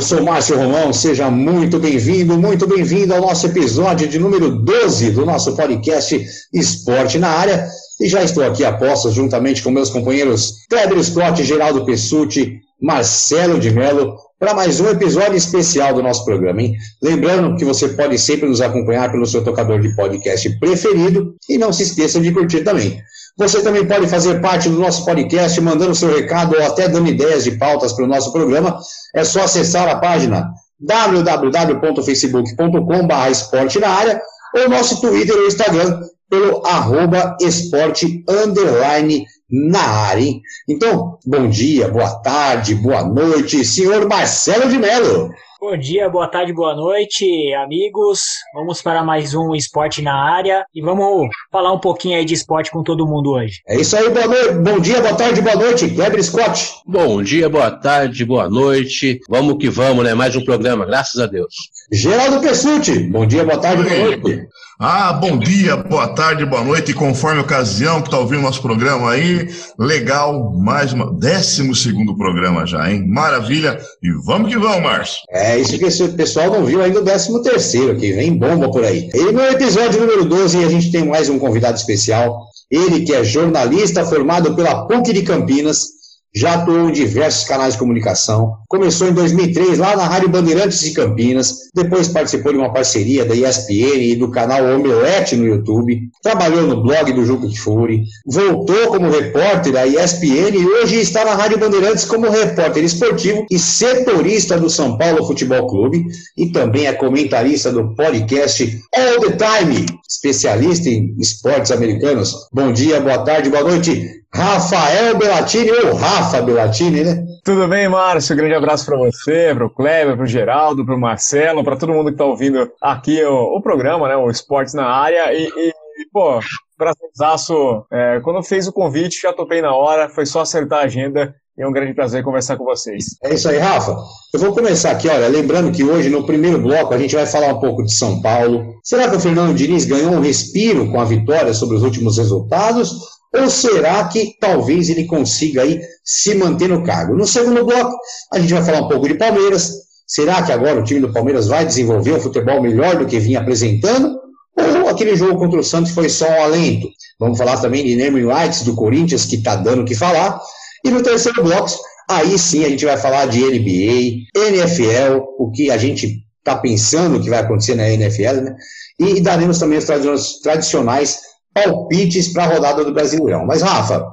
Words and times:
Eu 0.00 0.02
sou 0.02 0.22
Márcio 0.22 0.56
Romão, 0.56 0.94
seja 0.94 1.30
muito 1.30 1.78
bem-vindo, 1.78 2.38
muito 2.38 2.66
bem-vindo 2.66 3.12
ao 3.12 3.20
nosso 3.20 3.44
episódio 3.44 4.08
de 4.08 4.18
número 4.18 4.50
12 4.50 5.10
do 5.10 5.26
nosso 5.26 5.54
podcast 5.54 6.26
Esporte 6.54 7.18
na 7.18 7.28
Área. 7.28 7.68
E 8.00 8.08
já 8.08 8.22
estou 8.22 8.42
aqui 8.42 8.64
a 8.64 8.72
postos, 8.72 9.12
juntamente 9.12 9.62
com 9.62 9.70
meus 9.70 9.90
companheiros 9.90 10.64
Kleber 10.70 11.04
Scott, 11.04 11.44
Geraldo 11.44 11.84
Pessuti, 11.84 12.60
Marcelo 12.80 13.60
de 13.60 13.70
Mello, 13.70 14.16
para 14.38 14.54
mais 14.54 14.80
um 14.80 14.88
episódio 14.88 15.36
especial 15.36 15.92
do 15.92 16.02
nosso 16.02 16.24
programa, 16.24 16.62
hein? 16.62 16.76
Lembrando 17.02 17.54
que 17.58 17.64
você 17.66 17.88
pode 17.88 18.18
sempre 18.18 18.48
nos 18.48 18.62
acompanhar 18.62 19.12
pelo 19.12 19.26
seu 19.26 19.44
tocador 19.44 19.80
de 19.80 19.94
podcast 19.94 20.48
preferido 20.58 21.34
e 21.46 21.58
não 21.58 21.74
se 21.74 21.82
esqueça 21.82 22.18
de 22.18 22.32
curtir 22.32 22.64
também. 22.64 23.02
Você 23.40 23.62
também 23.62 23.86
pode 23.86 24.06
fazer 24.06 24.42
parte 24.42 24.68
do 24.68 24.78
nosso 24.78 25.02
podcast, 25.02 25.58
mandando 25.62 25.94
seu 25.94 26.14
recado 26.14 26.54
ou 26.54 26.62
até 26.62 26.90
dando 26.90 27.08
ideias 27.08 27.42
de 27.42 27.52
pautas 27.52 27.94
para 27.94 28.04
o 28.04 28.06
nosso 28.06 28.30
programa. 28.32 28.78
É 29.14 29.24
só 29.24 29.44
acessar 29.44 29.88
a 29.88 29.96
página 29.96 30.52
www.facebook.com.br 30.78 33.30
esporte 33.30 33.78
na 33.78 33.88
área 33.88 34.20
ou 34.54 34.68
nosso 34.68 35.00
Twitter 35.00 35.34
ou 35.34 35.46
Instagram 35.46 36.02
pelo 36.28 36.66
arroba 36.66 37.34
esporte 37.40 38.22
underline 38.28 39.24
na 39.50 39.80
área. 39.80 40.22
Hein? 40.22 40.42
Então, 40.68 41.18
bom 41.24 41.48
dia, 41.48 41.88
boa 41.88 42.16
tarde, 42.16 42.74
boa 42.74 43.02
noite, 43.02 43.64
senhor 43.64 44.06
Marcelo 44.06 44.68
de 44.68 44.76
Mello. 44.76 45.30
Bom 45.60 45.76
dia, 45.76 46.08
boa 46.08 46.26
tarde, 46.26 46.54
boa 46.54 46.74
noite, 46.74 47.52
amigos. 47.52 48.22
Vamos 48.54 48.80
para 48.80 49.04
mais 49.04 49.34
um 49.34 49.54
Esporte 49.54 50.00
na 50.00 50.14
Área 50.14 50.64
e 50.74 50.80
vamos 50.80 51.28
falar 51.52 51.70
um 51.70 51.78
pouquinho 51.78 52.16
aí 52.16 52.24
de 52.24 52.32
esporte 52.32 52.70
com 52.70 52.82
todo 52.82 53.06
mundo 53.06 53.32
hoje. 53.32 53.60
É 53.68 53.76
isso 53.78 53.94
aí, 53.94 54.08
boa 54.08 54.26
noite, 54.26 54.54
bom 54.54 54.80
dia, 54.80 55.02
boa 55.02 55.14
tarde, 55.14 55.42
boa 55.42 55.56
noite, 55.56 55.90
Kleber 55.90 56.24
Scott. 56.24 56.70
Bom 56.86 57.22
dia, 57.22 57.46
boa 57.50 57.70
tarde, 57.70 58.24
boa 58.24 58.48
noite. 58.48 59.20
Vamos 59.28 59.58
que 59.58 59.68
vamos, 59.68 60.02
né? 60.02 60.14
Mais 60.14 60.34
um 60.34 60.42
programa, 60.42 60.86
graças 60.86 61.20
a 61.20 61.26
Deus. 61.26 61.54
Geraldo 61.92 62.40
Pessuti, 62.40 62.98
bom 63.00 63.26
dia, 63.26 63.44
boa 63.44 63.58
tarde, 63.58 63.82
boa 63.82 63.98
noite. 63.98 64.48
Ah, 64.82 65.12
bom 65.12 65.36
dia, 65.36 65.76
boa 65.76 66.08
tarde, 66.08 66.46
boa 66.46 66.64
noite, 66.64 66.94
conforme 66.94 67.40
a 67.40 67.42
ocasião 67.42 68.00
que 68.00 68.08
está 68.08 68.18
ouvindo 68.18 68.40
nosso 68.40 68.62
programa 68.62 69.10
aí, 69.10 69.46
legal, 69.78 70.54
mais 70.54 70.94
uma, 70.94 71.12
décimo 71.12 71.74
segundo 71.74 72.16
programa 72.16 72.64
já, 72.66 72.90
hein? 72.90 73.06
Maravilha, 73.06 73.78
e 74.02 74.10
vamos 74.24 74.50
que 74.50 74.58
vamos, 74.58 74.82
Márcio. 74.82 75.18
É, 75.28 75.49
isso 75.58 75.78
que 75.78 75.84
esse 75.86 76.06
pessoal 76.08 76.50
não 76.50 76.64
viu 76.64 76.82
ainda 76.82 77.00
o 77.00 77.04
décimo 77.04 77.42
terceiro, 77.42 77.96
que 77.96 78.12
vem 78.12 78.36
bomba 78.36 78.70
por 78.70 78.84
aí. 78.84 79.08
E 79.14 79.32
no 79.32 79.42
episódio 79.42 80.00
número 80.00 80.24
12 80.24 80.64
a 80.64 80.68
gente 80.68 80.90
tem 80.90 81.04
mais 81.04 81.28
um 81.28 81.38
convidado 81.38 81.76
especial, 81.76 82.46
ele 82.70 83.00
que 83.00 83.14
é 83.14 83.24
jornalista 83.24 84.04
formado 84.04 84.54
pela 84.54 84.86
PUC 84.86 85.12
de 85.12 85.22
Campinas, 85.22 85.99
já 86.34 86.54
atuou 86.54 86.88
em 86.88 86.92
diversos 86.92 87.44
canais 87.44 87.74
de 87.74 87.78
comunicação. 87.78 88.54
Começou 88.68 89.08
em 89.08 89.12
2003 89.12 89.78
lá 89.78 89.96
na 89.96 90.06
Rádio 90.06 90.28
Bandeirantes 90.28 90.80
de 90.80 90.92
Campinas, 90.92 91.70
depois 91.74 92.08
participou 92.08 92.52
de 92.52 92.58
uma 92.58 92.72
parceria 92.72 93.24
da 93.24 93.34
ESPN 93.34 94.00
e 94.00 94.16
do 94.16 94.30
canal 94.30 94.64
Omelete 94.64 95.36
no 95.36 95.46
YouTube. 95.46 96.00
Trabalhou 96.22 96.66
no 96.66 96.82
blog 96.82 97.12
do 97.12 97.24
Juca 97.24 97.48
Kfouri, 97.48 98.04
voltou 98.26 98.88
como 98.88 99.10
repórter 99.10 99.72
da 99.72 99.86
ESPN 99.86 100.56
e 100.56 100.66
hoje 100.66 101.00
está 101.00 101.24
na 101.24 101.34
Rádio 101.34 101.58
Bandeirantes 101.58 102.04
como 102.04 102.30
repórter 102.30 102.84
esportivo 102.84 103.44
e 103.50 103.58
setorista 103.58 104.58
do 104.58 104.70
São 104.70 104.96
Paulo 104.96 105.26
Futebol 105.26 105.66
Clube 105.66 106.06
e 106.36 106.50
também 106.52 106.86
é 106.86 106.92
comentarista 106.92 107.72
do 107.72 107.94
podcast 107.94 108.80
All 108.94 109.20
the 109.20 109.36
Time, 109.36 109.86
especialista 110.08 110.88
em 110.88 111.14
esportes 111.18 111.72
americanos. 111.72 112.34
Bom 112.52 112.72
dia, 112.72 113.00
boa 113.00 113.18
tarde, 113.18 113.50
boa 113.50 113.64
noite. 113.64 114.19
Rafael 114.32 115.18
Belatini, 115.18 115.70
ou 115.70 115.94
Rafa 115.94 116.40
Belatini, 116.40 117.02
né? 117.02 117.24
Tudo 117.44 117.66
bem, 117.66 117.88
Márcio? 117.88 118.36
grande 118.36 118.54
abraço 118.54 118.86
para 118.86 118.96
você, 118.96 119.52
para 119.54 119.66
o 119.66 119.70
Kleber, 119.70 120.14
para 120.14 120.24
o 120.24 120.26
Geraldo, 120.26 120.84
para 120.84 120.94
o 120.94 121.00
Marcelo, 121.00 121.64
para 121.64 121.76
todo 121.76 121.92
mundo 121.92 122.06
que 122.06 122.12
está 122.12 122.24
ouvindo 122.24 122.70
aqui 122.80 123.22
o, 123.24 123.56
o, 123.56 123.60
programa, 123.60 124.08
né? 124.08 124.16
O 124.16 124.30
Esportes 124.30 124.74
na 124.74 124.86
Área. 124.86 125.32
E, 125.32 125.46
e 125.46 125.72
pô, 126.12 126.38
prazerzaço. 126.78 127.84
É, 127.92 128.20
quando 128.20 128.42
fez 128.42 128.66
o 128.66 128.72
convite, 128.72 129.20
já 129.22 129.32
topei 129.32 129.60
na 129.60 129.74
hora, 129.74 130.08
foi 130.08 130.24
só 130.24 130.40
acertar 130.40 130.80
a 130.80 130.84
agenda. 130.84 131.34
E 131.58 131.62
é 131.62 131.68
um 131.68 131.72
grande 131.72 131.92
prazer 131.92 132.24
conversar 132.24 132.56
com 132.56 132.64
vocês. 132.64 133.04
É 133.22 133.34
isso 133.34 133.48
aí, 133.48 133.58
Rafa. 133.58 133.94
Eu 134.32 134.40
vou 134.40 134.54
começar 134.54 134.92
aqui, 134.92 135.08
olha, 135.08 135.28
lembrando 135.28 135.70
que 135.72 135.84
hoje, 135.84 136.08
no 136.08 136.24
primeiro 136.24 136.58
bloco, 136.62 136.94
a 136.94 136.98
gente 136.98 137.14
vai 137.14 137.26
falar 137.26 137.48
um 137.48 137.60
pouco 137.60 137.82
de 137.82 137.92
São 137.92 138.22
Paulo. 138.22 138.76
Será 138.82 139.10
que 139.10 139.16
o 139.16 139.20
Fernando 139.20 139.54
Diniz 139.54 139.84
ganhou 139.84 140.12
um 140.12 140.20
respiro 140.20 140.90
com 140.90 140.98
a 140.98 141.04
vitória 141.04 141.52
sobre 141.52 141.76
os 141.76 141.82
últimos 141.82 142.16
resultados? 142.16 143.19
Ou 143.34 143.48
será 143.48 144.08
que 144.08 144.36
talvez 144.40 144.88
ele 144.88 145.04
consiga 145.04 145.62
aí 145.62 145.80
se 146.04 146.34
manter 146.34 146.68
no 146.68 146.82
cargo? 146.84 147.14
No 147.14 147.26
segundo 147.26 147.64
bloco, 147.64 147.96
a 148.32 148.40
gente 148.40 148.52
vai 148.52 148.64
falar 148.64 148.80
um 148.80 148.88
pouco 148.88 149.06
de 149.06 149.14
Palmeiras. 149.14 149.72
Será 150.06 150.42
que 150.42 150.50
agora 150.50 150.80
o 150.80 150.84
time 150.84 151.00
do 151.00 151.12
Palmeiras 151.12 151.46
vai 151.46 151.64
desenvolver 151.64 152.12
um 152.12 152.20
futebol 152.20 152.60
melhor 152.60 152.96
do 152.96 153.06
que 153.06 153.20
vinha 153.20 153.40
apresentando? 153.40 154.18
Ou 154.56 154.88
aquele 154.88 155.14
jogo 155.14 155.38
contra 155.38 155.60
o 155.60 155.64
Santos 155.64 155.92
foi 155.92 156.08
só 156.08 156.28
um 156.28 156.42
alento? 156.42 156.88
Vamos 157.20 157.38
falar 157.38 157.58
também 157.58 157.84
de 157.84 157.94
Neyman 157.94 158.26
Whites 158.26 158.62
do 158.62 158.74
Corinthians, 158.74 159.24
que 159.24 159.36
está 159.36 159.54
dando 159.54 159.82
o 159.82 159.84
que 159.84 159.94
falar. 159.94 160.40
E 160.84 160.90
no 160.90 161.02
terceiro 161.02 161.42
bloco, 161.42 161.70
aí 162.08 162.36
sim 162.36 162.64
a 162.64 162.68
gente 162.68 162.84
vai 162.84 162.96
falar 162.96 163.26
de 163.26 163.38
NBA, 163.38 164.26
NFL, 164.34 165.20
o 165.38 165.50
que 165.52 165.70
a 165.70 165.76
gente 165.76 166.24
está 166.38 166.56
pensando 166.56 167.20
que 167.20 167.30
vai 167.30 167.38
acontecer 167.38 167.76
na 167.76 167.88
NFL, 167.88 168.40
né? 168.42 168.56
E 168.98 169.20
daremos 169.20 169.58
também 169.58 169.78
os 169.78 170.40
tradicionais 170.42 171.20
palpites 171.52 172.28
para 172.32 172.44
a 172.44 172.54
rodada 172.54 172.84
do 172.84 172.92
Brasileirão. 172.92 173.46
Mas, 173.46 173.62
Rafa, 173.62 174.06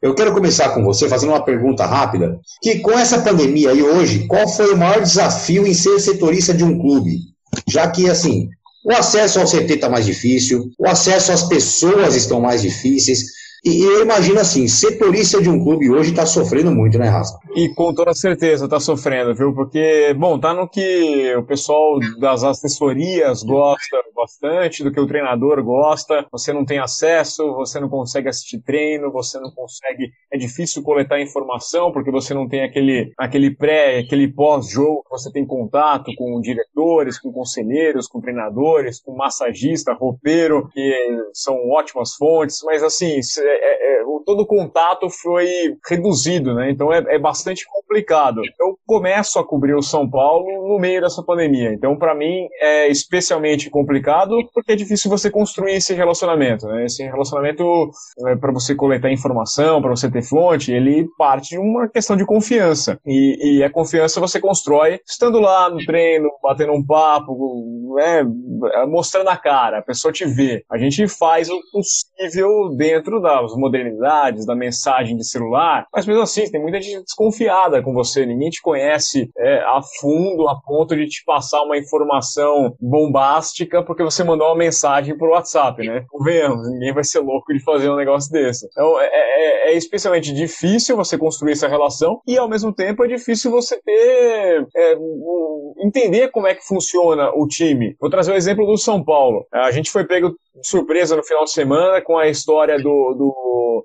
eu 0.00 0.14
quero 0.14 0.32
começar 0.32 0.70
com 0.70 0.84
você 0.84 1.08
fazendo 1.08 1.30
uma 1.30 1.44
pergunta 1.44 1.84
rápida, 1.84 2.38
que 2.62 2.78
com 2.78 2.92
essa 2.92 3.20
pandemia 3.20 3.70
aí 3.70 3.82
hoje, 3.82 4.26
qual 4.26 4.48
foi 4.48 4.72
o 4.72 4.76
maior 4.76 5.02
desafio 5.02 5.66
em 5.66 5.74
ser 5.74 5.98
setorista 5.98 6.54
de 6.54 6.64
um 6.64 6.78
clube? 6.78 7.18
Já 7.68 7.88
que, 7.90 8.08
assim, 8.08 8.48
o 8.84 8.92
acesso 8.92 9.40
ao 9.40 9.46
CT 9.46 9.74
está 9.74 9.88
mais 9.88 10.06
difícil, 10.06 10.70
o 10.78 10.88
acesso 10.88 11.32
às 11.32 11.42
pessoas 11.42 12.14
estão 12.14 12.40
mais 12.40 12.62
difíceis, 12.62 13.24
e 13.64 13.82
eu 13.82 14.02
imagino 14.02 14.40
assim, 14.40 14.68
setorista 14.68 15.40
de 15.42 15.50
um 15.50 15.62
clube 15.62 15.90
hoje 15.90 16.10
está 16.10 16.24
sofrendo 16.24 16.70
muito, 16.70 16.98
né, 16.98 17.08
Rafa? 17.08 17.38
E 17.54 17.68
com 17.70 17.92
toda 17.92 18.14
certeza 18.14 18.66
está 18.66 18.78
sofrendo, 18.78 19.34
viu? 19.34 19.52
Porque, 19.54 20.14
bom, 20.14 20.38
tá 20.38 20.54
no 20.54 20.68
que 20.68 21.34
o 21.36 21.42
pessoal 21.44 21.98
das 22.20 22.44
assessorias 22.44 23.42
gosta 23.42 23.98
bastante, 24.14 24.82
do 24.82 24.92
que 24.92 25.00
o 25.00 25.06
treinador 25.06 25.62
gosta. 25.62 26.26
Você 26.30 26.52
não 26.52 26.64
tem 26.64 26.78
acesso, 26.78 27.54
você 27.54 27.80
não 27.80 27.88
consegue 27.88 28.28
assistir 28.28 28.60
treino, 28.60 29.10
você 29.10 29.38
não 29.38 29.50
consegue. 29.50 30.10
É 30.32 30.36
difícil 30.36 30.82
coletar 30.82 31.20
informação, 31.20 31.92
porque 31.92 32.10
você 32.10 32.34
não 32.34 32.48
tem 32.48 32.62
aquele, 32.62 33.12
aquele 33.18 33.54
pré, 33.54 33.98
aquele 34.00 34.28
pós-jogo 34.32 35.04
você 35.10 35.32
tem 35.32 35.46
contato 35.46 36.12
com 36.16 36.40
diretores, 36.40 37.18
com 37.18 37.32
conselheiros, 37.32 38.06
com 38.06 38.20
treinadores, 38.20 39.00
com 39.00 39.16
massagista, 39.16 39.92
roupeiro, 39.94 40.68
que 40.72 40.94
são 41.32 41.68
ótimas 41.70 42.14
fontes, 42.14 42.58
mas 42.64 42.82
assim, 42.82 43.20
é, 43.48 43.98
é, 43.98 44.00
é, 44.00 44.04
todo 44.24 44.46
contato 44.46 45.08
foi 45.08 45.48
reduzido, 45.88 46.54
né? 46.54 46.70
Então 46.70 46.92
é, 46.92 47.02
é, 47.08 47.18
bastante 47.18 47.64
complicado. 47.66 48.42
Eu 48.60 48.78
começo 48.86 49.38
a 49.38 49.46
cobrir 49.46 49.74
o 49.74 49.82
São 49.82 50.08
Paulo 50.08 50.68
no 50.68 50.78
meio 50.78 51.00
dessa 51.00 51.22
pandemia. 51.22 51.72
Então, 51.72 51.96
para 51.96 52.14
mim, 52.14 52.46
é 52.60 52.88
especialmente 52.88 53.70
complicado 53.70 54.36
porque 54.52 54.72
é 54.72 54.76
difícil 54.76 55.10
você 55.10 55.30
construir 55.30 55.74
esse 55.74 55.94
relacionamento, 55.94 56.66
né? 56.66 56.84
Esse 56.84 57.02
relacionamento, 57.04 57.90
é, 58.26 58.36
para 58.36 58.52
você 58.52 58.74
coletar 58.74 59.10
informação, 59.10 59.80
para 59.80 59.90
você 59.90 60.10
ter 60.10 60.22
fonte, 60.22 60.72
ele 60.72 61.06
parte 61.16 61.50
de 61.50 61.58
uma 61.58 61.88
questão 61.88 62.16
de 62.16 62.26
confiança. 62.26 62.98
E, 63.06 63.58
e, 63.58 63.64
a 63.64 63.70
confiança 63.70 64.20
você 64.20 64.40
constrói 64.40 65.00
estando 65.06 65.40
lá 65.40 65.70
no 65.70 65.84
treino, 65.84 66.28
batendo 66.42 66.72
um 66.72 66.84
papo, 66.84 67.94
né? 67.96 68.24
mostrando 68.88 69.28
a 69.28 69.36
cara, 69.36 69.78
a 69.78 69.82
pessoa 69.82 70.12
te 70.12 70.24
vê. 70.24 70.64
A 70.70 70.78
gente 70.78 71.06
faz 71.08 71.48
o 71.48 71.58
possível 71.72 72.74
dentro 72.76 73.20
da 73.20 73.37
das 73.42 73.56
modernidades, 73.56 74.46
da 74.46 74.54
mensagem 74.54 75.16
de 75.16 75.26
celular, 75.26 75.86
mas 75.92 76.06
mesmo 76.06 76.22
assim, 76.22 76.50
tem 76.50 76.60
muita 76.60 76.80
gente 76.80 77.02
desconfiada 77.02 77.82
com 77.82 77.92
você, 77.92 78.24
ninguém 78.26 78.50
te 78.50 78.60
conhece 78.62 79.30
é, 79.36 79.58
a 79.60 79.80
fundo, 80.00 80.48
a 80.48 80.60
ponto 80.60 80.96
de 80.96 81.06
te 81.06 81.22
passar 81.24 81.62
uma 81.62 81.76
informação 81.76 82.74
bombástica 82.80 83.82
porque 83.82 84.02
você 84.02 84.24
mandou 84.24 84.48
uma 84.48 84.56
mensagem 84.56 85.16
por 85.16 85.30
WhatsApp, 85.30 85.86
né? 85.86 86.04
Vemos, 86.24 86.70
ninguém 86.70 86.92
vai 86.92 87.04
ser 87.04 87.20
louco 87.20 87.52
de 87.52 87.62
fazer 87.62 87.90
um 87.90 87.96
negócio 87.96 88.30
desse. 88.30 88.66
Então, 88.66 89.00
é, 89.00 89.06
é, 89.06 89.70
é 89.70 89.76
especialmente 89.76 90.32
difícil 90.32 90.96
você 90.96 91.16
construir 91.16 91.52
essa 91.52 91.68
relação 91.68 92.20
e, 92.26 92.36
ao 92.36 92.48
mesmo 92.48 92.72
tempo, 92.72 93.04
é 93.04 93.08
difícil 93.08 93.50
você 93.50 93.80
ter. 93.82 94.66
É, 94.76 94.96
entender 95.80 96.28
como 96.28 96.46
é 96.46 96.54
que 96.54 96.66
funciona 96.66 97.30
o 97.34 97.46
time. 97.46 97.96
Vou 98.00 98.10
trazer 98.10 98.32
o 98.32 98.36
exemplo 98.36 98.66
do 98.66 98.76
São 98.76 99.02
Paulo. 99.02 99.46
A 99.52 99.70
gente 99.70 99.90
foi 99.90 100.04
pego 100.04 100.30
de 100.30 100.36
surpresa 100.62 101.16
no 101.16 101.22
final 101.22 101.44
de 101.44 101.52
semana 101.52 102.02
com 102.02 102.16
a 102.16 102.28
história 102.28 102.76
do, 102.76 103.14
do, 103.14 103.27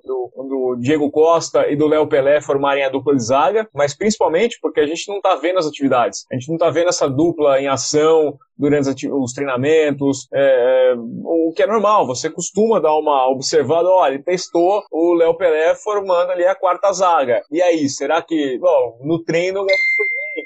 do, 0.04 0.30
do 0.36 0.76
Diego 0.80 1.10
Costa 1.10 1.68
e 1.68 1.76
do 1.76 1.86
Léo 1.86 2.06
Pelé 2.06 2.40
formarem 2.40 2.84
a 2.84 2.88
dupla 2.88 3.14
de 3.14 3.22
zaga, 3.22 3.68
mas 3.74 3.96
principalmente 3.96 4.58
porque 4.60 4.80
a 4.80 4.86
gente 4.86 5.08
não 5.08 5.16
está 5.16 5.34
vendo 5.36 5.58
as 5.58 5.66
atividades. 5.66 6.26
A 6.30 6.34
gente 6.34 6.48
não 6.48 6.56
está 6.56 6.70
vendo 6.70 6.88
essa 6.88 7.08
dupla 7.08 7.60
em 7.60 7.68
ação 7.68 8.38
durante 8.56 9.08
os 9.10 9.32
treinamentos, 9.32 10.28
é, 10.32 10.92
é, 10.92 10.94
o 10.96 11.52
que 11.54 11.62
é 11.62 11.66
normal, 11.66 12.06
você 12.06 12.30
costuma 12.30 12.78
dar 12.78 12.96
uma 12.96 13.28
observada, 13.28 13.88
olha, 13.88 14.22
testou 14.22 14.84
o 14.92 15.14
Léo 15.14 15.34
Pelé 15.34 15.74
formando 15.74 16.30
ali 16.30 16.46
a 16.46 16.54
quarta 16.54 16.92
zaga. 16.92 17.42
E 17.50 17.60
aí, 17.60 17.88
será 17.88 18.22
que, 18.22 18.58
bom, 18.58 18.98
no 19.02 19.22
treino 19.24 19.66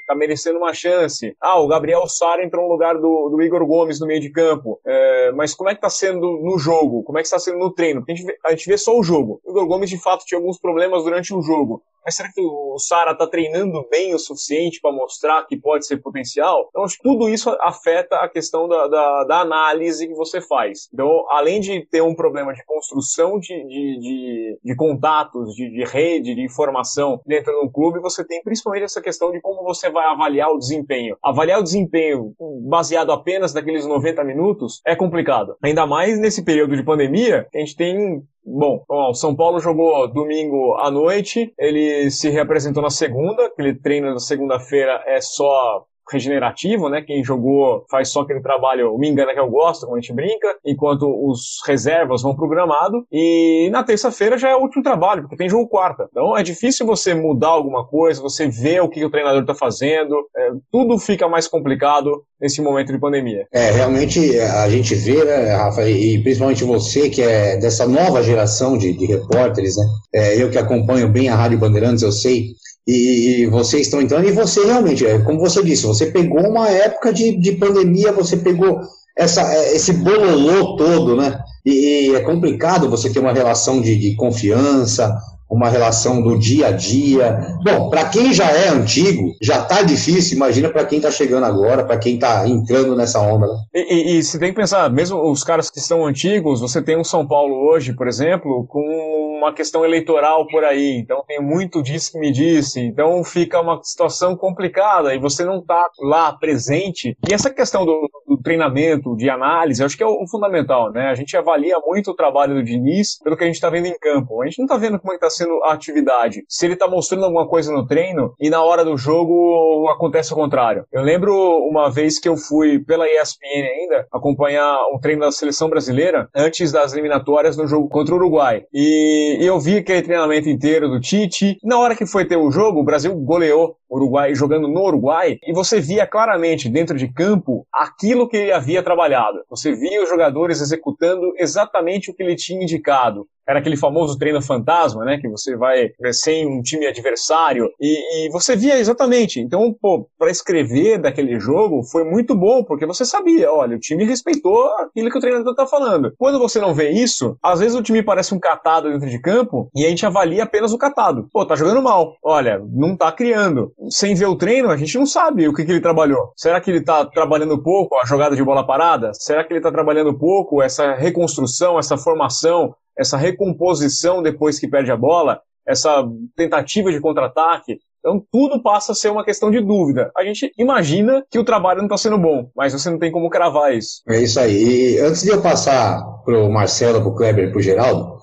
tá 0.09 0.15
merecendo 0.15 0.57
uma 0.57 0.73
chance. 0.73 1.35
Ah, 1.39 1.61
o 1.61 1.67
Gabriel 1.67 2.07
Sara 2.07 2.43
entrou 2.43 2.65
no 2.65 2.71
lugar 2.71 2.95
do, 2.95 3.29
do 3.29 3.41
Igor 3.43 3.63
Gomes 3.67 3.99
no 3.99 4.07
meio 4.07 4.19
de 4.19 4.31
campo. 4.31 4.81
É, 4.83 5.31
mas 5.33 5.53
como 5.53 5.69
é 5.69 5.75
que 5.75 5.81
tá 5.81 5.89
sendo 5.89 6.39
no 6.41 6.57
jogo? 6.57 7.03
Como 7.03 7.19
é 7.19 7.23
que 7.23 7.29
tá 7.29 7.37
sendo 7.37 7.59
no 7.59 7.71
treino? 7.71 8.01
Porque 8.01 8.13
a 8.13 8.15
gente, 8.15 8.25
vê, 8.25 8.37
a 8.43 8.49
gente 8.49 8.67
vê 8.67 8.77
só 8.77 8.97
o 8.97 9.03
jogo. 9.03 9.39
O 9.45 9.51
Igor 9.51 9.67
Gomes, 9.67 9.89
de 9.89 10.01
fato, 10.01 10.25
tinha 10.25 10.39
alguns 10.39 10.59
problemas 10.59 11.03
durante 11.03 11.31
o 11.31 11.43
jogo. 11.43 11.83
Mas 12.03 12.15
será 12.15 12.29
que 12.31 12.41
o 12.41 12.77
Sara 12.79 13.11
está 13.11 13.27
treinando 13.27 13.87
bem 13.89 14.13
o 14.13 14.19
suficiente 14.19 14.79
para 14.81 14.91
mostrar 14.91 15.45
que 15.45 15.57
pode 15.57 15.85
ser 15.85 15.97
potencial? 15.97 16.67
Então, 16.69 16.83
acho 16.83 16.97
que 16.97 17.03
tudo 17.03 17.29
isso 17.29 17.49
afeta 17.61 18.17
a 18.17 18.29
questão 18.29 18.67
da, 18.67 18.87
da, 18.87 19.23
da, 19.25 19.39
análise 19.41 20.07
que 20.07 20.13
você 20.13 20.41
faz. 20.41 20.89
Então, 20.93 21.25
além 21.29 21.59
de 21.59 21.85
ter 21.85 22.01
um 22.01 22.15
problema 22.15 22.53
de 22.53 22.63
construção 22.65 23.39
de, 23.39 23.55
de, 23.67 23.99
de, 23.99 24.59
de 24.63 24.75
contatos, 24.75 25.53
de, 25.53 25.69
de, 25.69 25.83
rede, 25.83 26.35
de 26.35 26.43
informação 26.43 27.21
dentro 27.25 27.51
de 27.51 27.65
um 27.65 27.71
clube, 27.71 27.99
você 27.99 28.25
tem 28.25 28.41
principalmente 28.43 28.83
essa 28.83 29.01
questão 29.01 29.31
de 29.31 29.41
como 29.41 29.63
você 29.63 29.89
vai 29.89 30.05
avaliar 30.07 30.49
o 30.49 30.57
desempenho. 30.57 31.17
Avaliar 31.23 31.59
o 31.59 31.63
desempenho 31.63 32.33
baseado 32.67 33.11
apenas 33.11 33.53
naqueles 33.53 33.85
90 33.85 34.23
minutos 34.23 34.81
é 34.85 34.95
complicado. 34.95 35.55
Ainda 35.63 35.85
mais 35.85 36.19
nesse 36.19 36.43
período 36.43 36.75
de 36.75 36.83
pandemia, 36.83 37.47
a 37.53 37.57
gente 37.57 37.75
tem 37.75 38.23
Bom, 38.43 38.83
o 38.87 39.13
São 39.13 39.35
Paulo 39.35 39.59
jogou 39.59 40.07
domingo 40.07 40.75
à 40.75 40.89
noite, 40.89 41.53
ele 41.57 42.09
se 42.09 42.29
reapresentou 42.29 42.81
na 42.81 42.89
segunda, 42.89 43.45
aquele 43.45 43.75
treino 43.75 44.13
da 44.13 44.19
segunda-feira 44.19 45.03
é 45.05 45.21
só 45.21 45.85
regenerativo, 46.11 46.89
né? 46.89 47.01
Quem 47.01 47.23
jogou 47.23 47.85
faz 47.89 48.09
só 48.09 48.21
aquele 48.21 48.41
trabalho, 48.41 48.97
me 48.97 49.09
engana 49.09 49.33
que 49.33 49.39
eu 49.39 49.49
gosto, 49.49 49.85
como 49.85 49.97
a 49.97 49.99
gente 49.99 50.13
brinca, 50.13 50.47
enquanto 50.65 51.03
os 51.03 51.59
reservas 51.65 52.21
vão 52.21 52.35
pro 52.35 52.49
gramado. 52.49 53.05
E 53.11 53.69
na 53.71 53.83
terça-feira 53.83 54.37
já 54.37 54.49
é 54.49 54.55
o 54.55 54.61
último 54.61 54.83
trabalho, 54.83 55.21
porque 55.21 55.37
tem 55.37 55.49
jogo 55.49 55.67
quarta. 55.67 56.07
Então 56.09 56.37
é 56.37 56.43
difícil 56.43 56.85
você 56.85 57.13
mudar 57.13 57.49
alguma 57.49 57.85
coisa, 57.85 58.21
você 58.21 58.47
ver 58.47 58.81
o 58.81 58.89
que 58.89 59.03
o 59.03 59.09
treinador 59.09 59.45
tá 59.45 59.53
fazendo, 59.53 60.15
é, 60.35 60.51
tudo 60.71 60.97
fica 60.97 61.27
mais 61.27 61.47
complicado 61.47 62.23
nesse 62.39 62.61
momento 62.61 62.91
de 62.91 62.99
pandemia. 62.99 63.45
É, 63.51 63.71
realmente 63.71 64.39
a 64.39 64.69
gente 64.69 64.95
vê, 64.95 65.23
né, 65.23 65.53
Rafa, 65.55 65.89
e 65.89 66.21
principalmente 66.21 66.63
você 66.63 67.09
que 67.09 67.21
é 67.21 67.57
dessa 67.57 67.87
nova 67.87 68.23
geração 68.23 68.77
de, 68.77 68.93
de 68.93 69.05
repórteres, 69.05 69.75
né? 69.75 69.83
É, 70.13 70.41
eu 70.41 70.49
que 70.49 70.57
acompanho 70.57 71.09
bem 71.09 71.29
a 71.29 71.35
Rádio 71.35 71.57
Bandeirantes, 71.57 72.03
eu 72.03 72.11
sei 72.11 72.53
e, 72.89 73.45
vocês 73.47 73.83
estão 73.83 74.01
entrando, 74.01 74.27
e 74.27 74.31
você 74.31 74.65
realmente, 74.65 75.05
é, 75.05 75.19
como 75.19 75.39
você 75.39 75.63
disse, 75.63 75.85
você 75.85 76.07
pegou 76.07 76.41
uma 76.41 76.67
época 76.69 77.13
de, 77.13 77.35
de 77.37 77.51
pandemia, 77.53 78.11
você 78.11 78.37
pegou 78.37 78.79
essa, 79.17 79.41
é, 79.53 79.75
esse 79.75 79.93
bololô 79.93 80.75
todo, 80.75 81.15
né? 81.15 81.39
E, 81.65 82.09
e 82.09 82.15
é 82.15 82.21
complicado 82.21 82.89
você 82.89 83.09
ter 83.09 83.19
uma 83.19 83.33
relação 83.33 83.81
de, 83.81 83.95
de 83.95 84.15
confiança, 84.15 85.15
uma 85.49 85.67
relação 85.69 86.21
do 86.21 86.37
dia 86.37 86.67
a 86.67 86.71
dia. 86.71 87.39
Bom, 87.63 87.89
para 87.89 88.05
quem 88.05 88.31
já 88.31 88.49
é 88.51 88.69
antigo, 88.69 89.33
já 89.41 89.63
tá 89.63 89.81
difícil, 89.81 90.37
imagina 90.37 90.69
para 90.69 90.85
quem 90.85 91.01
tá 91.01 91.09
chegando 91.09 91.45
agora, 91.45 91.83
para 91.83 91.97
quem 91.97 92.19
tá 92.19 92.47
entrando 92.47 92.95
nessa 92.95 93.19
onda. 93.19 93.47
Né? 93.47 93.53
E, 93.73 93.79
e, 93.79 94.17
e, 94.17 94.23
você 94.23 94.37
tem 94.37 94.49
que 94.49 94.55
pensar, 94.55 94.89
mesmo 94.91 95.19
os 95.29 95.43
caras 95.43 95.69
que 95.69 95.79
estão 95.79 96.05
antigos, 96.05 96.61
você 96.61 96.81
tem 96.81 96.97
um 96.97 97.03
São 97.03 97.27
Paulo 97.27 97.55
hoje, 97.69 97.93
por 97.93 98.07
exemplo, 98.07 98.65
com 98.67 99.28
uma 99.39 99.53
questão 99.53 99.83
eleitoral 99.85 100.45
por 100.47 100.63
aí, 100.63 100.99
então 100.99 101.23
tem 101.27 101.41
muito 101.41 101.81
disso 101.81 102.11
que 102.11 102.19
me 102.19 102.31
disse, 102.31 102.79
então 102.81 103.23
fica 103.23 103.59
uma 103.61 103.79
situação 103.83 104.35
complicada 104.35 105.13
e 105.15 105.19
você 105.19 105.43
não 105.43 105.63
tá 105.63 105.89
lá 106.01 106.33
presente. 106.33 107.17
E 107.27 107.33
essa 107.33 107.49
questão 107.49 107.85
do, 107.85 108.09
do 108.27 108.37
treinamento, 108.37 109.15
de 109.15 109.29
análise, 109.29 109.83
acho 109.83 109.97
que 109.97 110.03
é 110.03 110.07
o, 110.07 110.27
fundamental, 110.29 110.91
né? 110.91 111.09
A 111.09 111.15
gente 111.15 111.35
avalia 111.35 111.77
muito 111.85 112.11
o 112.11 112.15
trabalho 112.15 112.55
do 112.55 112.63
Diniz 112.63 113.17
pelo 113.23 113.37
que 113.37 113.43
a 113.43 113.47
gente 113.47 113.59
tá 113.59 113.69
vendo 113.69 113.87
em 113.87 113.97
campo. 113.97 114.41
A 114.41 114.45
gente 114.45 114.59
não 114.59 114.67
tá 114.67 114.77
vendo 114.77 114.99
como 114.99 115.13
é 115.13 115.15
que 115.15 115.21
tá 115.21 115.29
sendo 115.29 115.63
a 115.63 115.73
atividade. 115.73 116.43
Se 116.47 116.65
ele 116.65 116.75
tá 116.75 116.87
mostrando 116.87 117.25
alguma 117.25 117.47
coisa 117.47 117.71
no 117.71 117.85
treino 117.85 118.33
e 118.39 118.49
na 118.49 118.63
hora 118.63 118.83
do 118.83 118.97
jogo 118.97 119.87
acontece 119.89 120.33
o 120.33 120.35
contrário. 120.35 120.85
Eu 120.91 121.01
lembro 121.01 121.33
uma 121.67 121.89
vez 121.89 122.19
que 122.19 122.29
eu 122.29 122.37
fui 122.37 122.79
pela 122.79 123.07
ESPN 123.07 123.67
ainda 123.67 124.07
acompanhar 124.11 124.77
um 124.93 124.99
treino 124.99 125.21
da 125.21 125.31
seleção 125.31 125.69
brasileira 125.69 126.29
antes 126.35 126.71
das 126.71 126.93
eliminatórias 126.93 127.57
no 127.57 127.67
jogo 127.67 127.89
contra 127.89 128.13
o 128.13 128.17
Uruguai. 128.17 128.63
E 128.73 129.28
eu 129.39 129.59
vi 129.59 129.77
aquele 129.77 130.01
treinamento 130.01 130.49
inteiro 130.49 130.89
do 130.89 130.99
Tite. 130.99 131.57
Na 131.63 131.77
hora 131.77 131.95
que 131.95 132.05
foi 132.05 132.25
ter 132.25 132.37
o 132.37 132.51
jogo, 132.51 132.79
o 132.79 132.83
Brasil 132.83 133.15
goleou 133.15 133.75
o 133.89 133.95
Uruguai 133.97 134.33
jogando 134.35 134.67
no 134.67 134.81
Uruguai 134.81 135.37
e 135.43 135.53
você 135.53 135.79
via 135.79 136.05
claramente 136.07 136.69
dentro 136.69 136.97
de 136.97 137.07
campo 137.07 137.65
aquilo 137.73 138.27
que 138.27 138.37
ele 138.37 138.51
havia 138.51 138.83
trabalhado. 138.83 139.39
Você 139.49 139.73
via 139.73 140.03
os 140.03 140.09
jogadores 140.09 140.61
executando 140.61 141.33
exatamente 141.37 142.09
o 142.09 142.13
que 142.13 142.23
ele 142.23 142.35
tinha 142.35 142.61
indicado 142.61 143.27
era 143.49 143.57
aquele 143.57 143.75
famoso 143.75 144.15
treino 144.15 144.39
fantasma, 144.43 145.03
né? 145.03 145.17
Que 145.17 145.27
você 145.27 145.57
vai 145.57 145.89
sem 146.11 146.45
um 146.45 146.61
time 146.61 146.85
adversário 146.85 147.67
e, 147.81 148.27
e 148.27 148.29
você 148.29 148.55
via 148.55 148.77
exatamente. 148.77 149.39
Então, 149.39 149.75
pô, 149.81 150.07
para 150.19 150.29
escrever 150.29 150.99
daquele 150.99 151.39
jogo 151.39 151.81
foi 151.83 152.03
muito 152.03 152.35
bom, 152.35 152.63
porque 152.63 152.85
você 152.85 153.03
sabia, 153.03 153.51
olha, 153.51 153.75
o 153.75 153.79
time 153.79 154.05
respeitou 154.05 154.67
aquilo 154.77 155.09
que 155.09 155.17
o 155.17 155.21
treinador 155.21 155.55
tá 155.55 155.65
falando. 155.65 156.13
Quando 156.15 156.37
você 156.37 156.59
não 156.59 156.75
vê 156.75 156.91
isso, 156.91 157.35
às 157.41 157.59
vezes 157.59 157.75
o 157.75 157.81
time 157.81 158.03
parece 158.03 158.35
um 158.35 158.39
catado 158.39 158.91
dentro 158.91 159.09
de 159.09 159.19
campo 159.19 159.67
e 159.75 159.83
a 159.83 159.89
gente 159.89 160.05
avalia 160.05 160.43
apenas 160.43 160.71
o 160.71 160.77
catado. 160.77 161.27
Pô, 161.33 161.43
tá 161.43 161.55
jogando 161.55 161.81
mal. 161.81 162.13
Olha, 162.23 162.61
não 162.71 162.95
tá 162.95 163.11
criando. 163.11 163.73
Sem 163.89 164.13
ver 164.13 164.27
o 164.27 164.35
treino, 164.35 164.69
a 164.69 164.77
gente 164.77 164.95
não 164.95 165.07
sabe 165.07 165.47
o 165.47 165.53
que, 165.55 165.65
que 165.65 165.71
ele 165.71 165.81
trabalhou. 165.81 166.31
Será 166.35 166.61
que 166.61 166.69
ele 166.69 166.83
tá 166.83 167.03
trabalhando 167.03 167.57
pouco 167.63 167.95
a 167.95 168.05
jogada 168.05 168.35
de 168.35 168.43
bola 168.43 168.63
parada? 168.63 169.09
Será 169.15 169.43
que 169.43 169.51
ele 169.51 169.61
tá 169.61 169.71
trabalhando 169.71 170.15
pouco 170.15 170.61
essa 170.61 170.93
reconstrução, 170.93 171.79
essa 171.79 171.97
formação, 171.97 172.75
essa 172.99 173.15
recomposição 173.15 174.21
depois 174.21 174.59
que 174.59 174.67
perde 174.67 174.91
a 174.91 174.97
bola, 174.97 175.39
essa 175.65 176.05
tentativa 176.35 176.91
de 176.91 176.99
contra-ataque. 176.99 177.79
Então 177.99 178.23
tudo 178.31 178.61
passa 178.61 178.91
a 178.91 178.95
ser 178.95 179.09
uma 179.09 179.23
questão 179.23 179.49
de 179.49 179.61
dúvida. 179.61 180.11
A 180.17 180.23
gente 180.23 180.51
imagina 180.57 181.23
que 181.29 181.39
o 181.39 181.43
trabalho 181.43 181.79
não 181.79 181.85
está 181.85 181.97
sendo 181.97 182.17
bom, 182.17 182.49
mas 182.55 182.73
você 182.73 182.89
não 182.89 182.99
tem 182.99 183.11
como 183.11 183.29
cravar 183.29 183.73
isso. 183.73 184.01
É 184.09 184.21
isso 184.21 184.39
aí. 184.39 184.95
E 184.95 184.99
antes 184.99 185.23
de 185.23 185.29
eu 185.29 185.41
passar 185.41 186.01
para 186.25 186.37
o 186.37 186.51
Marcelo, 186.51 187.01
para 187.01 187.09
o 187.09 187.15
Kleber 187.15 187.45
e 187.47 187.51
para 187.51 187.59
o 187.59 187.61
Geraldo, 187.61 188.17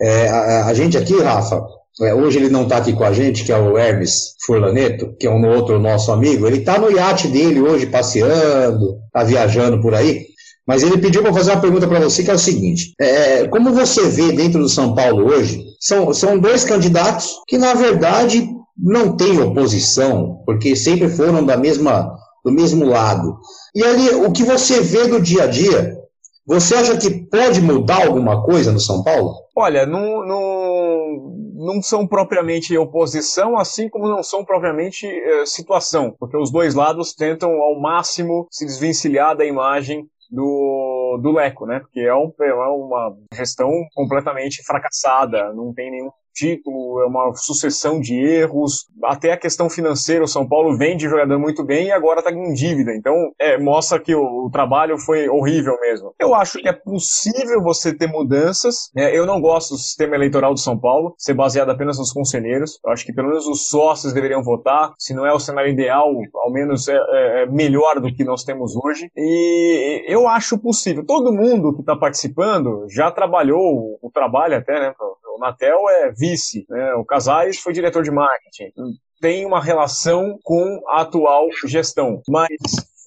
é, 0.00 0.28
a, 0.28 0.66
a, 0.66 0.74
gente 0.74 0.96
aqui, 0.96 1.20
Rafa, 1.20 1.62
é, 2.02 2.14
hoje 2.14 2.38
ele 2.38 2.48
não 2.48 2.62
está 2.62 2.78
aqui 2.78 2.92
com 2.92 3.04
a 3.04 3.12
gente, 3.12 3.44
que 3.44 3.52
é 3.52 3.58
o 3.58 3.76
Hermes 3.76 4.34
Furlaneto, 4.46 5.14
que 5.18 5.26
é 5.26 5.30
um 5.30 5.46
outro 5.46 5.78
nosso 5.78 6.10
amigo. 6.10 6.46
Ele 6.46 6.58
está 6.58 6.78
no 6.78 6.90
iate 6.90 7.28
dele 7.28 7.60
hoje 7.60 7.86
passeando, 7.86 8.98
está 9.06 9.24
viajando 9.24 9.80
por 9.80 9.94
aí. 9.94 10.27
Mas 10.68 10.82
ele 10.82 10.98
pediu 10.98 11.22
para 11.22 11.32
fazer 11.32 11.52
uma 11.52 11.62
pergunta 11.62 11.88
para 11.88 11.98
você, 11.98 12.22
que 12.22 12.30
é 12.30 12.34
o 12.34 12.38
seguinte: 12.38 12.92
é, 13.00 13.48
como 13.48 13.72
você 13.72 14.06
vê 14.06 14.32
dentro 14.32 14.60
do 14.60 14.68
São 14.68 14.94
Paulo 14.94 15.26
hoje, 15.26 15.64
são, 15.80 16.12
são 16.12 16.38
dois 16.38 16.62
candidatos 16.62 17.40
que, 17.48 17.56
na 17.56 17.72
verdade, 17.72 18.46
não 18.76 19.16
têm 19.16 19.40
oposição, 19.40 20.42
porque 20.44 20.76
sempre 20.76 21.08
foram 21.08 21.44
da 21.44 21.56
mesma, 21.56 22.14
do 22.44 22.52
mesmo 22.52 22.84
lado. 22.84 23.38
E 23.74 23.82
ali, 23.82 24.10
o 24.10 24.30
que 24.30 24.42
você 24.42 24.82
vê 24.82 25.08
do 25.08 25.22
dia 25.22 25.44
a 25.44 25.46
dia, 25.46 25.96
você 26.46 26.74
acha 26.74 26.98
que 26.98 27.10
pode 27.10 27.62
mudar 27.62 28.06
alguma 28.06 28.42
coisa 28.42 28.70
no 28.70 28.78
São 28.78 29.02
Paulo? 29.02 29.36
Olha, 29.56 29.86
não, 29.86 30.26
não, 31.56 31.82
são 31.82 32.06
propriamente 32.06 32.76
oposição, 32.76 33.58
assim 33.58 33.88
como 33.88 34.06
não 34.06 34.22
são 34.22 34.44
propriamente 34.44 35.06
é, 35.06 35.46
situação, 35.46 36.14
porque 36.18 36.36
os 36.36 36.50
dois 36.50 36.74
lados 36.74 37.14
tentam 37.14 37.52
ao 37.62 37.80
máximo 37.80 38.46
se 38.50 38.66
desvencilhar 38.66 39.34
da 39.34 39.46
imagem 39.46 40.06
do, 40.30 41.18
do 41.22 41.32
Leco, 41.32 41.66
né? 41.66 41.80
Porque 41.80 42.00
é, 42.00 42.14
um, 42.14 42.32
é 42.40 42.54
uma 42.54 43.16
gestão 43.32 43.70
completamente 43.94 44.62
fracassada, 44.64 45.52
não 45.52 45.72
tem 45.72 45.90
nenhum 45.90 46.10
título, 46.38 47.00
é 47.02 47.06
uma 47.06 47.34
sucessão 47.34 48.00
de 48.00 48.14
erros, 48.14 48.86
até 49.04 49.32
a 49.32 49.36
questão 49.36 49.68
financeira, 49.68 50.24
o 50.24 50.28
São 50.28 50.48
Paulo 50.48 50.76
vende 50.76 51.08
jogador 51.08 51.38
muito 51.38 51.64
bem 51.64 51.86
e 51.86 51.92
agora 51.92 52.20
está 52.20 52.30
em 52.30 52.52
dívida, 52.52 52.94
então 52.94 53.14
é, 53.40 53.58
mostra 53.58 53.98
que 53.98 54.14
o, 54.14 54.46
o, 54.46 54.50
trabalho 54.50 54.96
foi 54.98 55.28
horrível 55.28 55.76
mesmo. 55.80 56.14
Eu 56.18 56.34
acho 56.34 56.58
que 56.58 56.68
é 56.68 56.72
possível 56.72 57.62
você 57.62 57.92
ter 57.92 58.06
mudanças, 58.06 58.90
né? 58.94 59.16
eu 59.16 59.26
não 59.26 59.40
gosto 59.40 59.70
do 59.74 59.78
sistema 59.78 60.14
eleitoral 60.14 60.54
do 60.54 60.60
São 60.60 60.78
Paulo, 60.78 61.14
ser 61.18 61.34
baseado 61.34 61.70
apenas 61.70 61.98
nos 61.98 62.12
conselheiros, 62.12 62.78
eu 62.84 62.92
acho 62.92 63.04
que 63.04 63.12
pelo 63.12 63.28
menos 63.28 63.46
os 63.46 63.68
sócios 63.68 64.12
deveriam 64.12 64.42
votar, 64.42 64.92
se 64.98 65.12
não 65.14 65.26
é 65.26 65.32
o 65.32 65.40
cenário 65.40 65.70
ideal, 65.70 66.08
ao 66.34 66.52
menos 66.52 66.86
é, 66.88 66.96
é, 66.96 67.42
é 67.42 67.46
melhor 67.46 68.00
do 68.00 68.14
que 68.14 68.24
nós 68.24 68.44
temos 68.44 68.76
hoje, 68.76 69.10
e 69.16 70.04
eu 70.06 70.28
acho 70.28 70.58
possível. 70.58 71.04
Todo 71.04 71.32
mundo 71.32 71.74
que 71.74 71.80
está 71.80 71.96
participando 71.96 72.86
já 72.88 73.10
trabalhou, 73.10 73.98
o 74.00 74.10
trabalho 74.12 74.56
até, 74.56 74.78
né, 74.78 74.94
o 75.38 75.40
Natel 75.40 75.88
é 75.88 76.10
vice, 76.10 76.66
né? 76.68 76.94
o 76.94 77.04
Casares 77.04 77.60
foi 77.60 77.72
diretor 77.72 78.02
de 78.02 78.10
marketing. 78.10 78.72
Tem 79.20 79.46
uma 79.46 79.62
relação 79.62 80.38
com 80.42 80.82
a 80.88 81.02
atual 81.02 81.48
gestão. 81.64 82.20
Mas 82.28 82.48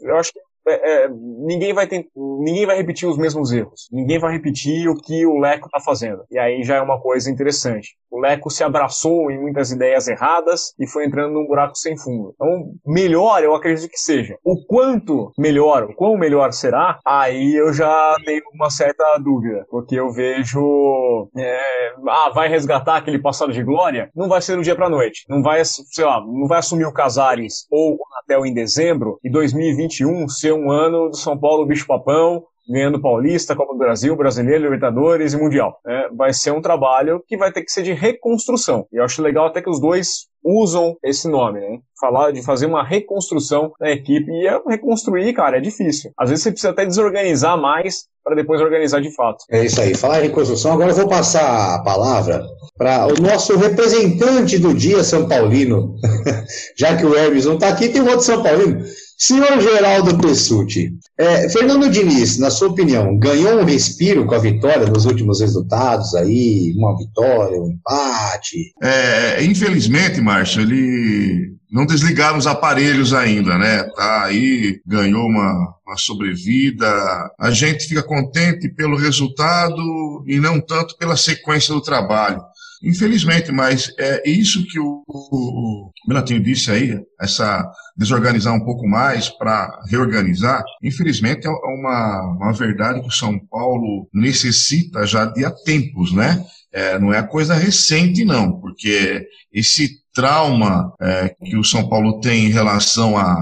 eu 0.01 0.15
acho 0.15 0.31
que 0.31 0.39
é, 0.67 1.03
é, 1.03 1.09
ninguém 1.09 1.73
vai 1.73 1.87
ter, 1.87 2.07
ninguém 2.15 2.65
vai 2.65 2.77
repetir 2.77 3.07
os 3.07 3.17
mesmos 3.17 3.51
erros. 3.51 3.87
Ninguém 3.91 4.19
vai 4.19 4.31
repetir 4.33 4.87
o 4.87 4.95
que 4.95 5.25
o 5.25 5.39
Leco 5.39 5.67
está 5.67 5.79
fazendo. 5.79 6.23
E 6.29 6.37
aí 6.37 6.63
já 6.63 6.75
é 6.75 6.81
uma 6.81 6.99
coisa 6.99 7.29
interessante. 7.31 7.95
O 8.11 8.19
Leco 8.19 8.49
se 8.49 8.63
abraçou 8.63 9.31
em 9.31 9.39
muitas 9.39 9.71
ideias 9.71 10.07
erradas 10.07 10.73
e 10.77 10.85
foi 10.85 11.05
entrando 11.05 11.33
num 11.33 11.47
buraco 11.47 11.75
sem 11.75 11.97
fundo. 11.97 12.33
Então, 12.35 12.73
melhor 12.85 13.41
eu 13.43 13.55
acredito 13.55 13.89
que 13.89 13.97
seja. 13.97 14.37
O 14.43 14.65
quanto 14.65 15.31
melhor, 15.37 15.83
o 15.83 15.95
quão 15.95 16.17
melhor 16.17 16.51
será, 16.51 16.99
aí 17.05 17.55
eu 17.55 17.71
já 17.73 18.15
tenho 18.25 18.43
uma 18.53 18.69
certa 18.69 19.17
dúvida. 19.17 19.65
Porque 19.69 19.95
eu 19.95 20.11
vejo. 20.11 21.29
É, 21.37 21.59
ah, 22.07 22.31
vai 22.33 22.49
resgatar 22.49 22.97
aquele 22.97 23.19
passado 23.19 23.53
de 23.53 23.63
glória? 23.63 24.09
Não 24.15 24.27
vai 24.27 24.41
ser 24.41 24.55
do 24.57 24.61
dia 24.61 24.75
pra 24.75 24.89
noite. 24.89 25.25
Não 25.29 25.41
vai, 25.41 25.63
sei 25.63 26.05
lá, 26.05 26.19
não 26.19 26.47
vai 26.47 26.59
assumir 26.59 26.85
o 26.85 26.93
Casares 26.93 27.65
ou 27.71 27.93
o 27.93 27.99
Natel 28.15 28.45
em 28.45 28.53
dezembro 28.53 29.19
e 29.23 29.31
2021 29.31 30.27
ser 30.27 30.50
um 30.53 30.71
ano 30.71 31.09
do 31.09 31.17
São 31.17 31.37
Paulo 31.37 31.65
bicho-papão 31.65 32.43
ganhando 32.69 33.01
Paulista, 33.01 33.55
Copa 33.55 33.73
do 33.73 33.79
Brasil, 33.79 34.15
Brasileiro, 34.15 34.63
Libertadores 34.63 35.33
e 35.33 35.37
Mundial. 35.37 35.79
É, 35.85 36.09
vai 36.09 36.33
ser 36.33 36.51
um 36.51 36.61
trabalho 36.61 37.21
que 37.27 37.37
vai 37.37 37.51
ter 37.51 37.63
que 37.63 37.71
ser 37.71 37.83
de 37.83 37.93
reconstrução. 37.93 38.87
E 38.91 38.97
eu 38.97 39.03
acho 39.03 39.21
legal 39.21 39.47
até 39.47 39.61
que 39.61 39.69
os 39.69 39.79
dois 39.79 40.27
usam 40.43 40.95
esse 41.03 41.27
nome, 41.27 41.59
né? 41.59 41.79
Falar 41.99 42.31
de 42.31 42.41
fazer 42.41 42.65
uma 42.65 42.83
reconstrução 42.83 43.71
da 43.79 43.91
equipe 43.91 44.31
e 44.31 44.47
é 44.47 44.59
reconstruir, 44.67 45.33
cara, 45.33 45.57
é 45.57 45.61
difícil. 45.61 46.11
Às 46.17 46.29
vezes 46.29 46.43
você 46.43 46.51
precisa 46.51 46.71
até 46.71 46.85
desorganizar 46.85 47.59
mais 47.59 48.05
para 48.23 48.35
depois 48.35 48.61
organizar 48.61 49.01
de 49.01 49.13
fato. 49.13 49.43
É 49.51 49.65
isso 49.65 49.79
aí. 49.81 49.95
Falar 49.95 50.19
em 50.19 50.27
reconstrução, 50.27 50.73
agora 50.73 50.91
eu 50.91 50.95
vou 50.95 51.07
passar 51.07 51.75
a 51.75 51.83
palavra 51.83 52.43
para 52.75 53.07
o 53.07 53.21
nosso 53.21 53.55
representante 53.57 54.57
do 54.57 54.73
dia 54.73 55.03
São 55.03 55.27
Paulino. 55.27 55.95
Já 56.77 56.97
que 56.97 57.05
o 57.05 57.15
Hermes 57.15 57.45
não 57.45 57.55
está 57.55 57.69
aqui, 57.69 57.89
tem 57.89 58.01
um 58.01 58.09
outro 58.09 58.21
São 58.21 58.41
Paulino. 58.41 58.83
Senhor 59.21 59.61
Geraldo 59.61 60.17
Pessuti, 60.17 60.93
é, 61.15 61.47
Fernando 61.47 61.87
Diniz, 61.91 62.39
na 62.39 62.49
sua 62.49 62.69
opinião, 62.69 63.15
ganhou 63.19 63.59
um 63.61 63.63
respiro 63.63 64.25
com 64.25 64.33
a 64.33 64.39
vitória 64.39 64.87
nos 64.87 65.05
últimos 65.05 65.41
resultados 65.41 66.15
aí? 66.15 66.73
Uma 66.75 66.97
vitória, 66.97 67.61
um 67.61 67.69
empate? 67.69 68.73
É, 68.81 69.43
infelizmente, 69.43 70.19
Márcio, 70.19 70.63
ele 70.63 71.55
não 71.71 71.85
desligaram 71.85 72.39
os 72.39 72.47
aparelhos 72.47 73.13
ainda, 73.13 73.59
né? 73.59 73.83
Tá 73.95 74.23
aí, 74.23 74.81
ganhou 74.87 75.27
uma, 75.27 75.71
uma 75.85 75.97
sobrevida. 75.97 76.87
A 77.39 77.51
gente 77.51 77.87
fica 77.87 78.01
contente 78.01 78.67
pelo 78.69 78.97
resultado 78.97 80.23
e 80.25 80.39
não 80.39 80.59
tanto 80.59 80.97
pela 80.97 81.15
sequência 81.15 81.75
do 81.75 81.81
trabalho. 81.81 82.41
Infelizmente, 82.83 83.51
mas 83.51 83.93
é 83.99 84.27
isso 84.27 84.65
que 84.65 84.79
o, 84.79 85.03
o, 85.07 85.91
o 86.07 86.39
disse 86.39 86.71
aí, 86.71 86.99
essa 87.19 87.69
desorganizar 87.95 88.53
um 88.53 88.65
pouco 88.65 88.87
mais 88.87 89.29
para 89.29 89.69
reorganizar, 89.87 90.63
infelizmente 90.81 91.45
é 91.45 91.49
uma, 91.49 92.37
uma 92.39 92.53
verdade 92.53 93.01
que 93.01 93.07
o 93.07 93.11
São 93.11 93.37
Paulo 93.37 94.09
necessita 94.11 95.05
já 95.05 95.25
de 95.25 95.45
há 95.45 95.51
tempos, 95.51 96.11
né? 96.11 96.43
É, 96.73 96.97
não 96.97 97.13
é 97.13 97.21
coisa 97.21 97.53
recente, 97.53 98.23
não, 98.23 98.59
porque 98.59 99.27
esse 99.53 100.01
trauma 100.13 100.93
é, 101.01 101.35
que 101.43 101.57
o 101.57 101.63
São 101.63 101.87
Paulo 101.87 102.19
tem 102.19 102.45
em 102.45 102.51
relação 102.51 103.17
a, 103.17 103.35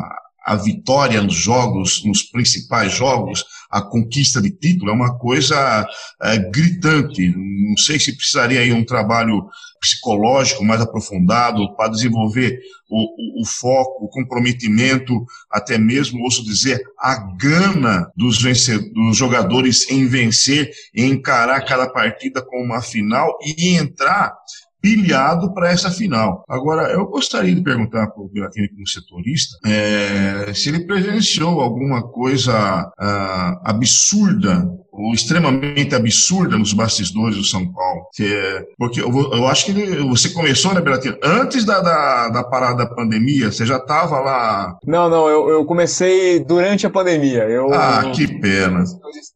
a 0.44 0.56
vitória 0.56 1.22
nos 1.22 1.36
jogos, 1.36 2.04
nos 2.04 2.24
principais 2.24 2.92
jogos, 2.92 3.46
a 3.70 3.82
conquista 3.82 4.42
de 4.42 4.50
título, 4.50 4.90
é 4.90 4.94
uma 4.94 5.18
coisa 5.18 5.88
é, 6.22 6.38
gritante. 6.38 7.34
Não 7.36 7.78
sei 7.78 8.00
se 8.00 8.16
precisaria 8.16 8.62
aí 8.62 8.74
um 8.74 8.86
trabalho 8.86 9.48
psicológico 9.80 10.64
mais 10.64 10.82
aprofundado 10.82 11.76
para 11.76 11.92
desenvolver 11.92 12.60
o, 12.90 13.40
o, 13.40 13.44
o, 13.44 13.46
foco, 13.46 14.06
o 14.06 14.10
comprometimento, 14.10 15.26
até 15.50 15.78
mesmo, 15.78 16.24
ouço 16.24 16.44
dizer, 16.44 16.82
a 17.00 17.16
gana 17.38 18.12
dos, 18.16 18.40
dos 18.40 19.18
jogadores 19.18 19.90
em 19.90 20.08
vencer, 20.08 20.72
em 20.94 21.12
encarar 21.12 21.64
cada 21.66 21.88
partida 21.88 22.42
como 22.42 22.64
uma 22.64 22.82
final 22.82 23.38
e 23.42 23.76
entrar 23.78 24.36
pilhado 24.82 25.54
para 25.54 25.70
essa 25.72 25.92
final. 25.92 26.44
Agora, 26.48 26.92
eu 26.92 27.06
gostaria 27.08 27.54
de 27.54 27.62
perguntar 27.62 28.08
para 28.08 28.22
o 28.22 28.30
Bilatini 28.30 28.70
como 28.70 28.88
setorista 28.88 29.58
é, 29.66 30.54
se 30.54 30.70
ele 30.70 30.86
presenciou 30.86 31.62
alguma 31.62 32.02
coisa 32.04 32.88
uh, 32.88 33.62
absurda 33.64 34.66
ou 35.00 35.14
extremamente 35.14 35.96
absurda 35.96 36.58
nos 36.58 36.74
bastidores 36.74 37.38
do 37.38 37.44
São 37.44 37.66
Paulo. 37.72 38.02
É, 38.20 38.66
porque 38.78 39.02
eu, 39.02 39.10
eu, 39.10 39.48
acho 39.48 39.68
que 39.68 39.74
você 40.02 40.30
começou, 40.30 40.74
né, 40.74 40.82
Belatino? 40.82 41.18
Antes 41.24 41.64
da, 41.64 41.80
da, 41.80 42.30
da, 42.30 42.44
parada 42.44 42.80
da 42.80 42.86
pandemia, 42.86 43.52
você 43.52 43.66
já 43.66 43.78
estava 43.78 44.20
lá. 44.20 44.78
Não, 44.86 45.10
não, 45.10 45.28
eu, 45.30 45.50
eu, 45.50 45.66
comecei 45.66 46.40
durante 46.40 46.86
a 46.86 46.90
pandemia. 46.90 47.44
Eu, 47.44 47.74
ah, 47.74 48.12
que 48.14 48.28
pena. 48.40 48.84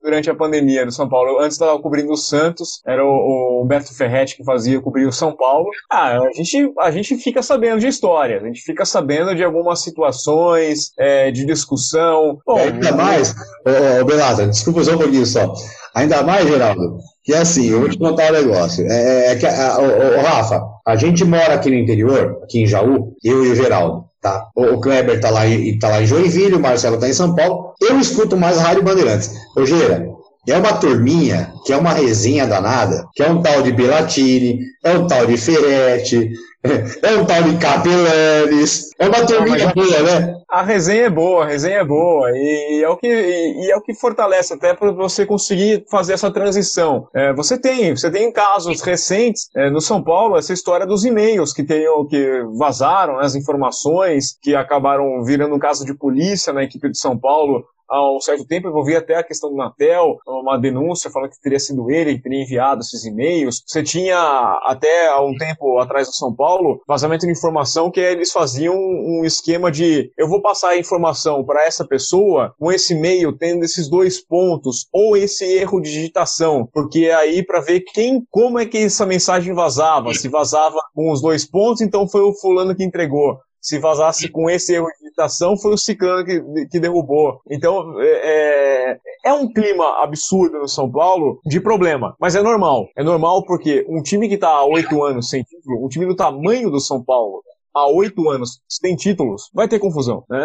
Durante 0.02 0.30
a 0.30 0.36
pandemia 0.36 0.86
do 0.86 0.92
São 0.92 1.08
Paulo. 1.08 1.30
Eu 1.30 1.40
antes 1.40 1.54
estava 1.54 1.80
cobrindo 1.80 2.12
o 2.12 2.18
Santos, 2.18 2.82
era 2.86 3.04
o, 3.04 3.08
o 3.08 3.64
Humberto 3.64 3.96
Ferretti 3.96 4.36
que 4.36 4.44
fazia 4.44 4.82
cobrir 4.82 5.06
o 5.06 5.12
São 5.12 5.36
Paulo. 5.36 5.70
Ah, 5.90 6.18
a 6.20 6.32
gente, 6.34 6.74
a 6.80 6.92
gente 6.92 7.16
fica 7.16 7.42
sabendo 7.42 7.80
de 7.80 7.88
histórias, 7.88 8.44
a 8.44 8.48
gente 8.48 8.62
fica 8.62 8.84
sabendo 8.84 9.34
de 9.34 9.44
algumas 9.44 9.82
situações 9.82 10.92
é, 11.00 11.32
de 11.32 11.46
discussão. 11.46 12.38
Bom, 12.46 12.60
é, 12.60 12.64
ainda 12.64 12.92
mais, 12.92 13.34
ô, 13.66 14.02
ô 14.02 14.06
Belata, 14.06 14.48
desculpa 14.48 14.84
só 14.84 14.96
um 14.96 14.98
pouquinho 14.98 15.26
só. 15.26 15.53
Ainda 15.96 16.24
mais, 16.24 16.48
Geraldo, 16.48 16.98
que 17.24 17.34
é 17.34 17.38
assim, 17.38 17.70
eu 17.70 17.82
vou 17.82 17.90
te 17.90 17.98
contar 17.98 18.30
um 18.32 18.34
negócio. 18.34 18.86
É, 18.90 19.32
é 19.32 19.36
que, 19.36 19.46
a, 19.46 19.78
o, 19.80 20.20
o, 20.20 20.22
Rafa, 20.22 20.62
a 20.86 20.96
gente 20.96 21.24
mora 21.24 21.54
aqui 21.54 21.70
no 21.70 21.76
interior, 21.76 22.40
aqui 22.44 22.62
em 22.62 22.68
Jaú, 22.68 23.14
eu 23.24 23.46
e 23.46 23.50
o 23.50 23.56
Geraldo. 23.56 24.06
Tá? 24.22 24.48
O, 24.56 24.76
o 24.76 24.82
Kleber 24.82 25.20
tá 25.20 25.30
lá, 25.30 25.48
em, 25.48 25.78
tá 25.78 25.90
lá 25.90 26.02
em 26.02 26.06
Joinville, 26.06 26.56
o 26.56 26.60
Marcelo 26.60 26.98
tá 26.98 27.08
em 27.08 27.14
São 27.14 27.36
Paulo. 27.36 27.74
Eu 27.82 28.00
escuto 28.00 28.38
mais 28.38 28.58
Rádio 28.58 28.84
Bandeirantes. 28.84 29.32
Ô, 29.56 29.66
Gera, 29.66 30.08
é 30.48 30.58
uma 30.58 30.74
turminha 30.74 31.54
que 31.66 31.72
é 31.72 31.78
uma 31.78 31.94
resenha 31.94 32.46
danada, 32.46 33.06
que 33.14 33.24
é 33.24 33.30
um 33.30 33.42
tal 33.42 33.62
de 33.62 33.72
Belatini, 33.72 34.60
é 34.84 34.92
um 34.92 35.08
tal 35.08 35.26
de 35.26 35.38
Ferete, 35.38 36.32
é 36.64 37.18
um 37.18 37.26
tal 37.26 37.44
de 37.44 37.58
Capelanes, 37.58 38.92
é 38.98 39.08
uma 39.08 39.26
turminha 39.26 39.66
Não, 39.66 39.74
boa, 39.74 40.04
né? 40.04 40.36
A 40.50 40.64
resenha 40.64 41.04
é 41.04 41.10
boa, 41.10 41.44
a 41.44 41.48
resenha 41.48 41.80
é 41.80 41.84
boa, 41.84 42.32
e 42.32 42.82
é 42.82 42.88
o 42.88 42.96
que, 42.96 43.08
e, 43.08 43.70
é 43.70 43.76
o 43.76 43.82
que 43.82 43.94
fortalece 43.94 44.54
até 44.54 44.74
para 44.74 44.92
você 44.92 45.26
conseguir 45.26 45.84
fazer 45.92 46.14
essa 46.14 46.32
transição. 46.32 47.10
É, 47.14 47.34
você 47.34 47.58
tem, 47.58 47.94
você 47.94 48.10
tem 48.10 48.32
casos 48.32 48.82
recentes 48.82 49.50
é, 49.56 49.70
no 49.70 49.82
São 49.82 50.02
Paulo, 50.02 50.38
essa 50.38 50.54
história 50.54 50.86
dos 50.86 51.04
e-mails 51.04 51.52
que, 51.52 51.64
tenham, 51.64 52.08
que 52.08 52.44
vazaram, 52.58 53.18
né, 53.18 53.26
as 53.26 53.36
informações 53.36 54.38
que 54.42 54.56
acabaram 54.56 55.22
virando 55.24 55.56
um 55.56 55.60
caso 55.60 55.86
de 55.86 55.94
polícia 55.94 56.54
na 56.54 56.64
equipe 56.64 56.90
de 56.90 56.98
São 56.98 57.18
Paulo 57.18 57.66
há 57.90 58.16
um 58.16 58.20
certo 58.20 58.46
tempo, 58.46 58.68
envolvia 58.68 59.00
até 59.00 59.16
a 59.16 59.24
questão 59.24 59.50
do 59.50 59.56
Natel, 59.56 60.18
uma 60.28 60.58
denúncia 60.58 61.12
falando 61.12 61.32
que 61.32 61.42
teria 61.42 61.60
sido 61.60 61.90
ele 61.90 62.16
que 62.16 62.24
teria 62.24 62.42
enviado 62.44 62.82
esses 62.82 63.06
e-mails. 63.06 63.64
Você 63.66 63.84
tinha 63.84 64.18
até 64.64 65.10
há 65.10 65.22
um 65.22 65.36
tempo 65.36 65.80
atrás 65.80 66.08
no 66.08 66.14
São 66.14 66.34
Paulo 66.34 66.82
vazamento 66.88 67.26
de 67.26 67.32
informação 67.32 67.92
que 67.92 68.00
eles 68.00 68.32
faziam 68.32 68.76
um 68.76 69.24
esquema 69.26 69.72
de 69.72 70.12
eu 70.18 70.28
vou 70.28 70.42
passar 70.42 70.70
a 70.70 70.78
informação 70.78 71.44
para 71.44 71.66
essa 71.66 71.86
pessoa 71.86 72.54
com 72.60 72.72
esse 72.72 72.94
e-mail 72.94 73.34
tendo 73.34 73.64
esses 73.64 73.90
dois 73.90 74.20
pontos 74.20 74.88
ou 74.92 75.16
esse 75.16 75.46
erro 75.46 75.82
de 75.82 75.92
digitação, 75.92 76.68
porque 76.72 77.10
aí 77.10 77.44
para 77.46 77.62
ver 77.62 77.82
quem, 77.82 78.26
como 78.30 78.60
é 78.60 78.66
que 78.66 78.78
essa 78.78 79.06
mensagem 79.06 79.54
vazava, 79.54 80.14
se 80.14 80.28
vazava 80.28 80.80
com 80.94 81.12
os 81.12 81.22
dois 81.22 81.46
pontos, 81.46 81.82
então 81.82 82.08
foi 82.08 82.22
o 82.22 82.34
fulano 82.34 82.76
que 82.76 82.84
entregou. 82.84 83.38
Se 83.62 83.80
vazasse 83.80 84.28
com 84.30 84.50
esse 84.50 84.74
erro 84.74 84.88
de 84.88 85.03
digitação, 85.14 85.58
foi 85.58 85.74
o 85.74 85.78
Ciclano 85.78 86.26
que, 86.26 86.66
que 86.68 86.80
derrubou. 86.80 87.42
Então, 87.50 88.00
é, 88.02 88.08
é, 88.08 88.98
é 89.26 89.34
um 89.34 89.52
clima 89.52 90.04
absurdo 90.04 90.60
no 90.60 90.68
São 90.68 90.92
Paulo 90.92 91.40
de 91.46 91.60
problema, 91.62 92.16
mas 92.20 92.36
é 92.36 92.42
normal. 92.42 92.88
É 92.98 93.04
normal 93.04 93.46
porque 93.46 93.86
um 93.88 94.02
time 94.02 94.28
que 94.28 94.36
está 94.36 94.50
há 94.50 94.66
oito 94.66 95.04
anos 95.04 95.30
sem 95.30 95.44
título, 95.44 95.86
um 95.86 95.88
time 95.88 96.06
do 96.06 96.16
tamanho 96.16 96.70
do 96.70 96.80
São 96.80 97.04
Paulo, 97.04 97.44
há 97.74 97.88
oito 97.88 98.30
anos 98.30 98.62
sem 98.70 98.96
títulos, 98.96 99.50
vai 99.54 99.68
ter 99.68 99.80
confusão, 99.80 100.24
né? 100.30 100.40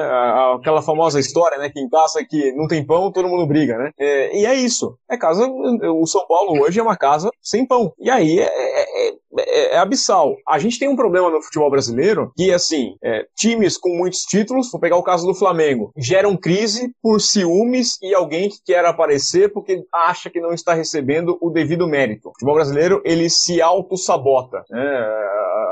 Aquela 0.58 0.82
famosa 0.82 1.20
história, 1.20 1.58
né? 1.58 1.70
Que 1.70 1.80
em 1.80 1.88
casa 1.88 2.24
que 2.24 2.52
não 2.52 2.66
tem 2.66 2.84
pão, 2.84 3.12
todo 3.12 3.28
mundo 3.28 3.46
briga, 3.46 3.76
né? 3.76 3.90
É, 3.98 4.38
e 4.38 4.46
é 4.46 4.54
isso. 4.54 4.96
É 5.10 5.16
casa, 5.16 5.46
o 5.46 6.06
São 6.06 6.26
Paulo 6.26 6.62
hoje 6.62 6.80
é 6.80 6.82
uma 6.82 6.96
casa 6.96 7.30
sem 7.40 7.66
pão. 7.66 7.92
E 7.98 8.10
aí 8.10 8.38
é, 8.38 8.44
é, 8.44 9.08
é 9.08 9.14
é, 9.36 9.74
é, 9.74 9.78
abissal. 9.78 10.36
A 10.46 10.58
gente 10.58 10.78
tem 10.78 10.88
um 10.88 10.96
problema 10.96 11.30
no 11.30 11.42
futebol 11.42 11.70
brasileiro 11.70 12.32
que, 12.36 12.52
assim, 12.52 12.96
é, 13.02 13.26
times 13.36 13.76
com 13.76 13.90
muitos 13.90 14.22
títulos, 14.22 14.70
vou 14.70 14.80
pegar 14.80 14.96
o 14.96 15.02
caso 15.02 15.26
do 15.26 15.34
Flamengo, 15.34 15.92
geram 15.96 16.36
crise 16.36 16.92
por 17.02 17.20
ciúmes 17.20 17.98
e 18.02 18.14
alguém 18.14 18.48
que 18.48 18.58
quer 18.64 18.84
aparecer 18.84 19.52
porque 19.52 19.82
acha 19.94 20.30
que 20.30 20.40
não 20.40 20.52
está 20.52 20.72
recebendo 20.72 21.38
o 21.40 21.50
devido 21.50 21.86
mérito. 21.86 22.28
O 22.28 22.32
futebol 22.32 22.54
brasileiro, 22.54 23.02
ele 23.04 23.28
se 23.28 23.60
auto-sabota. 23.60 24.62
Né? 24.70 25.28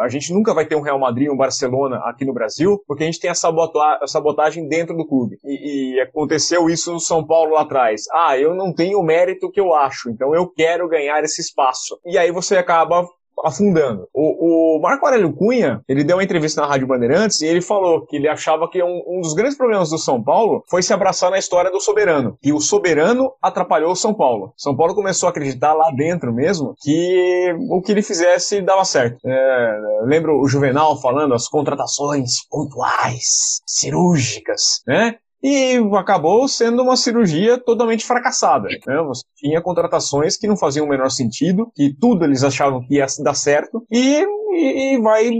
A 0.06 0.10
gente 0.10 0.32
nunca 0.32 0.54
vai 0.54 0.64
ter 0.66 0.76
um 0.76 0.80
Real 0.80 0.98
Madrid, 0.98 1.28
um 1.28 1.36
Barcelona 1.36 1.98
aqui 2.04 2.24
no 2.24 2.32
Brasil, 2.32 2.82
porque 2.86 3.02
a 3.02 3.06
gente 3.06 3.20
tem 3.20 3.30
a, 3.30 3.34
sabotagem 3.34 4.68
dentro 4.68 4.96
do 4.96 5.06
clube. 5.06 5.38
E, 5.44 5.96
e, 5.96 6.00
aconteceu 6.00 6.68
isso 6.70 6.92
no 6.92 7.00
São 7.00 7.26
Paulo 7.26 7.54
lá 7.54 7.62
atrás. 7.62 8.02
Ah, 8.12 8.38
eu 8.38 8.54
não 8.54 8.72
tenho 8.72 8.98
o 8.98 9.04
mérito 9.04 9.50
que 9.50 9.60
eu 9.60 9.74
acho, 9.74 10.10
então 10.10 10.34
eu 10.34 10.48
quero 10.48 10.88
ganhar 10.88 11.22
esse 11.22 11.40
espaço. 11.40 11.98
E 12.04 12.16
aí 12.16 12.30
você 12.30 12.56
acaba 12.56 13.06
afundando. 13.44 14.08
O, 14.12 14.76
o, 14.76 14.80
Marco 14.80 15.04
Aurélio 15.04 15.32
Cunha, 15.32 15.82
ele 15.88 16.04
deu 16.04 16.16
uma 16.16 16.24
entrevista 16.24 16.60
na 16.60 16.66
Rádio 16.66 16.86
Bandeirantes 16.86 17.40
e 17.40 17.46
ele 17.46 17.60
falou 17.60 18.06
que 18.06 18.16
ele 18.16 18.28
achava 18.28 18.68
que 18.68 18.82
um, 18.82 19.02
um, 19.06 19.20
dos 19.20 19.34
grandes 19.34 19.56
problemas 19.56 19.90
do 19.90 19.98
São 19.98 20.22
Paulo 20.22 20.62
foi 20.68 20.82
se 20.82 20.92
abraçar 20.92 21.30
na 21.30 21.38
história 21.38 21.70
do 21.70 21.80
soberano. 21.80 22.38
E 22.42 22.52
o 22.52 22.60
soberano 22.60 23.32
atrapalhou 23.42 23.92
o 23.92 23.96
São 23.96 24.14
Paulo. 24.14 24.52
São 24.56 24.76
Paulo 24.76 24.94
começou 24.94 25.26
a 25.26 25.30
acreditar 25.30 25.74
lá 25.74 25.90
dentro 25.90 26.32
mesmo 26.32 26.74
que 26.80 27.54
o 27.70 27.80
que 27.82 27.92
ele 27.92 28.02
fizesse 28.02 28.62
dava 28.62 28.84
certo. 28.84 29.18
É, 29.26 29.80
lembro 30.04 30.40
o 30.40 30.48
Juvenal 30.48 31.00
falando 31.00 31.34
as 31.34 31.48
contratações 31.48 32.46
pontuais, 32.50 33.60
cirúrgicas, 33.66 34.82
né? 34.86 35.16
E 35.46 35.76
acabou 35.96 36.48
sendo 36.48 36.82
uma 36.82 36.96
cirurgia 36.96 37.56
totalmente 37.56 38.04
fracassada. 38.04 38.66
Né? 38.84 39.02
Você 39.06 39.22
tinha 39.36 39.62
contratações 39.62 40.36
que 40.36 40.48
não 40.48 40.56
faziam 40.56 40.84
o 40.84 40.88
menor 40.88 41.08
sentido, 41.08 41.70
que 41.72 41.94
tudo 42.00 42.24
eles 42.24 42.42
achavam 42.42 42.80
que 42.84 42.96
ia 42.96 43.06
dar 43.22 43.34
certo, 43.34 43.86
e, 43.88 44.24
e, 44.52 44.94
e 44.94 45.00
vai 45.00 45.30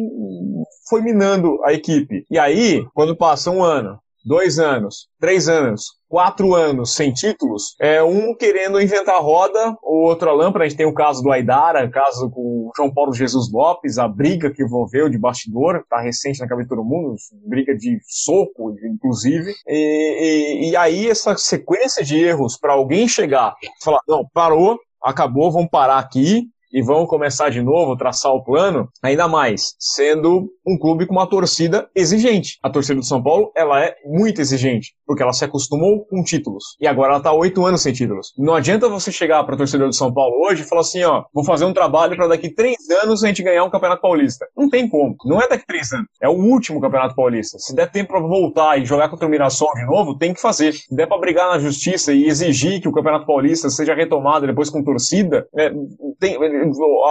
foi 0.89 1.03
minando 1.03 1.59
a 1.65 1.73
equipe. 1.73 2.25
E 2.31 2.39
aí, 2.39 2.87
quando 2.95 3.17
passa 3.17 3.51
um 3.51 3.65
ano, 3.65 3.99
dois 4.25 4.61
anos, 4.61 5.09
três 5.19 5.49
anos, 5.49 5.87
quatro 6.09 6.55
anos 6.55 6.95
sem 6.95 7.13
títulos, 7.13 7.75
é 7.81 8.03
um 8.03 8.35
querendo 8.35 8.81
inventar 8.81 9.21
roda, 9.21 9.77
o 9.83 10.05
outro 10.07 10.31
a 10.31 10.33
lâmpada. 10.33 10.65
A 10.65 10.69
gente 10.69 10.77
tem 10.77 10.87
o 10.87 10.95
caso 10.95 11.23
do 11.23 11.31
Aidara, 11.31 11.85
o 11.85 11.91
caso 11.91 12.31
com 12.31 12.41
o 12.41 12.71
João 12.77 12.93
Paulo 12.93 13.13
Jesus 13.13 13.51
Lopes, 13.53 13.99
a 13.99 14.09
briga 14.09 14.51
que 14.51 14.63
envolveu 14.63 15.09
de 15.09 15.19
bastidor, 15.19 15.85
tá 15.89 16.01
recente 16.01 16.41
na 16.41 16.49
cabeça 16.49 16.69
de 16.69 16.77
todo 16.77 16.85
mundo, 16.85 17.17
briga 17.47 17.75
de 17.77 17.99
soco, 18.07 18.75
inclusive. 18.85 19.53
E, 19.67 20.63
e, 20.67 20.71
e 20.71 20.77
aí 20.77 21.09
essa 21.09 21.37
sequência 21.37 22.05
de 22.05 22.19
erros 22.19 22.57
para 22.59 22.73
alguém 22.73 23.09
chegar 23.09 23.55
e 23.63 23.85
falar, 23.85 24.01
não, 24.09 24.27
parou, 24.33 24.79
acabou, 25.03 25.51
vamos 25.51 25.71
parar 25.71 25.99
aqui, 25.99 26.49
e 26.77 26.83
vão 26.83 27.07
começar 27.07 27.49
de 27.49 27.63
novo, 27.63 27.97
traçar 27.97 28.31
o 28.33 28.45
plano, 28.45 28.87
ainda 29.03 29.27
mais, 29.27 29.75
sendo 29.79 30.51
um 30.67 30.77
clube 30.79 31.07
com 31.07 31.15
uma 31.15 31.27
torcida 31.27 31.89
exigente. 31.97 32.59
A 32.63 32.69
torcida 32.69 32.97
do 33.01 33.03
São 33.03 33.23
Paulo, 33.23 33.51
ela 33.57 33.83
é 33.83 33.95
muito 34.05 34.43
exigente, 34.43 34.93
porque 35.07 35.23
ela 35.23 35.33
se 35.33 35.43
acostumou 35.43 36.05
com 36.05 36.23
títulos. 36.23 36.77
E 36.79 36.87
agora 36.87 37.13
ela 37.13 37.19
está 37.19 37.33
oito 37.33 37.65
anos 37.65 37.81
sem 37.81 37.95
títulos. 37.95 38.35
Não 38.37 38.55
adianta 38.55 38.91
você 38.91 39.11
chegar 39.11 39.43
para 39.45 39.55
a 39.55 39.57
torcida 39.57 39.87
do 39.87 39.95
São 39.95 40.13
Paulo 40.13 40.37
hoje 40.47 40.65
e 40.65 40.67
falar 40.67 40.83
assim, 40.83 41.03
ó, 41.03 41.25
vou 41.33 41.45
fazer 41.47 41.65
um 41.65 41.73
trabalho 41.73 42.15
para 42.15 42.29
daqui 42.29 42.51
três 42.51 42.77
anos 43.03 43.25
a 43.25 43.29
gente 43.29 43.43
ganhar 43.43 43.65
um 43.65 43.71
Campeonato 43.71 44.03
Paulista. 44.03 44.47
Não 44.55 44.69
tem 44.69 44.87
como. 44.87 45.17
Não 45.25 45.41
é 45.41 45.49
daqui 45.49 45.65
três 45.67 45.91
anos. 45.95 46.09
É 46.21 46.29
o 46.29 46.33
último 46.33 46.79
Campeonato 46.79 47.15
Paulista. 47.15 47.59
Se 47.59 47.75
der 47.75 47.91
tempo 47.91 48.11
para 48.11 48.21
voltar 48.21 48.79
e 48.79 48.85
jogar 48.85 49.09
contra 49.09 49.27
o 49.27 49.31
Mirassol 49.31 49.73
de 49.73 49.87
novo, 49.87 50.19
tem 50.19 50.35
que 50.35 50.43
fazer. 50.43 50.75
Se 50.75 50.95
der 50.95 51.07
para 51.07 51.19
brigar 51.19 51.49
na 51.49 51.59
justiça 51.59 52.13
e 52.13 52.27
exigir 52.27 52.83
que 52.83 52.89
o 52.89 52.93
Campeonato 52.93 53.25
Paulista 53.25 53.71
seja 53.71 53.95
retomado 53.95 54.47
depois 54.47 54.69
com 54.69 54.85
torcida, 54.85 55.49
é, 55.57 55.73
tem, 56.21 56.37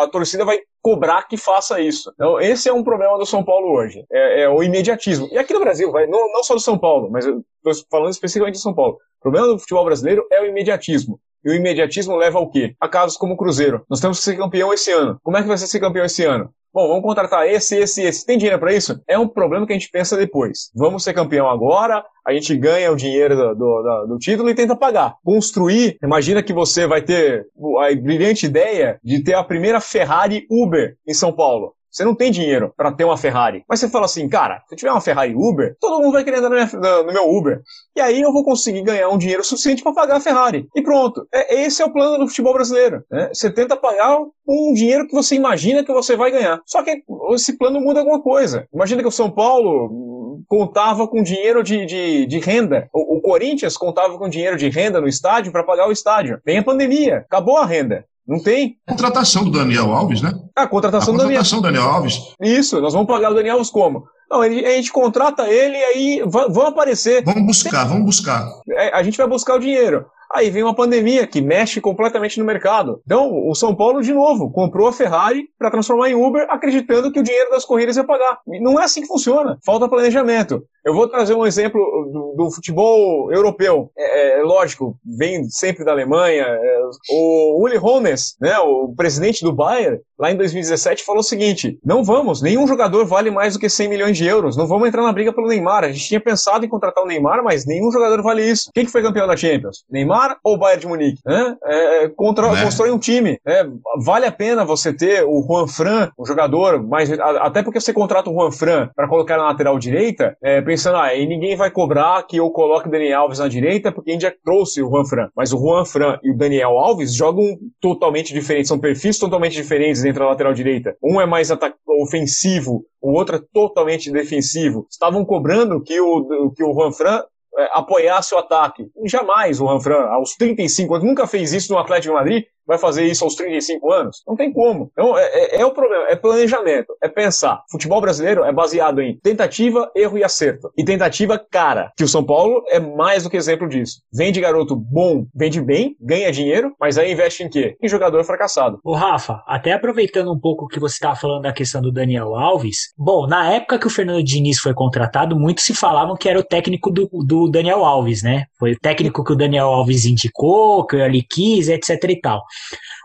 a 0.01 0.07
torcida 0.07 0.45
vai 0.45 0.59
cobrar 0.81 1.23
que 1.23 1.37
faça 1.37 1.79
isso. 1.79 2.11
Então, 2.13 2.39
esse 2.39 2.69
é 2.69 2.73
um 2.73 2.83
problema 2.83 3.17
do 3.17 3.25
São 3.25 3.43
Paulo 3.43 3.71
hoje. 3.71 4.05
É, 4.11 4.43
é 4.43 4.49
o 4.49 4.61
imediatismo. 4.61 5.27
E 5.31 5.37
aqui 5.37 5.53
no 5.53 5.59
Brasil, 5.59 5.91
vai, 5.91 6.05
não, 6.05 6.31
não 6.31 6.43
só 6.43 6.53
do 6.53 6.59
São 6.59 6.77
Paulo, 6.77 7.09
mas 7.09 7.25
eu 7.25 7.43
estou 7.65 7.87
falando 7.89 8.11
especificamente 8.11 8.55
do 8.55 8.61
São 8.61 8.73
Paulo. 8.73 8.97
O 9.19 9.21
problema 9.21 9.47
do 9.47 9.59
futebol 9.59 9.83
brasileiro 9.83 10.25
é 10.31 10.41
o 10.41 10.45
imediatismo. 10.45 11.19
E 11.45 11.49
o 11.51 11.53
imediatismo 11.53 12.15
leva 12.15 12.39
ao 12.39 12.49
quê? 12.49 12.75
A 12.81 12.89
casos 12.89 13.15
como 13.15 13.35
o 13.35 13.37
Cruzeiro. 13.37 13.85
Nós 13.87 13.99
temos 13.99 14.17
que 14.17 14.23
ser 14.23 14.35
campeão 14.35 14.73
esse 14.73 14.91
ano. 14.91 15.19
Como 15.21 15.37
é 15.37 15.43
que 15.43 15.47
vai 15.47 15.57
ser 15.57 15.79
campeão 15.79 16.03
esse 16.03 16.25
ano? 16.25 16.49
Bom, 16.73 16.89
vamos 16.89 17.03
contratar 17.03 17.47
esse, 17.47 17.77
esse, 17.77 18.01
esse. 18.01 18.25
Tem 18.25 18.37
dinheiro 18.37 18.59
para 18.59 18.73
isso? 18.73 18.99
É 19.07 19.17
um 19.17 19.29
problema 19.29 19.65
que 19.65 19.71
a 19.71 19.77
gente 19.77 19.89
pensa 19.89 20.17
depois. 20.17 20.71
Vamos 20.75 21.05
ser 21.05 21.13
campeão 21.13 21.49
agora, 21.49 22.03
a 22.27 22.33
gente 22.33 22.53
ganha 22.57 22.91
o 22.91 22.97
dinheiro 22.97 23.33
do, 23.33 23.55
do, 23.55 24.05
do, 24.09 24.17
título 24.17 24.49
e 24.49 24.55
tenta 24.55 24.75
pagar. 24.75 25.15
Construir, 25.23 25.97
imagina 26.03 26.43
que 26.43 26.51
você 26.51 26.85
vai 26.85 27.01
ter 27.01 27.45
a 27.79 27.95
brilhante 27.95 28.45
ideia 28.47 28.99
de 29.01 29.23
ter 29.23 29.35
a 29.35 29.43
primeira 29.43 29.79
Ferrari 29.79 30.45
Uber 30.51 30.97
em 31.07 31.13
São 31.13 31.31
Paulo. 31.31 31.75
Você 31.95 32.03
não 32.03 32.13
tem 32.13 32.29
dinheiro 32.29 32.73
para 32.75 32.91
ter 32.91 33.05
uma 33.05 33.17
Ferrari. 33.17 33.63
Mas 33.69 33.79
você 33.79 33.87
fala 33.87 34.03
assim, 34.03 34.27
cara, 34.27 34.61
se 34.67 34.73
eu 34.73 34.77
tiver 34.77 34.91
uma 34.91 34.99
Ferrari 34.99 35.33
Uber, 35.33 35.77
todo 35.79 36.01
mundo 36.01 36.11
vai 36.11 36.25
querer 36.25 36.39
andar 36.39 36.49
no, 36.49 36.55
minha, 36.55 37.03
no 37.03 37.13
meu 37.13 37.29
Uber. 37.29 37.61
E 37.95 38.01
aí 38.01 38.21
eu 38.21 38.33
vou 38.33 38.43
conseguir 38.43 38.81
ganhar 38.81 39.07
um 39.07 39.17
dinheiro 39.17 39.41
suficiente 39.45 39.81
para 39.81 39.93
pagar 39.93 40.17
a 40.17 40.19
Ferrari. 40.19 40.67
E 40.75 40.81
pronto. 40.81 41.25
É, 41.33 41.63
esse 41.63 41.81
é 41.81 41.85
o 41.85 41.93
plano 41.93 42.17
do 42.17 42.27
futebol 42.27 42.53
brasileiro. 42.53 43.01
Né? 43.09 43.29
Você 43.33 43.49
tenta 43.49 43.77
pagar 43.77 44.17
um 44.45 44.73
dinheiro 44.73 45.07
que 45.07 45.13
você 45.13 45.35
imagina 45.35 45.85
que 45.85 45.93
você 45.93 46.17
vai 46.17 46.31
ganhar. 46.31 46.61
Só 46.65 46.83
que 46.83 47.01
esse 47.33 47.57
plano 47.57 47.79
muda 47.79 48.01
alguma 48.01 48.21
coisa. 48.21 48.67
Imagina 48.73 49.01
que 49.01 49.07
o 49.07 49.11
São 49.11 49.31
Paulo 49.31 50.43
contava 50.49 51.07
com 51.07 51.23
dinheiro 51.23 51.63
de, 51.63 51.85
de, 51.85 52.25
de 52.25 52.39
renda. 52.39 52.89
O, 52.93 53.19
o 53.19 53.21
Corinthians 53.21 53.77
contava 53.77 54.17
com 54.17 54.27
dinheiro 54.27 54.57
de 54.57 54.67
renda 54.67 54.99
no 54.99 55.07
estádio 55.07 55.49
para 55.49 55.63
pagar 55.63 55.87
o 55.87 55.93
estádio. 55.93 56.41
Vem 56.45 56.57
a 56.57 56.63
pandemia, 56.63 57.19
acabou 57.19 57.57
a 57.57 57.65
renda. 57.65 58.05
Não 58.27 58.41
tem. 58.41 58.77
Contratação 58.87 59.43
do 59.43 59.51
Daniel 59.51 59.93
Alves, 59.93 60.21
né? 60.21 60.31
Ah, 60.55 60.67
contratação, 60.67 61.13
a 61.13 61.17
contratação 61.17 61.59
do 61.59 61.63
Daniel. 61.63 61.83
Daniel 61.83 61.95
Alves. 61.95 62.33
Isso, 62.41 62.81
nós 62.81 62.93
vamos 62.93 63.07
pagar 63.07 63.31
o 63.31 63.35
Daniel 63.35 63.55
Alves 63.55 63.69
como? 63.69 64.03
Não, 64.29 64.41
a 64.41 64.49
gente, 64.49 64.89
a 64.89 64.93
contrata 64.93 65.47
ele 65.47 65.77
e 65.77 65.83
aí 65.83 66.23
vão 66.25 66.67
aparecer. 66.67 67.23
Vamos 67.23 67.45
buscar, 67.45 67.85
vamos 67.85 68.05
buscar. 68.05 68.47
É, 68.71 68.95
a 68.95 69.03
gente 69.03 69.17
vai 69.17 69.27
buscar 69.27 69.55
o 69.55 69.59
dinheiro. 69.59 70.05
Aí 70.33 70.49
vem 70.49 70.63
uma 70.63 70.75
pandemia 70.75 71.27
que 71.27 71.39
mexe 71.39 71.79
completamente 71.79 72.39
no 72.39 72.45
mercado. 72.45 72.99
Então, 73.05 73.31
o 73.47 73.53
São 73.53 73.75
Paulo, 73.75 74.01
de 74.01 74.11
novo, 74.11 74.51
comprou 74.51 74.87
a 74.87 74.93
Ferrari 74.93 75.47
para 75.57 75.69
transformar 75.69 76.09
em 76.09 76.15
Uber, 76.15 76.47
acreditando 76.49 77.11
que 77.11 77.19
o 77.19 77.23
dinheiro 77.23 77.51
das 77.51 77.63
corridas 77.63 77.95
ia 77.95 78.03
pagar. 78.03 78.39
Não 78.59 78.79
é 78.79 78.83
assim 78.83 79.01
que 79.01 79.07
funciona. 79.07 79.57
Falta 79.63 79.87
planejamento. 79.87 80.63
Eu 80.85 80.93
vou 80.93 81.07
trazer 81.07 81.33
um 81.33 81.47
exemplo 81.47 81.81
do, 82.13 82.35
do 82.37 82.51
futebol 82.51 83.33
europeu. 83.33 83.89
É, 83.97 84.39
é, 84.39 84.43
lógico, 84.43 84.95
vem 85.17 85.49
sempre 85.49 85.83
da 85.83 85.91
Alemanha. 85.91 86.43
É, 86.43 86.79
o 87.09 87.63
Uli 87.63 87.77
Hoeneß, 87.77 88.35
né, 88.39 88.59
o 88.59 88.93
presidente 88.95 89.43
do 89.43 89.51
Bayern, 89.51 89.99
lá 90.19 90.31
em 90.31 90.37
2017, 90.37 91.03
falou 91.03 91.21
o 91.21 91.23
seguinte: 91.23 91.79
não 91.83 92.03
vamos, 92.03 92.39
nenhum 92.39 92.67
jogador 92.67 93.03
vale 93.03 93.31
mais 93.31 93.53
do 93.53 93.59
que 93.59 93.67
100 93.67 93.87
milhões 93.87 94.15
de 94.15 94.25
euros. 94.25 94.55
Não 94.55 94.67
vamos 94.67 94.87
entrar 94.87 95.01
na 95.01 95.11
briga 95.11 95.33
pelo 95.33 95.47
Neymar. 95.47 95.83
A 95.83 95.91
gente 95.91 96.07
tinha 96.07 96.21
pensado 96.21 96.63
em 96.63 96.69
contratar 96.69 97.03
o 97.03 97.07
Neymar, 97.07 97.43
mas 97.43 97.65
nenhum 97.65 97.91
jogador 97.91 98.21
vale 98.21 98.47
isso. 98.47 98.69
Quem 98.71 98.85
que 98.85 98.91
foi 98.91 99.01
campeão 99.01 99.25
da 99.25 99.35
Champions? 99.35 99.83
Neymar 99.89 100.37
ou 100.43 100.55
Bayern 100.55 100.81
de 100.81 100.87
Munique? 100.87 101.19
Né? 101.25 101.55
É, 101.65 102.09
contra, 102.09 102.51
né? 102.51 102.63
Constrói 102.63 102.91
um 102.91 102.99
time. 102.99 103.39
É, 103.43 103.65
vale 104.03 104.27
a 104.27 104.31
pena 104.31 104.63
você 104.63 104.93
ter 104.93 105.23
o 105.23 105.43
Juan 105.47 105.67
Fran, 105.67 106.11
um 106.19 106.25
jogador, 106.25 106.83
mas 106.83 107.11
até 107.11 107.63
porque 107.63 107.81
você 107.81 107.91
contrata 107.91 108.29
o 108.29 108.33
Juan 108.33 108.51
Fran 108.51 108.89
para 108.95 109.07
colocar 109.07 109.37
na 109.37 109.45
lateral 109.45 109.79
direita, 109.79 110.37
é, 110.43 110.61
pensando, 110.75 110.97
ah, 110.97 111.15
e 111.15 111.25
ninguém 111.25 111.55
vai 111.55 111.71
cobrar 111.71 112.21
que 112.23 112.35
eu 112.35 112.49
coloque 112.51 112.89
o 112.89 112.91
Daniel 112.91 113.21
Alves 113.21 113.39
na 113.39 113.47
direita, 113.47 113.93
porque 113.93 114.09
a 114.09 114.13
gente 114.13 114.23
já 114.23 114.33
trouxe 114.43 114.81
o 114.81 114.89
Juan 114.89 115.05
Fran. 115.05 115.29
Mas 115.33 115.53
o 115.53 115.57
Juan 115.57 115.85
Fran 115.85 116.19
e 116.21 116.31
o 116.31 116.37
Daniel 116.37 116.71
Alves 116.71 117.15
jogam 117.15 117.57
totalmente 117.79 118.33
diferentes, 118.33 118.67
são 118.67 118.77
perfis 118.77 119.17
totalmente 119.17 119.53
diferentes 119.53 120.01
dentro 120.01 120.19
da 120.19 120.29
lateral 120.29 120.53
direita. 120.53 120.97
Um 121.01 121.21
é 121.21 121.25
mais 121.25 121.49
ofensivo, 121.87 122.85
o 123.01 123.13
outro 123.13 123.37
é 123.37 123.41
totalmente 123.53 124.11
defensivo. 124.11 124.85
Estavam 124.91 125.23
cobrando 125.23 125.81
que 125.81 125.97
o, 126.01 126.51
que 126.51 126.63
o 126.63 126.73
Juan 126.73 126.91
Fran 126.91 127.21
é, 127.57 127.69
apoiasse 127.71 128.35
o 128.35 128.37
ataque. 128.37 128.85
Jamais 129.05 129.61
o 129.61 129.67
Juan 129.67 129.79
Fran, 129.79 130.01
aos 130.09 130.35
35 130.35 130.93
anos, 130.93 131.07
nunca 131.07 131.25
fez 131.25 131.53
isso 131.53 131.71
no 131.71 131.79
Atlético 131.79 132.13
de 132.13 132.19
Madrid, 132.19 132.43
vai 132.67 132.77
fazer 132.77 133.05
isso 133.05 133.23
aos 133.23 133.35
35 133.35 133.91
anos? 133.91 134.23
Não 134.27 134.35
tem 134.35 134.51
como. 134.51 134.89
Então, 134.91 135.17
é, 135.17 135.25
é, 135.25 135.61
é, 135.61 135.65
o 135.65 135.71
problema, 135.71 136.05
é 136.07 136.15
planejamento, 136.15 136.95
é 137.01 137.07
pensar. 137.07 137.63
Futebol 137.69 138.01
brasileiro 138.01 138.43
é 138.43 138.51
baseado 138.51 139.01
em 139.01 139.17
tentativa, 139.19 139.91
erro 139.95 140.17
e 140.17 140.23
acerto. 140.23 140.71
E 140.77 140.83
tentativa 140.83 141.37
cara, 141.37 141.91
que 141.95 142.03
o 142.03 142.07
São 142.07 142.23
Paulo 142.23 142.63
é 142.69 142.79
mais 142.79 143.23
do 143.23 143.29
que 143.29 143.37
exemplo 143.37 143.67
disso. 143.67 144.01
Vende 144.13 144.41
garoto 144.41 144.75
bom, 144.75 145.25
vende 145.33 145.61
bem, 145.61 145.95
ganha 145.99 146.31
dinheiro, 146.31 146.73
mas 146.79 146.97
aí 146.97 147.11
investe 147.11 147.43
em 147.43 147.49
quê? 147.49 147.75
Em 147.81 147.87
jogador 147.87 148.23
fracassado. 148.23 148.79
Ô 148.83 148.93
Rafa, 148.93 149.43
até 149.47 149.73
aproveitando 149.73 150.31
um 150.31 150.39
pouco 150.39 150.65
o 150.65 150.67
que 150.67 150.79
você 150.79 150.95
estava 150.95 151.15
falando 151.15 151.43
da 151.43 151.53
questão 151.53 151.81
do 151.81 151.91
Daniel 151.91 152.35
Alves, 152.35 152.93
bom, 152.97 153.27
na 153.27 153.51
época 153.53 153.79
que 153.79 153.87
o 153.87 153.89
Fernando 153.89 154.23
Diniz 154.23 154.59
foi 154.59 154.73
contratado, 154.73 155.37
muitos 155.37 155.63
se 155.63 155.73
falavam 155.73 156.15
que 156.15 156.29
era 156.29 156.39
o 156.39 156.43
técnico 156.43 156.91
do, 156.91 157.09
do 157.25 157.49
Daniel 157.49 157.83
Alves, 157.85 158.23
né? 158.23 158.45
Foi 158.59 158.73
o 158.73 158.79
técnico 158.79 159.23
que 159.23 159.33
o 159.33 159.35
Daniel 159.35 159.67
Alves 159.67 160.05
indicou, 160.05 160.85
que 160.85 160.95
ele 160.95 161.21
quis, 161.21 161.67
etc 161.67 162.03
e 162.09 162.19
tal. 162.19 162.43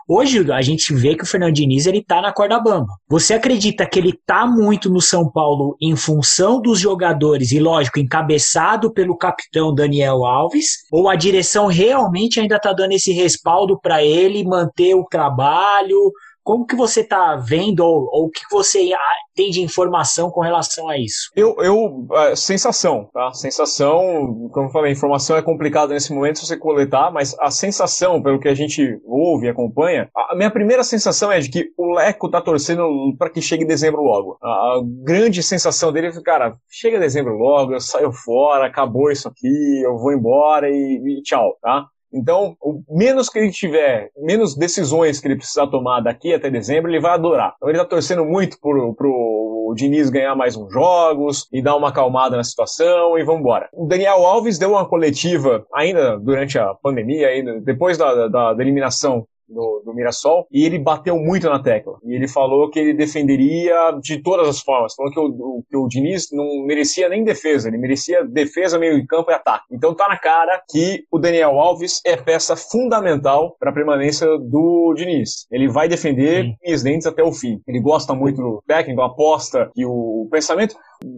Hoje 0.07 0.51
a 0.51 0.61
gente 0.61 0.93
vê 0.93 1.15
que 1.15 1.23
o 1.23 1.27
Fernando 1.27 1.53
Diniz 1.53 1.85
ele 1.85 2.03
tá 2.03 2.21
na 2.21 2.33
corda 2.33 2.59
bamba. 2.59 2.93
Você 3.07 3.33
acredita 3.33 3.85
que 3.85 3.97
ele 3.97 4.13
tá 4.25 4.45
muito 4.45 4.89
no 4.89 4.99
São 4.99 5.31
Paulo 5.31 5.77
em 5.79 5.95
função 5.95 6.61
dos 6.61 6.79
jogadores 6.79 7.51
e 7.51 7.59
lógico 7.59 7.99
encabeçado 7.99 8.91
pelo 8.91 9.17
capitão 9.17 9.73
Daniel 9.73 10.25
Alves 10.25 10.79
ou 10.91 11.09
a 11.09 11.15
direção 11.15 11.67
realmente 11.67 12.39
ainda 12.39 12.59
tá 12.59 12.73
dando 12.73 12.91
esse 12.91 13.13
respaldo 13.13 13.79
para 13.79 14.03
ele 14.03 14.43
manter 14.43 14.95
o 14.95 15.05
trabalho, 15.05 16.11
Como 16.43 16.65
que 16.65 16.75
você 16.75 17.01
está 17.01 17.35
vendo 17.35 17.81
ou, 17.81 18.25
o 18.25 18.29
que 18.29 18.41
você 18.49 18.89
tem 19.35 19.49
de 19.49 19.61
informação 19.61 20.29
com 20.29 20.41
relação 20.41 20.89
a 20.89 20.97
isso? 20.97 21.29
Eu, 21.35 21.55
eu 21.59 22.07
é, 22.13 22.35
sensação, 22.35 23.09
tá? 23.13 23.31
Sensação, 23.33 24.49
como 24.51 24.67
eu 24.67 24.71
falei, 24.71 24.91
informação 24.91 25.37
é 25.37 25.41
complicada 25.41 25.93
nesse 25.93 26.13
momento 26.13 26.39
se 26.39 26.47
você 26.47 26.57
coletar, 26.57 27.11
mas 27.11 27.35
a 27.39 27.51
sensação, 27.51 28.21
pelo 28.21 28.39
que 28.39 28.47
a 28.47 28.53
gente 28.53 28.99
ouve 29.05 29.45
e 29.45 29.49
acompanha, 29.49 30.09
a 30.15 30.35
minha 30.35 30.51
primeira 30.51 30.83
sensação 30.83 31.31
é 31.31 31.39
de 31.39 31.49
que 31.49 31.71
o 31.77 31.93
Leco 31.93 32.29
tá 32.29 32.41
torcendo 32.41 32.87
para 33.17 33.29
que 33.29 33.41
chegue 33.41 33.65
dezembro 33.65 34.01
logo. 34.01 34.37
A, 34.41 34.47
a 34.47 34.81
grande 35.03 35.43
sensação 35.43 35.91
dele 35.91 36.07
é, 36.07 36.21
cara, 36.21 36.55
chega 36.69 36.99
dezembro 36.99 37.33
logo, 37.37 37.73
eu 37.73 37.79
saio 37.79 38.11
fora, 38.11 38.65
acabou 38.65 39.11
isso 39.11 39.27
aqui, 39.27 39.81
eu 39.83 39.97
vou 39.97 40.11
embora 40.11 40.69
e, 40.69 41.19
e 41.19 41.21
tchau, 41.21 41.55
tá? 41.61 41.85
Então, 42.13 42.55
o 42.61 42.83
menos 42.89 43.29
que 43.29 43.39
ele 43.39 43.51
tiver, 43.51 44.09
menos 44.17 44.55
decisões 44.55 45.19
que 45.19 45.27
ele 45.27 45.37
precisar 45.37 45.67
tomar 45.67 46.01
daqui 46.01 46.33
até 46.33 46.49
dezembro, 46.49 46.91
ele 46.91 46.99
vai 46.99 47.13
adorar. 47.13 47.53
Então, 47.57 47.69
ele 47.69 47.77
está 47.77 47.87
torcendo 47.87 48.25
muito 48.25 48.59
pro, 48.59 48.93
pro 48.93 49.73
Diniz 49.75 50.09
ganhar 50.09 50.35
mais 50.35 50.55
uns 50.57 50.71
jogos 50.71 51.47
e 51.51 51.61
dar 51.61 51.75
uma 51.75 51.89
acalmada 51.89 52.35
na 52.35 52.43
situação 52.43 53.17
e 53.17 53.23
vamos 53.23 53.41
embora. 53.41 53.69
O 53.73 53.87
Daniel 53.87 54.25
Alves 54.25 54.57
deu 54.57 54.71
uma 54.71 54.87
coletiva 54.87 55.65
ainda 55.73 56.19
durante 56.19 56.59
a 56.59 56.73
pandemia, 56.75 57.27
ainda, 57.27 57.59
depois 57.61 57.97
da, 57.97 58.27
da, 58.27 58.53
da 58.53 58.61
eliminação 58.61 59.25
do, 59.51 59.81
do 59.85 59.93
Mirassol, 59.93 60.47
e 60.51 60.65
ele 60.65 60.79
bateu 60.79 61.17
muito 61.17 61.49
na 61.49 61.61
tecla. 61.61 61.97
E 62.03 62.13
ele 62.13 62.27
falou 62.27 62.69
que 62.69 62.79
ele 62.79 62.93
defenderia 62.93 63.91
de 64.01 64.21
todas 64.21 64.47
as 64.47 64.59
formas. 64.59 64.95
Falou 64.95 65.11
que 65.11 65.19
o, 65.19 65.63
que 65.69 65.77
o 65.77 65.87
Diniz 65.87 66.29
não 66.31 66.65
merecia 66.65 67.09
nem 67.09 67.23
defesa, 67.23 67.67
ele 67.67 67.77
merecia 67.77 68.23
defesa, 68.23 68.79
meio 68.79 68.99
de 68.99 69.05
campo 69.05 69.31
e 69.31 69.33
ataque. 69.33 69.65
Então 69.71 69.93
tá 69.93 70.07
na 70.07 70.17
cara 70.17 70.61
que 70.69 71.05
o 71.11 71.19
Daniel 71.19 71.59
Alves 71.59 72.01
é 72.05 72.15
peça 72.15 72.55
fundamental 72.55 73.55
para 73.59 73.71
a 73.71 73.73
permanência 73.73 74.27
do 74.37 74.93
Diniz. 74.95 75.47
Ele 75.51 75.67
vai 75.67 75.87
defender 75.87 76.55
com 76.63 76.71
os 76.71 76.83
dentes 76.83 77.07
até 77.07 77.23
o 77.23 77.31
fim. 77.31 77.61
Ele 77.67 77.79
gosta 77.79 78.13
muito 78.13 78.41
do 78.41 78.63
técnico, 78.67 79.01
aposta 79.01 79.69
que 79.73 79.85
o 79.85 80.27
pensamento 80.31 80.75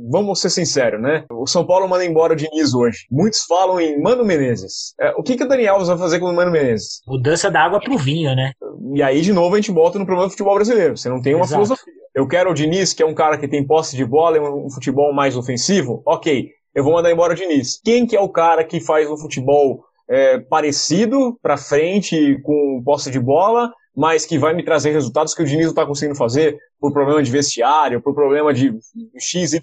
Vamos 0.09 0.39
ser 0.39 0.49
sinceros, 0.49 1.01
né? 1.01 1.25
O 1.31 1.47
São 1.47 1.65
Paulo 1.65 1.87
manda 1.87 2.05
embora 2.05 2.33
o 2.33 2.35
Diniz 2.35 2.73
hoje. 2.73 3.05
Muitos 3.11 3.45
falam 3.45 3.79
em 3.79 4.01
Mano 4.01 4.23
Menezes. 4.23 4.93
É, 4.99 5.11
o 5.17 5.23
que, 5.23 5.35
que 5.35 5.43
o 5.43 5.47
Daniel 5.47 5.73
Alves 5.73 5.87
vai 5.87 5.97
fazer 5.97 6.19
com 6.19 6.27
o 6.27 6.33
Mano 6.33 6.51
Menezes? 6.51 7.01
Mudança 7.07 7.49
da 7.49 7.61
água 7.61 7.79
pro 7.79 7.97
vinho, 7.97 8.35
né? 8.35 8.51
E 8.93 9.01
aí, 9.01 9.21
de 9.21 9.33
novo, 9.33 9.55
a 9.55 9.57
gente 9.57 9.71
volta 9.71 9.97
no 9.97 10.05
problema 10.05 10.27
do 10.27 10.31
futebol 10.31 10.55
brasileiro. 10.55 10.97
Você 10.97 11.09
não 11.09 11.21
tem 11.21 11.33
uma 11.33 11.45
Exato. 11.45 11.63
filosofia. 11.63 11.93
Eu 12.15 12.27
quero 12.27 12.51
o 12.51 12.53
Diniz, 12.53 12.93
que 12.93 13.01
é 13.01 13.05
um 13.05 13.13
cara 13.15 13.37
que 13.37 13.47
tem 13.47 13.65
posse 13.65 13.95
de 13.95 14.05
bola 14.05 14.37
e 14.37 14.39
um 14.39 14.69
futebol 14.69 15.11
mais 15.13 15.35
ofensivo. 15.35 16.03
Ok, 16.05 16.49
eu 16.75 16.83
vou 16.83 16.93
mandar 16.93 17.11
embora 17.11 17.33
o 17.33 17.35
Diniz. 17.35 17.79
Quem 17.83 18.05
que 18.05 18.15
é 18.15 18.21
o 18.21 18.29
cara 18.29 18.63
que 18.63 18.79
faz 18.79 19.09
um 19.09 19.17
futebol 19.17 19.83
é, 20.07 20.37
parecido 20.39 21.37
para 21.41 21.57
frente 21.57 22.39
com 22.43 22.81
posse 22.85 23.09
de 23.09 23.19
bola 23.19 23.71
mas 23.95 24.25
que 24.25 24.37
vai 24.37 24.53
me 24.53 24.63
trazer 24.63 24.91
resultados 24.91 25.33
que 25.33 25.41
o 25.41 25.45
Diniz 25.45 25.65
não 25.65 25.71
está 25.71 25.85
conseguindo 25.85 26.17
fazer 26.17 26.57
por 26.79 26.91
problema 26.91 27.21
de 27.21 27.31
vestiário, 27.31 28.01
por 28.01 28.13
problema 28.13 28.53
de 28.53 28.73
XYZ 29.19 29.59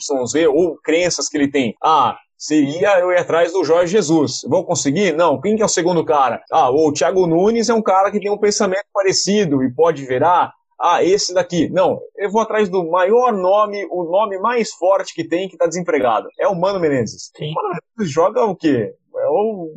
ou 0.48 0.76
crenças 0.76 1.28
que 1.28 1.36
ele 1.36 1.50
tem. 1.50 1.74
Ah, 1.82 2.16
seria 2.38 2.98
eu 3.00 3.12
ir 3.12 3.18
atrás 3.18 3.52
do 3.52 3.64
Jorge 3.64 3.92
Jesus. 3.92 4.42
Vou 4.48 4.64
conseguir? 4.64 5.14
Não. 5.14 5.40
Quem 5.40 5.56
que 5.56 5.62
é 5.62 5.64
o 5.64 5.68
segundo 5.68 6.04
cara? 6.04 6.42
Ah, 6.50 6.70
o 6.70 6.92
Thiago 6.92 7.26
Nunes 7.26 7.68
é 7.68 7.74
um 7.74 7.82
cara 7.82 8.10
que 8.10 8.20
tem 8.20 8.30
um 8.30 8.38
pensamento 8.38 8.86
parecido 8.92 9.62
e 9.62 9.72
pode 9.72 10.04
virar. 10.06 10.52
Ah, 10.80 11.04
esse 11.04 11.34
daqui. 11.34 11.68
Não, 11.68 12.00
eu 12.16 12.30
vou 12.30 12.40
atrás 12.40 12.70
do 12.70 12.90
maior 12.90 13.34
nome, 13.34 13.86
o 13.90 14.04
nome 14.04 14.38
mais 14.38 14.72
forte 14.72 15.12
que 15.12 15.22
tem 15.22 15.46
que 15.46 15.54
está 15.54 15.66
desempregado. 15.66 16.28
É 16.38 16.48
o 16.48 16.58
Mano 16.58 16.80
Menezes. 16.80 17.30
Sim. 17.36 17.50
O 17.50 17.54
Mano 17.54 17.68
Menezes 17.68 18.14
joga 18.14 18.44
o 18.46 18.56
quê? 18.56 18.94
É 19.20 19.28
o, 19.28 19.68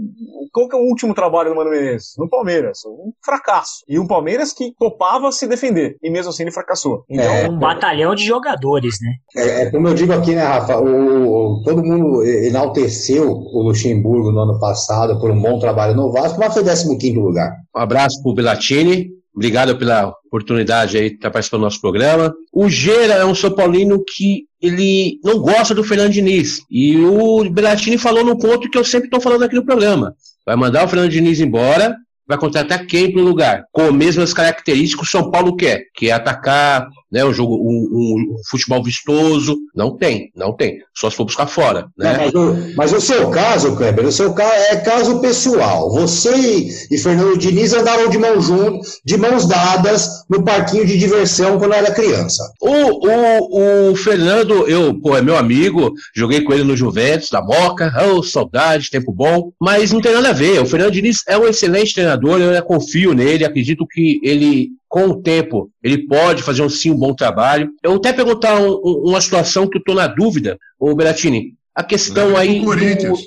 qual 0.51 0.69
que 0.69 0.75
é 0.75 0.79
o 0.79 0.83
último 0.83 1.13
trabalho 1.13 1.49
do 1.49 1.55
Mano 1.55 1.69
Menezes? 1.69 2.13
No 2.17 2.29
Palmeiras. 2.29 2.79
Um 2.85 3.11
fracasso. 3.23 3.83
E 3.87 3.99
um 3.99 4.07
Palmeiras 4.07 4.53
que 4.53 4.73
topava 4.77 5.31
se 5.31 5.47
defender. 5.47 5.97
E 6.01 6.09
mesmo 6.09 6.29
assim 6.29 6.43
ele 6.43 6.51
fracassou. 6.51 7.03
Então, 7.09 7.25
é 7.25 7.49
um 7.49 7.57
batalhão 7.57 8.15
de 8.15 8.23
jogadores, 8.23 8.97
né? 9.01 9.13
É, 9.35 9.63
é, 9.63 9.71
como 9.71 9.87
eu 9.87 9.93
digo 9.93 10.13
aqui, 10.13 10.33
né, 10.35 10.43
Rafa? 10.43 10.79
O, 10.79 11.57
o, 11.57 11.63
todo 11.63 11.83
mundo 11.83 12.23
enalteceu 12.23 13.29
o 13.29 13.61
Luxemburgo 13.63 14.31
no 14.31 14.41
ano 14.41 14.59
passado 14.59 15.19
por 15.19 15.31
um 15.31 15.41
bom 15.41 15.59
trabalho 15.59 15.95
no 15.95 16.11
Vasco, 16.11 16.39
mas 16.39 16.53
foi 16.53 16.63
15 16.63 17.13
lugar. 17.13 17.51
Um 17.75 17.79
abraço 17.79 18.21
pro 18.21 18.33
Belatini. 18.33 19.22
Obrigado 19.35 19.75
pela 19.77 20.13
oportunidade 20.25 20.97
aí 20.97 21.09
de 21.09 21.15
estar 21.15 21.31
participando 21.31 21.61
do 21.61 21.65
nosso 21.65 21.81
programa. 21.81 22.33
O 22.51 22.69
Gera 22.69 23.15
é 23.15 23.25
um 23.25 23.33
São 23.33 23.51
Paulino 23.51 24.03
que 24.03 24.45
ele 24.61 25.19
não 25.23 25.39
gosta 25.39 25.73
do 25.73 25.83
Fernando 25.83 26.11
Diniz. 26.11 26.61
E 26.69 26.97
o 26.97 27.49
Belatini 27.49 27.97
falou 27.97 28.23
no 28.23 28.37
ponto 28.37 28.69
que 28.69 28.77
eu 28.77 28.83
sempre 28.83 29.07
estou 29.07 29.19
falando 29.19 29.43
aqui 29.43 29.55
no 29.55 29.65
programa. 29.65 30.15
Vai 30.45 30.55
mandar 30.55 30.85
o 30.85 30.87
Fernando 30.87 31.09
Diniz 31.09 31.39
embora, 31.39 31.95
vai 32.27 32.37
contratar 32.37 32.85
quem 32.85 33.11
para 33.11 33.21
o 33.21 33.25
lugar? 33.25 33.65
Com 33.71 33.83
as 33.83 33.93
mesmas 33.93 34.33
características 34.33 35.09
que 35.09 35.15
o 35.15 35.19
São 35.19 35.31
Paulo 35.31 35.55
quer, 35.55 35.85
que 35.95 36.09
é 36.09 36.13
atacar, 36.13 36.87
né, 37.13 37.23
um 37.23 37.31
jogo, 37.31 37.55
um, 37.55 38.33
um, 38.33 38.35
futebol 38.49 38.83
vistoso. 38.83 39.55
Não 39.75 39.95
tem, 39.95 40.31
não 40.35 40.51
tem. 40.51 40.79
Só 40.95 41.11
se 41.11 41.15
for 41.15 41.25
buscar 41.25 41.45
fora. 41.45 41.85
Né? 41.95 42.17
mas, 42.17 42.33
o, 42.33 42.75
mas, 42.75 42.93
o, 42.93 42.99
seu 42.99 43.29
caso, 43.29 43.75
Kleber, 43.75 44.07
o 44.07 44.11
seu 44.11 44.33
caso 44.33 44.53
é 44.71 44.77
caso 44.77 45.21
pessoal. 45.21 45.91
Você 45.91 46.35
e, 46.35 46.69
e 46.89 46.97
Fernando 46.97 47.37
Diniz 47.37 47.71
andaram 47.71 48.09
de 48.09 48.17
mão 48.17 48.41
junto, 48.41 48.79
de 49.05 49.15
mãos 49.15 49.47
dadas 49.47 50.23
no 50.27 50.43
parquinho 50.43 50.87
de 50.87 50.97
diversão 50.97 51.59
quando 51.59 51.73
era 51.73 51.91
criança. 51.91 52.43
O, 52.59 53.07
o, 53.07 53.91
o 53.91 53.95
Fernando, 53.95 54.67
eu, 54.67 54.99
pô, 54.99 55.15
é 55.15 55.21
meu 55.21 55.37
amigo, 55.37 55.93
joguei 56.15 56.41
com 56.41 56.51
ele 56.51 56.63
no 56.63 56.75
Juventus, 56.75 57.29
da 57.29 57.43
Moca, 57.43 57.93
oh, 58.07 58.23
saudade, 58.23 58.89
tempo 58.89 59.13
bom, 59.13 59.51
mas 59.61 59.91
não 59.91 60.01
tem 60.01 60.13
nada 60.13 60.29
a 60.29 60.33
ver. 60.33 60.59
O 60.59 60.65
Fernando 60.65 60.91
Diniz 60.93 61.19
é 61.27 61.37
um 61.37 61.45
excelente 61.45 61.93
treinador, 61.93 62.41
eu 62.41 62.63
confio 62.63 63.13
nele, 63.13 63.45
acredito 63.45 63.85
que 63.85 64.19
ele 64.23 64.71
com 64.93 65.07
o 65.07 65.23
tempo, 65.23 65.71
ele 65.81 66.05
pode 66.07 66.43
fazer 66.43 66.61
um, 66.61 66.69
sim 66.69 66.91
um 66.91 66.95
bom 66.95 67.15
trabalho. 67.15 67.71
Eu 67.81 67.95
até 67.95 68.13
perguntar 68.13 68.61
um, 68.61 68.75
uma 69.03 69.19
situação 69.19 69.67
que 69.67 69.77
eu 69.77 69.79
estou 69.79 69.95
na 69.95 70.05
dúvida, 70.05 70.55
o 70.79 70.93
Beratini. 70.93 71.55
A 71.73 71.83
questão 71.83 72.37
aí 72.37 72.59
do, 72.59 73.17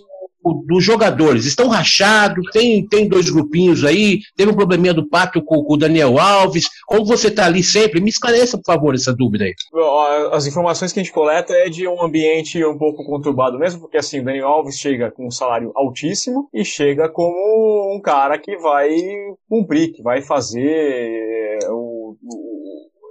dos 0.55 0.85
jogadores 0.85 1.45
estão 1.45 1.69
rachados, 1.69 2.45
tem, 2.53 2.87
tem 2.87 3.09
dois 3.09 3.31
grupinhos 3.31 3.85
aí, 3.85 4.21
teve 4.37 4.51
um 4.51 4.55
probleminha 4.55 4.95
do 4.95 5.09
pacto 5.09 5.43
com, 5.43 5.63
com 5.63 5.75
o 5.75 5.77
Daniel 5.77 6.19
Alves. 6.19 6.69
Como 6.87 7.05
você 7.05 7.29
está 7.29 7.47
ali 7.47 7.63
sempre, 7.63 8.01
me 8.01 8.11
esclareça, 8.11 8.57
por 8.57 8.65
favor, 8.65 8.95
essa 8.95 9.15
dúvida 9.15 9.45
aí. 9.45 9.55
As 10.33 10.47
informações 10.47 10.93
que 10.93 11.01
a 11.01 11.03
gente 11.03 11.13
coleta 11.13 11.53
é 11.53 11.69
de 11.69 11.87
um 11.87 12.03
ambiente 12.03 12.65
um 12.65 12.79
pouco 12.79 13.05
conturbado 13.05 13.59
mesmo, 13.59 13.81
porque 13.81 13.97
assim, 13.97 14.21
o 14.21 14.25
Daniel 14.25 14.49
Alves 14.49 14.79
chega 14.79 15.11
com 15.11 15.27
um 15.27 15.31
salário 15.31 15.73
altíssimo 15.75 16.49
e 16.53 16.65
chega 16.65 17.09
como 17.09 17.95
um 17.95 18.01
cara 18.01 18.39
que 18.39 18.57
vai 18.57 18.91
cumprir, 19.49 19.93
que 19.93 20.03
vai 20.03 20.23
fazer 20.23 21.59
o, 21.69 22.17
o 22.23 22.46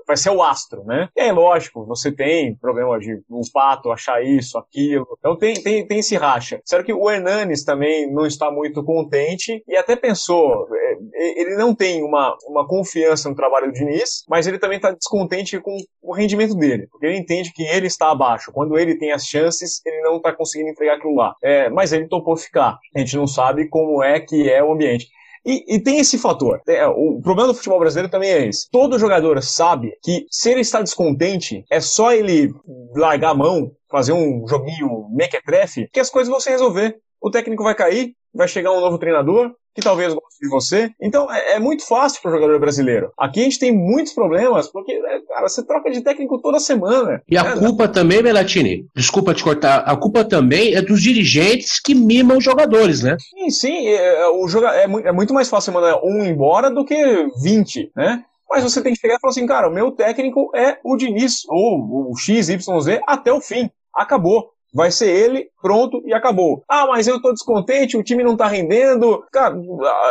vai 0.08 0.18
ser 0.18 0.30
o 0.30 0.42
astro, 0.42 0.84
né? 0.84 1.10
E 1.16 1.32
lógico, 1.32 1.86
você 1.86 2.12
tem 2.12 2.56
problema 2.56 2.98
de 3.00 3.22
o 3.30 3.42
Pato 3.54 3.92
achar 3.92 4.24
isso, 4.24 4.58
aquilo. 4.58 5.08
Então 5.20 5.38
tem, 5.38 5.56
tem, 5.62 5.86
tem 5.88 6.00
esse 6.00 6.16
racha. 6.16 6.62
Será 6.64 6.84
que 6.84 6.94
o 6.94 7.10
Hernanes 7.10 7.64
também 7.64 8.12
não 8.12 8.26
está 8.26 8.52
muito 8.52 8.84
contente 8.84 9.64
e 9.68 9.76
até 9.76 9.96
pensou, 9.96 10.68
é, 10.74 11.42
ele 11.42 11.56
não 11.56 11.74
tem 11.74 12.04
uma, 12.04 12.36
uma 12.48 12.68
confiança 12.68 13.30
no 13.30 13.36
trabalho 13.36 13.68
do 13.68 13.74
Diniz, 13.74 14.24
mas 14.30 14.48
ele 14.48 14.60
também 14.60 14.78
está 14.78 14.92
descontente 14.92 15.60
com 15.60 15.78
o 16.02 16.14
rendimento 16.14 16.56
dele, 16.56 16.88
porque 16.92 17.06
ele 17.06 17.18
entende 17.18 17.52
que 17.54 17.64
ele 17.64 17.88
está 17.88 18.12
abaixo. 18.12 18.52
Quando 18.52 18.78
ele 18.78 18.98
tem 18.98 19.12
as 19.12 19.26
chances, 19.26 19.82
ele 19.86 20.02
não 20.02 20.18
está 20.18 20.34
conseguindo 20.34 20.70
entregar 20.70 20.96
aquilo 20.96 21.16
lá. 21.16 21.36
É, 21.44 21.70
mas 21.70 21.94
ele 21.94 22.08
topou 22.08 22.36
ficar. 22.38 22.78
A 22.96 23.00
gente 23.00 23.16
não 23.16 23.28
sabe 23.28 23.68
como 23.68 24.04
é 24.04 24.20
que 24.20 24.50
é 24.50 24.64
o 24.64 24.74
ambiente. 24.74 25.08
E, 25.46 25.76
e, 25.76 25.80
tem 25.80 26.00
esse 26.00 26.18
fator. 26.18 26.60
É, 26.68 26.88
o 26.88 27.22
problema 27.22 27.50
do 27.50 27.54
futebol 27.54 27.80
brasileiro 27.80 28.10
também 28.10 28.32
é 28.32 28.48
esse. 28.48 28.68
Todo 28.72 28.98
jogador 28.98 29.42
sabe 29.44 29.92
que 30.02 30.26
se 30.30 30.50
ele 30.50 30.62
está 30.62 30.82
descontente, 30.82 31.64
é 31.70 31.80
só 31.80 32.12
ele 32.12 32.52
largar 32.96 33.32
a 33.32 33.36
mão, 33.36 33.72
fazer 33.90 34.14
um 34.14 34.48
joguinho 34.48 35.08
mequetrefe, 35.12 35.88
que 35.94 36.00
as 36.00 36.10
coisas 36.10 36.32
vão 36.32 36.40
se 36.40 36.50
resolver. 36.50 36.98
O 37.22 37.30
técnico 37.30 37.64
vai 37.64 37.76
cair, 37.76 38.14
vai 38.34 38.48
chegar 38.48 38.72
um 38.72 38.82
novo 38.82 38.98
treinador, 38.98 39.52
que 39.76 39.82
talvez 39.82 40.14
goste 40.14 40.40
de 40.42 40.50
você. 40.50 40.90
Então 41.02 41.30
é, 41.32 41.56
é 41.56 41.60
muito 41.60 41.86
fácil 41.86 42.22
para 42.22 42.32
o 42.32 42.34
jogador 42.34 42.58
brasileiro. 42.60 43.12
Aqui 43.20 43.42
a 43.42 43.44
gente 43.44 43.60
tem 43.60 43.74
muitos 43.74 44.14
problemas, 44.14 44.72
porque, 44.72 44.94
é, 44.94 45.20
cara, 45.28 45.48
você 45.48 45.64
troca 45.66 45.92
de 45.92 46.02
técnico 46.02 46.40
toda 46.42 46.60
semana. 46.60 47.22
E 47.30 47.38
a 47.38 47.44
né? 47.44 47.58
culpa 47.58 47.88
também, 47.88 48.24
Belatini, 48.24 48.88
desculpa 48.96 49.34
te 49.34 49.44
cortar, 49.44 49.80
a 49.80 49.96
culpa 49.98 50.24
também 50.24 50.74
é 50.74 50.82
dos 50.82 51.02
dirigentes 51.02 51.80
que 51.82 51.94
mimam 51.94 52.38
os 52.38 52.44
jogadores, 52.44 53.04
né? 53.04 53.18
Sim, 53.20 53.50
sim. 53.50 53.88
É, 53.88 54.22
é 54.22 54.28
o 54.30 54.48
joga, 54.48 54.74
é, 54.74 54.84
é 54.84 55.12
muito 55.12 55.34
mais 55.34 55.50
fácil 55.50 55.74
mandar 55.74 56.00
um 56.02 56.24
embora 56.24 56.72
do 56.72 56.86
que 56.86 57.28
20, 57.44 57.92
né? 57.96 58.24
Mas 58.50 58.64
você 58.64 58.82
tem 58.82 58.94
que 58.94 59.00
chegar 59.00 59.16
e 59.16 59.20
falar 59.20 59.32
assim, 59.32 59.46
cara, 59.46 59.68
o 59.68 59.74
meu 59.74 59.92
técnico 59.92 60.52
é 60.56 60.78
o 60.84 60.96
Diniz, 60.96 61.44
ou 61.50 62.12
o 62.12 62.16
XYZ, 62.16 62.66
até 63.06 63.34
o 63.34 63.42
fim. 63.42 63.70
Acabou. 63.94 64.55
Vai 64.76 64.92
ser 64.92 65.10
ele, 65.10 65.48
pronto 65.62 66.04
e 66.06 66.14
acabou. 66.14 66.62
Ah, 66.68 66.86
mas 66.86 67.08
eu 67.08 67.22
tô 67.22 67.32
descontente, 67.32 67.96
o 67.96 68.04
time 68.04 68.26
não 68.26 68.36
tá 68.36 68.46
rendendo. 68.46 69.24
Cara, 69.32 69.56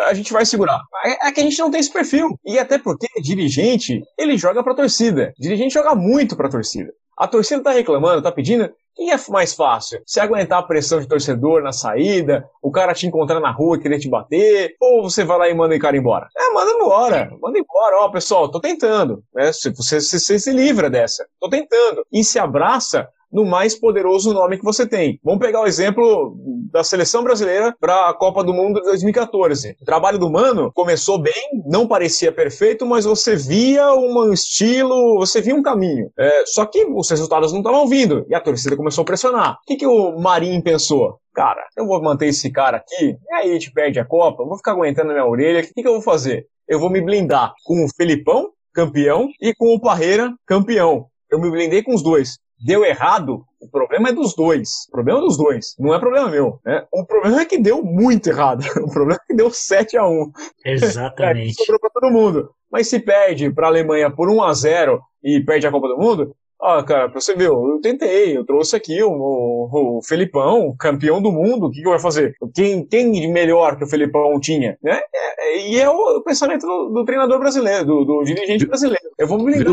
a 0.06 0.14
gente 0.14 0.32
vai 0.32 0.46
segurar. 0.46 0.80
É, 1.04 1.28
é 1.28 1.32
que 1.32 1.40
a 1.40 1.42
gente 1.42 1.58
não 1.58 1.70
tem 1.70 1.80
esse 1.80 1.92
perfil. 1.92 2.30
E 2.42 2.58
até 2.58 2.78
porque 2.78 3.06
dirigente, 3.20 4.02
ele 4.18 4.38
joga 4.38 4.64
pra 4.64 4.74
torcida. 4.74 5.34
Dirigente 5.38 5.74
joga 5.74 5.94
muito 5.94 6.34
pra 6.34 6.48
torcida. 6.48 6.90
A 7.16 7.28
torcida 7.28 7.62
tá 7.62 7.72
reclamando, 7.72 8.22
tá 8.22 8.32
pedindo, 8.32 8.68
quem 8.94 9.12
é 9.12 9.16
mais 9.28 9.52
fácil? 9.54 10.00
Você 10.06 10.18
aguentar 10.18 10.60
a 10.60 10.62
pressão 10.62 11.00
de 11.00 11.08
torcedor 11.08 11.62
na 11.62 11.72
saída, 11.72 12.48
o 12.62 12.70
cara 12.70 12.94
te 12.94 13.06
encontrar 13.06 13.40
na 13.40 13.50
rua 13.50 13.76
e 13.76 13.80
querer 13.80 13.98
te 13.98 14.08
bater, 14.08 14.74
ou 14.80 15.02
você 15.02 15.24
vai 15.24 15.38
lá 15.38 15.48
e 15.48 15.54
manda 15.54 15.74
o 15.74 15.78
cara 15.78 15.96
embora? 15.96 16.28
É, 16.36 16.52
manda 16.52 16.70
embora, 16.70 17.30
manda 17.40 17.58
embora, 17.58 18.04
ó, 18.04 18.08
pessoal, 18.08 18.50
tô 18.50 18.60
tentando. 18.60 19.22
Né? 19.34 19.52
Você, 19.52 19.70
você, 19.70 20.00
você 20.00 20.38
se 20.38 20.52
livra 20.52 20.88
dessa, 20.88 21.26
tô 21.40 21.48
tentando. 21.48 22.04
E 22.12 22.24
se 22.24 22.38
abraça 22.38 23.08
no 23.34 23.44
mais 23.44 23.74
poderoso 23.74 24.32
nome 24.32 24.56
que 24.56 24.64
você 24.64 24.86
tem. 24.86 25.18
Vamos 25.24 25.44
pegar 25.44 25.60
o 25.60 25.66
exemplo 25.66 26.36
da 26.70 26.84
seleção 26.84 27.24
brasileira 27.24 27.74
para 27.80 28.08
a 28.08 28.14
Copa 28.14 28.44
do 28.44 28.54
Mundo 28.54 28.80
de 28.80 28.86
2014. 28.86 29.76
O 29.82 29.84
trabalho 29.84 30.20
do 30.20 30.30
Mano 30.30 30.70
começou 30.72 31.18
bem, 31.18 31.34
não 31.66 31.88
parecia 31.88 32.30
perfeito, 32.30 32.86
mas 32.86 33.04
você 33.04 33.34
via 33.34 33.92
um 33.92 34.32
estilo, 34.32 35.18
você 35.18 35.40
via 35.40 35.54
um 35.54 35.62
caminho. 35.62 36.10
É, 36.16 36.44
só 36.46 36.64
que 36.64 36.84
os 36.84 37.10
resultados 37.10 37.52
não 37.52 37.58
estavam 37.58 37.88
vindo 37.88 38.24
e 38.28 38.34
a 38.34 38.40
torcida 38.40 38.76
começou 38.76 39.02
a 39.02 39.04
pressionar. 39.04 39.54
O 39.54 39.66
que, 39.66 39.76
que 39.76 39.86
o 39.86 40.16
Marinho 40.16 40.62
pensou? 40.62 41.18
Cara, 41.34 41.66
eu 41.76 41.84
vou 41.84 42.00
manter 42.00 42.26
esse 42.26 42.52
cara 42.52 42.76
aqui, 42.76 43.16
e 43.28 43.34
aí 43.34 43.50
a 43.50 43.52
gente 43.54 43.72
perde 43.72 43.98
a 43.98 44.04
Copa, 44.04 44.44
eu 44.44 44.46
vou 44.46 44.56
ficar 44.56 44.70
aguentando 44.70 45.10
a 45.10 45.14
minha 45.14 45.26
orelha, 45.26 45.58
o 45.58 45.62
que, 45.64 45.82
que 45.82 45.88
eu 45.88 45.94
vou 45.94 46.00
fazer? 46.00 46.46
Eu 46.68 46.78
vou 46.78 46.88
me 46.88 47.00
blindar 47.00 47.52
com 47.64 47.84
o 47.84 47.88
Felipão, 47.96 48.50
campeão, 48.72 49.28
e 49.40 49.52
com 49.52 49.74
o 49.74 49.80
Parreira, 49.80 50.32
campeão. 50.46 51.06
Eu 51.28 51.40
me 51.40 51.50
blindei 51.50 51.82
com 51.82 51.92
os 51.92 52.04
dois 52.04 52.38
deu 52.64 52.82
errado, 52.82 53.44
o 53.60 53.68
problema 53.68 54.08
é 54.08 54.12
dos 54.12 54.34
dois. 54.34 54.86
O 54.88 54.92
problema 54.92 55.18
é 55.18 55.22
dos 55.22 55.36
dois. 55.36 55.74
Não 55.78 55.94
é 55.94 55.98
problema 55.98 56.30
meu. 56.30 56.58
Né? 56.64 56.82
O 56.90 57.04
problema 57.04 57.42
é 57.42 57.44
que 57.44 57.58
deu 57.58 57.84
muito 57.84 58.28
errado. 58.28 58.64
O 58.84 58.90
problema 58.90 59.20
é 59.22 59.26
que 59.26 59.34
deu 59.34 59.50
7 59.50 59.96
a 59.98 60.06
1 60.06 60.32
Exatamente. 60.64 61.50
É, 61.50 61.52
sobrou 61.64 61.78
pra 61.78 61.90
todo 61.90 62.10
mundo. 62.10 62.50
Mas 62.70 62.88
se 62.88 62.98
perde 62.98 63.50
para 63.50 63.66
a 63.66 63.70
Alemanha 63.70 64.10
por 64.10 64.30
1 64.30 64.42
a 64.42 64.54
0 64.54 65.00
e 65.22 65.40
perde 65.40 65.66
a 65.66 65.70
Copa 65.70 65.88
do 65.88 65.98
Mundo, 65.98 66.34
ah, 66.60 66.82
cara, 66.82 67.10
pra 67.10 67.20
você 67.20 67.34
ver, 67.34 67.48
eu 67.48 67.78
tentei, 67.82 68.36
eu 68.36 68.44
trouxe 68.44 68.74
aqui 68.74 69.02
o, 69.02 69.10
o, 69.10 69.98
o 69.98 70.02
Felipão, 70.02 70.74
campeão 70.78 71.20
do 71.20 71.30
mundo, 71.30 71.66
o 71.66 71.70
que, 71.70 71.80
que 71.80 71.88
vou 71.88 71.98
fazer? 71.98 72.34
Quem, 72.54 72.86
quem 72.86 73.12
de 73.12 73.28
melhor 73.28 73.76
que 73.76 73.84
o 73.84 73.88
Felipão 73.88 74.38
tinha? 74.40 74.78
Né? 74.82 74.98
É, 75.14 75.68
e 75.68 75.78
é 75.78 75.88
o 75.88 76.22
pensamento 76.22 76.66
do, 76.66 76.90
do 76.90 77.04
treinador 77.04 77.38
brasileiro, 77.38 77.84
do, 77.84 78.04
do, 78.04 78.24
dirigente 78.24 78.66
brasileiro. 78.66 79.04
Eu 79.18 79.26
vou 79.26 79.38
me 79.38 79.52
ligar. 79.52 79.64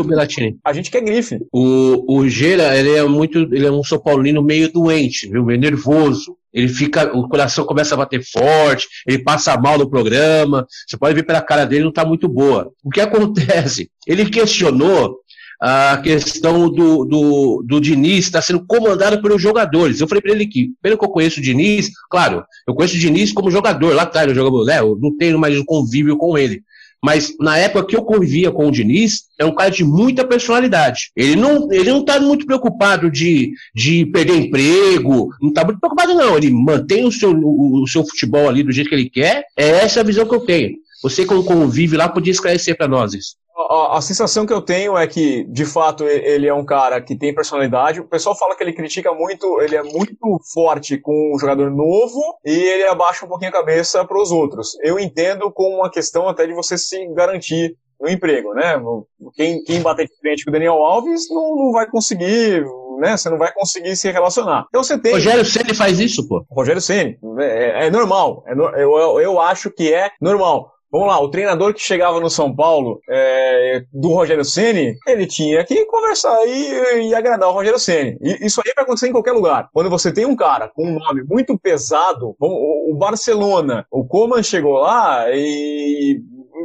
A 0.64 0.72
gente 0.72 0.90
quer 0.90 1.00
grife. 1.00 1.38
O, 1.52 2.18
o 2.18 2.28
Gera, 2.28 2.76
ele 2.76 2.94
é 2.94 3.02
muito, 3.04 3.38
ele 3.38 3.66
é 3.66 3.70
um 3.70 3.82
São 3.82 3.98
Paulino 3.98 4.42
meio 4.42 4.70
doente, 4.70 5.28
viu? 5.28 5.44
Meio 5.44 5.60
nervoso. 5.60 6.36
Ele 6.52 6.68
fica, 6.68 7.16
o 7.16 7.28
coração 7.28 7.64
começa 7.64 7.94
a 7.94 7.96
bater 7.96 8.22
forte, 8.22 8.86
ele 9.06 9.22
passa 9.22 9.56
mal 9.56 9.78
no 9.78 9.88
programa. 9.88 10.66
Você 10.86 10.98
pode 10.98 11.14
ver 11.14 11.22
pela 11.22 11.40
cara 11.40 11.64
dele, 11.64 11.84
não 11.84 11.88
está 11.88 12.04
muito 12.04 12.28
boa. 12.28 12.70
O 12.84 12.90
que 12.90 13.00
acontece? 13.00 13.90
Ele 14.06 14.28
questionou 14.28 15.21
a 15.64 15.96
questão 15.98 16.68
do, 16.68 17.04
do, 17.04 17.62
do 17.64 17.80
Diniz 17.80 18.24
está 18.24 18.42
sendo 18.42 18.66
comandado 18.66 19.22
pelos 19.22 19.40
jogadores. 19.40 20.00
Eu 20.00 20.08
falei 20.08 20.20
para 20.20 20.32
ele 20.32 20.44
que, 20.44 20.72
pelo 20.82 20.98
que 20.98 21.04
eu 21.04 21.08
conheço 21.08 21.38
o 21.38 21.42
Diniz, 21.42 21.88
claro, 22.10 22.42
eu 22.66 22.74
conheço 22.74 22.96
o 22.96 22.98
Diniz 22.98 23.32
como 23.32 23.48
jogador, 23.48 23.94
lá 23.94 24.02
atrás 24.02 24.26
eu 24.26 24.34
jogava, 24.34 24.64
né, 24.64 24.80
eu 24.80 24.98
não 25.00 25.16
tenho 25.16 25.38
mais 25.38 25.56
um 25.56 25.64
convívio 25.64 26.16
com 26.16 26.36
ele. 26.36 26.64
Mas 27.00 27.32
na 27.38 27.56
época 27.58 27.86
que 27.86 27.96
eu 27.96 28.02
convivia 28.02 28.50
com 28.50 28.66
o 28.66 28.72
Diniz, 28.72 29.22
é 29.38 29.44
um 29.44 29.54
cara 29.54 29.70
de 29.70 29.84
muita 29.84 30.26
personalidade. 30.26 31.12
Ele 31.14 31.36
não, 31.36 31.72
ele 31.72 31.90
não 31.90 32.04
tá 32.04 32.18
muito 32.18 32.44
preocupado 32.44 33.08
de, 33.08 33.52
de 33.72 34.04
perder 34.06 34.34
emprego, 34.34 35.28
não 35.40 35.50
está 35.50 35.64
muito 35.64 35.78
preocupado, 35.78 36.14
não. 36.14 36.36
Ele 36.36 36.50
mantém 36.50 37.04
o 37.04 37.12
seu, 37.12 37.30
o, 37.32 37.82
o 37.84 37.86
seu 37.86 38.04
futebol 38.04 38.48
ali 38.48 38.64
do 38.64 38.72
jeito 38.72 38.88
que 38.88 38.94
ele 38.96 39.10
quer. 39.10 39.44
É 39.56 39.68
essa 39.68 40.00
a 40.00 40.04
visão 40.04 40.26
que 40.26 40.34
eu 40.34 40.40
tenho. 40.40 40.74
Você, 41.04 41.24
como 41.24 41.44
convive 41.44 41.96
lá, 41.96 42.08
podia 42.08 42.32
esclarecer 42.32 42.76
para 42.76 42.88
nós 42.88 43.14
isso 43.14 43.41
a, 43.70 43.98
a, 43.98 44.00
sensação 44.00 44.46
que 44.46 44.52
eu 44.52 44.62
tenho 44.62 44.96
é 44.96 45.06
que, 45.06 45.44
de 45.44 45.64
fato, 45.64 46.04
ele 46.04 46.46
é 46.46 46.54
um 46.54 46.64
cara 46.64 47.00
que 47.00 47.16
tem 47.16 47.34
personalidade. 47.34 48.00
O 48.00 48.08
pessoal 48.08 48.36
fala 48.36 48.54
que 48.56 48.62
ele 48.62 48.72
critica 48.72 49.12
muito, 49.12 49.60
ele 49.60 49.76
é 49.76 49.82
muito 49.82 50.16
forte 50.52 50.98
com 50.98 51.32
um 51.34 51.38
jogador 51.38 51.70
novo 51.70 52.20
e 52.44 52.52
ele 52.52 52.84
abaixa 52.84 53.24
um 53.24 53.28
pouquinho 53.28 53.50
a 53.50 53.54
cabeça 53.54 54.04
para 54.04 54.20
os 54.20 54.30
outros. 54.30 54.76
Eu 54.82 54.98
entendo 54.98 55.50
como 55.50 55.76
uma 55.76 55.90
questão 55.90 56.28
até 56.28 56.46
de 56.46 56.54
você 56.54 56.76
se 56.78 57.06
garantir 57.14 57.76
no 58.00 58.08
emprego, 58.08 58.52
né? 58.52 58.80
Quem, 59.34 59.62
quem 59.62 59.80
bater 59.80 60.06
de 60.06 60.16
frente 60.18 60.44
com 60.44 60.50
o 60.50 60.52
Daniel 60.52 60.82
Alves 60.82 61.30
não, 61.30 61.56
não 61.56 61.72
vai 61.72 61.88
conseguir 61.88 62.64
né? 63.02 63.16
Você 63.16 63.28
não 63.28 63.36
vai 63.36 63.52
conseguir 63.52 63.96
se 63.96 64.10
relacionar. 64.10 64.66
Então 64.68 64.82
você 64.82 64.96
tem. 64.96 65.12
Rogério 65.12 65.44
Ceni 65.44 65.74
faz 65.74 65.98
isso, 65.98 66.26
pô. 66.28 66.46
Rogério 66.48 66.80
Ceni 66.80 67.18
é, 67.38 67.86
é, 67.86 67.90
normal. 67.90 68.44
É, 68.46 68.82
eu, 68.82 69.20
eu 69.20 69.40
acho 69.40 69.70
que 69.70 69.92
é 69.92 70.10
normal. 70.20 70.71
Vamos 70.92 71.08
lá, 71.08 71.18
o 71.20 71.30
treinador 71.30 71.72
que 71.72 71.80
chegava 71.80 72.20
no 72.20 72.28
São 72.28 72.54
Paulo, 72.54 73.00
é, 73.08 73.82
do 73.90 74.08
Rogério 74.08 74.44
Ceni, 74.44 74.94
ele 75.08 75.26
tinha 75.26 75.64
que 75.64 75.86
conversar 75.86 76.46
e, 76.46 77.08
e 77.08 77.14
agradar 77.14 77.48
o 77.48 77.52
Rogério 77.52 77.78
Ceni. 77.78 78.18
Isso 78.20 78.60
aí 78.60 78.72
vai 78.76 78.84
acontecer 78.84 79.08
em 79.08 79.12
qualquer 79.12 79.32
lugar. 79.32 79.70
Quando 79.72 79.88
você 79.88 80.12
tem 80.12 80.26
um 80.26 80.36
cara 80.36 80.68
com 80.68 80.86
um 80.86 80.98
nome 80.98 81.24
muito 81.24 81.58
pesado, 81.58 82.36
o, 82.38 82.92
o 82.92 82.96
Barcelona, 82.98 83.86
o 83.90 84.04
Coman 84.06 84.42
chegou 84.42 84.74
lá 84.74 85.24
e 85.30 86.20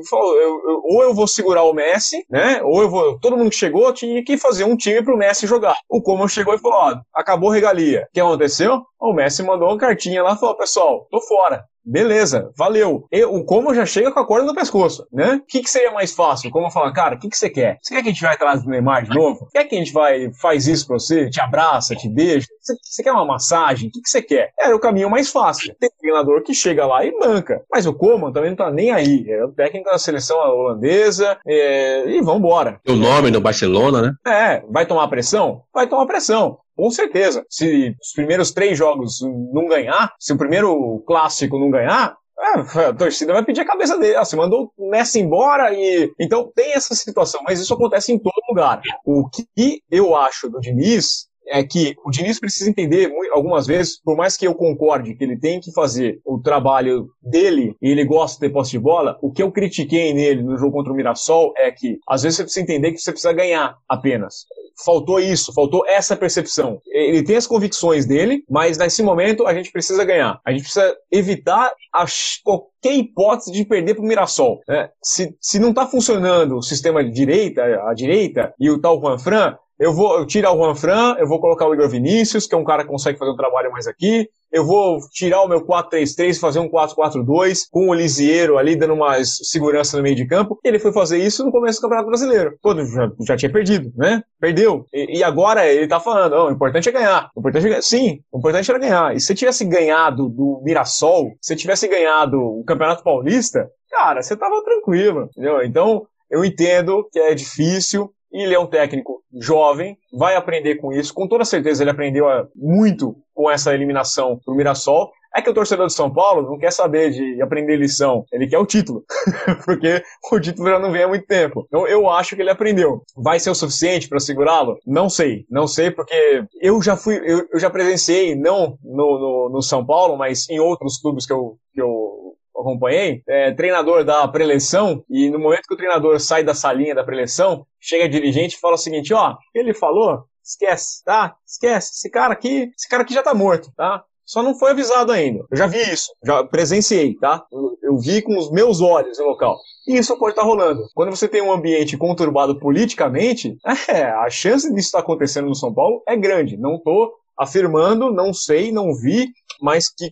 falou, 0.10 0.36
eu, 0.36 0.62
eu, 0.68 0.82
ou 0.84 1.04
eu 1.04 1.14
vou 1.14 1.28
segurar 1.28 1.64
o 1.64 1.74
Messi, 1.74 2.26
né? 2.30 2.62
Ou 2.64 2.82
eu 2.82 2.90
vou. 2.90 3.20
Todo 3.20 3.38
mundo 3.38 3.50
que 3.50 3.56
chegou 3.56 3.94
tinha 3.94 4.24
que 4.24 4.38
fazer 4.38 4.64
um 4.64 4.76
time 4.76 5.02
pro 5.04 5.18
Messi 5.18 5.48
jogar. 5.48 5.76
O 5.90 6.02
Coman 6.02 6.28
chegou 6.28 6.54
e 6.54 6.60
falou: 6.60 6.78
ó, 6.78 6.96
acabou 7.14 7.52
a 7.52 7.56
regalia. 7.56 8.08
O 8.10 8.14
que 8.14 8.20
aconteceu? 8.20 8.82
O 9.00 9.14
Messi 9.14 9.44
mandou 9.44 9.70
uma 9.70 9.78
cartinha 9.78 10.24
lá 10.24 10.34
e 10.34 10.38
falou: 10.38 10.58
pessoal, 10.58 11.08
tô 11.10 11.22
fora. 11.22 11.64
Beleza, 11.88 12.52
valeu. 12.58 13.06
O 13.30 13.46
como 13.46 13.74
já 13.74 13.86
chega 13.86 14.12
com 14.12 14.20
a 14.20 14.28
corda 14.28 14.46
no 14.46 14.54
pescoço, 14.54 15.08
né? 15.12 15.36
O 15.36 15.46
que, 15.46 15.62
que 15.62 15.70
seria 15.70 15.92
mais 15.92 16.14
fácil? 16.14 16.52
Como 16.52 16.70
falar, 16.70 16.92
cara, 16.92 17.16
o 17.16 17.20
que, 17.20 17.30
que 17.30 17.38
você 17.38 17.50
quer? 17.50 17.78
Você 17.82 17.96
quer 17.96 18.04
que 18.04 18.10
a 18.10 18.12
gente 18.12 18.22
vai 18.22 18.34
atrás 18.36 18.62
do 18.62 18.70
Neymar 18.70 19.06
de 19.06 19.16
novo? 19.16 19.48
Quer 19.54 19.64
que 19.64 19.76
a 19.76 19.80
gente 19.80 19.94
vai, 19.94 20.30
faz 20.34 20.68
isso 20.68 20.86
pra 20.86 21.00
você? 21.00 21.30
Te 21.30 21.40
abraça, 21.40 21.96
te 21.96 22.10
beija? 22.10 22.46
Você, 22.60 22.76
você 22.84 23.04
quer 23.04 23.14
uma 23.14 23.26
massagem? 23.26 23.88
O 23.88 23.92
que, 23.92 24.02
que 24.02 24.10
você 24.10 24.22
quer? 24.22 24.52
Era 24.60 24.76
o 24.76 24.80
caminho 24.80 25.10
mais 25.10 25.30
fácil. 25.30 25.74
Tem 25.80 25.90
um 25.90 26.00
treinador 26.00 26.44
que 26.44 26.54
chega 26.54 26.86
lá 26.86 27.06
e 27.06 27.18
banca. 27.18 27.62
Mas 27.72 27.86
o 27.86 27.94
Coman 27.94 28.34
também 28.34 28.50
não 28.50 28.58
tá 28.58 28.70
nem 28.70 28.92
aí. 28.92 29.26
É 29.30 29.46
o 29.46 29.54
técnico 29.54 29.90
da 29.90 29.98
seleção 29.98 30.38
holandesa 30.38 31.38
é, 31.48 32.10
e 32.10 32.22
vambora. 32.22 32.82
O 32.86 32.94
nome 32.94 33.32
no 33.32 33.40
Barcelona, 33.40 34.02
né? 34.02 34.14
É, 34.28 34.64
vai 34.70 34.86
tomar 34.86 35.08
pressão? 35.08 35.62
Vai 35.74 35.88
tomar 35.88 36.06
pressão. 36.06 36.58
Com 36.78 36.92
certeza. 36.92 37.44
Se 37.50 37.96
os 38.00 38.12
primeiros 38.14 38.52
três 38.52 38.78
jogos 38.78 39.20
não 39.52 39.68
ganhar, 39.68 40.14
se 40.20 40.32
o 40.32 40.38
primeiro 40.38 41.04
clássico 41.08 41.58
não 41.60 41.72
ganhar, 41.72 42.16
é, 42.40 42.86
a 42.86 42.94
torcida 42.94 43.34
vai 43.34 43.44
pedir 43.44 43.62
a 43.62 43.66
cabeça 43.66 43.98
dele. 43.98 44.16
Ah, 44.16 44.24
você 44.24 44.36
mandou 44.36 44.72
o 44.78 44.90
Messi 44.92 45.20
embora 45.20 45.74
e. 45.74 46.14
Então 46.20 46.52
tem 46.56 46.74
essa 46.74 46.94
situação, 46.94 47.42
mas 47.44 47.60
isso 47.60 47.74
acontece 47.74 48.14
em 48.14 48.20
todo 48.20 48.34
lugar. 48.48 48.80
O 49.04 49.28
que 49.28 49.82
eu 49.90 50.16
acho 50.16 50.50
do 50.50 50.60
Diniz 50.60 51.27
é 51.48 51.64
que 51.64 51.96
o 52.06 52.12
Diniz 52.12 52.40
precisa 52.40 52.70
entender 52.70 53.12
algumas 53.32 53.66
vezes, 53.66 54.02
por 54.02 54.16
mais 54.16 54.36
que 54.36 54.46
eu 54.46 54.56
concorde 54.56 55.16
que 55.16 55.24
ele 55.24 55.38
tem 55.38 55.60
que 55.60 55.72
fazer 55.74 56.20
o 56.26 56.40
trabalho 56.40 57.08
dele 57.22 57.76
e 57.82 57.90
ele 57.90 58.06
gosta 58.06 58.36
de 58.36 58.48
ter 58.48 58.54
posse 58.54 58.72
de 58.72 58.80
bola, 58.80 59.18
o 59.22 59.32
que 59.32 59.42
eu 59.42 59.52
critiquei 59.52 60.14
nele 60.14 60.44
no 60.44 60.58
jogo 60.58 60.74
contra 60.74 60.92
o 60.92 60.96
Mirassol 60.96 61.54
é 61.58 61.72
que 61.72 62.00
às 62.08 62.24
vezes 62.24 62.38
você 62.38 62.44
precisa 62.44 62.64
entender 62.64 62.92
que 62.92 63.00
você 63.00 63.12
precisa 63.12 63.34
ganhar 63.34 63.78
apenas 63.88 64.46
faltou 64.84 65.20
isso, 65.20 65.54
faltou 65.54 65.84
essa 65.88 66.16
percepção. 66.16 66.80
Ele 66.86 67.24
tem 67.24 67.36
as 67.36 67.48
convicções 67.48 68.06
dele, 68.06 68.44
mas 68.50 68.78
nesse 68.78 69.02
momento 69.02 69.48
a 69.48 69.54
gente 69.54 69.72
precisa 69.72 70.04
ganhar. 70.06 70.40
A 70.46 70.52
gente 70.52 70.62
precisa 70.62 70.96
evitar 71.12 71.72
as, 71.94 72.40
qualquer 72.44 72.94
hipótese 72.94 73.52
de 73.52 73.66
perder 73.66 73.96
para 73.96 74.04
o 74.04 74.08
Mirassol. 74.08 74.62
Né? 74.68 74.90
Se, 75.02 75.36
se 75.42 75.60
não 75.60 75.70
está 75.70 75.88
funcionando 75.88 76.58
o 76.58 76.62
sistema 76.62 77.04
de 77.04 77.12
direita, 77.12 77.64
a 77.88 77.94
direita 77.94 78.54
e 78.60 78.70
o 78.70 78.80
tal 78.80 79.00
Juan 79.00 79.18
Fran, 79.18 79.58
eu 79.80 79.94
vou 79.94 80.26
tirar 80.26 80.52
o 80.52 80.58
Juan 80.58 80.76
Fran, 80.76 81.16
eu 81.20 81.28
vou 81.28 81.40
colocar 81.40 81.68
o 81.68 81.74
Igor 81.74 81.90
Vinícius, 81.90 82.48
que 82.48 82.56
é 82.56 82.58
um 82.58 82.64
cara 82.64 82.84
que 82.84 82.90
consegue 82.90 83.18
fazer 83.18 83.32
um 83.32 83.36
trabalho 83.36 83.72
mais 83.72 83.88
aqui, 83.88 84.30
eu 84.52 84.66
vou 84.66 84.98
tirar 85.12 85.42
o 85.42 85.48
meu 85.48 85.62
4-3-3 85.66 86.30
e 86.30 86.40
fazer 86.40 86.60
um 86.60 86.70
4-4-2 86.70 87.68
com 87.70 87.90
o 87.90 87.94
Lisieiro 87.94 88.58
ali 88.58 88.76
dando 88.76 88.96
mais 88.96 89.38
segurança 89.44 89.98
no 89.98 90.04
meio 90.04 90.16
de 90.16 90.26
campo. 90.26 90.58
E 90.64 90.68
ele 90.68 90.80
foi 90.80 90.94
fazer 90.94 91.18
isso 91.18 91.44
no 91.44 91.52
começo 91.52 91.80
do 91.80 91.82
Campeonato 91.84 92.08
Brasileiro, 92.08 92.58
quando 92.62 92.86
já, 92.86 93.12
já 93.28 93.38
tinha 93.38 93.52
perdido, 93.52 93.92
né? 93.96 94.24
Perdeu. 94.40 94.86
E, 94.94 95.20
e, 95.20 95.24
agora 95.24 95.68
ele 95.68 95.88
tá 95.88 96.00
falando, 96.00 96.34
oh, 96.34 96.48
o 96.48 96.52
importante 96.52 96.88
é 96.88 96.92
ganhar. 96.92 97.30
O 97.36 97.40
importante 97.42 97.66
é 97.66 97.70
ganhar. 97.70 97.82
Sim, 97.82 98.22
o 98.32 98.40
importante 98.40 98.72
era 98.72 98.80
ganhar. 98.80 99.16
E 99.16 99.20
se 99.20 99.36
tivesse 99.36 99.66
ganhado 99.66 100.30
do 100.30 100.62
Mirassol, 100.64 101.34
se 101.42 101.56
tivesse 101.56 101.88
ganhado 101.88 102.40
o 102.40 102.64
Campeonato 102.64 103.04
Paulista, 103.04 103.70
cara, 103.92 104.22
você 104.22 104.36
tava 104.36 104.64
tranquilo, 104.64 105.26
entendeu? 105.26 105.62
Então, 105.62 106.08
eu 106.30 106.44
entendo 106.44 107.08
que 107.12 107.20
é 107.20 107.34
difícil, 107.34 108.12
ele 108.32 108.54
é 108.54 108.60
um 108.60 108.68
técnico 108.68 109.22
jovem, 109.42 109.98
vai 110.14 110.36
aprender 110.36 110.76
com 110.76 110.92
isso. 110.92 111.14
Com 111.14 111.28
toda 111.28 111.46
certeza 111.46 111.84
ele 111.84 111.92
aprendeu 111.92 112.26
muito 112.56 113.16
com 113.34 113.50
essa 113.50 113.74
eliminação 113.74 114.40
pro 114.44 114.56
Mirassol. 114.56 115.12
É 115.36 115.42
que 115.42 115.50
o 115.50 115.54
torcedor 115.54 115.86
de 115.86 115.94
São 115.94 116.12
Paulo 116.12 116.42
não 116.50 116.58
quer 116.58 116.72
saber 116.72 117.12
de 117.12 117.40
aprender 117.44 117.76
lição, 117.76 118.26
ele 118.32 118.48
quer 118.48 118.58
o 118.58 118.66
título, 118.66 119.04
porque 119.66 120.02
o 120.32 120.40
título 120.40 120.68
já 120.68 120.80
não 120.80 120.92
vem 120.92 121.04
há 121.04 121.08
muito 121.08 121.28
tempo. 121.28 121.66
Então 121.68 121.88
eu 121.88 122.10
acho 122.10 122.36
que 122.36 122.42
ele 122.42 122.50
aprendeu. 122.50 123.04
Vai 123.16 123.40
ser 123.40 123.52
o 123.52 123.56
suficiente 123.56 124.10
para 124.10 124.20
segurá-lo? 124.20 124.80
Não 124.84 125.10
sei, 125.10 125.46
não 125.48 125.68
sei, 125.68 125.92
porque 125.92 126.44
eu 126.60 126.82
já 126.82 126.98
fui, 126.98 127.18
eu, 127.18 127.48
eu 127.54 127.60
já 127.60 127.70
presenciei, 127.70 128.36
não 128.36 128.80
no, 128.84 129.20
no, 129.20 129.50
no, 129.54 129.62
São 129.62 129.86
Paulo, 129.86 130.18
mas 130.18 130.50
em 130.50 130.60
outros 130.60 130.98
clubes 131.00 131.28
que 131.28 131.34
eu, 131.34 131.58
que 131.72 131.82
eu 131.82 132.27
acompanhei, 132.62 133.22
é, 133.28 133.52
treinador 133.52 134.04
da 134.04 134.28
preleção, 134.28 135.04
e 135.10 135.30
no 135.30 135.40
momento 135.40 135.68
que 135.68 135.74
o 135.74 135.78
treinador 135.78 136.20
sai 136.20 136.44
da 136.44 136.54
salinha 136.54 136.96
da 136.96 137.04
preleção, 137.04 137.66
chega 137.80 138.10
dirigente 138.10 138.56
e 138.56 138.60
fala 138.60 138.76
o 138.76 138.78
seguinte, 138.78 139.14
ó, 139.14 139.36
ele 139.54 139.74
falou 139.74 140.26
esquece, 140.48 141.04
tá? 141.04 141.36
Esquece. 141.46 141.92
Esse 141.94 142.10
cara 142.10 142.34
aqui, 142.34 142.72
esse 142.76 142.88
cara 142.88 143.04
aqui 143.04 143.14
já 143.14 143.22
tá 143.22 143.34
morto, 143.34 143.70
tá? 143.76 144.04
Só 144.26 144.44
não 144.44 144.58
foi 144.58 144.72
avisado 144.72 145.12
ainda. 145.12 145.46
Eu 145.50 145.58
já 145.58 145.68
vi 145.68 145.80
isso, 145.80 146.12
já 146.24 146.44
presenciei, 146.44 147.16
tá? 147.16 147.46
Eu, 147.52 147.78
eu 147.82 147.98
vi 147.98 148.22
com 148.22 148.38
os 148.38 148.52
meus 148.52 148.82
olhos 148.82 149.18
no 149.20 149.26
local. 149.26 149.58
E 149.88 149.98
isso 149.98 150.18
pode 150.18 150.32
estar 150.32 150.42
tá 150.42 150.48
rolando. 150.48 150.84
Quando 150.94 151.16
você 151.16 151.30
tem 151.30 151.42
um 151.42 151.52
ambiente 151.52 151.98
conturbado 151.98 152.60
politicamente, 152.60 153.58
é, 153.88 154.04
a 154.04 154.30
chance 154.30 154.68
disso 154.74 154.88
estar 154.88 155.00
tá 155.00 155.04
acontecendo 155.04 155.48
no 155.48 155.56
São 155.56 155.74
Paulo 155.74 156.04
é 156.08 156.16
grande. 156.16 156.58
Não 156.58 156.78
tô 156.78 157.14
afirmando, 157.38 158.12
não 158.12 158.34
sei, 158.34 158.72
não 158.72 158.94
vi, 158.94 159.30
mas 159.62 159.88
que 159.88 160.12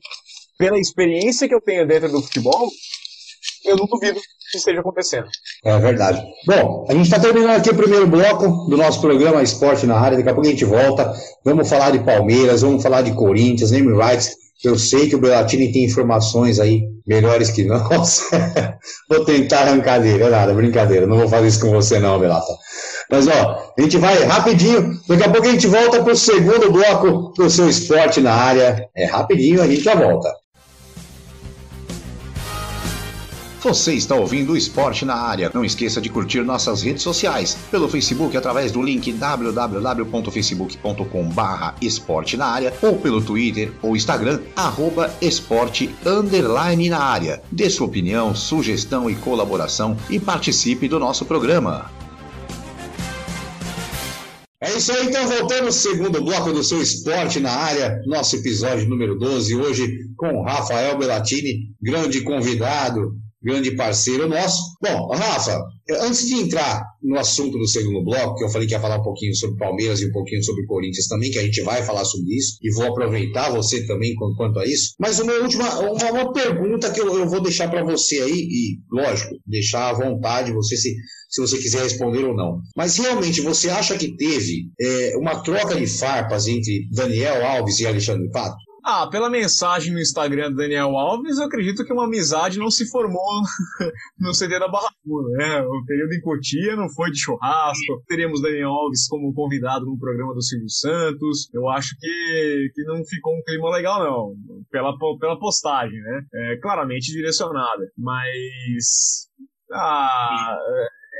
pela 0.57 0.79
experiência 0.79 1.47
que 1.47 1.55
eu 1.55 1.61
tenho 1.61 1.87
dentro 1.87 2.09
do 2.09 2.21
futebol, 2.21 2.69
eu 3.65 3.75
não 3.75 3.85
duvido 3.85 4.19
que 4.51 4.57
esteja 4.57 4.79
acontecendo. 4.79 5.27
É 5.63 5.77
verdade. 5.79 6.23
Bom, 6.45 6.85
a 6.87 6.93
gente 6.93 7.05
está 7.05 7.19
terminando 7.19 7.57
aqui 7.57 7.69
o 7.69 7.75
primeiro 7.75 8.07
bloco 8.07 8.69
do 8.69 8.77
nosso 8.77 9.01
programa 9.01 9.43
Esporte 9.43 9.85
na 9.85 9.97
Área. 9.97 10.17
Daqui 10.17 10.29
a 10.29 10.33
pouco 10.33 10.47
a 10.47 10.51
gente 10.51 10.65
volta. 10.65 11.13
Vamos 11.43 11.67
falar 11.67 11.91
de 11.91 11.99
Palmeiras, 11.99 12.61
vamos 12.61 12.81
falar 12.81 13.01
de 13.01 13.13
Corinthians, 13.13 13.71
name 13.71 13.91
rights. 13.93 14.35
Eu 14.63 14.79
sei 14.79 15.09
que 15.09 15.15
o 15.15 15.19
Belatini 15.19 15.71
tem 15.71 15.83
informações 15.83 16.59
aí 16.59 16.83
melhores 17.05 17.51
que 17.51 17.63
nós. 17.63 18.29
vou 19.09 19.25
tentar 19.25 19.61
arrancar 19.61 19.99
dele, 19.99 20.23
é 20.23 20.29
nada, 20.29 20.53
brincadeira. 20.53 21.05
Não 21.05 21.17
vou 21.17 21.27
fazer 21.27 21.47
isso 21.47 21.59
com 21.59 21.71
você, 21.71 21.99
não, 21.99 22.19
Belata. 22.19 22.53
Mas, 23.11 23.27
ó, 23.27 23.73
a 23.77 23.81
gente 23.81 23.97
vai 23.97 24.23
rapidinho. 24.23 24.99
Daqui 25.07 25.23
a 25.23 25.29
pouco 25.29 25.47
a 25.47 25.51
gente 25.51 25.67
volta 25.67 26.01
para 26.01 26.13
o 26.13 26.17
segundo 26.17 26.71
bloco 26.71 27.33
do 27.35 27.49
seu 27.49 27.69
esporte 27.69 28.21
na 28.21 28.33
área. 28.33 28.89
É 28.95 29.05
rapidinho, 29.05 29.61
a 29.61 29.67
gente 29.67 29.81
já 29.81 29.93
volta. 29.93 30.33
Você 33.65 33.93
está 33.95 34.13
ouvindo 34.13 34.53
o 34.53 34.57
Esporte 34.57 35.03
na 35.05 35.15
Área. 35.15 35.49
Não 35.51 35.65
esqueça 35.65 35.99
de 35.99 36.07
curtir 36.07 36.43
nossas 36.43 36.83
redes 36.83 37.01
sociais 37.01 37.57
pelo 37.71 37.89
Facebook 37.89 38.37
através 38.37 38.71
do 38.71 38.79
link 38.79 39.11
www.facebook.com/barra 39.11 41.73
Esporte 41.81 42.37
na 42.37 42.45
Área 42.45 42.71
ou 42.79 42.97
pelo 42.97 43.23
Twitter 43.23 43.71
ou 43.81 43.95
Instagram 43.95 44.41
arroba 44.55 45.11
Esporte 45.19 45.89
underline 46.05 46.89
na 46.89 46.99
área. 46.99 47.41
Dê 47.51 47.67
sua 47.67 47.87
opinião, 47.87 48.35
sugestão 48.35 49.09
e 49.09 49.15
colaboração 49.15 49.97
e 50.11 50.19
participe 50.19 50.87
do 50.87 50.99
nosso 50.99 51.25
programa. 51.25 51.89
É 54.61 54.77
isso 54.77 54.91
aí, 54.91 55.07
então 55.07 55.27
voltando 55.27 55.65
ao 55.65 55.71
segundo 55.71 56.23
bloco 56.23 56.53
do 56.53 56.63
seu 56.63 56.83
esporte 56.83 57.39
na 57.39 57.51
área, 57.51 57.99
nosso 58.05 58.35
episódio 58.35 58.87
número 58.87 59.17
12, 59.17 59.55
hoje 59.55 59.91
com 60.15 60.43
Rafael 60.43 60.95
Bellatini, 60.99 61.71
grande 61.81 62.21
convidado, 62.21 63.24
grande 63.45 63.75
parceiro 63.75 64.27
nosso. 64.27 64.59
Bom, 64.81 65.07
Rafa, 65.09 65.63
antes 66.01 66.27
de 66.27 66.33
entrar 66.33 66.83
no 67.03 67.19
assunto 67.19 67.59
do 67.59 67.67
segundo 67.67 68.03
bloco, 68.03 68.35
que 68.35 68.43
eu 68.43 68.49
falei 68.49 68.67
que 68.67 68.73
ia 68.73 68.79
falar 68.79 68.97
um 68.97 69.03
pouquinho 69.03 69.35
sobre 69.35 69.57
Palmeiras 69.57 70.01
e 70.01 70.07
um 70.07 70.11
pouquinho 70.11 70.43
sobre 70.43 70.65
Corinthians 70.65 71.07
também, 71.07 71.29
que 71.29 71.37
a 71.37 71.43
gente 71.43 71.61
vai 71.61 71.83
falar 71.83 72.03
sobre 72.05 72.35
isso, 72.35 72.57
e 72.63 72.73
vou 72.73 72.87
aproveitar 72.87 73.51
você 73.51 73.85
também 73.85 74.15
quanto 74.15 74.59
a 74.59 74.65
isso. 74.65 74.95
Mas 74.99 75.19
uma 75.19 75.33
última 75.33 75.79
uma, 75.79 76.11
uma 76.11 76.33
pergunta 76.33 76.91
que 76.91 76.99
eu, 76.99 77.19
eu 77.19 77.29
vou 77.29 77.41
deixar 77.41 77.69
para 77.69 77.83
você 77.83 78.19
aí, 78.19 78.31
e 78.33 78.79
lógico, 78.91 79.35
deixar 79.45 79.89
à 79.89 79.93
vontade 79.93 80.51
você 80.51 80.75
se, 80.75 80.95
se 81.29 81.41
você 81.41 81.57
quiser 81.59 81.83
responder 81.83 82.23
ou 82.23 82.35
não. 82.35 82.59
Mas 82.75 82.97
realmente 82.97 83.41
você 83.41 83.69
acha 83.69 83.95
que 83.95 84.17
teve 84.17 84.71
é, 84.81 85.15
uma 85.17 85.43
troca 85.43 85.75
de 85.75 85.85
farpas 85.85 86.47
entre 86.47 86.87
Daniel 86.91 87.45
Alves 87.45 87.79
e 87.79 87.85
Alexandre 87.85 88.27
Pato? 88.31 88.64
Ah, 88.87 89.07
pela 89.09 89.31
mensagem 89.31 89.91
no 89.91 89.99
Instagram 89.99 90.51
do 90.51 90.57
Daniel 90.57 90.95
Alves, 90.95 91.39
eu 91.39 91.45
acredito 91.45 91.83
que 91.83 91.91
uma 91.91 92.05
amizade 92.05 92.59
não 92.59 92.69
se 92.69 92.87
formou 92.87 93.41
no 94.19 94.31
CD 94.31 94.59
da 94.59 94.67
Barra 94.67 94.91
Funda, 95.03 95.27
né? 95.39 95.61
O 95.61 95.83
período 95.87 96.13
em 96.13 96.21
Cotia 96.21 96.75
não 96.75 96.87
foi 96.93 97.09
de 97.09 97.17
churrasco. 97.17 98.03
Teremos 98.07 98.43
Daniel 98.43 98.69
Alves 98.69 99.07
como 99.07 99.33
convidado 99.33 99.87
no 99.87 99.97
programa 99.97 100.35
do 100.35 100.41
Silvio 100.43 100.69
Santos. 100.69 101.49
Eu 101.51 101.67
acho 101.67 101.95
que, 101.99 102.69
que 102.75 102.83
não 102.83 103.03
ficou 103.03 103.35
um 103.35 103.41
clima 103.41 103.71
legal, 103.71 104.03
não. 104.03 104.35
Pela, 104.69 104.95
pela 105.17 105.39
postagem, 105.39 105.99
né? 105.99 106.21
É, 106.35 106.57
claramente 106.57 107.11
direcionada. 107.11 107.89
Mas. 107.97 109.31
Ah, 109.73 110.59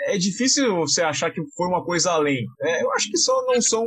é 0.08 0.18
difícil 0.18 0.76
você 0.76 1.02
achar 1.02 1.32
que 1.32 1.42
foi 1.56 1.68
uma 1.68 1.84
coisa 1.84 2.12
além. 2.12 2.46
É, 2.62 2.84
eu 2.84 2.92
acho 2.94 3.10
que 3.10 3.18
só 3.18 3.46
não 3.46 3.62
são 3.62 3.86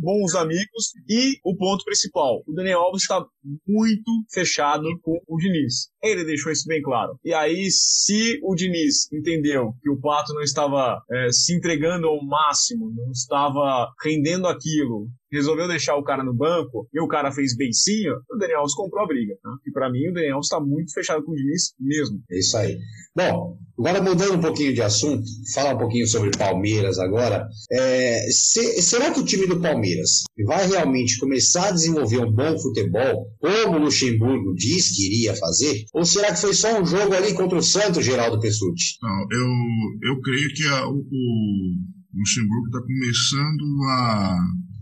bons 0.00 0.34
amigos. 0.34 0.92
E 1.08 1.38
o 1.44 1.56
ponto 1.56 1.84
principal: 1.84 2.42
o 2.46 2.52
Daniel 2.52 2.80
Alves 2.80 3.02
está 3.02 3.24
muito 3.66 4.10
fechado 4.32 4.84
com 5.02 5.18
o 5.26 5.36
Diniz. 5.38 5.90
Ele 6.02 6.24
deixou 6.24 6.52
isso 6.52 6.66
bem 6.66 6.80
claro. 6.82 7.18
E 7.24 7.32
aí, 7.34 7.68
se 7.70 8.38
o 8.42 8.54
Diniz 8.54 9.12
entendeu 9.12 9.72
que 9.82 9.90
o 9.90 10.00
Pato 10.00 10.32
não 10.32 10.42
estava 10.42 11.00
é, 11.10 11.28
se 11.30 11.54
entregando 11.54 12.06
ao 12.06 12.24
máximo, 12.24 12.92
não 12.96 13.10
estava 13.10 13.88
rendendo 14.02 14.46
aquilo, 14.46 15.08
resolveu 15.32 15.68
deixar 15.68 15.96
o 15.96 16.02
cara 16.02 16.24
no 16.24 16.34
banco 16.34 16.88
e 16.92 17.00
o 17.00 17.08
cara 17.08 17.32
fez 17.32 17.56
beicinho, 17.56 18.14
o 18.30 18.36
Daniel 18.36 18.60
Alves 18.60 18.74
comprou 18.74 19.04
a 19.04 19.06
briga. 19.06 19.34
Né? 19.44 19.50
E 19.66 19.72
para 19.72 19.90
mim, 19.90 20.08
o 20.08 20.12
Daniel 20.12 20.40
está 20.40 20.60
muito 20.60 20.92
fechado 20.92 21.22
com 21.24 21.32
o 21.32 21.34
Diniz 21.34 21.74
mesmo. 21.78 22.20
É 22.30 22.38
isso 22.38 22.56
aí. 22.56 22.78
Bom, 23.14 23.58
agora 23.78 24.02
mudando 24.02 24.34
um 24.34 24.40
pouquinho 24.40 24.74
de 24.74 24.82
assunto, 24.82 25.24
falar 25.54 25.74
um 25.74 25.78
pouquinho 25.78 26.06
sobre 26.06 26.30
Palmeiras 26.36 26.98
agora. 26.98 27.46
É, 27.70 28.26
se, 28.30 28.82
será 28.82 29.12
que 29.12 29.20
o 29.20 29.24
time 29.24 29.46
do 29.46 29.60
Palmeiras 29.60 30.24
vai 30.46 30.66
realmente 30.66 31.18
começar 31.18 31.68
a 31.68 31.72
desenvolver 31.72 32.18
um 32.18 32.32
bom 32.32 32.58
futebol, 32.58 33.26
como 33.38 33.76
o 33.76 33.80
Luxemburgo 33.80 34.54
diz 34.54 34.96
que 34.96 35.06
iria 35.06 35.34
fazer? 35.34 35.84
Ou 35.94 36.04
será 36.04 36.32
que 36.32 36.40
foi 36.40 36.54
só 36.54 36.80
um 36.80 36.86
jogo 36.86 37.14
ali 37.14 37.34
contra 37.34 37.58
o 37.58 37.62
Santos, 37.62 38.04
Geraldo 38.04 38.40
Pessutti? 38.40 38.98
Não, 39.02 39.26
eu, 39.30 40.10
eu 40.10 40.20
creio 40.20 40.54
que 40.54 40.66
a, 40.66 40.86
o, 40.88 40.96
o 40.96 41.74
Luxemburgo 42.14 42.66
está 42.66 42.80
começando 42.80 43.82
a 43.88 44.38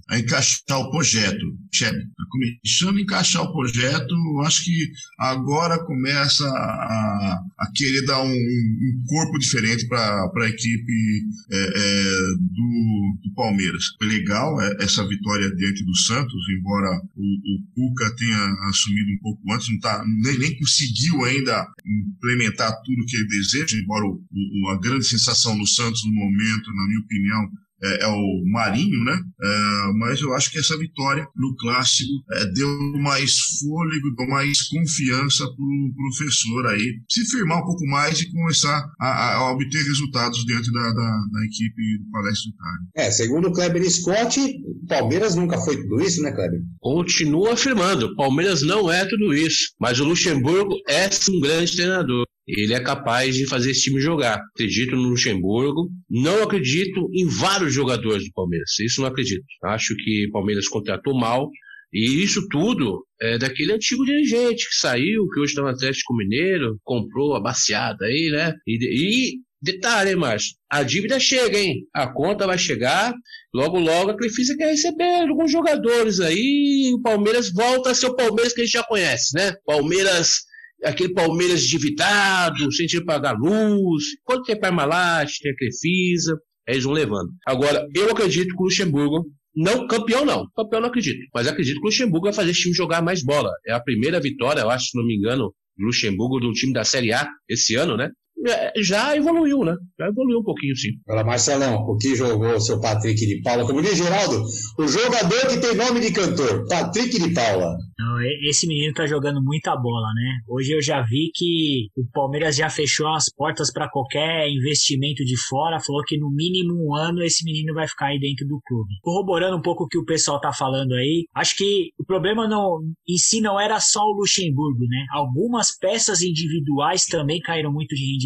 a 0.09 0.19
encaixar 0.19 0.79
o 0.79 0.90
projeto. 0.90 1.57
Está 1.73 1.90
começando 2.31 2.99
a 2.99 3.01
encaixar 3.01 3.42
o 3.42 3.53
projeto, 3.53 4.14
acho 4.45 4.64
que 4.64 4.90
agora 5.19 5.85
começa 5.85 6.47
a, 6.47 7.40
a 7.59 7.73
querer 7.75 8.07
dar 8.07 8.23
um, 8.23 8.33
um 8.33 9.05
corpo 9.07 9.38
diferente 9.38 9.87
para 9.88 10.31
a 10.35 10.49
equipe 10.49 11.23
é, 11.51 11.57
é, 11.57 12.21
do, 12.38 13.19
do, 13.23 13.35
Palmeiras. 13.35 13.85
Legal 14.01 14.61
é, 14.61 14.77
essa 14.81 15.07
vitória 15.07 15.55
diante 15.55 15.85
do 15.85 15.95
Santos, 15.97 16.49
embora 16.57 16.88
o, 17.14 17.23
o 17.23 17.62
Cuca 17.75 18.14
tenha 18.16 18.57
assumido 18.69 19.11
um 19.11 19.19
pouco 19.21 19.53
antes, 19.53 19.69
não 19.71 19.81
tá, 19.81 20.05
nem, 20.23 20.38
nem 20.38 20.59
conseguiu 20.59 21.25
ainda 21.25 21.66
implementar 21.85 22.73
tudo 22.83 23.07
que 23.07 23.16
ele 23.16 23.27
deseja, 23.27 23.77
embora 23.77 24.07
o, 24.07 24.19
o, 24.33 24.71
a 24.71 24.81
grande 24.81 25.05
sensação 25.05 25.59
do 25.59 25.66
Santos 25.66 26.03
no 26.07 26.12
momento, 26.12 26.73
na 26.75 26.87
minha 26.87 27.01
opinião, 27.01 27.51
é, 27.83 28.05
é, 28.05 28.09
o 28.09 28.43
Marinho, 28.51 29.05
né? 29.05 29.19
É, 29.43 29.93
mas 29.99 30.21
eu 30.21 30.33
acho 30.35 30.51
que 30.51 30.59
essa 30.59 30.77
vitória 30.79 31.27
no 31.37 31.55
clássico 31.57 32.11
é, 32.33 32.47
deu 32.47 32.69
mais 32.99 33.33
fôlego, 33.61 34.15
deu 34.17 34.27
mais 34.29 34.62
confiança 34.62 35.45
para 35.45 35.65
o 35.65 35.95
professor 35.95 36.67
aí 36.69 37.01
se 37.09 37.25
firmar 37.31 37.62
um 37.62 37.67
pouco 37.67 37.87
mais 37.87 38.21
e 38.21 38.31
começar 38.31 38.83
a, 39.01 39.35
a 39.35 39.53
obter 39.53 39.83
resultados 39.83 40.45
dentro 40.47 40.73
da, 40.73 40.83
da, 40.83 41.21
da, 41.33 41.45
equipe 41.45 41.99
do 41.99 42.11
Palestra 42.11 42.51
Itália. 42.51 42.89
É, 42.97 43.11
segundo 43.11 43.49
o 43.49 43.53
Kleber 43.53 43.91
Scott, 43.91 44.41
Palmeiras 44.89 45.35
nunca 45.35 45.59
foi 45.59 45.77
tudo 45.77 46.01
isso, 46.01 46.23
né, 46.23 46.33
Kleber? 46.33 46.61
Continua 46.81 47.53
afirmando, 47.55 48.15
Palmeiras 48.17 48.62
não 48.62 48.91
é 48.91 49.05
tudo 49.05 49.35
isso, 49.35 49.75
mas 49.81 50.01
o 50.01 50.05
Luxemburgo 50.05 50.75
é 50.89 51.09
um 51.31 51.41
grande 51.41 51.77
treinador 51.77 52.27
ele 52.46 52.74
é 52.74 52.80
capaz 52.80 53.35
de 53.35 53.46
fazer 53.48 53.72
esse 53.72 53.82
time 53.82 54.00
jogar. 54.00 54.40
Acredito 54.54 54.94
no 54.94 55.09
Luxemburgo. 55.09 55.90
Não 56.09 56.42
acredito 56.42 57.09
em 57.12 57.26
vários 57.26 57.74
jogadores 57.74 58.24
do 58.24 58.32
Palmeiras. 58.32 58.70
Isso 58.80 59.00
não 59.00 59.09
acredito. 59.09 59.44
Acho 59.64 59.96
que 59.96 60.26
o 60.28 60.32
Palmeiras 60.32 60.68
contratou 60.68 61.18
mal. 61.18 61.50
E 61.92 62.22
isso 62.22 62.46
tudo 62.48 63.04
é 63.20 63.38
daquele 63.38 63.72
antigo 63.72 64.04
dirigente 64.04 64.68
que 64.68 64.76
saiu, 64.76 65.28
que 65.28 65.40
hoje 65.40 65.52
está 65.52 65.62
no 65.62 65.68
Atlético 65.68 66.14
Mineiro, 66.14 66.78
comprou 66.85 67.35
a 67.35 67.40
baciada 67.40 68.04
aí, 68.06 68.30
né? 68.30 68.52
E, 68.66 68.78
e 68.82 69.38
detalhe, 69.62 70.11
hein, 70.11 70.16
Márcio? 70.16 70.56
A 70.70 70.82
dívida 70.82 71.18
chega, 71.18 71.59
hein? 71.59 71.87
A 71.94 72.06
conta 72.12 72.46
vai 72.46 72.59
chegar. 72.59 73.14
Logo, 73.54 73.78
logo, 73.78 74.11
a 74.11 74.16
Crefisa 74.16 74.56
quer 74.56 74.70
receber 74.70 75.22
alguns 75.22 75.50
jogadores 75.50 76.20
aí. 76.20 76.92
O 76.94 77.00
Palmeiras 77.00 77.50
volta 77.52 77.90
a 77.90 77.94
ser 77.94 78.06
o 78.06 78.16
Palmeiras 78.16 78.52
que 78.52 78.61
a 78.61 78.64
gente 78.64 78.74
já 78.74 78.85
conhece, 78.85 79.35
né? 79.35 79.54
Palmeiras 79.64 80.44
aquele 80.85 81.12
Palmeiras 81.12 81.65
endividado, 81.65 82.73
sem 82.73 82.87
ter 82.87 83.05
pagar 83.05 83.37
luz. 83.39 84.05
Quando 84.25 84.43
tem 84.43 84.59
Parmalat, 84.59 85.31
tem 85.41 85.53
a 85.53 85.57
Crefisa, 85.57 86.39
eles 86.67 86.85
vão 86.85 86.93
levando. 86.93 87.31
Agora, 87.47 87.87
eu 87.95 88.11
acredito 88.11 88.55
que 88.55 88.62
o 88.62 88.65
Luxemburgo, 88.65 89.27
não 89.55 89.87
campeão 89.87 90.25
não, 90.25 90.47
campeão 90.55 90.81
não 90.81 90.89
acredito, 90.89 91.19
mas 91.35 91.47
acredito 91.47 91.77
que 91.77 91.87
o 91.87 91.87
Luxemburgo 91.87 92.27
vai 92.27 92.33
fazer 92.33 92.51
esse 92.51 92.61
time 92.61 92.75
jogar 92.75 93.03
mais 93.03 93.23
bola. 93.23 93.51
É 93.67 93.73
a 93.73 93.81
primeira 93.81 94.21
vitória, 94.21 94.61
eu 94.61 94.71
acho, 94.71 94.87
se 94.87 94.99
não 94.99 95.07
me 95.07 95.17
engano, 95.17 95.55
do 95.77 95.87
Luxemburgo 95.87 96.41
do 96.41 96.53
time 96.53 96.73
da 96.73 96.85
Série 96.85 97.12
A 97.12 97.29
esse 97.49 97.75
ano, 97.75 97.97
né? 97.97 98.11
É, 98.46 98.72
já 98.83 99.16
evoluiu, 99.16 99.64
né? 99.64 99.75
Já 99.99 100.09
evoluiu 100.09 100.38
um 100.38 100.44
pouquinho, 100.44 100.77
sim. 100.77 100.90
Olha, 101.09 101.25
Marcelão, 101.25 101.77
o 101.77 101.96
que 101.96 102.14
jogou 102.14 102.55
o 102.55 102.61
seu 102.61 102.81
Patrick 102.81 103.18
de 103.18 103.40
Paula? 103.42 103.66
Como 103.66 103.83
diz 103.83 103.97
Geraldo, 103.97 104.45
o 104.78 104.87
jogador 104.87 105.49
que 105.49 105.59
tem 105.59 105.74
nome 105.74 106.01
de 106.01 106.12
cantor, 106.12 106.66
Patrick 106.68 107.18
de 107.18 107.32
Paula. 107.32 107.76
Não, 107.99 108.20
esse 108.49 108.66
menino 108.66 108.93
tá 108.93 109.07
jogando 109.07 109.43
muita 109.43 109.74
bola, 109.76 110.09
né? 110.14 110.39
Hoje 110.49 110.72
eu 110.72 110.82
já 110.82 111.03
vi 111.03 111.30
que 111.34 111.89
o 111.97 112.05
Palmeiras 112.12 112.57
já 112.57 112.68
fechou 112.68 113.09
as 113.09 113.24
portas 113.34 113.72
para 113.72 113.89
qualquer 113.89 114.49
investimento 114.49 115.24
de 115.24 115.37
fora, 115.49 115.80
falou 115.80 116.03
que 116.05 116.18
no 116.18 116.30
mínimo 116.30 116.74
um 116.74 116.95
ano 116.95 117.22
esse 117.22 117.45
menino 117.45 117.74
vai 117.74 117.89
ficar 117.89 118.07
aí 118.07 118.18
dentro 118.18 118.47
do 118.47 118.61
clube. 118.66 118.95
Corroborando 119.03 119.57
um 119.57 119.62
pouco 119.62 119.84
o 119.84 119.89
que 119.89 119.99
o 119.99 120.05
pessoal 120.05 120.41
tá 120.41 120.53
falando 120.53 120.93
aí, 120.93 121.24
acho 121.34 121.57
que 121.57 121.91
o 121.99 122.05
problema 122.05 122.47
não, 122.49 122.80
em 123.09 123.16
si 123.16 123.41
não 123.41 123.59
era 123.59 123.80
só 123.80 124.01
o 124.01 124.16
Luxemburgo, 124.18 124.87
né? 124.89 125.07
Algumas 125.12 125.76
peças 125.76 126.20
individuais 126.22 127.05
também 127.05 127.41
caíram 127.41 127.72
muito 127.72 127.95
de 127.95 128.12
rendimento, 128.12 128.26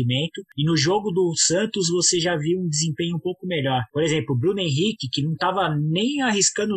e 0.57 0.65
no 0.65 0.77
jogo 0.77 1.11
do 1.11 1.33
Santos 1.37 1.89
você 1.89 2.21
já 2.21 2.37
viu 2.37 2.61
um 2.61 2.69
desempenho 2.69 3.17
um 3.17 3.21
pouco 3.21 3.47
melhor. 3.47 3.83
Por 3.93 4.03
exemplo, 4.03 4.35
o 4.35 4.39
Bruno 4.39 4.61
Henrique, 4.61 5.09
que 5.11 5.23
não 5.23 5.33
estava 5.33 5.75
nem 5.75 6.21
arriscando 6.23 6.75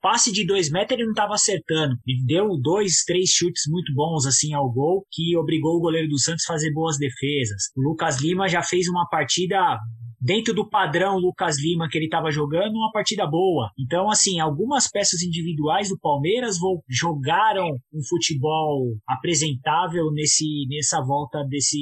passe 0.00 0.32
de 0.32 0.46
dois 0.46 0.70
metros 0.70 0.92
ele 0.92 1.04
não 1.04 1.12
estava 1.12 1.34
acertando. 1.34 1.96
Ele 2.06 2.24
deu 2.24 2.48
dois, 2.60 3.04
três 3.04 3.30
chutes 3.30 3.64
muito 3.68 3.92
bons 3.94 4.26
assim 4.26 4.54
ao 4.54 4.72
gol, 4.72 5.04
que 5.10 5.36
obrigou 5.36 5.76
o 5.76 5.80
goleiro 5.80 6.08
do 6.08 6.18
Santos 6.18 6.44
a 6.44 6.52
fazer 6.52 6.72
boas 6.72 6.98
defesas. 6.98 7.64
O 7.76 7.82
Lucas 7.82 8.20
Lima 8.20 8.48
já 8.48 8.62
fez 8.62 8.88
uma 8.88 9.06
partida 9.08 9.78
dentro 10.20 10.54
do 10.54 10.68
padrão 10.68 11.18
Lucas 11.18 11.60
Lima 11.60 11.88
que 11.88 11.98
ele 11.98 12.06
estava 12.06 12.30
jogando, 12.30 12.74
uma 12.74 12.92
partida 12.92 13.26
boa. 13.26 13.70
Então, 13.78 14.10
assim, 14.10 14.40
algumas 14.40 14.88
peças 14.90 15.22
individuais 15.22 15.88
do 15.88 15.98
Palmeiras 15.98 16.56
jogaram 16.88 17.68
um 17.92 18.02
futebol 18.08 18.96
apresentável 19.06 20.10
nesse, 20.12 20.66
nessa 20.68 21.00
volta 21.00 21.44
desse, 21.48 21.78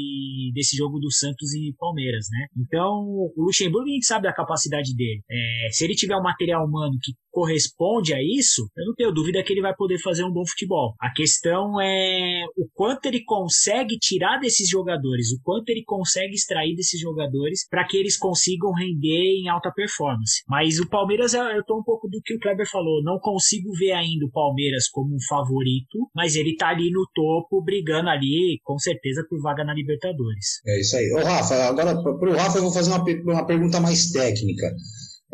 desse 0.55 0.77
jogo 0.77 0.99
do 0.99 1.11
Santos 1.13 1.55
e 1.55 1.75
Palmeiras, 1.79 2.27
né? 2.31 2.47
Então, 2.57 3.05
o 3.37 3.45
Luxemburgo 3.45 3.89
a 3.89 3.93
gente 3.93 4.07
sabe 4.07 4.25
da 4.25 4.33
capacidade 4.33 4.95
dele. 4.95 5.23
É, 5.31 5.69
se 5.71 5.85
ele 5.85 5.95
tiver 5.95 6.17
um 6.17 6.23
material 6.23 6.65
humano 6.65 6.97
que 7.03 7.13
corresponde 7.31 8.15
a 8.15 8.19
isso, 8.23 8.67
eu 8.75 8.87
não 8.87 8.95
tenho 8.95 9.13
dúvida 9.13 9.43
que 9.43 9.53
ele 9.53 9.61
vai 9.61 9.75
poder 9.75 9.99
fazer 9.99 10.25
um 10.25 10.33
bom 10.33 10.45
futebol. 10.47 10.95
A 10.99 11.13
questão 11.13 11.79
é 11.79 12.45
o 12.57 12.67
quanto 12.73 13.05
ele 13.05 13.23
consegue 13.25 13.99
tirar 13.99 14.39
desses 14.39 14.67
jogadores, 14.69 15.33
o 15.33 15.41
quanto 15.43 15.69
ele 15.69 15.85
consegue 15.85 16.35
extrair 16.35 16.75
desses 16.75 16.99
jogadores 16.99 17.67
para 17.69 17.87
que 17.87 17.99
eles 17.99 18.17
consigam 18.27 18.73
render 18.73 19.41
em 19.41 19.49
alta 19.49 19.71
performance. 19.71 20.43
Mas 20.49 20.81
o 20.81 20.89
Palmeiras, 20.89 21.33
eu 21.33 21.65
tô 21.65 21.79
um 21.79 21.85
pouco 21.85 22.09
do 22.09 22.21
que 22.25 22.35
o 22.35 22.41
Kleber 22.41 22.69
falou, 22.69 23.05
não 23.05 23.21
consigo 23.21 23.71
ver 23.79 23.93
ainda 23.93 24.27
o 24.27 24.33
Palmeiras 24.33 24.89
como 24.89 25.15
um 25.15 25.23
favorito, 25.29 26.11
mas 26.13 26.35
ele 26.35 26.57
tá 26.57 26.71
ali 26.71 26.91
no 26.91 27.07
topo, 27.15 27.63
brigando 27.63 28.09
ali, 28.09 28.59
com 28.65 28.77
certeza, 28.79 29.25
por 29.31 29.41
vaga 29.41 29.63
na 29.65 29.73
Libertadores. 29.73 30.61
É 30.67 30.81
isso 30.81 30.97
aí. 30.97 31.13
Ô, 31.13 31.25
Rafa, 31.25 31.55
agora 31.69 31.95
pro 32.03 32.33
Rafa 32.33 32.59
eu 32.59 32.63
vou 32.63 32.73
fazer 32.73 32.91
uma, 32.91 33.05
uma 33.33 33.47
pergunta 33.47 33.79
mais 33.79 34.11
técnica. 34.11 34.75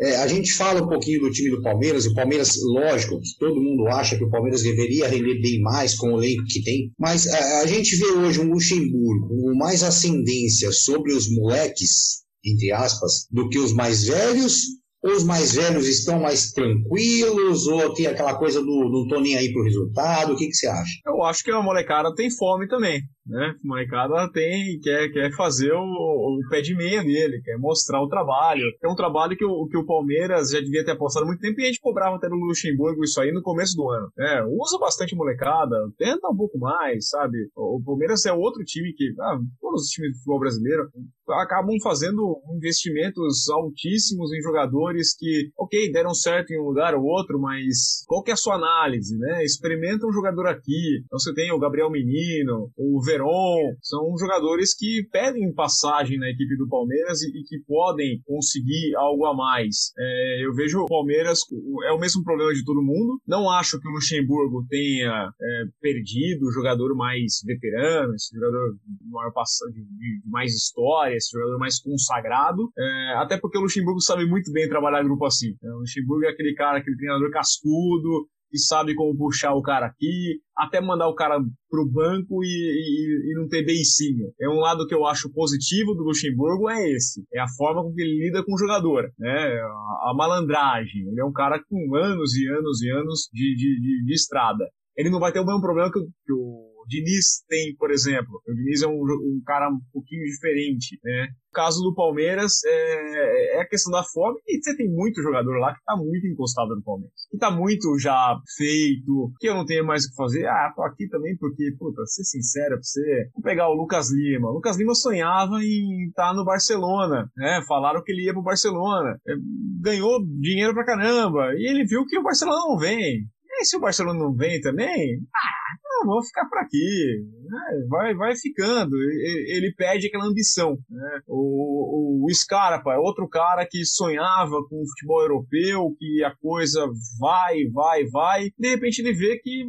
É, 0.01 0.15
a 0.17 0.27
gente 0.27 0.53
fala 0.53 0.83
um 0.83 0.89
pouquinho 0.89 1.21
do 1.21 1.31
time 1.31 1.51
do 1.51 1.61
Palmeiras, 1.61 2.05
o 2.05 2.13
Palmeiras, 2.13 2.57
lógico, 2.63 3.21
que 3.21 3.37
todo 3.39 3.61
mundo 3.61 3.87
acha 3.87 4.17
que 4.17 4.23
o 4.23 4.29
Palmeiras 4.29 4.63
deveria 4.63 5.07
render 5.07 5.39
bem 5.39 5.61
mais 5.61 5.95
com 5.95 6.13
o 6.13 6.21
elenco 6.21 6.43
que 6.47 6.63
tem, 6.63 6.91
mas 6.99 7.27
a, 7.27 7.61
a 7.61 7.67
gente 7.67 7.95
vê 7.95 8.07
hoje 8.07 8.39
um 8.39 8.51
Luxemburgo 8.51 9.29
com 9.29 9.55
mais 9.55 9.83
ascendência 9.83 10.71
sobre 10.71 11.13
os 11.13 11.29
moleques, 11.29 12.22
entre 12.43 12.71
aspas, 12.71 13.27
do 13.31 13.49
que 13.49 13.57
os 13.57 13.73
mais 13.73 14.03
velhos, 14.03 14.61
ou 15.03 15.11
os 15.11 15.23
mais 15.23 15.53
velhos 15.53 15.87
estão 15.87 16.19
mais 16.19 16.51
tranquilos, 16.51 17.67
ou 17.67 17.93
tem 17.93 18.07
aquela 18.07 18.35
coisa 18.35 18.61
do 18.61 18.89
não 18.89 19.07
tô 19.07 19.19
nem 19.19 19.35
aí 19.35 19.51
pro 19.51 19.63
resultado, 19.63 20.33
o 20.33 20.37
que, 20.37 20.47
que 20.47 20.53
você 20.53 20.67
acha? 20.67 20.99
Eu 21.05 21.23
acho 21.23 21.43
que 21.43 21.51
a 21.51 21.61
molecada 21.61 22.13
tem 22.15 22.29
fome 22.31 22.67
também 22.67 23.01
né? 23.25 23.55
Molecada 23.63 24.29
tem, 24.31 24.79
quer, 24.79 25.09
quer 25.09 25.31
fazer 25.35 25.71
o, 25.73 25.81
o 25.83 26.39
pé 26.49 26.61
de 26.61 26.75
meia 26.75 27.03
dele, 27.03 27.41
quer 27.41 27.57
mostrar 27.57 28.01
o 28.01 28.07
trabalho. 28.07 28.65
É 28.83 28.87
um 28.87 28.95
trabalho 28.95 29.35
que 29.37 29.45
o, 29.45 29.67
que 29.67 29.77
o 29.77 29.85
Palmeiras 29.85 30.51
já 30.51 30.59
devia 30.59 30.83
ter 30.83 30.91
apostado 30.91 31.25
muito 31.25 31.39
tempo 31.39 31.59
e 31.59 31.63
a 31.63 31.67
gente 31.67 31.79
cobrava 31.79 32.15
até 32.15 32.27
no 32.27 32.35
Luxemburgo 32.35 33.03
isso 33.03 33.19
aí 33.19 33.31
no 33.31 33.41
começo 33.41 33.75
do 33.75 33.89
ano. 33.89 34.09
É, 34.19 34.43
usa 34.45 34.77
bastante 34.79 35.15
molecada, 35.15 35.75
tenta 35.97 36.29
um 36.29 36.35
pouco 36.35 36.57
mais, 36.57 37.09
sabe? 37.09 37.37
O, 37.55 37.77
o 37.77 37.83
Palmeiras 37.83 38.25
é 38.25 38.33
outro 38.33 38.63
time 38.63 38.93
que, 38.93 39.13
ah, 39.19 39.39
todos 39.61 39.83
os 39.83 39.89
times 39.89 40.11
do 40.11 40.17
futebol 40.17 40.39
brasileiro 40.39 40.89
acabam 41.29 41.77
fazendo 41.81 42.41
investimentos 42.55 43.49
altíssimos 43.49 44.33
em 44.33 44.41
jogadores 44.41 45.15
que, 45.17 45.49
ok, 45.57 45.91
deram 45.91 46.13
certo 46.13 46.51
em 46.51 46.59
um 46.59 46.65
lugar 46.65 46.93
ou 46.95 47.03
outro, 47.03 47.39
mas 47.39 48.03
qual 48.05 48.21
que 48.21 48.31
é 48.31 48.33
a 48.33 48.37
sua 48.37 48.55
análise, 48.55 49.17
né? 49.17 49.43
Experimenta 49.43 50.05
um 50.05 50.11
jogador 50.11 50.47
aqui. 50.47 51.01
Então 51.05 51.17
você 51.17 51.33
tem 51.33 51.51
o 51.51 51.59
Gabriel 51.59 51.89
Menino, 51.89 52.69
o 52.77 53.01
Veron, 53.13 53.75
são 53.81 54.17
jogadores 54.17 54.75
que 54.75 55.07
pedem 55.11 55.53
passagem 55.53 56.17
na 56.17 56.29
equipe 56.29 56.57
do 56.57 56.67
Palmeiras 56.67 57.21
e, 57.21 57.29
e 57.29 57.43
que 57.43 57.59
podem 57.67 58.19
conseguir 58.25 58.95
algo 58.95 59.25
a 59.25 59.35
mais. 59.35 59.93
É, 59.97 60.45
eu 60.45 60.53
vejo 60.53 60.79
o 60.81 60.87
Palmeiras, 60.87 61.39
é 61.85 61.91
o 61.91 61.99
mesmo 61.99 62.23
problema 62.23 62.53
de 62.53 62.65
todo 62.65 62.81
mundo. 62.81 63.21
Não 63.27 63.49
acho 63.49 63.79
que 63.79 63.87
o 63.87 63.91
Luxemburgo 63.91 64.65
tenha 64.67 65.29
é, 65.39 65.63
perdido 65.79 66.47
o 66.47 66.51
jogador 66.51 66.95
mais 66.95 67.41
veterano, 67.45 68.15
esse 68.15 68.35
jogador 68.35 68.75
maior 69.11 69.31
de, 69.71 69.81
de, 69.81 70.21
de 70.21 70.29
mais 70.29 70.51
história, 70.53 71.15
esse 71.15 71.31
jogador 71.31 71.59
mais 71.59 71.79
consagrado. 71.79 72.71
É, 72.77 73.13
até 73.17 73.37
porque 73.37 73.57
o 73.57 73.61
Luxemburgo 73.61 74.01
sabe 74.01 74.25
muito 74.25 74.51
bem 74.51 74.67
trabalhar 74.67 75.03
grupo 75.03 75.25
assim. 75.25 75.55
É, 75.63 75.69
o 75.69 75.79
Luxemburgo 75.79 76.25
é 76.25 76.29
aquele 76.29 76.55
cara, 76.55 76.79
aquele 76.79 76.97
treinador 76.97 77.29
cascudo, 77.29 78.27
que 78.53 78.59
sabe 78.59 78.93
como 78.93 79.17
puxar 79.17 79.55
o 79.55 79.63
cara 79.63 79.87
aqui, 79.87 80.39
até 80.55 80.79
mandar 80.79 81.09
o 81.09 81.15
cara 81.15 81.39
pro 81.67 81.89
banco 81.89 82.43
e, 82.43 82.47
e, 82.47 83.31
e, 83.31 83.35
não 83.35 83.47
ter 83.47 83.65
beicinho. 83.65 84.31
É 84.39 84.47
um 84.47 84.59
lado 84.59 84.85
que 84.85 84.93
eu 84.93 85.07
acho 85.07 85.33
positivo 85.33 85.95
do 85.95 86.03
Luxemburgo 86.03 86.69
é 86.69 86.87
esse, 86.91 87.25
é 87.33 87.39
a 87.39 87.47
forma 87.57 87.81
com 87.81 87.91
que 87.91 88.01
ele 88.03 88.25
lida 88.25 88.45
com 88.45 88.53
o 88.53 88.57
jogador, 88.57 89.11
né? 89.17 89.59
A, 89.59 90.11
a 90.11 90.13
malandragem. 90.15 91.01
Ele 91.09 91.19
é 91.19 91.25
um 91.25 91.33
cara 91.33 91.59
com 91.67 91.95
anos 91.95 92.35
e 92.35 92.47
anos 92.47 92.83
e 92.83 92.91
anos 92.91 93.27
de, 93.33 93.55
de, 93.55 93.81
de, 93.81 94.05
de 94.05 94.13
estrada. 94.13 94.69
Ele 94.95 95.09
não 95.09 95.19
vai 95.19 95.31
ter 95.31 95.39
o 95.39 95.45
mesmo 95.45 95.61
problema 95.61 95.91
que, 95.91 95.99
que 95.99 96.33
o 96.33 96.72
o 96.83 96.87
Diniz 96.87 97.43
tem, 97.47 97.75
por 97.77 97.91
exemplo. 97.91 98.41
O 98.47 98.53
Diniz 98.53 98.81
é 98.81 98.87
um, 98.87 99.01
um 99.01 99.41
cara 99.45 99.69
um 99.69 99.79
pouquinho 99.91 100.25
diferente, 100.25 100.99
né? 101.03 101.27
O 101.49 101.53
caso 101.53 101.81
do 101.81 101.93
Palmeiras 101.93 102.63
é, 102.65 103.57
é, 103.57 103.61
a 103.61 103.67
questão 103.67 103.91
da 103.91 104.03
fome 104.03 104.39
e 104.47 104.61
você 104.61 104.75
tem 104.75 104.89
muito 104.89 105.21
jogador 105.21 105.57
lá 105.59 105.73
que 105.73 105.83
tá 105.85 105.95
muito 105.95 106.27
encostado 106.27 106.75
no 106.75 106.83
Palmeiras. 106.83 107.13
Que 107.29 107.37
tá 107.37 107.51
muito 107.51 107.97
já 107.99 108.35
feito, 108.57 109.31
que 109.39 109.47
eu 109.47 109.53
não 109.53 109.65
tenho 109.65 109.85
mais 109.85 110.05
o 110.05 110.09
que 110.09 110.15
fazer. 110.15 110.45
Ah, 110.47 110.73
tô 110.75 110.83
aqui 110.83 111.07
também 111.07 111.37
porque, 111.37 111.71
puta, 111.77 112.05
ser 112.05 112.23
sincero 112.23 112.75
pra 112.75 112.81
você, 112.83 113.29
vou 113.33 113.43
pegar 113.43 113.69
o 113.69 113.75
Lucas 113.75 114.11
Lima. 114.11 114.49
O 114.49 114.55
Lucas 114.55 114.77
Lima 114.77 114.95
sonhava 114.95 115.63
em 115.63 116.07
estar 116.07 116.29
tá 116.29 116.33
no 116.33 116.43
Barcelona, 116.43 117.29
né? 117.37 117.61
Falaram 117.67 118.03
que 118.03 118.11
ele 118.11 118.25
ia 118.25 118.33
pro 118.33 118.41
Barcelona. 118.41 119.17
É, 119.27 119.33
ganhou 119.81 120.25
dinheiro 120.39 120.73
pra 120.73 120.85
caramba. 120.85 121.53
E 121.55 121.69
ele 121.69 121.85
viu 121.85 122.05
que 122.05 122.17
o 122.17 122.23
Barcelona 122.23 122.57
não 122.67 122.77
vem. 122.77 123.27
E 123.59 123.65
se 123.65 123.77
o 123.77 123.79
Barcelona 123.79 124.19
não 124.19 124.33
vem 124.33 124.59
também, 124.61 125.19
ah, 125.33 125.62
vou 126.05 126.23
ficar 126.23 126.47
por 126.47 126.57
aqui. 126.59 127.25
Né? 127.43 127.87
Vai, 127.89 128.13
vai 128.15 128.35
ficando. 128.35 128.95
Ele, 128.95 129.73
perde 129.75 130.07
aquela 130.07 130.25
ambição. 130.25 130.77
Né? 130.89 131.21
O, 131.27 132.23
o, 132.23 132.25
o 132.25 132.33
Scarpa 132.33 132.93
é 132.93 132.97
outro 132.97 133.27
cara 133.27 133.65
que 133.69 133.85
sonhava 133.85 134.57
com 134.69 134.81
o 134.81 134.87
futebol 134.87 135.21
europeu, 135.21 135.95
que 135.97 136.23
a 136.23 136.35
coisa 136.35 136.85
vai, 137.19 137.65
vai, 137.71 138.05
vai. 138.05 138.49
De 138.57 138.69
repente 138.69 138.99
ele 138.99 139.13
vê 139.13 139.37
que 139.39 139.63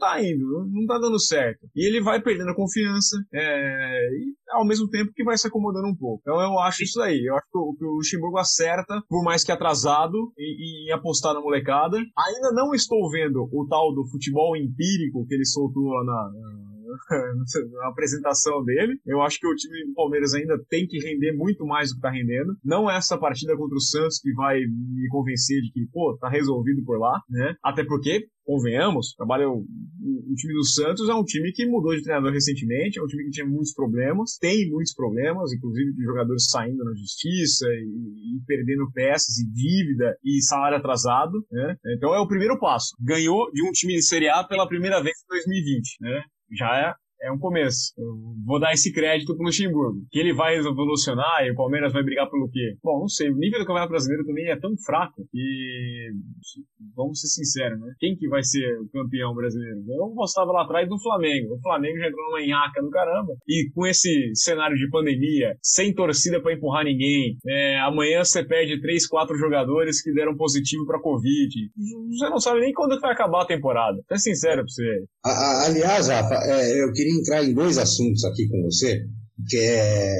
tá 0.00 0.20
indo, 0.20 0.66
não 0.72 0.86
tá 0.86 0.98
dando 0.98 1.20
certo. 1.20 1.68
E 1.76 1.86
ele 1.86 2.02
vai 2.02 2.20
perdendo 2.20 2.50
a 2.50 2.56
confiança, 2.56 3.16
é, 3.32 4.08
e 4.18 4.34
ao 4.50 4.66
mesmo 4.66 4.88
tempo 4.88 5.12
que 5.14 5.22
vai 5.22 5.38
se 5.38 5.46
acomodando 5.46 5.86
um 5.86 5.94
pouco. 5.94 6.20
Então 6.22 6.40
eu 6.40 6.58
acho 6.58 6.82
isso 6.82 7.00
aí. 7.00 7.24
Eu 7.24 7.36
acho 7.36 7.46
que 7.52 7.58
o, 7.58 7.96
Luxemburgo 7.96 8.38
acerta, 8.38 9.00
por 9.08 9.22
mais 9.22 9.44
que 9.44 9.52
atrasado, 9.52 10.32
em, 10.36 10.88
em, 10.88 10.92
apostar 10.92 11.34
na 11.34 11.40
molecada. 11.40 11.96
Ainda 11.96 12.52
não 12.52 12.74
estou 12.74 13.08
vendo 13.10 13.48
o 13.52 13.66
tal 13.68 13.94
do 13.94 14.06
futebol 14.10 14.56
empírico 14.56 15.26
que 15.26 15.34
ele 15.34 15.44
soltou 15.44 15.84
lá 15.84 16.04
na, 16.04 16.32
na 16.40 16.69
na 17.72 17.88
apresentação 17.88 18.64
dele. 18.64 18.98
Eu 19.06 19.20
acho 19.22 19.38
que 19.38 19.46
o 19.46 19.54
time 19.54 19.86
do 19.86 19.94
Palmeiras 19.94 20.34
ainda 20.34 20.58
tem 20.68 20.86
que 20.86 20.98
render 20.98 21.32
muito 21.32 21.64
mais 21.66 21.90
do 21.90 21.96
que 21.96 22.00
tá 22.00 22.10
rendendo. 22.10 22.56
Não 22.64 22.90
é 22.90 22.96
essa 22.96 23.18
partida 23.18 23.56
contra 23.56 23.76
o 23.76 23.80
Santos 23.80 24.18
que 24.20 24.32
vai 24.34 24.58
me 24.60 25.08
convencer 25.08 25.60
de 25.62 25.72
que, 25.72 25.86
pô, 25.92 26.16
tá 26.18 26.28
resolvido 26.28 26.82
por 26.84 26.98
lá, 26.98 27.20
né? 27.28 27.54
Até 27.62 27.84
porque 27.84 28.26
convenhamos, 28.50 29.14
trabalha 29.16 29.48
o, 29.48 29.60
o, 29.60 30.34
time 30.34 30.54
do 30.54 30.64
Santos 30.64 31.08
é 31.08 31.14
um 31.14 31.22
time 31.22 31.52
que 31.52 31.66
mudou 31.66 31.94
de 31.94 32.02
treinador 32.02 32.32
recentemente, 32.32 32.98
é 32.98 33.02
um 33.02 33.06
time 33.06 33.24
que 33.24 33.30
tinha 33.30 33.46
muitos 33.46 33.72
problemas, 33.72 34.36
tem 34.40 34.68
muitos 34.68 34.92
problemas, 34.92 35.52
inclusive 35.52 35.92
de 35.92 36.02
jogadores 36.02 36.48
saindo 36.50 36.82
na 36.82 36.92
justiça 36.94 37.66
e, 37.68 38.36
e 38.36 38.44
perdendo 38.46 38.90
peças 38.92 39.38
e 39.38 39.46
dívida 39.52 40.16
e 40.24 40.42
salário 40.42 40.78
atrasado, 40.78 41.32
né? 41.50 41.76
Então 41.96 42.12
é 42.12 42.18
o 42.18 42.26
primeiro 42.26 42.58
passo. 42.58 42.88
Ganhou 43.00 43.50
de 43.52 43.62
um 43.62 43.70
time 43.70 43.94
de 43.94 44.02
Série 44.02 44.28
A 44.28 44.42
pela 44.42 44.66
primeira 44.66 45.00
vez 45.00 45.16
em 45.24 45.28
2020, 45.28 45.96
né? 46.00 46.22
Já 46.50 46.94
é 47.22 47.30
um 47.30 47.38
começo. 47.38 47.92
Eu 47.98 48.16
vou 48.44 48.58
dar 48.58 48.72
esse 48.72 48.92
crédito 48.92 49.34
pro 49.34 49.44
Luxemburgo. 49.44 50.00
Que 50.10 50.18
ele 50.18 50.32
vai 50.32 50.56
revolucionar 50.56 51.44
e 51.44 51.52
o 51.52 51.54
Palmeiras 51.54 51.92
vai 51.92 52.02
brigar 52.02 52.28
pelo 52.30 52.48
quê? 52.50 52.76
Bom, 52.82 53.00
não 53.00 53.08
sei. 53.08 53.30
O 53.30 53.36
nível 53.36 53.58
do 53.58 53.66
Campeonato 53.66 53.90
Brasileiro 53.90 54.24
também 54.24 54.48
é 54.48 54.58
tão 54.58 54.76
fraco 54.84 55.22
que. 55.30 56.10
Vamos 56.96 57.20
ser 57.20 57.28
sinceros, 57.28 57.78
né? 57.80 57.92
Quem 57.98 58.16
que 58.16 58.28
vai 58.28 58.42
ser 58.42 58.78
o 58.80 58.88
campeão 58.90 59.34
brasileiro? 59.34 59.80
Eu 59.88 60.12
postava 60.14 60.50
lá 60.52 60.64
atrás 60.64 60.88
do 60.88 60.98
Flamengo. 61.00 61.54
O 61.54 61.60
Flamengo 61.60 61.98
já 61.98 62.08
entrou 62.08 62.26
numa 62.26 62.42
enhaca 62.42 62.82
do 62.82 62.90
caramba. 62.90 63.32
E 63.48 63.70
com 63.74 63.86
esse 63.86 64.32
cenário 64.34 64.76
de 64.76 64.88
pandemia, 64.90 65.54
sem 65.62 65.94
torcida 65.94 66.40
para 66.40 66.54
empurrar 66.54 66.84
ninguém, 66.84 67.36
é, 67.46 67.78
amanhã 67.80 68.24
você 68.24 68.44
perde 68.44 68.80
três, 68.80 69.06
quatro 69.06 69.36
jogadores 69.36 70.02
que 70.02 70.12
deram 70.12 70.36
positivo 70.36 70.86
para 70.86 71.00
Covid. 71.00 71.54
Você 72.10 72.28
não 72.28 72.38
sabe 72.38 72.60
nem 72.60 72.72
quando 72.72 72.98
vai 73.00 73.12
acabar 73.12 73.42
a 73.42 73.46
temporada. 73.46 73.98
É 74.10 74.16
sincero 74.16 74.62
pra 74.62 74.68
você. 74.68 75.04
Aliás, 75.66 76.08
Rafa, 76.08 76.34
é, 76.34 76.82
eu 76.82 76.92
queria 76.92 77.09
entrar 77.10 77.44
em 77.44 77.54
dois 77.54 77.78
assuntos 77.78 78.24
aqui 78.24 78.48
com 78.48 78.62
você 78.62 79.00
que 79.48 79.56
é 79.56 80.14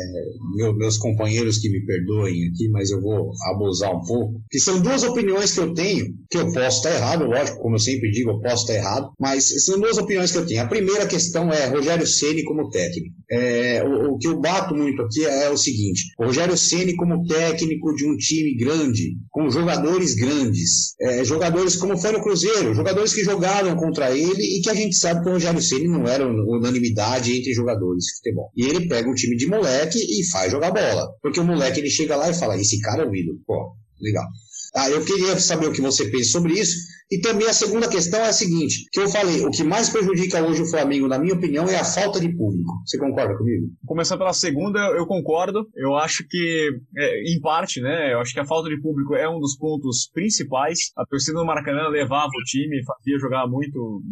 meu, 0.54 0.74
meus 0.76 0.96
companheiros 0.96 1.58
que 1.58 1.68
me 1.68 1.84
perdoem 1.84 2.48
aqui, 2.48 2.68
mas 2.70 2.90
eu 2.90 3.00
vou 3.00 3.32
abusar 3.52 3.94
um 3.94 4.02
pouco, 4.02 4.40
que 4.50 4.58
são 4.58 4.80
duas 4.80 5.02
opiniões 5.02 5.52
que 5.52 5.60
eu 5.60 5.74
tenho, 5.74 6.06
que 6.30 6.38
eu 6.38 6.52
posso 6.52 6.78
estar 6.78 6.94
errado, 6.94 7.24
lógico, 7.24 7.60
como 7.60 7.74
eu 7.74 7.78
sempre 7.78 8.10
digo, 8.10 8.30
eu 8.30 8.40
posso 8.40 8.62
estar 8.62 8.74
errado, 8.74 9.10
mas 9.18 9.64
são 9.64 9.80
duas 9.80 9.98
opiniões 9.98 10.32
que 10.32 10.38
eu 10.38 10.46
tenho. 10.46 10.62
A 10.62 10.68
primeira 10.68 11.06
questão 11.06 11.50
é 11.52 11.66
Rogério 11.66 12.06
Ceni 12.06 12.44
como 12.44 12.70
técnico. 12.70 13.14
É, 13.32 13.84
o, 13.84 14.14
o, 14.14 14.18
que 14.18 14.26
eu 14.26 14.40
bato 14.40 14.74
muito 14.74 15.02
aqui 15.02 15.24
é 15.24 15.48
o 15.48 15.56
seguinte: 15.56 16.02
o 16.18 16.24
Rogério 16.24 16.56
Ceni 16.56 16.96
como 16.96 17.24
técnico 17.26 17.94
de 17.94 18.04
um 18.04 18.16
time 18.16 18.56
grande, 18.56 19.16
com 19.30 19.48
jogadores 19.48 20.14
grandes, 20.14 20.94
é, 21.00 21.24
jogadores 21.24 21.76
como 21.76 21.96
foi 21.96 22.10
no 22.10 22.22
Cruzeiro, 22.22 22.74
jogadores 22.74 23.14
que 23.14 23.22
jogaram 23.22 23.76
contra 23.76 24.10
ele 24.10 24.42
e 24.42 24.60
que 24.60 24.68
a 24.70 24.74
gente 24.74 24.96
sabe 24.96 25.22
que 25.22 25.28
o 25.28 25.34
Rogério 25.34 25.62
Ceni 25.62 25.86
não 25.86 26.08
era 26.08 26.26
unanimidade 26.26 27.36
entre 27.36 27.52
jogadores 27.52 28.04
de 28.04 28.16
futebol. 28.16 28.50
E 28.56 28.64
ele 28.64 28.88
pega 28.88 29.08
um 29.08 29.14
time 29.14 29.36
de 29.36 29.46
moleque 29.46 29.98
e 29.98 30.28
faz 30.30 30.50
jogar 30.50 30.72
bola. 30.72 31.08
Porque 31.22 31.38
o 31.38 31.44
moleque 31.44 31.78
ele 31.78 31.90
chega 31.90 32.16
lá 32.16 32.28
e 32.28 32.34
fala: 32.34 32.56
esse 32.60 32.80
cara 32.80 33.04
é 33.04 33.06
o 33.06 33.14
ídolo. 33.14 33.38
Pô, 33.46 33.74
legal. 34.00 34.26
Ah, 34.74 34.90
eu 34.90 35.04
queria 35.04 35.38
saber 35.38 35.66
o 35.66 35.72
que 35.72 35.80
você 35.80 36.06
pensa 36.06 36.30
sobre 36.30 36.54
isso. 36.54 36.76
E 37.10 37.20
também 37.20 37.48
a 37.48 37.52
segunda 37.52 37.88
questão 37.88 38.20
é 38.20 38.28
a 38.28 38.32
seguinte: 38.32 38.86
que 38.92 39.00
eu 39.00 39.08
falei, 39.08 39.44
o 39.44 39.50
que 39.50 39.64
mais 39.64 39.90
prejudica 39.90 40.46
hoje 40.46 40.62
o 40.62 40.70
Flamengo, 40.70 41.08
na 41.08 41.18
minha 41.18 41.34
opinião, 41.34 41.68
é 41.68 41.76
a 41.76 41.84
falta 41.84 42.20
de 42.20 42.28
público. 42.28 42.72
Você 42.86 42.98
concorda 42.98 43.36
comigo? 43.36 43.66
Começando 43.84 44.18
pela 44.18 44.32
segunda, 44.32 44.78
eu 44.96 45.04
concordo. 45.06 45.68
Eu 45.74 45.96
acho 45.96 46.24
que, 46.28 46.70
é, 46.96 47.22
em 47.32 47.40
parte, 47.40 47.80
né? 47.80 48.12
Eu 48.12 48.20
acho 48.20 48.32
que 48.32 48.38
a 48.38 48.46
falta 48.46 48.68
de 48.68 48.80
público 48.80 49.16
é 49.16 49.28
um 49.28 49.40
dos 49.40 49.56
pontos 49.56 50.08
principais. 50.12 50.92
A 50.96 51.04
torcida 51.04 51.38
do 51.38 51.44
Maracanã 51.44 51.88
levava 51.88 52.28
o 52.28 52.44
time, 52.44 52.84
fazia 52.84 53.18
jogar 53.18 53.48
muito 53.48 54.02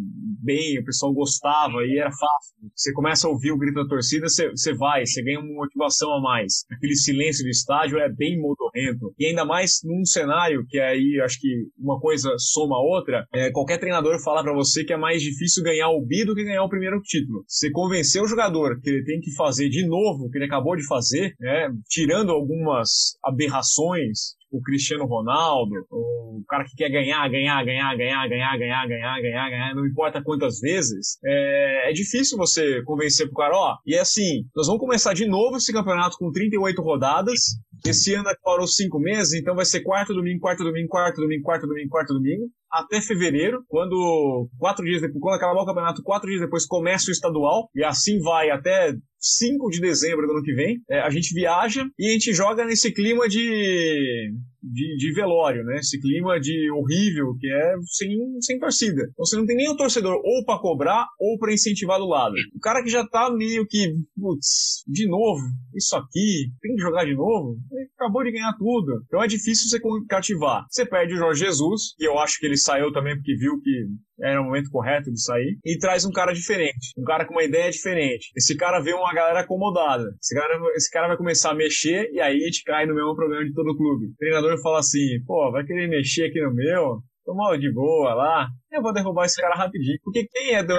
bem, 0.43 0.79
o 0.79 0.83
pessoal 0.83 1.13
gostava 1.13 1.85
e 1.85 1.97
era 1.97 2.11
fácil. 2.11 2.69
Você 2.75 2.91
começa 2.91 3.27
a 3.27 3.29
ouvir 3.29 3.51
o 3.51 3.57
grito 3.57 3.75
da 3.75 3.87
torcida, 3.87 4.27
você, 4.27 4.49
você 4.49 4.73
vai, 4.73 5.05
você 5.05 5.23
ganha 5.23 5.39
uma 5.39 5.53
motivação 5.53 6.11
a 6.13 6.21
mais. 6.21 6.65
Aquele 6.71 6.95
silêncio 6.95 7.43
do 7.43 7.49
estádio 7.49 7.97
é 7.97 8.09
bem 8.09 8.37
modorrento. 8.39 9.13
E 9.17 9.25
ainda 9.25 9.45
mais 9.45 9.79
num 9.83 10.03
cenário 10.03 10.65
que 10.67 10.79
aí 10.79 11.21
acho 11.23 11.39
que 11.39 11.47
uma 11.77 11.99
coisa 11.99 12.33
soma 12.37 12.75
a 12.75 12.88
outra, 12.89 13.25
é, 13.33 13.51
qualquer 13.51 13.77
treinador 13.77 14.19
fala 14.23 14.43
para 14.43 14.53
você 14.53 14.83
que 14.83 14.93
é 14.93 14.97
mais 14.97 15.21
difícil 15.21 15.63
ganhar 15.63 15.89
o 15.89 16.01
bi 16.05 16.25
do 16.25 16.35
que 16.35 16.43
ganhar 16.43 16.63
o 16.63 16.69
primeiro 16.69 16.99
título. 17.01 17.43
Você 17.47 17.71
convencer 17.71 18.21
o 18.21 18.27
jogador 18.27 18.79
que 18.81 18.89
ele 18.89 19.03
tem 19.03 19.19
que 19.19 19.33
fazer 19.35 19.69
de 19.69 19.85
novo 19.87 20.25
o 20.25 20.29
que 20.29 20.37
ele 20.37 20.45
acabou 20.45 20.75
de 20.75 20.85
fazer, 20.87 21.33
né, 21.39 21.69
tirando 21.87 22.31
algumas 22.31 23.17
aberrações, 23.23 24.39
o 24.51 24.61
Cristiano 24.61 25.05
Ronaldo, 25.05 25.71
o 25.91 26.43
cara 26.47 26.63
que 26.63 26.75
quer 26.75 26.89
ganhar, 26.89 27.27
ganhar, 27.29 27.63
ganhar, 27.63 27.95
ganhar, 27.95 28.27
ganhar, 28.27 28.57
ganhar, 28.57 28.87
ganhar, 28.87 29.21
ganhar, 29.21 29.49
ganhar, 29.49 29.75
não 29.75 29.85
importa 29.85 30.23
quantas 30.23 30.59
vezes, 30.59 31.19
é, 31.23 31.89
é 31.89 31.93
difícil 31.93 32.37
você 32.37 32.81
convencer 32.83 33.27
pro 33.27 33.35
cara, 33.35 33.55
ó, 33.55 33.77
e 33.85 33.95
é 33.95 33.99
assim, 33.99 34.43
nós 34.55 34.67
vamos 34.67 34.81
começar 34.81 35.13
de 35.13 35.27
novo 35.27 35.57
esse 35.57 35.71
campeonato 35.71 36.17
com 36.17 36.31
38 36.31 36.81
rodadas, 36.81 37.39
esse 37.85 38.13
ano 38.13 38.29
parou 38.43 38.67
cinco 38.67 38.99
meses, 38.99 39.33
então 39.39 39.55
vai 39.55 39.65
ser 39.65 39.81
quarto 39.81 40.13
domingo, 40.13 40.39
quarto 40.39 40.63
domingo, 40.63 40.89
quarto 40.89 41.21
domingo, 41.21 41.43
quarto 41.43 41.67
domingo, 41.67 41.89
quarto 41.89 42.13
domingo, 42.13 42.45
até 42.71 43.01
fevereiro, 43.01 43.63
quando 43.67 44.47
quatro 44.57 44.85
dias 44.85 45.01
depois, 45.01 45.19
quando 45.19 45.35
acabar 45.35 45.61
o 45.61 45.65
campeonato, 45.65 46.03
quatro 46.03 46.27
dias 46.27 46.41
depois 46.41 46.65
começa 46.65 47.09
o 47.09 47.11
estadual, 47.11 47.69
e 47.75 47.83
assim 47.83 48.19
vai 48.19 48.49
até 48.49 48.93
5 49.19 49.69
de 49.69 49.81
dezembro 49.81 50.25
do 50.25 50.33
ano 50.33 50.43
que 50.43 50.53
vem. 50.53 50.81
É, 50.89 51.01
a 51.01 51.09
gente 51.09 51.33
viaja 51.33 51.85
e 51.97 52.09
a 52.09 52.11
gente 52.11 52.33
joga 52.33 52.65
nesse 52.65 52.91
clima 52.93 53.27
de, 53.27 54.31
de, 54.63 54.97
de, 54.97 55.13
velório, 55.13 55.63
né? 55.63 55.77
Esse 55.79 55.99
clima 55.99 56.39
de 56.39 56.71
horrível 56.71 57.35
que 57.39 57.47
é 57.47 57.75
sem, 57.85 58.17
sem 58.41 58.59
torcida. 58.59 59.01
Então 59.11 59.25
você 59.25 59.35
não 59.35 59.45
tem 59.45 59.55
nem 59.55 59.69
o 59.69 59.75
torcedor 59.75 60.15
ou 60.23 60.45
para 60.45 60.59
cobrar 60.59 61.05
ou 61.19 61.37
para 61.37 61.53
incentivar 61.53 61.99
do 61.99 62.07
lado. 62.07 62.35
O 62.55 62.59
cara 62.59 62.83
que 62.83 62.89
já 62.89 63.05
tá 63.07 63.29
meio 63.31 63.65
que, 63.67 63.93
putz, 64.15 64.83
de 64.87 65.07
novo, 65.07 65.41
isso 65.75 65.95
aqui, 65.95 66.51
tem 66.61 66.75
que 66.75 66.81
jogar 66.81 67.05
de 67.05 67.15
novo, 67.15 67.57
ele 67.71 67.89
acabou 67.95 68.23
de 68.23 68.31
ganhar 68.31 68.53
tudo. 68.57 69.03
Então 69.05 69.23
é 69.23 69.27
difícil 69.27 69.69
você 69.69 69.79
cativar. 70.07 70.65
Você 70.69 70.85
perde 70.85 71.13
o 71.13 71.17
Jorge 71.17 71.45
Jesus, 71.45 71.93
e 71.99 72.07
eu 72.07 72.17
acho 72.19 72.39
que 72.39 72.45
ele 72.45 72.57
saiu 72.57 72.91
também 72.91 73.15
porque 73.15 73.35
viu 73.35 73.59
que 73.61 73.87
era 74.21 74.41
o 74.41 74.45
momento 74.45 74.69
correto 74.71 75.11
de 75.11 75.21
sair, 75.21 75.57
e 75.65 75.77
traz 75.77 76.05
um 76.05 76.11
cara 76.11 76.33
diferente, 76.33 76.93
um 76.97 77.03
cara 77.03 77.25
com 77.25 77.33
uma 77.33 77.43
ideia 77.43 77.69
diferente. 77.71 78.31
Esse 78.35 78.55
cara 78.55 78.79
vê 78.79 78.93
uma 78.93 79.13
galera 79.13 79.41
acomodada. 79.41 80.05
Esse 80.21 80.35
cara, 80.35 80.59
esse 80.75 80.91
cara 80.91 81.07
vai 81.07 81.17
começar 81.17 81.51
a 81.51 81.55
mexer 81.55 82.09
e 82.11 82.19
aí 82.19 82.37
a 82.37 82.45
gente 82.45 82.63
cai 82.63 82.85
no 82.85 82.95
mesmo 82.95 83.15
problema 83.15 83.45
de 83.45 83.53
todo 83.53 83.71
o 83.71 83.77
clube. 83.77 84.07
O 84.07 84.15
treinador 84.17 84.61
fala 84.61 84.79
assim: 84.79 85.23
pô, 85.25 85.51
vai 85.51 85.63
querer 85.63 85.87
mexer 85.87 86.25
aqui 86.25 86.41
no 86.41 86.53
meu? 86.53 87.01
Mal 87.27 87.55
de 87.59 87.71
boa 87.71 88.15
lá. 88.15 88.47
Eu 88.71 88.81
vou 88.81 88.91
derrubar 88.91 89.25
esse 89.25 89.39
cara 89.39 89.53
rapidinho. 89.53 89.99
Porque 90.03 90.27
quem 90.31 90.55
é 90.55 90.63
do 90.63 90.73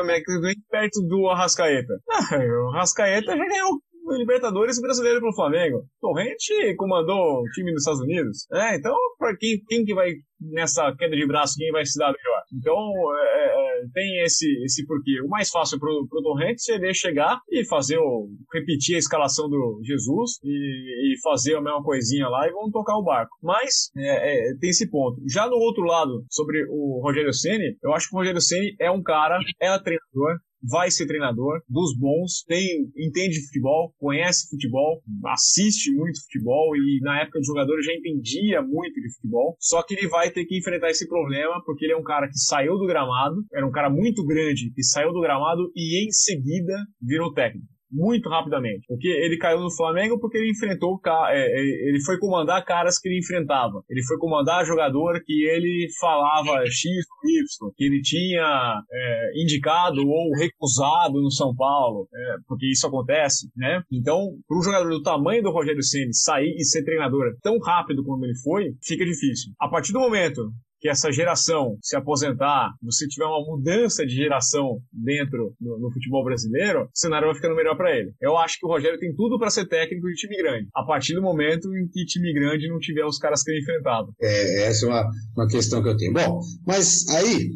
perto 0.68 1.00
do 1.06 1.28
Arrascaeta? 1.28 1.94
Ah, 2.10 2.36
o 2.36 2.68
Arrascaeta 2.70 3.36
já 3.36 3.46
ganhou 3.46 3.80
Libertadores 4.08 4.80
brasileiro 4.80 5.20
pro 5.20 5.34
Flamengo. 5.34 5.84
Torrente 6.00 6.74
comandou 6.76 7.42
o 7.42 7.50
time 7.54 7.72
dos 7.72 7.82
Estados 7.82 8.00
Unidos. 8.00 8.46
É, 8.52 8.76
então, 8.76 8.94
para 9.18 9.36
quem, 9.36 9.60
quem 9.68 9.84
que 9.84 9.94
vai 9.94 10.12
nessa 10.40 10.94
queda 10.96 11.14
de 11.14 11.26
braço, 11.26 11.56
quem 11.56 11.70
vai 11.70 11.84
se 11.84 11.98
dar 11.98 12.12
melhor? 12.12 12.42
Então, 12.52 12.76
é, 13.16 13.46
é, 13.46 13.82
tem 13.92 14.22
esse, 14.24 14.46
esse 14.64 14.86
porquê. 14.86 15.20
O 15.22 15.28
mais 15.28 15.50
fácil 15.50 15.78
pro, 15.78 16.06
pro 16.08 16.22
Torrente 16.22 16.62
seria 16.62 16.92
chegar 16.92 17.38
e 17.50 17.64
fazer 17.66 17.98
o. 17.98 18.28
repetir 18.52 18.96
a 18.96 18.98
escalação 18.98 19.48
do 19.48 19.80
Jesus 19.84 20.38
e, 20.42 21.14
e 21.14 21.20
fazer 21.22 21.56
a 21.56 21.62
mesma 21.62 21.82
coisinha 21.82 22.28
lá 22.28 22.48
e 22.48 22.52
vamos 22.52 22.72
tocar 22.72 22.96
o 22.96 23.04
barco. 23.04 23.36
Mas 23.42 23.90
é, 23.96 24.50
é, 24.50 24.54
tem 24.58 24.70
esse 24.70 24.90
ponto. 24.90 25.20
Já 25.28 25.46
no 25.46 25.56
outro 25.56 25.84
lado, 25.84 26.24
sobre 26.30 26.64
o 26.68 27.00
Rogério 27.02 27.32
Ceni, 27.32 27.76
eu 27.82 27.92
acho 27.92 28.08
que 28.08 28.14
o 28.14 28.18
Rogério 28.18 28.40
Ceni 28.40 28.74
é 28.80 28.90
um 28.90 29.02
cara, 29.02 29.38
é 29.60 29.78
treinador, 29.78 30.38
vai 30.62 30.90
ser 30.90 31.06
treinador 31.06 31.62
dos 31.68 31.96
bons, 31.96 32.44
tem, 32.46 32.90
entende 32.96 33.44
futebol, 33.46 33.94
conhece 33.98 34.48
futebol, 34.48 35.02
assiste 35.26 35.92
muito 35.92 36.22
futebol 36.22 36.76
e 36.76 37.00
na 37.02 37.22
época 37.22 37.40
de 37.40 37.46
jogador 37.46 37.80
já 37.82 37.92
entendia 37.92 38.62
muito 38.62 39.00
de 39.00 39.14
futebol. 39.14 39.56
Só 39.58 39.82
que 39.82 39.94
ele 39.94 40.08
vai 40.08 40.30
ter 40.30 40.44
que 40.44 40.58
enfrentar 40.58 40.90
esse 40.90 41.08
problema 41.08 41.62
porque 41.64 41.84
ele 41.84 41.92
é 41.92 41.96
um 41.96 42.02
cara 42.02 42.28
que 42.28 42.38
saiu 42.38 42.76
do 42.78 42.86
gramado, 42.86 43.36
era 43.52 43.66
um 43.66 43.70
cara 43.70 43.90
muito 43.90 44.24
grande 44.24 44.70
que 44.74 44.82
saiu 44.82 45.12
do 45.12 45.20
gramado 45.20 45.70
e 45.74 46.06
em 46.06 46.10
seguida 46.10 46.74
virou 47.00 47.32
técnico 47.32 47.66
muito 47.90 48.28
rapidamente. 48.28 48.86
Porque 48.86 49.08
ele 49.08 49.36
caiu 49.36 49.60
no 49.60 49.74
Flamengo 49.74 50.18
porque 50.18 50.38
ele 50.38 50.50
enfrentou, 50.50 51.00
é, 51.28 51.46
é, 51.46 51.88
ele 51.88 52.00
foi 52.04 52.18
comandar 52.18 52.64
caras 52.64 52.98
que 52.98 53.08
ele 53.08 53.18
enfrentava. 53.18 53.82
Ele 53.88 54.02
foi 54.04 54.18
comandar 54.18 54.64
jogador 54.64 55.20
que 55.24 55.44
ele 55.44 55.88
falava 56.00 56.64
X 56.66 56.84
ou 56.84 57.30
Y, 57.30 57.72
que 57.76 57.84
ele 57.84 58.00
tinha 58.02 58.82
é, 58.90 59.42
indicado 59.42 60.00
ou 60.06 60.32
recusado 60.38 61.20
no 61.20 61.30
São 61.30 61.54
Paulo, 61.54 62.08
é, 62.14 62.36
porque 62.46 62.66
isso 62.66 62.86
acontece, 62.86 63.50
né? 63.56 63.82
Então, 63.90 64.18
para 64.46 64.58
um 64.58 64.62
jogador 64.62 64.88
do 64.88 65.02
tamanho 65.02 65.42
do 65.42 65.50
Rogério 65.50 65.82
Ceni 65.82 66.14
sair 66.14 66.54
e 66.56 66.64
ser 66.64 66.84
treinador 66.84 67.36
tão 67.42 67.58
rápido 67.58 68.04
como 68.04 68.24
ele 68.24 68.36
foi, 68.42 68.74
fica 68.82 69.04
difícil. 69.04 69.52
A 69.58 69.68
partir 69.68 69.92
do 69.92 70.00
momento 70.00 70.50
que 70.80 70.88
essa 70.88 71.12
geração 71.12 71.76
se 71.82 71.96
aposentar, 71.96 72.70
você 72.82 73.06
tiver 73.06 73.26
uma 73.26 73.44
mudança 73.44 74.04
de 74.04 74.14
geração 74.14 74.78
dentro 74.92 75.54
do, 75.60 75.78
no 75.78 75.92
futebol 75.92 76.24
brasileiro, 76.24 76.84
o 76.84 76.88
cenário 76.94 77.26
vai 77.26 77.36
ficando 77.36 77.54
melhor 77.54 77.76
para 77.76 77.94
ele. 77.96 78.12
Eu 78.20 78.36
acho 78.38 78.58
que 78.58 78.66
o 78.66 78.68
Rogério 78.68 78.98
tem 78.98 79.14
tudo 79.14 79.38
para 79.38 79.50
ser 79.50 79.66
técnico 79.66 80.06
de 80.08 80.14
time 80.14 80.36
grande, 80.36 80.68
a 80.74 80.84
partir 80.84 81.14
do 81.14 81.22
momento 81.22 81.68
em 81.76 81.86
que 81.88 82.04
time 82.04 82.32
grande 82.32 82.68
não 82.68 82.78
tiver 82.78 83.04
os 83.04 83.18
caras 83.18 83.42
que 83.42 83.50
ele 83.50 83.60
enfrentava. 83.60 84.08
É, 84.20 84.64
essa 84.64 84.86
é 84.86 84.88
uma, 84.88 85.10
uma 85.36 85.48
questão 85.48 85.82
que 85.82 85.88
eu 85.88 85.96
tenho. 85.96 86.12
Bom, 86.12 86.40
mas 86.66 87.06
aí 87.10 87.50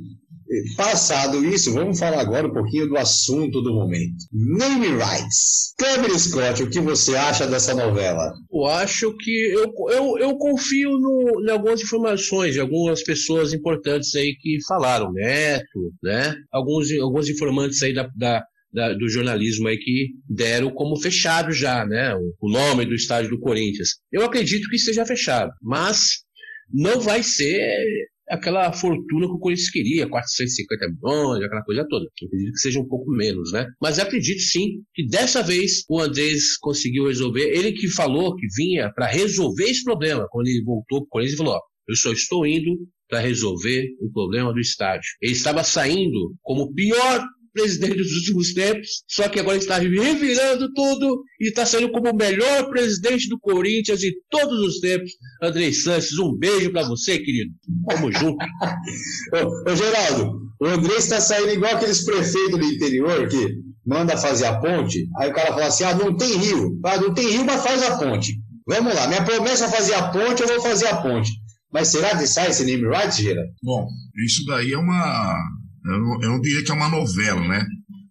Passado 0.76 1.44
isso, 1.44 1.72
vamos 1.72 1.98
falar 1.98 2.20
agora 2.20 2.46
um 2.46 2.52
pouquinho 2.52 2.88
do 2.88 2.96
assunto 2.96 3.62
do 3.62 3.72
momento. 3.72 4.16
Name 4.32 4.88
Rights. 4.88 5.74
Kevin 5.78 6.18
Scott, 6.18 6.62
o 6.62 6.70
que 6.70 6.80
você 6.80 7.16
acha 7.16 7.46
dessa 7.46 7.74
novela? 7.74 8.32
Eu 8.52 8.66
acho 8.66 9.16
que 9.16 9.52
eu, 9.52 9.72
eu, 9.90 10.18
eu 10.18 10.36
confio 10.36 10.90
no, 10.90 11.42
em 11.44 11.50
algumas 11.50 11.80
informações 11.80 12.54
de 12.54 12.60
algumas 12.60 13.02
pessoas 13.02 13.52
importantes 13.52 14.14
aí 14.14 14.34
que 14.36 14.58
falaram, 14.66 15.12
Neto, 15.12 15.92
né? 16.02 16.34
Alguns, 16.52 16.92
alguns 17.00 17.28
informantes 17.28 17.82
aí 17.82 17.94
da, 17.94 18.08
da 18.16 18.44
da, 18.74 18.92
do 18.92 19.08
jornalismo 19.08 19.68
aí 19.68 19.78
que 19.78 20.08
deram 20.28 20.68
como 20.68 21.00
fechado 21.00 21.52
já, 21.52 21.86
né? 21.86 22.12
O, 22.16 22.34
o, 22.40 22.50
nome 22.50 22.84
do 22.84 22.94
estádio 22.94 23.30
do 23.30 23.38
Corinthians. 23.38 23.90
Eu 24.10 24.24
acredito 24.24 24.68
que 24.68 24.74
esteja 24.74 25.06
fechado, 25.06 25.52
mas 25.62 26.24
não 26.72 27.00
vai 27.00 27.22
ser 27.22 27.86
aquela 28.28 28.72
fortuna 28.72 29.26
que 29.26 29.32
o 29.32 29.38
Corinthians 29.38 29.70
queria, 29.70 30.08
450 30.08 30.86
milhões, 30.88 31.44
aquela 31.44 31.62
coisa 31.62 31.86
toda. 31.88 32.04
Eu 32.04 32.26
acredito 32.26 32.52
que 32.52 32.58
seja 32.58 32.80
um 32.80 32.88
pouco 32.88 33.10
menos, 33.10 33.52
né? 33.52 33.66
Mas 33.80 33.98
acredito 33.98 34.40
sim 34.40 34.82
que 34.94 35.06
dessa 35.06 35.42
vez 35.42 35.84
o 35.88 36.00
Andrés 36.00 36.56
conseguiu 36.58 37.06
resolver. 37.06 37.50
Ele 37.50 37.72
que 37.72 37.88
falou 37.88 38.34
que 38.36 38.46
vinha 38.56 38.92
para 38.92 39.06
resolver 39.06 39.64
esse 39.64 39.84
problema. 39.84 40.26
Quando 40.30 40.48
ele 40.48 40.64
voltou 40.64 41.00
para 41.00 41.06
o 41.06 41.08
Corinthians, 41.08 41.38
ele 41.38 41.46
falou: 41.46 41.58
ó, 41.58 41.60
eu 41.88 41.96
só 41.96 42.12
estou 42.12 42.46
indo 42.46 42.70
para 43.08 43.20
resolver 43.20 43.86
o 44.00 44.10
problema 44.10 44.52
do 44.52 44.60
estádio. 44.60 45.08
Ele 45.20 45.32
estava 45.32 45.62
saindo 45.62 46.34
como 46.42 46.62
o 46.62 46.74
pior 46.74 47.24
presidente 47.54 47.96
dos 47.96 48.12
últimos 48.12 48.52
tempos, 48.52 48.88
só 49.08 49.28
que 49.28 49.38
agora 49.38 49.56
está 49.56 49.78
revirando 49.78 50.70
tudo 50.74 51.22
e 51.40 51.48
está 51.48 51.64
saindo 51.64 51.90
como 51.90 52.10
o 52.10 52.16
melhor 52.16 52.68
presidente 52.68 53.28
do 53.28 53.38
Corinthians 53.38 54.00
de 54.00 54.12
todos 54.28 54.60
os 54.60 54.80
tempos. 54.80 55.12
André 55.42 55.72
Sanches, 55.72 56.18
um 56.18 56.36
beijo 56.36 56.72
para 56.72 56.86
você, 56.86 57.18
querido. 57.18 57.52
Vamos 57.86 58.18
junto. 58.18 58.36
ô, 59.32 59.70
ô, 59.70 59.76
Geraldo, 59.76 60.40
o 60.60 60.66
André 60.66 60.96
está 60.96 61.20
saindo 61.20 61.52
igual 61.52 61.76
aqueles 61.76 62.04
prefeitos 62.04 62.58
do 62.58 62.64
interior 62.64 63.28
que 63.28 63.54
manda 63.86 64.16
fazer 64.16 64.46
a 64.46 64.60
ponte, 64.60 65.06
aí 65.18 65.30
o 65.30 65.34
cara 65.34 65.52
fala 65.52 65.66
assim: 65.66 65.84
ah, 65.84 65.94
não 65.94 66.16
tem 66.16 66.36
rio. 66.36 66.78
Ah, 66.84 67.00
não 67.00 67.14
tem 67.14 67.30
rio, 67.30 67.44
mas 67.44 67.62
faz 67.62 67.82
a 67.82 67.98
ponte. 67.98 68.34
Vamos 68.66 68.94
lá, 68.94 69.06
minha 69.06 69.22
promessa 69.22 69.66
é 69.66 69.68
fazer 69.68 69.94
a 69.94 70.08
ponte, 70.08 70.42
eu 70.42 70.48
vou 70.48 70.60
fazer 70.60 70.86
a 70.86 70.96
ponte. 70.96 71.30
Mas 71.74 71.88
será 71.88 72.16
que 72.16 72.26
sai 72.26 72.50
esse 72.50 72.64
name 72.64 72.86
right, 72.88 73.20
Gira? 73.20 73.42
Bom, 73.60 73.86
isso 74.24 74.44
daí 74.46 74.72
é 74.72 74.78
uma. 74.78 75.36
Eu 75.84 75.98
não, 76.00 76.22
eu 76.22 76.28
não 76.30 76.40
diria 76.40 76.64
que 76.64 76.70
é 76.70 76.74
uma 76.74 76.88
novela, 76.88 77.46
né? 77.46 77.64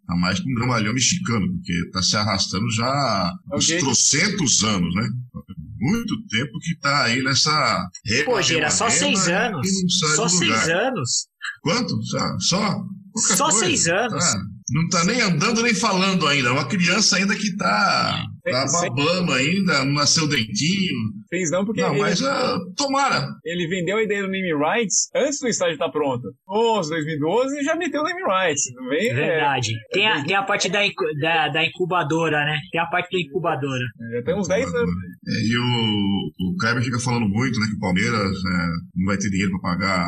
Tá 0.08 0.16
mais 0.16 0.40
que 0.40 0.50
um 0.50 0.54
dramalhão 0.56 0.94
mexicano, 0.94 1.48
porque 1.54 1.90
tá 1.92 2.02
se 2.02 2.16
arrastando 2.18 2.70
já 2.72 2.86
há 2.86 3.34
uns 3.56 3.66
Ok. 3.70 3.80
trocentos 3.80 4.64
anos, 4.64 4.94
né? 4.96 5.08
Muito 5.80 6.16
tempo 6.28 6.52
que 6.62 6.78
tá 6.80 7.04
aí 7.06 7.22
nessa. 7.24 7.90
Pô, 8.26 8.42
Gira, 8.42 8.70
só 8.70 8.86
rema, 8.88 8.98
seis 8.98 9.26
rema, 9.28 9.40
anos. 9.48 9.68
Só 10.16 10.28
seis 10.30 10.70
anos. 10.70 11.10
Quanto? 11.62 12.02
Só? 12.04 12.38
Só, 13.20 13.44
coisa. 13.50 13.60
seis 13.60 13.88
anos. 13.88 14.24
Tá. 14.24 14.38
Não 14.72 14.90
tá 14.90 15.04
nem 15.06 15.22
andando 15.22 15.62
nem 15.62 15.74
falando 15.74 16.26
ainda. 16.28 16.50
É 16.50 16.52
uma 16.52 16.66
criança 16.68 17.18
ainda 17.18 17.36
que 17.36 17.56
tá, 17.58 18.26
tá 18.50 18.68
Sei- 18.68 18.90
babando 18.90 19.34
ainda, 19.34 19.84
não 19.86 19.94
nasceu 19.94 20.28
dentinho. 20.28 20.96
Fez 21.34 21.50
não, 21.50 21.66
porque 21.66 21.82
Não, 21.82 21.94
ele, 21.94 22.00
mas 22.00 22.22
ah, 22.22 22.60
tomara. 22.78 23.26
ele 23.44 23.68
vendeu 23.68 23.98
a 23.98 24.04
ideia 24.04 24.22
do 24.22 24.30
name 24.30 24.54
rights 24.54 25.10
antes 25.16 25.40
do 25.40 25.48
estádio 25.48 25.74
estar 25.74 25.90
pronto. 25.90 26.28
Onze, 26.48 26.92
2012 26.92 27.60
e 27.60 27.64
já 27.64 27.76
meteu 27.76 28.02
o 28.02 28.04
name 28.04 28.22
rights. 28.22 28.62
Não 28.76 28.88
vem? 28.88 29.10
É, 29.10 29.14
Verdade. 29.16 29.72
Tem 29.92 30.08
a, 30.08 30.24
tem 30.24 30.36
a 30.36 30.44
parte 30.44 30.70
da, 30.70 30.82
da, 31.20 31.50
da 31.50 31.66
incubadora, 31.66 32.46
né? 32.46 32.60
Tem 32.72 32.80
a 32.80 32.86
parte 32.86 33.10
da 33.12 33.20
incubadora. 33.20 33.84
já 34.12 34.22
tem 34.22 34.38
uns 34.38 34.48
10 34.48 34.76
anos. 34.76 34.90
É, 35.28 35.32
e 35.44 35.58
o, 35.58 36.52
o 36.52 36.56
Kleber 36.60 36.84
fica 36.84 37.00
falando 37.00 37.28
muito, 37.28 37.60
né, 37.60 37.66
que 37.66 37.78
o 37.78 37.80
Palmeiras 37.80 38.38
é, 38.38 38.68
não 38.96 39.06
vai 39.08 39.18
ter 39.18 39.32
dinheiro 39.32 39.60
para 39.60 39.72
pagar 39.72 40.06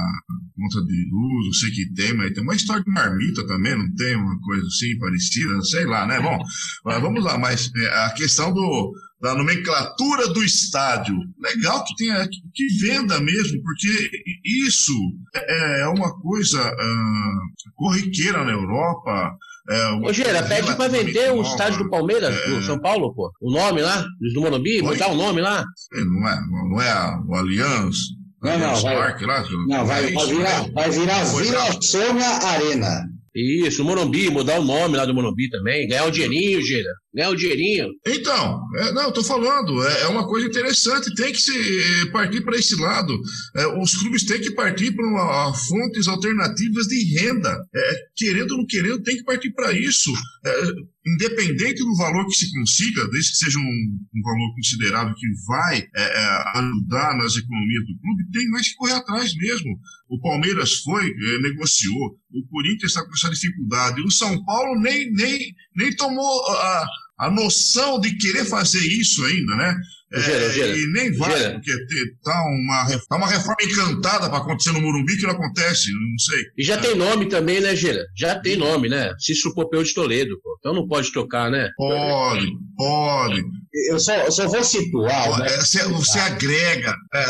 conta 0.56 0.86
de 0.86 1.10
luz, 1.12 1.48
eu 1.48 1.54
sei 1.54 1.72
que 1.72 1.94
tem, 1.94 2.14
mas 2.16 2.34
tem 2.34 2.44
uma 2.44 2.56
história 2.56 2.84
de 2.84 2.92
marmita 2.92 3.46
também, 3.48 3.76
não 3.76 3.94
tem 3.96 4.16
uma 4.16 4.40
coisa 4.42 4.66
assim 4.68 4.96
parecida, 5.00 5.62
sei 5.64 5.86
lá, 5.86 6.06
né? 6.06 6.20
Bom, 6.20 6.38
mas 6.86 7.02
vamos 7.02 7.24
lá, 7.24 7.38
mas 7.38 7.70
é, 7.76 7.88
a 8.06 8.14
questão 8.14 8.54
do, 8.54 8.94
da 9.26 9.34
nomenclatura 9.36 10.28
do 10.28 10.44
estádio, 10.44 11.16
legal 11.42 11.84
que 11.84 11.96
tenha, 11.96 12.28
que, 12.28 12.68
venda 12.80 13.20
mesmo, 13.20 13.60
porque 13.64 14.10
isso 14.46 14.94
é, 15.36 15.82
é 15.82 15.88
uma 15.88 16.14
coisa 16.22 16.62
ah, 16.62 17.40
corriqueira 17.76 18.44
na 18.44 18.52
Europa. 18.52 19.36
É, 19.68 19.88
Ô, 19.94 20.14
Gera, 20.14 20.44
pede 20.44 20.76
pra 20.76 20.88
vender 20.88 21.32
o 21.32 21.42
relativamente 21.42 21.50
estádio 21.52 21.78
do 21.80 21.84
nova. 21.86 21.98
Palmeiras, 21.98 22.36
É. 22.36 22.50
do 22.50 22.62
São 22.62 22.80
Paulo, 22.80 23.16
pô. 23.16 23.32
O 23.42 23.52
nome 23.52 23.82
lá, 23.82 24.06
do 24.34 24.42
Morumbi, 24.42 24.82
mudar 24.84 25.08
o 25.10 25.16
nome 25.16 25.42
lá. 25.42 25.66
É, 25.96 26.04
Não 26.04 26.30
é, 26.30 26.40
não 26.70 26.82
é 26.82 26.92
a- 26.92 27.20
o 27.28 27.36
Allianz, 27.36 27.98
Não, 28.44 28.52
Allianz 28.52 28.84
não, 28.84 28.94
vai- 28.94 28.96
lá? 29.26 29.44
Não, 29.68 29.86
vai, 29.88 30.00
é 30.06 30.12
vai 30.14 30.24
isso 30.24 30.36
virar, 30.38 30.60
mesmo? 30.60 30.74
vai 30.74 30.90
virar 30.92 31.26
Foi 31.26 31.44
Vila. 31.46 31.82
Sônia 31.82 32.28
Arena. 32.44 33.06
Isso, 33.36 33.82
o 33.82 33.86
Morumbi, 33.86 34.30
mudar 34.30 34.60
o 34.60 34.64
nome 34.64 34.96
lá 34.96 35.04
do 35.06 35.14
Morumbi 35.14 35.50
também. 35.50 35.88
Ganhar 35.90 36.06
um 36.06 36.12
dinheirinho, 36.12 36.62
Gira. 36.62 36.92
Ganhar 37.16 37.32
um 37.32 37.36
dinheirinho. 37.36 37.88
Então, 38.06 38.60
é, 38.78 38.92
não, 38.92 39.10
tô 39.10 39.24
falando, 39.24 39.82
é, 39.88 40.02
é 40.02 40.08
uma 40.08 40.28
coisa 40.28 40.48
interessante, 40.48 41.16
tem 41.16 41.32
que 41.32 41.40
se 41.40 41.54
eh, 41.54 42.12
partir 42.12 42.42
para 42.42 42.58
esse 42.58 42.76
lado. 42.76 43.18
É, 43.56 43.68
os 43.80 43.96
clubes 43.96 44.26
têm 44.26 44.42
que 44.42 44.52
partir 44.52 44.94
para 44.94 45.54
fontes 45.54 46.10
alternativas 46.10 46.88
de 46.88 47.18
renda. 47.18 47.58
É, 47.74 47.96
querendo 48.18 48.52
ou 48.52 48.58
não 48.58 48.66
querendo, 48.66 49.02
tem 49.02 49.16
que 49.16 49.24
partir 49.24 49.50
para 49.54 49.72
isso. 49.72 50.12
É, 50.46 50.64
independente 51.08 51.86
do 51.86 51.96
valor 51.96 52.26
que 52.26 52.34
se 52.34 52.52
consiga, 52.52 53.08
desde 53.08 53.32
que 53.32 53.38
seja 53.38 53.60
um, 53.60 53.62
um 53.62 54.22
valor 54.22 54.54
considerável 54.56 55.14
que 55.16 55.28
vai 55.48 55.88
é, 55.96 56.58
ajudar 56.58 57.16
nas 57.16 57.38
economias 57.38 57.86
do 57.86 57.98
clube, 57.98 58.32
tem 58.34 58.50
mais 58.50 58.68
que 58.68 58.76
correr 58.76 58.94
atrás 58.94 59.34
mesmo. 59.36 59.80
O 60.10 60.20
Palmeiras 60.20 60.82
foi, 60.82 61.14
negociou, 61.42 62.18
o 62.32 62.48
Corinthians 62.50 62.92
está 62.92 63.06
com 63.06 63.14
essa 63.14 63.30
dificuldade, 63.30 64.02
o 64.02 64.12
São 64.12 64.44
Paulo 64.44 64.80
nem, 64.82 65.12
nem, 65.14 65.40
nem 65.76 65.96
tomou 65.96 66.46
a, 66.52 66.88
a 67.18 67.30
noção 67.32 68.00
de 68.00 68.16
querer 68.18 68.46
fazer 68.46 68.80
isso 68.80 69.24
ainda, 69.26 69.56
né? 69.56 69.76
É, 70.14 70.22
Gera, 70.22 70.50
Gera, 70.54 70.78
e 70.78 70.92
nem 70.94 71.12
vai, 71.18 71.38
Gera. 71.38 71.54
porque 71.54 71.72
te- 71.88 72.16
tá 72.24 72.32
uma, 72.44 73.00
tá 73.10 73.16
uma 73.18 73.28
reforma 73.28 73.58
encantada 73.64 74.30
para 74.30 74.38
acontecer 74.38 74.72
no 74.72 74.80
Morumbi 74.82 75.18
que 75.18 75.24
não 75.24 75.32
acontece, 75.32 75.92
não 75.92 76.20
sei. 76.20 76.44
E 76.58 76.64
já 76.64 76.78
tem 76.78 76.96
nome 76.96 77.26
também, 77.28 77.60
né, 77.60 77.76
Gira? 77.76 78.06
Já 78.16 78.40
tem 78.40 78.56
nome, 78.56 78.88
né? 78.88 79.12
Cícero 79.20 79.54
Popeu 79.56 79.84
de 79.84 79.94
Toledo, 79.94 80.40
pô. 80.42 80.56
Então 80.60 80.74
não 80.76 80.88
pode 80.88 81.12
trocar, 81.12 81.50
né? 81.50 81.70
Pode, 81.76 82.48
pode. 82.78 83.44
Eu 83.90 84.00
só, 84.00 84.14
eu 84.16 84.32
só 84.32 84.48
vou 84.48 84.64
situar 84.64 85.38
né, 85.40 85.48
É, 85.48 85.58
Você, 85.60 85.84
você 85.90 86.18
agrega. 86.20 86.96
é, 87.14 87.24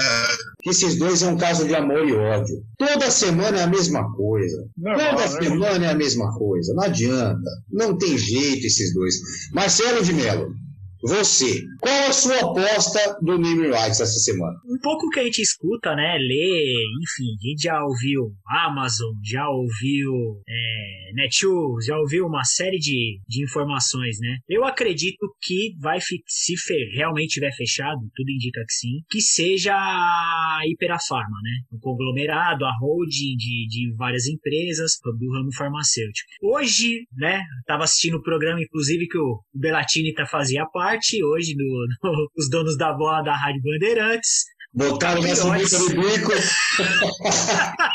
que 0.61 0.69
esses 0.69 0.97
dois 0.97 1.21
é 1.23 1.27
um 1.27 1.37
caso 1.37 1.67
de 1.67 1.73
amor 1.75 2.07
e 2.07 2.13
ódio. 2.13 2.63
Toda 2.77 3.09
semana 3.09 3.57
é 3.59 3.63
a 3.63 3.67
mesma 3.67 4.11
coisa. 4.15 4.63
Normal, 4.77 5.09
Toda 5.15 5.21
né? 5.21 5.41
semana 5.43 5.85
é 5.85 5.89
a 5.89 5.95
mesma 5.95 6.31
coisa. 6.37 6.73
Não 6.75 6.83
adianta. 6.83 7.49
Não 7.71 7.97
tem 7.97 8.17
jeito 8.17 8.67
esses 8.67 8.93
dois. 8.93 9.15
Marcelo 9.53 10.03
de 10.03 10.13
Mello, 10.13 10.53
você, 11.01 11.63
qual 11.79 12.09
a 12.09 12.13
sua 12.13 12.39
aposta 12.39 13.17
do 13.21 13.37
Name 13.37 13.67
Rights 13.67 13.99
essa 13.99 14.19
semana? 14.19 14.57
Um 14.65 14.79
pouco 14.81 15.09
que 15.09 15.19
a 15.19 15.23
gente 15.23 15.41
escuta, 15.41 15.95
né? 15.95 16.17
Lê, 16.17 16.73
enfim, 17.01 17.35
a 17.39 17.47
gente 17.49 17.61
já 17.63 17.83
ouviu 17.83 18.31
Amazon, 18.47 19.13
já 19.23 19.47
ouviu 19.49 20.41
é, 20.47 21.11
Netshoes, 21.13 21.85
já 21.85 21.97
ouviu 21.97 22.25
uma 22.25 22.43
série 22.43 22.77
de, 22.77 23.19
de 23.27 23.43
informações, 23.43 24.17
né? 24.19 24.37
Eu 24.47 24.63
acredito 24.65 25.27
que 25.41 25.75
vai, 25.79 25.99
se 26.01 26.55
realmente 26.93 27.35
tiver 27.35 27.51
fechado, 27.55 27.99
tudo 28.15 28.31
indica 28.31 28.61
que 28.61 28.73
sim, 28.73 29.01
que 29.09 29.21
seja 29.21 29.73
a 29.75 30.61
Hiperafarma, 30.65 31.37
né? 31.43 31.61
O 31.71 31.79
conglomerado, 31.79 32.65
a 32.65 32.71
holding 32.79 33.35
de, 33.37 33.67
de 33.67 33.95
várias 33.95 34.27
empresas 34.27 34.93
do 35.03 35.31
ramo 35.31 35.53
farmacêutico. 35.53 36.29
Hoje, 36.41 37.05
né? 37.13 37.41
Tava 37.65 37.83
assistindo 37.83 38.17
o 38.17 38.23
programa, 38.23 38.61
inclusive, 38.61 39.07
que 39.07 39.17
o 39.17 39.41
Belatini 39.53 40.13
tá, 40.13 40.25
fazia 40.25 40.65
parte, 40.65 40.94
hoje, 41.23 41.55
do, 41.55 41.63
do- 42.01 42.29
os 42.37 42.49
donos 42.49 42.77
da 42.77 42.93
bola 42.93 43.21
da 43.23 43.35
Rádio 43.35 43.61
Bandeirantes. 43.63 44.45
Botaram 44.73 45.21
nessa 45.21 45.49
bica 45.51 45.77
do 45.79 45.89
bico. 45.89 46.31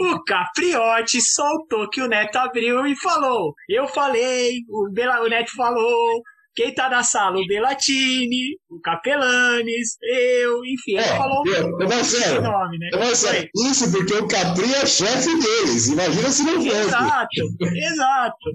O 0.00 0.22
Capriotti 0.24 1.20
soltou 1.20 1.88
que 1.90 2.00
o 2.00 2.08
Neto 2.08 2.36
abriu 2.36 2.86
e 2.86 2.96
falou. 2.96 3.52
Eu 3.68 3.86
falei, 3.88 4.60
o, 4.68 4.90
Bela, 4.92 5.20
o 5.22 5.28
Neto 5.28 5.52
falou. 5.54 6.22
Quem 6.58 6.74
tá 6.74 6.88
na 6.90 7.04
sala? 7.04 7.38
O 7.38 7.46
Belatini, 7.46 8.58
o 8.68 8.80
Capelanes, 8.80 9.96
eu, 10.02 10.64
enfim, 10.64 10.92
ele 10.94 11.00
É, 11.02 11.16
falou 11.16 11.46
eu- 11.46 11.80
eu 11.80 12.04
sério. 12.04 12.42
nome, 12.42 12.78
né? 12.78 12.88
Eu 12.92 12.98
vou 12.98 13.08
dizer, 13.12 13.48
Isso 13.70 13.92
porque 13.92 14.14
o 14.14 14.26
Capri 14.26 14.74
é 14.74 14.84
chefe 14.84 15.38
deles. 15.38 15.86
Imagina 15.86 16.28
se 16.30 16.42
não 16.42 16.54
fosse. 16.56 16.68
Exato, 16.68 17.28
exato. 17.92 18.50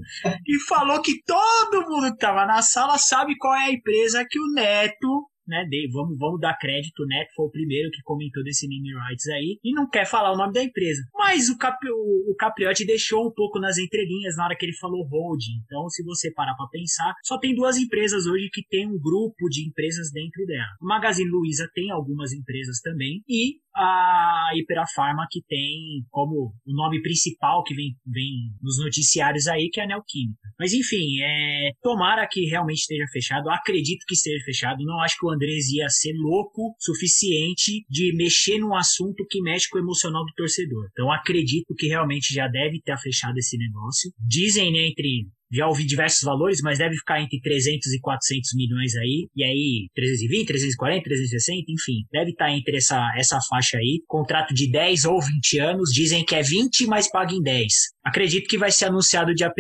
E 0.46 0.60
falou 0.68 1.02
que 1.02 1.14
todo 1.26 1.90
mundo 1.90 2.12
que 2.12 2.18
tava 2.18 2.46
na 2.46 2.62
sala 2.62 2.98
sabe 2.98 3.38
qual 3.38 3.56
é 3.56 3.68
a 3.68 3.72
empresa 3.72 4.26
que 4.30 4.38
o 4.38 4.52
Neto, 4.54 5.26
né, 5.48 5.66
dei, 5.70 5.88
vamos, 5.90 6.18
vamos 6.18 6.40
dar 6.40 6.58
crédito, 6.58 7.06
Neto 7.06 7.34
foi 7.36 7.46
o 7.46 7.52
primeiro 7.52 7.90
que 7.92 8.02
comentou 8.04 8.44
desse 8.44 8.68
name 8.68 8.94
rights 9.08 9.28
aí, 9.28 9.60
e 9.64 9.74
não 9.74 9.90
quer 9.90 10.06
falar 10.06 10.32
o 10.32 10.38
nome 10.38 10.54
da 10.54 10.64
empresa. 10.64 11.02
Mas 11.14 11.50
o, 11.50 11.58
Cap, 11.58 11.78
o, 11.90 12.32
o 12.32 12.36
Capriotti 12.36 12.86
deixou 12.86 13.28
um 13.28 13.32
pouco 13.32 13.60
nas 13.60 13.78
entrelinhas 13.78 14.36
na 14.36 14.46
hora 14.46 14.56
que 14.56 14.66
ele 14.66 14.76
falou 14.78 15.08
holding. 15.08 15.62
Então, 15.66 15.90
se 15.90 16.04
você 16.04 16.32
parar 16.32 16.56
pra 16.56 16.68
pensar, 16.68 17.14
só 17.24 17.38
tem 17.38 17.56
duas 17.56 17.78
empresas 17.78 18.26
hoje 18.26 18.50
que 18.52 18.66
tem 18.68 18.88
um 18.88 19.00
grupo 19.00 19.50
de 19.50 19.68
empresas 19.68 20.12
dentro 20.12 20.46
dela. 20.46 20.76
O 20.82 20.88
Magazine 20.88 21.30
Luiza 21.30 21.70
tem 21.74 21.92
algumas 21.92 22.32
empresas 22.32 22.80
também, 22.82 23.24
e 23.28 23.63
a 23.76 24.52
Hiperafarma 24.56 25.26
que 25.30 25.42
tem 25.48 26.06
como 26.10 26.54
o 26.66 26.74
nome 26.74 27.02
principal 27.02 27.64
que 27.64 27.74
vem, 27.74 27.96
vem 28.06 28.52
nos 28.62 28.78
noticiários 28.80 29.48
aí, 29.48 29.70
que 29.72 29.80
é 29.80 29.84
a 29.84 29.88
Neoquímica. 29.88 30.40
Mas 30.60 30.74
enfim, 30.74 31.22
é, 31.22 31.72
tomara 31.82 32.28
que 32.30 32.46
realmente 32.46 32.80
esteja 32.80 33.06
fechado. 33.12 33.50
Acredito 33.50 34.06
que 34.08 34.14
esteja 34.14 34.44
fechado. 34.46 34.84
Não 34.84 35.02
acho 35.02 35.18
que 35.20 35.26
o 35.26 35.32
Andrés 35.32 35.70
ia 35.70 35.90
ser 35.90 36.14
louco 36.16 36.76
suficiente 36.80 37.86
de 37.90 38.16
mexer 38.16 38.60
num 38.60 38.76
assunto 38.76 39.26
que 39.30 39.42
mexe 39.42 39.68
com 39.70 39.78
o 39.78 39.82
emocional 39.82 40.24
do 40.24 40.34
torcedor. 40.36 40.88
Então 40.92 41.12
acredito 41.12 41.74
que 41.76 41.88
realmente 41.88 42.34
já 42.34 42.48
deve 42.48 42.80
ter 42.82 42.98
fechado 43.00 43.38
esse 43.38 43.58
negócio. 43.58 44.12
Dizem, 44.20 44.72
né, 44.72 44.88
entre 44.88 45.28
já 45.54 45.68
ouvi 45.68 45.86
diversos 45.86 46.22
valores, 46.22 46.62
mas 46.62 46.80
deve 46.80 46.96
ficar 46.96 47.22
entre 47.22 47.40
300 47.40 47.94
e 47.94 48.00
400 48.00 48.50
milhões 48.56 48.96
aí. 48.96 49.28
E 49.36 49.44
aí, 49.44 49.88
320, 49.96 50.48
340, 50.48 51.04
360, 51.04 51.72
enfim, 51.72 52.06
deve 52.12 52.32
estar 52.32 52.52
entre 52.52 52.78
essa, 52.78 53.00
essa 53.18 53.40
faixa 53.50 53.78
aí. 53.78 54.02
Contrato 54.08 54.54
de 54.54 54.70
10 54.72 55.06
ou 55.06 55.22
20 55.22 55.60
anos, 55.60 55.90
dizem 55.92 56.26
que 56.26 56.36
é 56.36 56.42
20, 56.42 56.88
mas 56.88 57.10
paga 57.10 57.34
em 57.34 57.42
10. 57.42 57.74
Acredito 58.04 58.48
que 58.48 58.58
vai 58.58 58.72
ser 58.72 58.86
anunciado 58.86 59.34
dia 59.34 59.48
1 59.48 59.52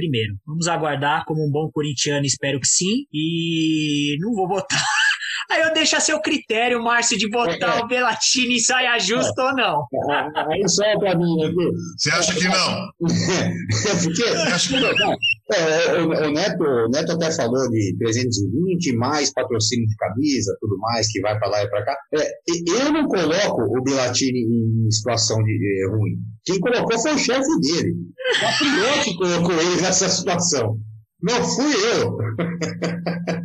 Vamos 0.46 0.68
aguardar 0.68 1.24
como 1.26 1.46
um 1.46 1.52
bom 1.52 1.70
corintiano, 1.72 2.26
espero 2.26 2.60
que 2.60 2.68
sim. 2.68 3.06
E 3.14 4.18
não 4.20 4.34
vou 4.34 4.48
votar 4.48 4.82
Aí 5.50 5.62
eu 5.62 5.74
deixo 5.74 5.96
a 5.96 6.00
seu 6.00 6.20
critério, 6.22 6.84
Márcio, 6.84 7.18
de 7.18 7.30
botar 7.30 7.84
o 7.84 7.88
Belatini 7.88 8.56
em 8.56 8.60
saia 8.60 8.98
justa 9.00 9.44
ou 9.44 9.56
não. 9.56 9.86
Aí 10.36 10.68
só 10.68 10.84
pra 11.00 11.16
mim 11.18 11.44
aqui. 11.44 11.72
Você 11.98 12.10
acha 12.12 12.34
que 12.34 12.48
não? 12.48 12.88
Porque, 14.04 14.24
acha 14.24 14.70
que 14.70 14.80
não? 14.80 15.16
É, 15.52 16.02
o, 16.02 16.08
o, 16.08 16.32
Neto, 16.32 16.64
o 16.64 16.90
Neto 16.90 17.12
até 17.12 17.32
falou 17.32 17.70
de 17.70 17.96
320, 18.00 18.96
mais 18.96 19.32
patrocínio 19.34 19.88
de 19.88 19.96
camisa, 19.98 20.56
tudo 20.60 20.78
mais, 20.80 21.12
que 21.12 21.20
vai 21.22 21.38
pra 21.38 21.50
lá 21.50 21.64
e 21.64 21.70
pra 21.70 21.84
cá. 21.84 21.98
É, 22.16 22.32
eu 22.68 22.92
não 22.92 23.08
coloco 23.08 23.62
o 23.62 23.84
Belatini 23.84 24.40
em 24.40 24.92
situação 24.92 25.38
de, 25.44 25.58
de 25.58 25.88
ruim. 25.90 26.18
Quem 26.46 26.60
colocou 26.60 26.98
foi 27.00 27.14
o 27.14 27.18
chefe 27.18 27.60
dele. 27.60 27.94
O 27.94 28.42
Patriota 28.42 29.18
colocou 29.18 29.62
ele 29.62 29.82
nessa 29.82 30.10
situação. 30.10 30.78
Não 31.22 31.44
fui 31.44 31.74
eu. 31.98 32.18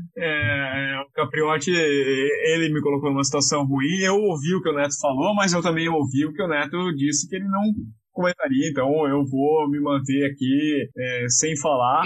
Capriotti, 1.39 1.71
ele 1.71 2.73
me 2.73 2.81
colocou 2.81 3.11
numa 3.11 3.25
situação 3.25 3.65
ruim. 3.65 4.01
Eu 4.03 4.17
ouvi 4.17 4.55
o 4.55 4.63
que 4.63 4.69
o 4.69 4.75
Neto 4.75 4.99
falou, 5.01 5.35
mas 5.35 5.53
eu 5.53 5.63
também 5.63 5.89
ouvi 5.89 6.27
o 6.27 6.33
que 6.33 6.43
o 6.43 6.49
Neto 6.49 6.93
disse 6.95 7.29
que 7.29 7.37
ele 7.37 7.47
não 7.49 7.63
comentaria. 8.13 8.69
Então 8.69 9.07
eu 9.07 9.25
vou 9.25 9.69
me 9.71 9.81
manter 9.81 10.25
aqui 10.31 10.89
é, 10.97 11.27
sem 11.29 11.57
falar, 11.57 12.05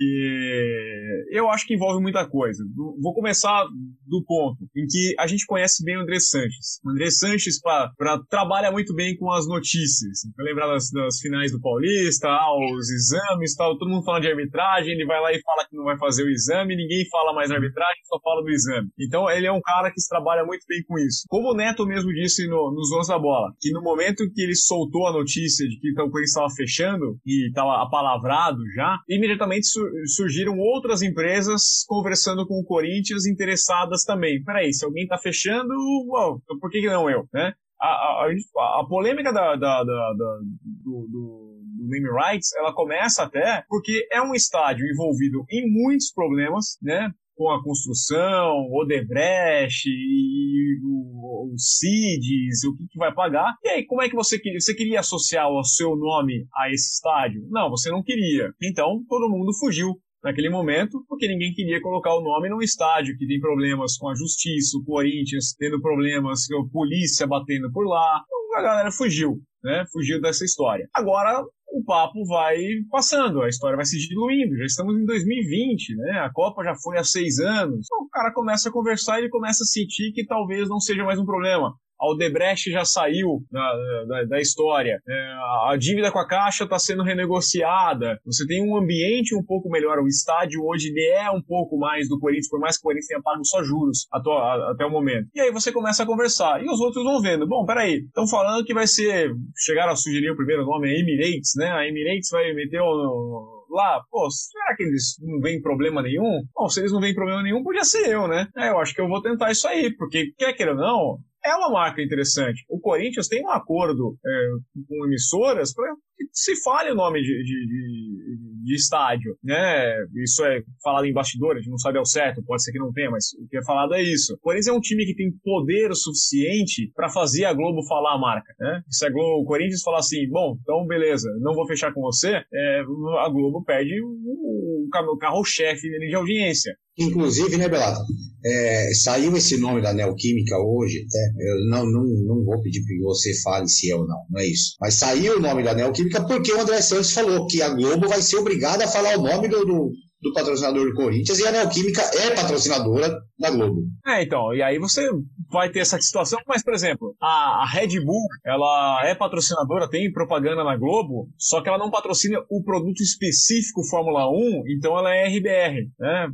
e 0.00 1.26
eu 1.30 1.48
acho 1.50 1.66
que 1.66 1.74
envolve 1.74 2.00
muita 2.00 2.28
coisa. 2.28 2.64
Vou 3.00 3.14
começar 3.14 3.64
do 4.06 4.24
ponto 4.24 4.58
em 4.76 4.86
que 4.86 5.14
a 5.18 5.26
gente 5.26 5.46
conhece 5.46 5.84
bem 5.84 5.96
o 5.96 6.00
André 6.00 6.20
Sanches. 6.20 6.80
O 6.84 6.90
André 6.90 7.10
Sanches 7.10 7.60
pra, 7.60 7.90
pra, 7.96 8.18
trabalha 8.28 8.70
muito 8.70 8.94
bem 8.94 9.16
com 9.16 9.30
as 9.30 9.46
notícias. 9.46 10.20
Lembrar 10.38 10.68
das, 10.68 10.90
das, 10.90 11.18
finais 11.20 11.52
do 11.52 11.60
Paulista, 11.60 12.28
ah, 12.28 12.54
os 12.74 12.90
exames 12.90 13.54
tal, 13.54 13.76
todo 13.76 13.90
mundo 13.90 14.04
fala 14.04 14.20
de 14.20 14.28
arbitragem, 14.28 14.92
ele 14.92 15.06
vai 15.06 15.20
lá 15.20 15.32
e 15.32 15.40
fala 15.42 15.66
que 15.68 15.76
não 15.76 15.84
vai 15.84 15.98
fazer 15.98 16.24
o 16.24 16.30
exame, 16.30 16.76
ninguém 16.76 17.04
fala 17.10 17.34
mais 17.34 17.50
arbitragem, 17.50 18.02
só 18.04 18.20
fala 18.20 18.42
do 18.42 18.50
exame. 18.50 18.88
Então 18.98 19.28
ele 19.30 19.46
é 19.46 19.52
um 19.52 19.60
cara 19.60 19.90
que 19.90 20.00
trabalha 20.08 20.44
muito 20.44 20.64
bem 20.68 20.82
com 20.86 20.98
isso. 20.98 21.24
Como 21.28 21.52
o 21.52 21.56
Neto 21.56 21.84
mesmo 21.86 22.12
disse 22.12 22.46
no, 22.46 22.72
nos 22.72 22.90
Donos 22.90 23.08
da 23.08 23.18
Bola, 23.18 23.52
que 23.60 23.70
no 23.72 23.82
momento 23.82 24.30
que 24.32 24.42
ele 24.42 24.54
soltou 24.54 25.06
a 25.06 25.12
notícia 25.12 25.66
de 25.68 25.78
que 25.80 25.88
então, 25.90 26.06
o 26.06 26.10
Corinthians 26.10 26.30
estava 26.30 26.54
fechando 26.54 27.18
e 27.26 27.48
estava 27.48 27.82
apalavrado 27.82 28.58
já, 28.74 28.96
imediatamente 29.08 29.66
surgiram 30.06 30.58
outras 30.58 31.02
empresas 31.02 31.84
conversando 31.86 32.46
com 32.46 32.60
o 32.60 32.64
Corinthians 32.64 33.26
interessadas 33.26 34.04
também. 34.04 34.42
Peraí, 34.42 34.72
se 34.72 34.84
alguém 34.84 35.04
está 35.04 35.18
fechando, 35.18 35.72
uau, 36.08 36.40
então 36.42 36.58
por 36.58 36.70
que, 36.70 36.80
não 36.86 37.10
eu, 37.10 37.26
né? 37.32 37.52
A, 37.80 37.86
a, 37.86 38.26
a, 38.26 38.80
a 38.80 38.86
polêmica 38.88 39.32
da, 39.32 39.54
da, 39.54 39.84
da, 39.84 39.84
da 39.84 40.38
do, 40.84 41.06
do, 41.08 41.58
do 41.78 41.86
name 41.88 42.08
rights, 42.10 42.50
ela 42.56 42.72
começa 42.72 43.22
até 43.22 43.64
porque 43.68 44.06
é 44.10 44.20
um 44.20 44.34
estádio 44.34 44.86
envolvido 44.86 45.44
em 45.50 45.70
muitos 45.70 46.12
problemas, 46.12 46.76
né? 46.82 47.10
Com 47.38 47.50
a 47.50 47.62
construção, 47.62 48.68
Odebrecht 48.72 49.88
e 49.88 50.76
o, 50.84 51.52
o 51.52 51.56
CIDES, 51.56 52.64
o 52.64 52.76
que, 52.76 52.88
que 52.90 52.98
vai 52.98 53.14
pagar. 53.14 53.54
E 53.62 53.68
aí, 53.68 53.86
como 53.86 54.02
é 54.02 54.08
que 54.08 54.16
você 54.16 54.40
queria? 54.40 54.58
Você 54.58 54.74
queria 54.74 54.98
associar 54.98 55.48
o 55.48 55.62
seu 55.62 55.94
nome 55.94 56.48
a 56.52 56.68
esse 56.72 56.94
estádio? 56.94 57.46
Não, 57.48 57.70
você 57.70 57.90
não 57.90 58.02
queria. 58.02 58.50
Então, 58.60 59.04
todo 59.08 59.30
mundo 59.30 59.56
fugiu 59.56 59.94
naquele 60.22 60.50
momento, 60.50 61.04
porque 61.08 61.28
ninguém 61.28 61.54
queria 61.54 61.80
colocar 61.80 62.12
o 62.12 62.20
nome 62.20 62.48
num 62.48 62.60
estádio 62.60 63.16
que 63.16 63.26
tem 63.26 63.38
problemas 63.38 63.96
com 63.96 64.08
a 64.08 64.16
justiça, 64.16 64.76
o 64.76 64.84
Corinthians 64.84 65.54
tendo 65.56 65.80
problemas 65.80 66.40
a 66.50 66.72
polícia 66.72 67.24
batendo 67.24 67.70
por 67.70 67.86
lá. 67.86 68.20
Então, 68.26 68.58
a 68.58 68.62
galera 68.62 68.90
fugiu, 68.90 69.38
né? 69.62 69.84
Fugiu 69.92 70.20
dessa 70.20 70.44
história. 70.44 70.88
Agora, 70.92 71.44
o 71.72 71.84
papo 71.84 72.24
vai 72.26 72.56
passando, 72.90 73.42
a 73.42 73.48
história 73.48 73.76
vai 73.76 73.84
se 73.84 73.98
diluindo. 73.98 74.56
Já 74.56 74.64
estamos 74.64 74.96
em 74.96 75.04
2020, 75.04 75.96
né? 75.96 76.20
A 76.20 76.30
Copa 76.32 76.64
já 76.64 76.74
foi 76.74 76.98
há 76.98 77.04
seis 77.04 77.38
anos. 77.38 77.86
Então, 77.86 78.04
o 78.04 78.08
cara 78.08 78.32
começa 78.32 78.68
a 78.68 78.72
conversar 78.72 79.18
e 79.18 79.22
ele 79.22 79.30
começa 79.30 79.62
a 79.62 79.66
sentir 79.66 80.12
que 80.12 80.26
talvez 80.26 80.68
não 80.68 80.80
seja 80.80 81.04
mais 81.04 81.18
um 81.18 81.24
problema. 81.24 81.74
A 82.00 82.06
Aldebrecht 82.06 82.70
já 82.70 82.84
saiu 82.84 83.42
da, 83.50 84.04
da, 84.06 84.24
da 84.24 84.40
história. 84.40 85.00
É, 85.08 85.72
a 85.72 85.76
dívida 85.76 86.12
com 86.12 86.18
a 86.18 86.26
Caixa 86.26 86.64
está 86.64 86.78
sendo 86.78 87.02
renegociada. 87.02 88.20
Você 88.24 88.46
tem 88.46 88.62
um 88.62 88.76
ambiente 88.76 89.34
um 89.34 89.44
pouco 89.44 89.68
melhor. 89.68 89.98
O 89.98 90.06
estádio 90.06 90.64
hoje 90.64 90.88
ele 90.88 91.04
é 91.06 91.30
um 91.30 91.42
pouco 91.42 91.78
mais 91.78 92.08
do 92.08 92.18
Corinthians, 92.18 92.48
por 92.48 92.60
mais 92.60 92.76
que 92.76 92.80
o 92.80 92.84
Corinthians 92.84 93.06
tenha 93.06 93.22
pago 93.22 93.44
só 93.44 93.62
juros 93.62 94.06
até, 94.12 94.30
até 94.70 94.86
o 94.86 94.90
momento. 94.90 95.28
E 95.34 95.40
aí 95.40 95.50
você 95.50 95.72
começa 95.72 96.02
a 96.02 96.06
conversar. 96.06 96.62
E 96.62 96.70
os 96.70 96.80
outros 96.80 97.04
vão 97.04 97.20
vendo. 97.20 97.46
Bom, 97.46 97.64
peraí. 97.64 98.04
Estão 98.04 98.26
falando 98.26 98.64
que 98.64 98.74
vai 98.74 98.86
ser. 98.86 99.32
Chegaram 99.56 99.92
a 99.92 99.96
sugerir 99.96 100.30
o 100.30 100.36
primeiro 100.36 100.64
nome, 100.64 100.88
é 100.88 101.00
Emirates, 101.00 101.52
né? 101.56 101.70
A 101.70 101.86
Emirates 101.86 102.28
vai 102.30 102.52
meter 102.52 102.80
o 102.80 103.58
lá, 103.70 104.00
pô, 104.10 104.28
será 104.30 104.74
que 104.76 104.82
eles 104.82 105.16
não 105.20 105.40
veem 105.40 105.60
problema 105.60 106.02
nenhum? 106.02 106.42
Bom, 106.54 106.68
se 106.68 106.80
eles 106.80 106.92
não 106.92 107.00
veem 107.00 107.14
problema 107.14 107.42
nenhum, 107.42 107.62
podia 107.62 107.84
ser 107.84 108.08
eu, 108.08 108.26
né? 108.26 108.48
É, 108.56 108.70
eu 108.70 108.78
acho 108.78 108.94
que 108.94 109.00
eu 109.00 109.08
vou 109.08 109.22
tentar 109.22 109.50
isso 109.50 109.68
aí, 109.68 109.94
porque 109.94 110.32
quer 110.36 110.54
queira 110.54 110.72
ou 110.72 110.78
não, 110.78 111.18
é 111.48 111.56
uma 111.56 111.70
marca 111.70 112.02
interessante. 112.02 112.64
O 112.68 112.78
Corinthians 112.78 113.28
tem 113.28 113.42
um 113.42 113.50
acordo 113.50 114.16
é, 114.24 114.48
com 114.88 115.06
emissoras 115.06 115.72
para 115.72 115.94
se 116.32 116.54
fale 116.62 116.90
o 116.90 116.94
nome 116.94 117.20
de, 117.20 117.26
de, 117.26 117.66
de, 117.66 118.64
de, 118.64 118.74
estádio, 118.74 119.36
né? 119.42 119.94
Isso 120.22 120.44
é 120.44 120.62
falado 120.82 121.04
em 121.04 121.12
bastidor, 121.12 121.52
a 121.52 121.58
gente 121.58 121.70
não 121.70 121.78
sabe 121.78 121.98
ao 121.98 122.06
certo, 122.06 122.42
pode 122.44 122.62
ser 122.62 122.72
que 122.72 122.78
não 122.78 122.92
tenha, 122.92 123.10
mas 123.10 123.26
o 123.34 123.48
que 123.48 123.58
é 123.58 123.64
falado 123.64 123.94
é 123.94 124.02
isso. 124.02 124.34
O 124.34 124.38
Corinthians 124.38 124.68
é 124.68 124.72
um 124.72 124.80
time 124.80 125.04
que 125.06 125.14
tem 125.14 125.32
poder 125.42 125.94
suficiente 125.94 126.90
para 126.94 127.08
fazer 127.08 127.44
a 127.44 127.52
Globo 127.52 127.86
falar 127.86 128.14
a 128.14 128.18
marca, 128.18 128.52
né? 128.58 128.82
Se 128.88 129.06
a 129.06 129.10
Globo, 129.10 129.42
o 129.42 129.44
Corinthians 129.44 129.82
falar 129.82 129.98
assim, 129.98 130.28
bom, 130.28 130.56
então 130.60 130.86
beleza, 130.86 131.28
não 131.40 131.54
vou 131.54 131.66
fechar 131.66 131.92
com 131.92 132.00
você, 132.00 132.42
é, 132.52 132.80
a 132.80 133.28
Globo 133.28 133.64
perde 133.64 134.00
o, 134.02 134.08
o 134.08 135.18
carro-chefe 135.18 135.88
de 135.88 136.14
audiência. 136.14 136.74
Inclusive, 136.98 137.56
né, 137.56 137.68
Belato? 137.68 138.00
É, 138.44 138.92
saiu 138.94 139.36
esse 139.36 139.58
nome 139.60 139.80
da 139.80 139.92
Neoquímica 139.92 140.56
hoje, 140.58 141.04
até, 141.06 141.50
eu 141.50 141.66
não, 141.68 141.84
não, 141.84 142.04
não 142.26 142.44
vou 142.44 142.60
pedir 142.62 142.84
que 142.84 142.98
você 142.98 143.32
fale 143.42 143.68
se 143.68 143.90
é 143.90 143.94
ou 143.94 144.06
não, 144.06 144.16
não 144.30 144.40
é 144.40 144.46
isso. 144.46 144.76
Mas 144.80 144.94
saiu 144.94 145.36
o 145.36 145.40
nome 145.40 145.62
da 145.62 145.74
Neoquímica 145.74 146.07
porque 146.26 146.52
o 146.52 146.60
André 146.60 146.80
Santos 146.80 147.12
falou 147.12 147.46
que 147.46 147.62
a 147.62 147.68
Globo 147.70 148.08
vai 148.08 148.22
ser 148.22 148.36
obrigada 148.36 148.84
a 148.84 148.88
falar 148.88 149.18
o 149.18 149.22
nome 149.22 149.48
do, 149.48 149.64
do, 149.64 149.92
do 150.20 150.32
patrocinador 150.32 150.86
do 150.86 150.94
Corinthians 150.94 151.38
e 151.38 151.46
a 151.46 151.52
Neoquímica 151.52 152.02
é 152.02 152.34
patrocinadora 152.34 153.08
da 153.38 153.50
Globo. 153.50 153.82
É, 154.06 154.22
então, 154.22 154.52
e 154.52 154.62
aí 154.62 154.78
você 154.78 155.08
vai 155.50 155.70
ter 155.70 155.80
essa 155.80 156.00
situação, 156.00 156.40
mas, 156.46 156.62
por 156.62 156.74
exemplo, 156.74 157.14
a, 157.20 157.62
a, 157.62 157.66
Red 157.66 158.00
Bull, 158.00 158.26
ela 158.44 159.00
é 159.04 159.14
patrocinadora, 159.14 159.88
tem 159.88 160.12
propaganda 160.12 160.64
na 160.64 160.76
Globo, 160.76 161.28
só 161.38 161.62
que 161.62 161.68
ela 161.68 161.78
não 161.78 161.90
patrocina 161.90 162.38
o 162.50 162.62
produto 162.64 163.00
específico 163.00 163.86
Fórmula 163.88 164.28
1, 164.30 164.62
então 164.76 164.98
ela 164.98 165.14
é 165.14 165.28
RBR, 165.28 165.88
né? 165.98 166.28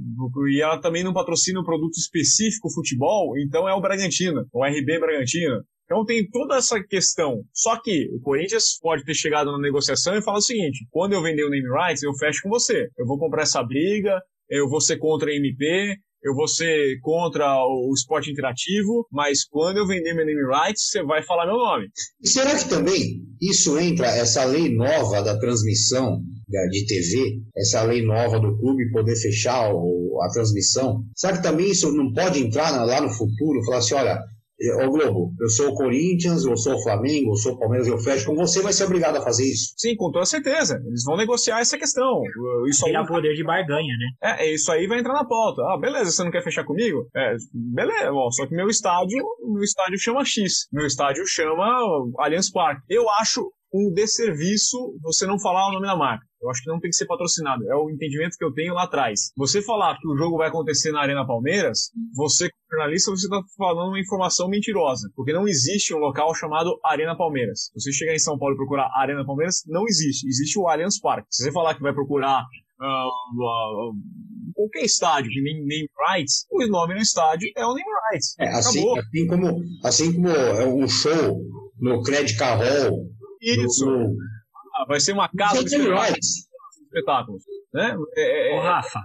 E 0.50 0.62
ela 0.62 0.80
também 0.80 1.04
não 1.04 1.12
patrocina 1.12 1.60
o 1.60 1.64
produto 1.64 1.96
específico 1.96 2.72
futebol, 2.72 3.38
então 3.38 3.68
é 3.68 3.74
o 3.74 3.80
Bragantino, 3.80 4.46
o 4.52 4.64
RB 4.64 4.98
Bragantino. 4.98 5.62
Então 5.94 6.04
tem 6.04 6.28
toda 6.28 6.56
essa 6.56 6.82
questão. 6.82 7.44
Só 7.52 7.80
que 7.80 8.08
o 8.12 8.20
Corinthians 8.20 8.78
pode 8.82 9.04
ter 9.04 9.14
chegado 9.14 9.52
na 9.52 9.60
negociação 9.60 10.16
e 10.16 10.22
falar 10.22 10.38
o 10.38 10.42
seguinte: 10.42 10.84
quando 10.90 11.12
eu 11.12 11.22
vender 11.22 11.44
o 11.44 11.50
name 11.50 11.68
rights, 11.68 12.02
eu 12.02 12.12
fecho 12.14 12.40
com 12.42 12.48
você. 12.48 12.88
Eu 12.98 13.06
vou 13.06 13.16
comprar 13.16 13.42
essa 13.42 13.62
briga, 13.62 14.20
eu 14.50 14.68
vou 14.68 14.80
ser 14.80 14.98
contra 14.98 15.30
a 15.30 15.34
MP, 15.34 15.96
eu 16.24 16.34
vou 16.34 16.48
ser 16.48 16.98
contra 17.00 17.46
o 17.64 17.92
esporte 17.94 18.28
interativo, 18.28 19.06
mas 19.12 19.44
quando 19.44 19.76
eu 19.76 19.86
vender 19.86 20.14
meu 20.14 20.26
name 20.26 20.42
rights, 20.48 20.88
você 20.88 21.04
vai 21.04 21.22
falar 21.22 21.46
meu 21.46 21.58
nome. 21.58 21.86
E 22.20 22.28
será 22.28 22.58
que 22.58 22.68
também 22.68 23.20
isso 23.40 23.78
entra, 23.78 24.08
essa 24.08 24.44
lei 24.44 24.74
nova 24.74 25.22
da 25.22 25.38
transmissão 25.38 26.20
de 26.70 26.86
TV, 26.86 27.40
essa 27.56 27.84
lei 27.84 28.02
nova 28.02 28.40
do 28.40 28.58
clube 28.58 28.90
poder 28.90 29.14
fechar 29.14 29.70
a 29.70 30.28
transmissão? 30.32 31.04
Será 31.14 31.36
que 31.36 31.42
também 31.42 31.70
isso 31.70 31.92
não 31.92 32.12
pode 32.12 32.40
entrar 32.40 32.84
lá 32.84 33.00
no 33.00 33.10
futuro, 33.10 33.64
falar 33.64 33.78
assim, 33.78 33.94
olha, 33.94 34.18
Ô 34.72 34.90
Globo, 34.90 35.32
eu 35.40 35.48
sou 35.48 35.70
o 35.70 35.74
Corinthians, 35.74 36.44
eu 36.44 36.56
sou 36.56 36.74
o 36.74 36.82
Flamengo, 36.82 37.32
eu 37.32 37.36
sou 37.36 37.52
o 37.52 37.58
Palmeiras, 37.58 37.86
eu 37.86 37.98
fecho 37.98 38.26
com 38.26 38.34
você, 38.34 38.62
vai 38.62 38.72
ser 38.72 38.84
obrigado 38.84 39.16
a 39.16 39.22
fazer 39.22 39.44
isso. 39.44 39.74
Sim, 39.76 39.96
com 39.96 40.10
toda 40.10 40.24
certeza. 40.24 40.80
Eles 40.86 41.04
vão 41.04 41.16
negociar 41.16 41.60
essa 41.60 41.78
questão. 41.78 42.22
Isso 42.68 42.86
aí... 42.86 43.06
poder 43.06 43.34
de 43.34 43.44
barganha, 43.44 43.94
né? 43.98 44.36
É, 44.38 44.52
isso 44.52 44.70
aí 44.72 44.86
vai 44.86 45.00
entrar 45.00 45.12
na 45.12 45.24
pauta. 45.24 45.62
Ah, 45.62 45.78
beleza, 45.78 46.10
você 46.10 46.24
não 46.24 46.30
quer 46.30 46.42
fechar 46.42 46.64
comigo? 46.64 47.06
É, 47.14 47.36
beleza, 47.52 48.12
ó, 48.12 48.30
só 48.30 48.46
que 48.46 48.54
meu 48.54 48.68
estádio, 48.68 49.24
meu 49.52 49.62
estádio 49.62 49.98
chama 49.98 50.24
X. 50.24 50.66
Meu 50.72 50.86
estádio 50.86 51.24
chama 51.26 51.66
Allianz 52.18 52.50
Parque. 52.50 52.82
Eu 52.88 53.08
acho 53.20 53.50
um 53.74 53.92
desserviço 53.92 54.96
você 55.02 55.26
não 55.26 55.40
falar 55.40 55.68
o 55.68 55.72
nome 55.72 55.86
da 55.86 55.96
marca. 55.96 56.24
Eu 56.40 56.48
acho 56.48 56.62
que 56.62 56.70
não 56.70 56.78
tem 56.78 56.90
que 56.90 56.96
ser 56.96 57.06
patrocinado. 57.06 57.68
É 57.68 57.74
o 57.74 57.90
entendimento 57.90 58.36
que 58.38 58.44
eu 58.44 58.52
tenho 58.52 58.74
lá 58.74 58.84
atrás. 58.84 59.32
Você 59.36 59.60
falar 59.62 59.98
que 59.98 60.06
o 60.06 60.16
jogo 60.16 60.36
vai 60.36 60.48
acontecer 60.48 60.92
na 60.92 61.00
Arena 61.00 61.26
Palmeiras, 61.26 61.90
você, 62.14 62.48
jornalista, 62.70 63.10
você 63.10 63.26
está 63.26 63.40
falando 63.56 63.88
uma 63.88 64.00
informação 64.00 64.48
mentirosa. 64.48 65.10
Porque 65.16 65.32
não 65.32 65.48
existe 65.48 65.92
um 65.92 65.98
local 65.98 66.32
chamado 66.34 66.78
Arena 66.84 67.16
Palmeiras. 67.16 67.70
Se 67.72 67.80
você 67.80 67.92
chegar 67.92 68.14
em 68.14 68.18
São 68.18 68.38
Paulo 68.38 68.54
e 68.54 68.58
procurar 68.58 68.90
Arena 68.94 69.24
Palmeiras, 69.24 69.64
não 69.66 69.84
existe. 69.88 70.28
Existe 70.28 70.56
o 70.58 70.68
Allianz 70.68 71.00
Parque. 71.00 71.26
Se 71.30 71.44
você 71.44 71.52
falar 71.52 71.74
que 71.74 71.82
vai 71.82 71.94
procurar 71.94 72.44
uh, 72.80 73.08
uh, 73.08 73.94
qualquer 74.54 74.84
estádio 74.84 75.30
de 75.30 75.42
name, 75.42 75.66
name 75.66 75.88
rights, 76.10 76.46
o 76.50 76.64
nome 76.68 76.94
no 76.94 77.00
estádio 77.00 77.50
é 77.56 77.64
o 77.64 77.74
name 77.74 77.90
rights. 78.12 78.36
É, 78.38 78.48
assim, 78.50 78.84
assim, 78.98 79.26
como, 79.26 79.62
assim 79.82 80.12
como 80.12 80.28
é 80.28 80.66
um 80.66 80.86
show 80.86 81.40
no 81.80 82.02
Credit 82.02 82.38
Hall. 82.38 83.14
Isso. 83.44 83.86
No, 83.86 84.16
ah, 84.74 84.84
vai 84.86 85.00
ser 85.00 85.12
uma 85.12 85.28
casa 85.28 85.64
de 85.64 85.76
espetáculos. 86.94 87.42
Né? 87.72 87.96
É, 88.16 88.54
é, 88.54 88.58
Ô, 88.58 88.62
Rafa, 88.62 89.00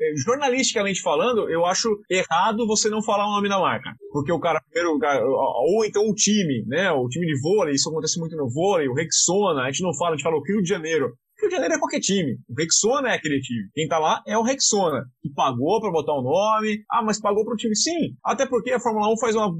é, 0.00 0.16
jornalisticamente 0.16 1.00
falando, 1.00 1.48
eu 1.48 1.64
acho 1.64 1.88
errado 2.10 2.66
você 2.66 2.88
não 2.88 3.02
falar 3.02 3.26
o 3.26 3.32
nome 3.32 3.48
da 3.48 3.58
marca. 3.58 3.94
Porque 4.10 4.32
o 4.32 4.40
cara, 4.40 4.60
primeiro, 4.60 4.98
ou 4.98 5.84
então 5.84 6.08
o 6.08 6.14
time, 6.14 6.64
né? 6.66 6.90
O 6.90 7.08
time 7.08 7.26
de 7.26 7.40
vôlei, 7.40 7.74
isso 7.74 7.88
acontece 7.88 8.18
muito 8.18 8.36
no 8.36 8.50
vôlei, 8.50 8.88
o 8.88 8.94
Rexona, 8.94 9.62
a 9.62 9.66
gente 9.70 9.82
não 9.82 9.94
fala, 9.94 10.14
a 10.14 10.16
gente 10.16 10.24
fala 10.24 10.36
o 10.36 10.42
Rio 10.42 10.62
de 10.62 10.68
Janeiro. 10.68 11.12
Rio 11.40 11.48
de 11.48 11.54
Janeiro 11.54 11.74
é 11.74 11.78
qualquer 11.78 12.00
time. 12.00 12.36
O 12.48 12.54
Rexona 12.56 13.10
é 13.10 13.14
aquele 13.14 13.40
time. 13.40 13.68
Quem 13.74 13.88
tá 13.88 13.98
lá 13.98 14.22
é 14.26 14.36
o 14.38 14.42
Rexona, 14.42 15.04
que 15.20 15.32
pagou 15.32 15.80
para 15.80 15.90
botar 15.90 16.14
o 16.14 16.20
um 16.20 16.24
nome. 16.24 16.84
Ah, 16.90 17.02
mas 17.02 17.20
pagou 17.20 17.44
pro 17.44 17.56
time? 17.56 17.74
Sim. 17.74 18.14
Até 18.24 18.46
porque 18.46 18.70
a 18.70 18.80
Fórmula 18.80 19.12
1 19.12 19.18
faz 19.18 19.36
uma. 19.36 19.52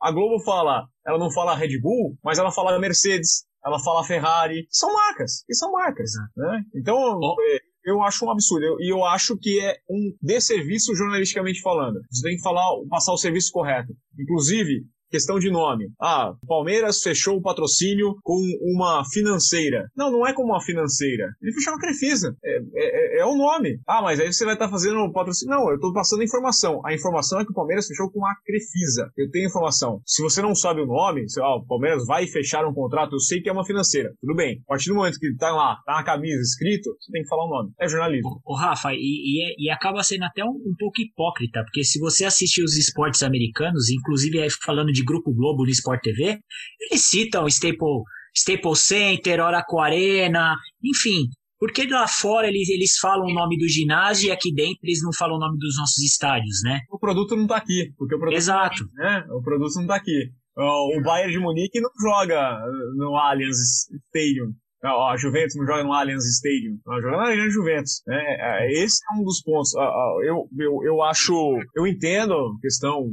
A 0.00 0.10
Globo 0.10 0.42
fala, 0.42 0.86
ela 1.06 1.18
não 1.18 1.30
fala 1.30 1.56
Red 1.56 1.80
Bull, 1.80 2.16
mas 2.22 2.38
ela 2.38 2.52
fala 2.52 2.78
Mercedes, 2.78 3.44
ela 3.64 3.78
fala 3.78 4.04
Ferrari. 4.04 4.66
São 4.70 4.92
marcas. 4.92 5.44
E 5.48 5.54
são 5.54 5.72
marcas. 5.72 6.12
Né? 6.36 6.62
Então, 6.74 7.20
é, 7.22 7.58
eu 7.84 8.02
acho 8.02 8.24
um 8.24 8.30
absurdo. 8.30 8.64
E 8.80 8.90
eu, 8.90 8.98
eu, 8.98 9.04
acho 9.04 9.36
que 9.38 9.60
é 9.60 9.76
um 9.88 10.14
desserviço 10.20 10.94
jornalisticamente 10.94 11.60
falando. 11.60 12.00
Você 12.10 12.28
tem 12.28 12.36
que 12.36 12.42
falar, 12.42 12.64
passar 12.88 13.12
o 13.12 13.18
serviço 13.18 13.52
correto. 13.52 13.92
Inclusive, 14.18 14.84
Questão 15.12 15.38
de 15.38 15.50
nome. 15.50 15.90
Ah, 16.00 16.32
Palmeiras 16.48 17.02
fechou 17.02 17.36
o 17.36 17.42
patrocínio 17.42 18.16
com 18.22 18.40
uma 18.62 19.04
financeira. 19.12 19.86
Não, 19.94 20.10
não 20.10 20.26
é 20.26 20.32
como 20.32 20.54
uma 20.54 20.62
financeira. 20.62 21.26
Ele 21.42 21.52
fechou 21.52 21.74
uma 21.74 21.78
Crefisa. 21.78 22.34
É, 22.42 22.56
é, 22.56 23.18
é, 23.18 23.20
é 23.20 23.26
o 23.26 23.36
nome. 23.36 23.78
Ah, 23.86 24.00
mas 24.00 24.18
aí 24.18 24.32
você 24.32 24.46
vai 24.46 24.54
estar 24.54 24.68
tá 24.68 24.70
fazendo 24.70 24.96
o 25.00 25.12
patrocínio. 25.12 25.54
Não, 25.54 25.68
eu 25.68 25.74
estou 25.74 25.92
passando 25.92 26.22
informação. 26.22 26.80
A 26.86 26.94
informação 26.94 27.38
é 27.38 27.44
que 27.44 27.50
o 27.50 27.54
Palmeiras 27.54 27.86
fechou 27.86 28.10
com 28.10 28.24
a 28.24 28.34
Crefisa. 28.42 29.12
Eu 29.14 29.30
tenho 29.30 29.48
informação. 29.48 30.00
Se 30.06 30.22
você 30.22 30.40
não 30.40 30.54
sabe 30.54 30.80
o 30.80 30.86
nome, 30.86 31.28
você, 31.28 31.42
ah, 31.42 31.56
o 31.56 31.66
Palmeiras 31.66 32.06
vai 32.06 32.26
fechar 32.26 32.64
um 32.66 32.72
contrato, 32.72 33.12
eu 33.12 33.20
sei 33.20 33.42
que 33.42 33.50
é 33.50 33.52
uma 33.52 33.66
financeira. 33.66 34.14
Tudo 34.18 34.34
bem. 34.34 34.62
A 34.66 34.68
partir 34.68 34.88
do 34.88 34.94
momento 34.94 35.18
que 35.18 35.36
tá 35.36 35.50
lá, 35.50 35.76
tá 35.84 35.96
na 35.96 36.04
camisa 36.04 36.40
escrito, 36.40 36.96
você 36.98 37.12
tem 37.12 37.22
que 37.22 37.28
falar 37.28 37.44
o 37.44 37.50
nome. 37.50 37.70
É 37.78 37.86
jornalismo. 37.86 38.40
O, 38.46 38.54
o 38.54 38.56
Rafa, 38.56 38.94
e, 38.94 38.96
e, 38.96 39.44
é, 39.44 39.54
e, 39.58 39.70
acaba 39.70 40.02
sendo 40.02 40.24
até 40.24 40.42
um, 40.42 40.48
um 40.48 40.74
pouco 40.78 41.02
hipócrita, 41.02 41.62
porque 41.64 41.84
se 41.84 41.98
você 41.98 42.24
assistir 42.24 42.64
os 42.64 42.78
esportes 42.78 43.22
americanos, 43.22 43.90
inclusive 43.90 44.40
aí 44.40 44.48
falando 44.64 44.90
de 44.90 45.01
Grupo 45.04 45.32
Globo 45.34 45.64
no 45.64 45.70
Sport 45.70 46.00
TV, 46.02 46.38
eles 46.80 47.08
citam 47.08 47.46
Staple, 47.46 48.02
Staple 48.34 48.76
Center, 48.76 49.40
Arena, 49.40 50.56
enfim. 50.82 51.28
Porque 51.58 51.86
lá 51.86 52.08
fora 52.08 52.48
eles, 52.48 52.68
eles 52.70 52.98
falam 52.98 53.24
o 53.24 53.32
nome 53.32 53.56
do 53.56 53.68
ginásio 53.68 54.28
e 54.28 54.32
aqui 54.32 54.52
dentro 54.52 54.80
eles 54.82 55.00
não 55.00 55.12
falam 55.12 55.36
o 55.36 55.38
nome 55.38 55.56
dos 55.58 55.76
nossos 55.76 56.02
estádios, 56.02 56.60
né? 56.64 56.80
O 56.90 56.98
produto 56.98 57.36
não 57.36 57.44
está 57.44 57.56
aqui. 57.56 57.92
Porque 57.96 58.16
o 58.16 58.18
produto 58.18 58.36
Exato. 58.36 58.84
Né? 58.94 59.24
O 59.30 59.40
produto 59.40 59.74
não 59.76 59.82
está 59.82 59.94
aqui. 59.94 60.32
O 60.56 61.00
Bayern 61.04 61.32
de 61.32 61.38
Munique 61.38 61.80
não 61.80 61.90
joga 62.00 62.58
no 62.96 63.16
Allianz 63.16 63.56
Stadium. 64.08 64.52
A 64.84 65.16
Juventus 65.16 65.54
não 65.54 65.64
joga 65.64 65.84
no 65.84 65.92
Allianz 65.92 66.24
Stadium, 66.24 66.76
ela 66.84 67.00
joga 67.00 67.16
na 67.16 67.26
Arena 67.28 67.48
Juventus. 67.48 68.02
Né? 68.04 68.18
É, 68.18 68.82
esse 68.82 68.98
é 69.08 69.20
um 69.20 69.22
dos 69.22 69.40
pontos. 69.40 69.72
Eu, 70.24 70.48
eu, 70.58 70.82
eu 70.84 71.02
acho, 71.02 71.32
eu 71.76 71.86
entendo 71.86 72.34
a 72.34 72.60
questão 72.60 73.08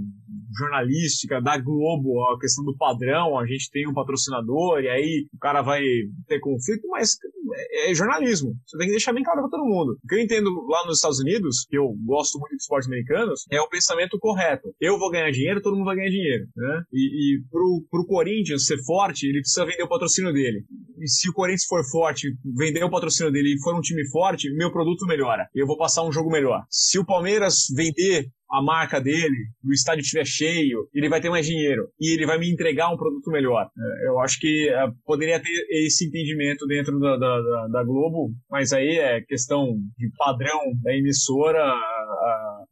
jornalística 0.57 1.41
da 1.41 1.57
Globo, 1.57 2.23
a 2.25 2.39
questão 2.39 2.63
do 2.63 2.75
padrão, 2.75 3.37
a 3.37 3.45
gente 3.45 3.69
tem 3.71 3.87
um 3.87 3.93
patrocinador 3.93 4.81
e 4.81 4.89
aí 4.89 5.27
o 5.33 5.37
cara 5.39 5.61
vai 5.61 5.81
ter 6.27 6.39
conflito, 6.39 6.87
mas 6.87 7.17
é, 7.53 7.91
é 7.91 7.93
jornalismo. 7.93 8.55
Você 8.65 8.77
tem 8.77 8.87
que 8.87 8.93
deixar 8.93 9.13
bem 9.13 9.23
claro 9.23 9.41
para 9.41 9.49
todo 9.49 9.65
mundo. 9.65 9.97
O 10.03 10.07
que 10.07 10.15
eu 10.15 10.19
entendo 10.19 10.49
lá 10.67 10.85
nos 10.85 10.97
Estados 10.97 11.19
Unidos, 11.19 11.65
que 11.69 11.77
eu 11.77 11.93
gosto 12.05 12.39
muito 12.39 12.51
de 12.51 12.61
esportes 12.61 12.87
americanos, 12.87 13.45
é 13.51 13.59
o 13.61 13.69
pensamento 13.69 14.17
correto. 14.19 14.73
Eu 14.79 14.97
vou 14.97 15.11
ganhar 15.11 15.31
dinheiro, 15.31 15.61
todo 15.61 15.75
mundo 15.75 15.85
vai 15.85 15.95
ganhar 15.95 16.09
dinheiro. 16.09 16.45
Né? 16.55 16.83
E, 16.93 17.35
e 17.35 17.41
pro, 17.49 17.85
pro 17.89 18.05
Corinthians 18.05 18.65
ser 18.65 18.77
forte, 18.83 19.27
ele 19.27 19.41
precisa 19.41 19.65
vender 19.65 19.83
o 19.83 19.89
patrocínio 19.89 20.33
dele. 20.33 20.63
E 20.99 21.07
se 21.07 21.29
o 21.29 21.33
Corinthians 21.33 21.65
for 21.65 21.83
forte, 21.89 22.27
vender 22.57 22.83
o 22.83 22.89
patrocínio 22.89 23.31
dele 23.31 23.53
e 23.53 23.61
for 23.61 23.75
um 23.75 23.81
time 23.81 24.07
forte, 24.09 24.51
meu 24.53 24.71
produto 24.71 25.05
melhora. 25.05 25.47
Eu 25.55 25.65
vou 25.65 25.77
passar 25.77 26.03
um 26.03 26.11
jogo 26.11 26.29
melhor. 26.29 26.63
Se 26.69 26.99
o 26.99 27.05
Palmeiras 27.05 27.67
vender 27.75 28.29
a 28.51 28.61
marca 28.61 28.99
dele, 28.99 29.47
o 29.63 29.71
estádio 29.71 30.01
estiver 30.01 30.25
cheio, 30.25 30.87
ele 30.93 31.09
vai 31.09 31.21
ter 31.21 31.29
mais 31.29 31.45
dinheiro 31.45 31.87
e 31.99 32.13
ele 32.13 32.25
vai 32.25 32.37
me 32.39 32.51
entregar 32.51 32.91
um 32.91 32.97
produto 32.97 33.29
melhor. 33.29 33.69
É, 33.77 34.07
eu 34.07 34.19
acho 34.19 34.39
que 34.39 34.69
é, 34.69 34.87
poderia 35.05 35.39
ter 35.39 35.67
esse 35.69 36.07
entendimento 36.07 36.65
dentro 36.65 36.99
da, 36.99 37.15
da, 37.17 37.67
da, 37.67 37.83
Globo, 37.83 38.33
mas 38.49 38.73
aí 38.73 38.97
é 38.97 39.21
questão 39.21 39.65
de 39.97 40.09
padrão 40.17 40.59
da 40.81 40.93
emissora. 40.95 41.63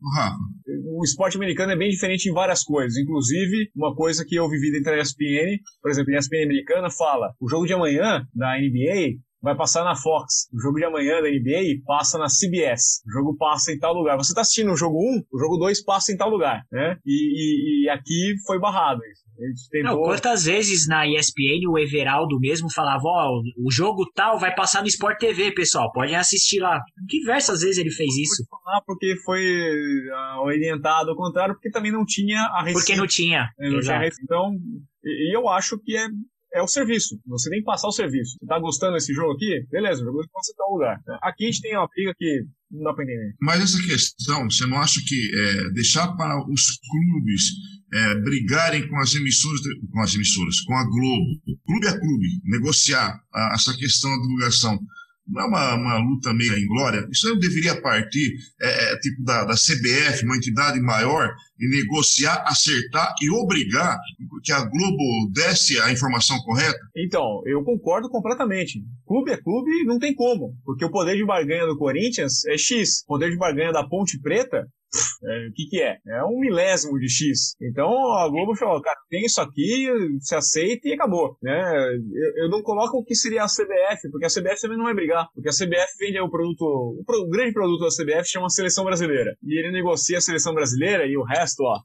Uhum. 0.01 0.99
O 0.99 1.03
esporte 1.03 1.37
americano 1.37 1.71
é 1.71 1.77
bem 1.77 1.89
diferente 1.89 2.29
em 2.29 2.33
várias 2.33 2.63
coisas, 2.63 2.97
inclusive 2.97 3.69
uma 3.75 3.95
coisa 3.95 4.25
que 4.25 4.35
eu 4.35 4.49
vivi 4.49 4.71
dentro 4.71 4.91
da 4.91 4.99
ESPN, 4.99 5.59
por 5.81 5.91
exemplo, 5.91 6.13
a 6.13 6.17
ESPN 6.17 6.43
americana 6.45 6.89
fala, 6.89 7.33
o 7.39 7.49
jogo 7.49 7.65
de 7.65 7.73
amanhã 7.73 8.25
da 8.33 8.57
NBA 8.59 9.17
vai 9.41 9.55
passar 9.55 9.83
na 9.83 9.95
Fox. 9.95 10.47
O 10.53 10.59
jogo 10.59 10.77
de 10.77 10.85
amanhã 10.85 11.21
da 11.21 11.29
NBA 11.29 11.81
passa 11.85 12.17
na 12.17 12.27
CBS. 12.27 13.01
O 13.07 13.11
jogo 13.11 13.37
passa 13.37 13.71
em 13.71 13.79
tal 13.79 13.93
lugar. 13.93 14.17
Você 14.17 14.31
está 14.31 14.41
assistindo 14.41 14.71
o 14.71 14.77
jogo 14.77 14.97
1, 14.97 15.23
o 15.31 15.39
jogo 15.39 15.57
2 15.57 15.83
passa 15.83 16.11
em 16.11 16.17
tal 16.17 16.29
lugar, 16.29 16.63
né? 16.71 16.97
E, 17.05 17.83
e, 17.83 17.85
e 17.85 17.89
aqui 17.89 18.35
foi 18.45 18.59
barrado 18.59 19.01
isso. 19.05 19.27
Tentou... 19.69 19.91
Não, 19.91 20.01
quantas 20.01 20.45
vezes 20.45 20.87
na 20.87 21.07
ESPN 21.07 21.69
o 21.69 21.77
Everaldo 21.77 22.39
mesmo 22.39 22.71
falava, 22.73 23.03
ó, 23.05 23.29
oh, 23.29 23.67
o 23.67 23.71
jogo 23.71 24.03
tal 24.15 24.39
vai 24.39 24.53
passar 24.55 24.81
no 24.81 24.87
Sport 24.87 25.19
TV, 25.19 25.51
pessoal, 25.51 25.91
podem 25.91 26.15
assistir 26.15 26.59
lá. 26.59 26.81
Diversas 27.05 27.61
vezes 27.61 27.77
ele 27.77 27.91
fez 27.91 28.15
isso. 28.17 28.43
falar 28.49 28.81
porque 28.85 29.15
foi 29.23 29.43
uh, 29.43 30.41
orientado 30.41 31.11
ao 31.11 31.15
contrário, 31.15 31.53
porque 31.53 31.69
também 31.69 31.91
não 31.91 32.03
tinha 32.03 32.41
a 32.41 32.63
receita. 32.63 32.79
Porque 32.79 32.95
não 32.95 33.07
tinha. 33.07 33.49
É, 33.59 33.69
não 33.69 33.79
tinha 33.79 34.09
então, 34.23 34.55
e 35.03 35.35
eu 35.35 35.47
acho 35.47 35.77
que 35.79 35.95
é 35.95 36.07
é 36.57 36.61
o 36.61 36.67
serviço. 36.67 37.19
Você 37.27 37.49
tem 37.49 37.59
que 37.59 37.65
passar 37.65 37.87
o 37.87 37.91
serviço. 37.91 38.37
Você 38.39 38.45
tá 38.45 38.59
gostando 38.59 38.93
desse 38.93 39.13
jogo 39.13 39.33
aqui? 39.33 39.65
Beleza, 39.71 40.03
jogo 40.03 40.19
passa 40.33 40.53
tal 40.57 40.73
lugar. 40.73 40.99
Aqui 41.21 41.45
a 41.45 41.47
gente 41.47 41.61
tem 41.61 41.77
uma 41.77 41.87
briga 41.87 42.13
que 42.17 42.43
não 42.71 42.83
dá 42.83 42.93
pra 42.93 43.03
entender. 43.03 43.35
Mas 43.41 43.61
essa 43.61 43.81
questão, 43.85 44.49
você 44.49 44.65
não 44.65 44.77
acha 44.77 44.99
que 45.05 45.31
é, 45.33 45.71
deixar 45.71 46.15
para 46.15 46.37
os 46.49 46.79
clubes 46.89 47.43
é, 47.93 48.15
brigarem 48.21 48.87
com 48.89 48.97
as 48.97 49.13
emissoras, 49.15 49.61
com 49.91 50.01
as 50.01 50.15
emissoras, 50.15 50.61
com 50.61 50.73
a 50.75 50.83
Globo, 50.83 51.41
clube 51.65 51.87
a 51.87 51.97
clube, 51.97 52.27
negociar 52.43 53.21
a, 53.33 53.53
essa 53.53 53.75
questão 53.77 54.09
da 54.09 54.21
divulgação 54.21 54.79
não 55.27 55.41
é 55.41 55.45
uma, 55.45 55.75
uma 55.75 55.97
luta 55.97 56.33
meia 56.33 56.57
inglória? 56.57 57.07
Isso 57.11 57.29
não 57.29 57.37
deveria 57.37 57.79
partir 57.81 58.35
é, 58.61 58.93
é, 58.93 58.99
tipo 58.99 59.23
da, 59.23 59.43
da 59.43 59.53
CBF, 59.53 60.23
uma 60.23 60.37
entidade 60.37 60.79
maior, 60.79 61.33
e 61.59 61.67
negociar, 61.69 62.43
acertar 62.47 63.13
e 63.21 63.29
obrigar 63.31 63.97
que 64.43 64.51
a 64.51 64.63
Globo 64.63 65.31
desse 65.33 65.79
a 65.81 65.91
informação 65.91 66.37
correta? 66.39 66.79
Então, 66.95 67.41
eu 67.45 67.63
concordo 67.63 68.09
completamente. 68.09 68.81
Clube 69.05 69.31
é 69.31 69.37
clube 69.37 69.83
não 69.83 69.99
tem 69.99 70.13
como, 70.13 70.55
porque 70.63 70.85
o 70.85 70.91
poder 70.91 71.15
de 71.15 71.25
barganha 71.25 71.65
do 71.65 71.77
Corinthians 71.77 72.45
é 72.45 72.57
X, 72.57 73.01
o 73.03 73.07
poder 73.07 73.31
de 73.31 73.37
barganha 73.37 73.71
da 73.71 73.87
Ponte 73.87 74.19
Preta 74.19 74.67
é, 75.23 75.47
o 75.47 75.53
que, 75.53 75.65
que 75.69 75.81
é? 75.81 75.97
É 76.07 76.23
um 76.23 76.39
milésimo 76.39 76.97
de 76.99 77.09
X. 77.09 77.55
Então 77.61 77.89
a 78.13 78.27
Globo 78.29 78.55
falou, 78.55 78.81
cara, 78.81 78.97
tem 79.09 79.25
isso 79.25 79.41
aqui, 79.41 79.87
se 80.21 80.35
aceita 80.35 80.87
e 80.87 80.93
acabou. 80.93 81.37
Né? 81.41 81.59
Eu, 82.13 82.43
eu 82.43 82.49
não 82.49 82.61
coloco 82.61 82.97
o 82.97 83.03
que 83.03 83.15
seria 83.15 83.43
a 83.43 83.47
CBF, 83.47 84.09
porque 84.11 84.25
a 84.25 84.29
CBF 84.29 84.61
também 84.61 84.77
não 84.77 84.85
vai 84.85 84.93
brigar. 84.93 85.27
Porque 85.33 85.49
a 85.49 85.51
CBF 85.51 85.97
vende 85.99 86.19
o 86.19 86.29
produto. 86.29 86.63
O, 86.63 87.03
pro, 87.05 87.21
o 87.21 87.29
grande 87.29 87.53
produto 87.53 87.81
da 87.81 87.89
CBF 87.89 88.29
chama 88.29 88.49
Seleção 88.49 88.85
Brasileira. 88.85 89.35
E 89.43 89.59
ele 89.59 89.71
negocia 89.71 90.17
a 90.17 90.21
seleção 90.21 90.53
brasileira 90.53 91.05
e 91.05 91.17
o 91.17 91.23
resto, 91.23 91.61
ó, 91.63 91.79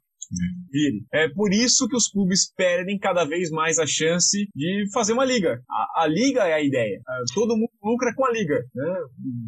vire. 0.70 1.04
É 1.12 1.28
por 1.28 1.52
isso 1.52 1.88
que 1.88 1.96
os 1.96 2.08
clubes 2.08 2.52
perdem 2.54 2.98
cada 2.98 3.24
vez 3.24 3.50
mais 3.50 3.78
a 3.78 3.86
chance 3.86 4.48
de 4.54 4.84
fazer 4.92 5.12
uma 5.12 5.24
liga. 5.24 5.60
A, 5.68 6.02
a 6.02 6.06
liga 6.06 6.46
é 6.46 6.54
a 6.54 6.62
ideia. 6.62 6.96
É, 6.96 7.34
todo 7.34 7.56
mundo 7.56 7.70
lucra 7.82 8.14
com 8.14 8.24
a 8.24 8.30
liga. 8.30 8.62
Né? 8.74 8.94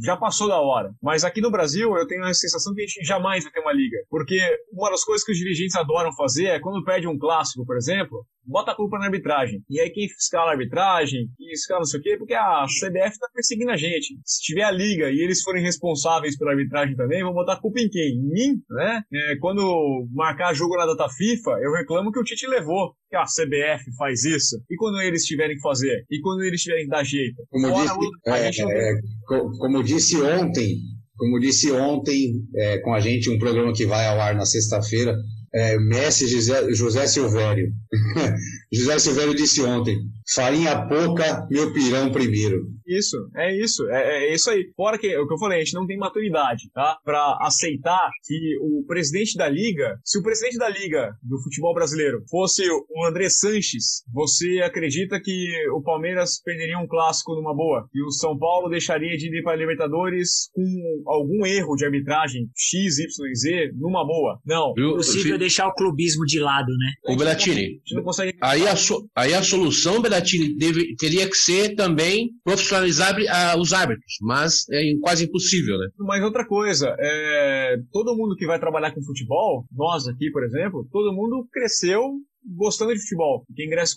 Já 0.04 0.16
passou 0.16 0.48
da 0.48 0.60
hora. 0.60 0.92
Mas 1.02 1.24
aqui 1.24 1.40
no 1.40 1.50
Brasil 1.50 1.96
eu 1.96 2.06
tenho 2.06 2.24
a 2.24 2.34
sensação 2.34 2.74
que 2.74 2.82
a 2.82 2.86
gente 2.86 3.04
jamais 3.04 3.44
vai 3.44 3.52
ter 3.52 3.60
uma 3.60 3.72
liga. 3.72 3.96
Porque 4.10 4.38
uma 4.72 4.90
das 4.90 5.04
coisas 5.04 5.24
que 5.24 5.32
os 5.32 5.38
dirigentes 5.38 5.76
adoram 5.76 6.12
fazer 6.14 6.46
é 6.46 6.60
quando 6.60 6.84
perde 6.84 7.06
um 7.06 7.18
clássico, 7.18 7.64
por 7.64 7.76
exemplo, 7.76 8.26
bota 8.46 8.72
a 8.72 8.74
culpa 8.74 8.98
na 8.98 9.06
arbitragem. 9.06 9.62
E 9.68 9.80
aí 9.80 9.90
quem 9.90 10.04
escala 10.04 10.50
a 10.50 10.52
arbitragem, 10.52 11.28
e 11.38 11.52
escala 11.52 11.80
não 11.80 11.86
sei 11.86 12.00
o 12.00 12.02
quê, 12.02 12.16
porque 12.16 12.34
a 12.34 12.64
CBF 12.64 13.18
tá 13.18 13.28
perseguindo 13.32 13.70
a 13.70 13.76
gente. 13.76 14.18
Se 14.24 14.42
tiver 14.42 14.64
a 14.64 14.70
liga 14.70 15.10
e 15.10 15.20
eles 15.22 15.42
forem 15.42 15.62
responsáveis 15.62 16.36
pela 16.36 16.52
arbitragem 16.52 16.96
também, 16.96 17.22
vão 17.22 17.32
botar 17.32 17.54
a 17.54 17.60
culpa 17.60 17.80
em 17.80 17.88
quem? 17.88 18.18
Em 18.18 18.30
mim, 18.30 18.62
né? 18.70 19.02
É, 19.12 19.36
quando 19.36 20.06
marcar 20.12 20.54
jogo 20.54 20.76
na 20.76 20.86
data 20.86 21.08
FIFA, 21.08 21.58
eu 21.62 21.72
reclamo 21.72 22.12
que 22.12 22.18
o 22.18 22.24
Tite 22.24 22.46
levou. 22.46 22.94
Que 23.14 23.18
a 23.18 23.26
CBF 23.26 23.84
faz 23.96 24.24
isso. 24.24 24.56
E 24.68 24.74
quando 24.74 25.00
eles 25.00 25.22
tiverem 25.22 25.54
que 25.54 25.62
fazer? 25.62 26.04
E 26.10 26.20
quando 26.20 26.42
eles 26.42 26.60
tiverem 26.60 26.84
que 26.84 26.90
dar 26.90 27.04
jeito? 27.04 27.36
Como, 27.48 27.72
disse, 27.72 27.92
é, 28.26 28.90
é, 28.90 28.94
como 29.56 29.82
disse 29.84 30.20
ontem, 30.20 30.78
como 31.16 31.38
disse 31.38 31.70
ontem 31.70 32.32
é, 32.56 32.78
com 32.78 32.92
a 32.92 32.98
gente, 32.98 33.30
um 33.30 33.38
programa 33.38 33.72
que 33.72 33.86
vai 33.86 34.04
ao 34.08 34.20
ar 34.20 34.34
na 34.34 34.44
sexta-feira, 34.44 35.14
É, 35.54 35.78
Messi 35.78 36.26
José, 36.26 36.74
José 36.74 37.06
Silvério. 37.06 37.72
José 38.72 38.98
Silvério 38.98 39.34
disse 39.34 39.62
ontem: 39.62 39.96
farinha 40.34 40.86
pouca, 40.88 41.46
meu 41.50 41.72
pirão 41.72 42.10
primeiro. 42.10 42.66
Isso, 42.86 43.16
é 43.36 43.56
isso, 43.56 43.88
é, 43.88 44.26
é, 44.26 44.34
isso 44.34 44.50
aí. 44.50 44.70
Fora 44.76 44.98
que, 44.98 45.06
é 45.06 45.18
o 45.18 45.26
que 45.26 45.32
eu 45.32 45.38
falei, 45.38 45.58
a 45.58 45.64
gente 45.64 45.74
não 45.74 45.86
tem 45.86 45.96
maturidade, 45.96 46.70
tá? 46.72 46.98
Pra 47.04 47.38
aceitar 47.40 48.10
que 48.24 48.58
o 48.60 48.84
presidente 48.86 49.36
da 49.36 49.48
liga, 49.48 49.98
se 50.04 50.18
o 50.18 50.22
presidente 50.22 50.58
da 50.58 50.68
liga 50.68 51.16
do 51.22 51.40
futebol 51.42 51.72
brasileiro 51.72 52.22
fosse 52.28 52.62
o 52.68 53.06
André 53.06 53.28
Sanches, 53.30 54.02
você 54.12 54.60
acredita 54.62 55.20
que 55.20 55.48
o 55.72 55.82
Palmeiras 55.82 56.40
perderia 56.44 56.78
um 56.78 56.86
clássico 56.86 57.34
numa 57.34 57.54
boa? 57.54 57.88
E 57.94 58.02
o 58.02 58.10
São 58.10 58.36
Paulo 58.36 58.68
deixaria 58.68 59.16
de 59.16 59.26
ir 59.26 59.42
para 59.42 59.52
a 59.52 59.56
Libertadores 59.56 60.50
com 60.52 61.02
algum 61.06 61.46
erro 61.46 61.76
de 61.76 61.84
arbitragem 61.84 62.50
X, 62.54 62.98
Y 62.98 63.30
e 63.30 63.34
Z 63.34 63.72
numa 63.76 64.04
boa? 64.04 64.40
Não. 64.44 64.74
É 64.76 64.96
possível 64.96 65.38
deixar 65.44 65.66
o 65.68 65.74
clubismo 65.74 66.24
de 66.24 66.40
lado, 66.40 66.68
né? 66.68 67.14
O 67.14 67.16
Belatini, 67.16 67.80
aí 68.40 68.66
a, 68.66 68.76
so, 68.76 69.08
aí 69.14 69.32
a 69.32 69.42
solução, 69.42 70.02
Belatini, 70.02 70.56
deve, 70.56 70.94
teria 70.96 71.28
que 71.28 71.36
ser 71.36 71.74
também 71.74 72.30
profissional 72.42 72.74
profissionalizar 72.74 73.14
uh, 73.14 73.60
os 73.60 73.72
árbitros, 73.72 74.16
mas 74.20 74.64
é 74.70 74.82
quase 75.00 75.24
impossível, 75.24 75.78
né? 75.78 75.86
Mas 75.98 76.22
outra 76.22 76.46
coisa, 76.46 76.94
é, 76.98 77.76
todo 77.92 78.16
mundo 78.16 78.36
que 78.36 78.46
vai 78.46 78.58
trabalhar 78.58 78.92
com 78.92 79.02
futebol, 79.02 79.64
nós 79.72 80.06
aqui, 80.08 80.30
por 80.30 80.44
exemplo, 80.44 80.86
todo 80.90 81.14
mundo 81.14 81.46
cresceu 81.52 82.02
gostando 82.56 82.92
de 82.92 83.00
futebol. 83.00 83.44
Quem 83.56 83.70
cresce, 83.70 83.94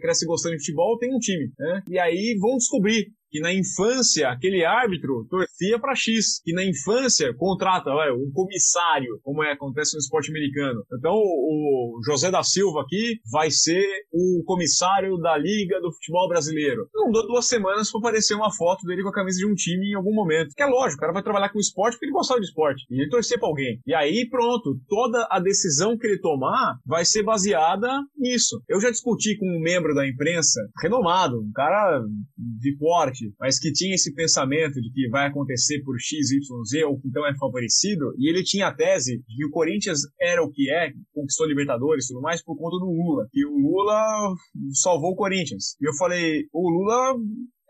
cresce 0.00 0.26
gostando 0.26 0.54
de 0.56 0.60
futebol 0.60 0.98
tem 0.98 1.14
um 1.14 1.18
time, 1.18 1.50
né? 1.58 1.82
E 1.88 1.98
aí 1.98 2.36
vão 2.40 2.56
descobrir 2.56 3.08
que 3.30 3.40
na 3.40 3.52
infância 3.52 4.28
aquele 4.28 4.64
árbitro 4.64 5.26
torcia 5.28 5.78
para 5.78 5.94
X, 5.94 6.40
que 6.42 6.52
na 6.52 6.64
infância 6.64 7.34
contrata 7.36 7.90
ué, 7.90 8.12
um 8.12 8.30
comissário, 8.32 9.18
como 9.22 9.42
é, 9.42 9.52
acontece 9.52 9.94
no 9.94 10.00
esporte 10.00 10.30
americano. 10.30 10.82
Então 10.92 11.14
o 11.14 12.00
José 12.04 12.30
da 12.30 12.42
Silva 12.42 12.82
aqui 12.82 13.18
vai 13.30 13.50
ser 13.50 13.84
o 14.12 14.42
comissário 14.44 15.16
da 15.18 15.36
Liga 15.36 15.80
do 15.80 15.92
Futebol 15.92 16.28
Brasileiro. 16.28 16.88
Não 16.94 17.10
dou 17.10 17.26
duas 17.26 17.46
semanas 17.46 17.90
para 17.90 18.00
aparecer 18.00 18.34
uma 18.34 18.52
foto 18.52 18.86
dele 18.86 19.02
com 19.02 19.08
a 19.08 19.14
camisa 19.14 19.38
de 19.38 19.46
um 19.46 19.54
time 19.54 19.90
em 19.90 19.94
algum 19.94 20.14
momento. 20.14 20.54
Que 20.54 20.62
é 20.62 20.66
lógico, 20.66 20.98
o 20.98 21.00
cara 21.00 21.12
vai 21.12 21.22
trabalhar 21.22 21.50
com 21.50 21.58
esporte 21.58 21.94
porque 21.94 22.06
ele 22.06 22.12
gostava 22.12 22.40
de 22.40 22.46
esporte. 22.46 22.84
E 22.90 23.00
ele 23.00 23.10
torcer 23.10 23.38
para 23.38 23.48
alguém. 23.48 23.80
E 23.86 23.94
aí 23.94 24.28
pronto, 24.28 24.78
toda 24.88 25.26
a 25.30 25.38
decisão 25.40 25.96
que 25.96 26.06
ele 26.06 26.20
tomar 26.20 26.78
vai 26.86 27.04
ser 27.04 27.22
baseada 27.22 27.88
nisso. 28.16 28.62
Eu 28.68 28.80
já 28.80 28.90
discuti 28.90 29.36
com 29.36 29.46
um 29.46 29.60
membro 29.60 29.94
da 29.94 30.06
imprensa, 30.06 30.60
renomado, 30.82 31.40
um 31.40 31.52
cara 31.52 32.02
de 32.36 32.76
porte, 32.78 33.17
forte, 33.18 33.34
mas 33.38 33.58
que 33.58 33.72
tinha 33.72 33.94
esse 33.94 34.14
pensamento 34.14 34.80
de 34.80 34.90
que 34.92 35.08
vai 35.08 35.26
acontecer 35.26 35.82
por 35.82 35.96
X, 35.98 36.30
Y, 36.30 36.64
Z, 36.64 36.84
ou 36.84 37.00
que 37.00 37.08
então 37.08 37.26
é 37.26 37.36
favorecido, 37.36 38.14
e 38.18 38.30
ele 38.30 38.42
tinha 38.42 38.68
a 38.68 38.74
tese 38.74 39.18
de 39.26 39.36
que 39.36 39.44
o 39.44 39.50
Corinthians 39.50 40.00
era 40.20 40.42
o 40.42 40.50
que 40.50 40.70
é, 40.70 40.92
conquistou 41.12 41.46
Libertadores 41.46 42.04
e 42.04 42.08
tudo 42.08 42.22
mais, 42.22 42.42
por 42.42 42.56
conta 42.56 42.78
do 42.78 42.90
Lula. 42.90 43.28
E 43.34 43.44
o 43.44 43.56
Lula 43.56 44.34
salvou 44.72 45.12
o 45.12 45.16
Corinthians. 45.16 45.76
E 45.80 45.88
eu 45.88 45.94
falei, 45.94 46.46
o 46.52 46.70
Lula 46.70 47.16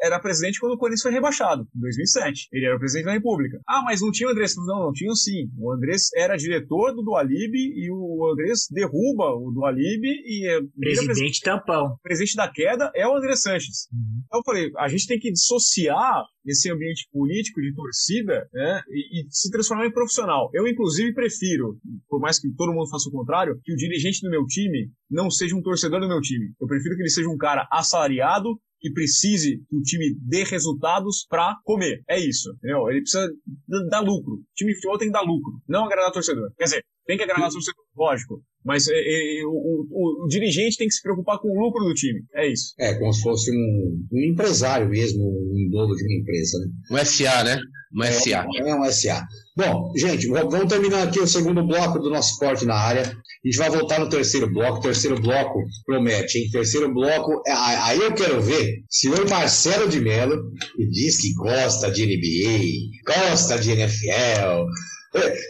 era 0.00 0.20
presidente 0.20 0.60
quando 0.60 0.72
o 0.72 0.78
Corinthians 0.78 1.02
foi 1.02 1.12
rebaixado, 1.12 1.66
em 1.74 1.80
2007. 1.80 2.48
Ele 2.52 2.66
era 2.66 2.76
o 2.76 2.78
presidente 2.78 3.06
da 3.06 3.12
República. 3.12 3.60
Ah, 3.68 3.82
mas 3.84 4.00
não 4.00 4.10
tinha 4.10 4.28
o 4.28 4.32
Andrés? 4.32 4.54
Não, 4.56 4.84
não 4.84 4.92
tinha 4.92 5.12
sim. 5.14 5.50
O 5.58 5.72
Andrés 5.72 6.08
era 6.14 6.36
diretor 6.36 6.94
do 6.94 7.02
Dualib 7.02 7.54
e 7.54 7.90
o 7.90 8.30
Andrés 8.32 8.66
derruba 8.70 9.34
o 9.34 9.50
Dualib 9.52 10.04
e... 10.04 10.46
É, 10.46 10.60
presidente, 10.78 11.06
presidente 11.06 11.40
tampão. 11.40 11.86
O 11.86 12.02
presidente 12.02 12.36
da 12.36 12.48
queda 12.48 12.90
é 12.94 13.06
o 13.06 13.16
André 13.16 13.36
Sanches. 13.36 13.88
Uhum. 13.92 14.22
Então 14.26 14.40
eu 14.40 14.44
falei, 14.44 14.70
a 14.78 14.88
gente 14.88 15.06
tem 15.06 15.18
que 15.18 15.32
dissociar 15.32 16.24
esse 16.46 16.70
ambiente 16.70 17.06
político 17.12 17.60
de 17.60 17.74
torcida 17.74 18.48
né, 18.52 18.82
e, 18.88 19.20
e, 19.20 19.26
se 19.30 19.50
transformar 19.50 19.86
em 19.86 19.92
profissional. 19.92 20.50
Eu, 20.54 20.66
inclusive, 20.66 21.12
prefiro, 21.12 21.78
por 22.08 22.20
mais 22.20 22.40
que 22.40 22.48
todo 22.54 22.72
mundo 22.72 22.88
faça 22.88 23.08
o 23.08 23.12
contrário, 23.12 23.60
que 23.62 23.72
o 23.72 23.76
dirigente 23.76 24.22
do 24.22 24.30
meu 24.30 24.44
time 24.46 24.90
não 25.10 25.30
seja 25.30 25.54
um 25.54 25.62
torcedor 25.62 26.00
do 26.00 26.08
meu 26.08 26.20
time. 26.20 26.52
Eu 26.60 26.66
prefiro 26.66 26.96
que 26.96 27.02
ele 27.02 27.10
seja 27.10 27.28
um 27.28 27.36
cara 27.36 27.68
assalariado 27.70 28.58
que 28.80 28.92
precise 28.92 29.58
que 29.68 29.76
o 29.76 29.82
time 29.82 30.16
dê 30.20 30.44
resultados 30.44 31.26
para 31.28 31.56
comer. 31.64 32.02
É 32.08 32.18
isso, 32.18 32.50
entendeu? 32.56 32.88
Ele 32.88 33.00
precisa 33.00 33.28
dar 33.90 34.00
lucro. 34.00 34.34
O 34.34 34.44
time 34.54 34.70
de 34.70 34.76
futebol 34.76 34.98
tem 34.98 35.08
que 35.08 35.12
dar 35.12 35.22
lucro, 35.22 35.52
não 35.68 35.84
agradar 35.84 36.10
o 36.10 36.12
torcedor. 36.12 36.50
Quer 36.56 36.64
dizer, 36.64 36.84
tem 37.06 37.16
que 37.16 37.22
agradar 37.22 37.48
o 37.48 37.52
torcedor, 37.52 37.84
lógico. 37.96 38.42
Mas 38.64 38.86
é, 38.88 38.94
é, 38.94 39.46
o, 39.46 39.50
o, 39.50 40.24
o, 40.24 40.28
dirigente 40.28 40.76
tem 40.76 40.88
que 40.88 40.94
se 40.94 41.02
preocupar 41.02 41.38
com 41.38 41.48
o 41.48 41.58
lucro 41.58 41.84
do 41.84 41.94
time. 41.94 42.20
É 42.34 42.46
isso. 42.46 42.74
É, 42.78 42.94
como 42.98 43.12
se 43.12 43.22
fosse 43.22 43.50
um, 43.50 44.06
um 44.12 44.32
empresário 44.32 44.88
mesmo, 44.88 45.22
um 45.22 45.70
dono 45.70 45.94
de 45.94 46.04
uma 46.04 46.20
empresa, 46.20 46.58
né? 46.58 46.66
Um 46.90 47.04
SA, 47.04 47.44
né? 47.44 47.60
Um 47.94 48.04
é, 48.04 48.12
SA. 48.12 48.46
É 48.56 48.74
um 48.74 48.92
SA. 48.92 49.26
Bom, 49.56 49.92
gente, 49.96 50.28
vamos 50.28 50.68
terminar 50.68 51.08
aqui 51.08 51.18
o 51.18 51.26
segundo 51.26 51.66
bloco 51.66 51.98
do 51.98 52.10
nosso 52.10 52.32
esporte 52.32 52.66
na 52.66 52.74
área. 52.74 53.16
A 53.44 53.48
gente 53.48 53.58
vai 53.58 53.70
voltar 53.70 54.00
no 54.00 54.08
terceiro 54.08 54.52
bloco. 54.52 54.78
O 54.78 54.82
terceiro 54.82 55.20
bloco 55.20 55.60
promete, 55.86 56.38
hein? 56.38 56.50
Terceiro 56.50 56.92
bloco, 56.92 57.42
é, 57.46 57.52
aí 57.52 57.98
eu 57.98 58.12
quero 58.14 58.40
ver 58.42 58.82
senhor 58.90 59.28
Marcelo 59.28 59.88
de 59.88 60.00
Mello, 60.00 60.36
que 60.76 60.88
diz 60.90 61.20
que 61.20 61.32
gosta 61.34 61.90
de 61.90 62.04
NBA, 62.04 63.14
gosta 63.14 63.58
de 63.58 63.70
NFL, 63.70 64.66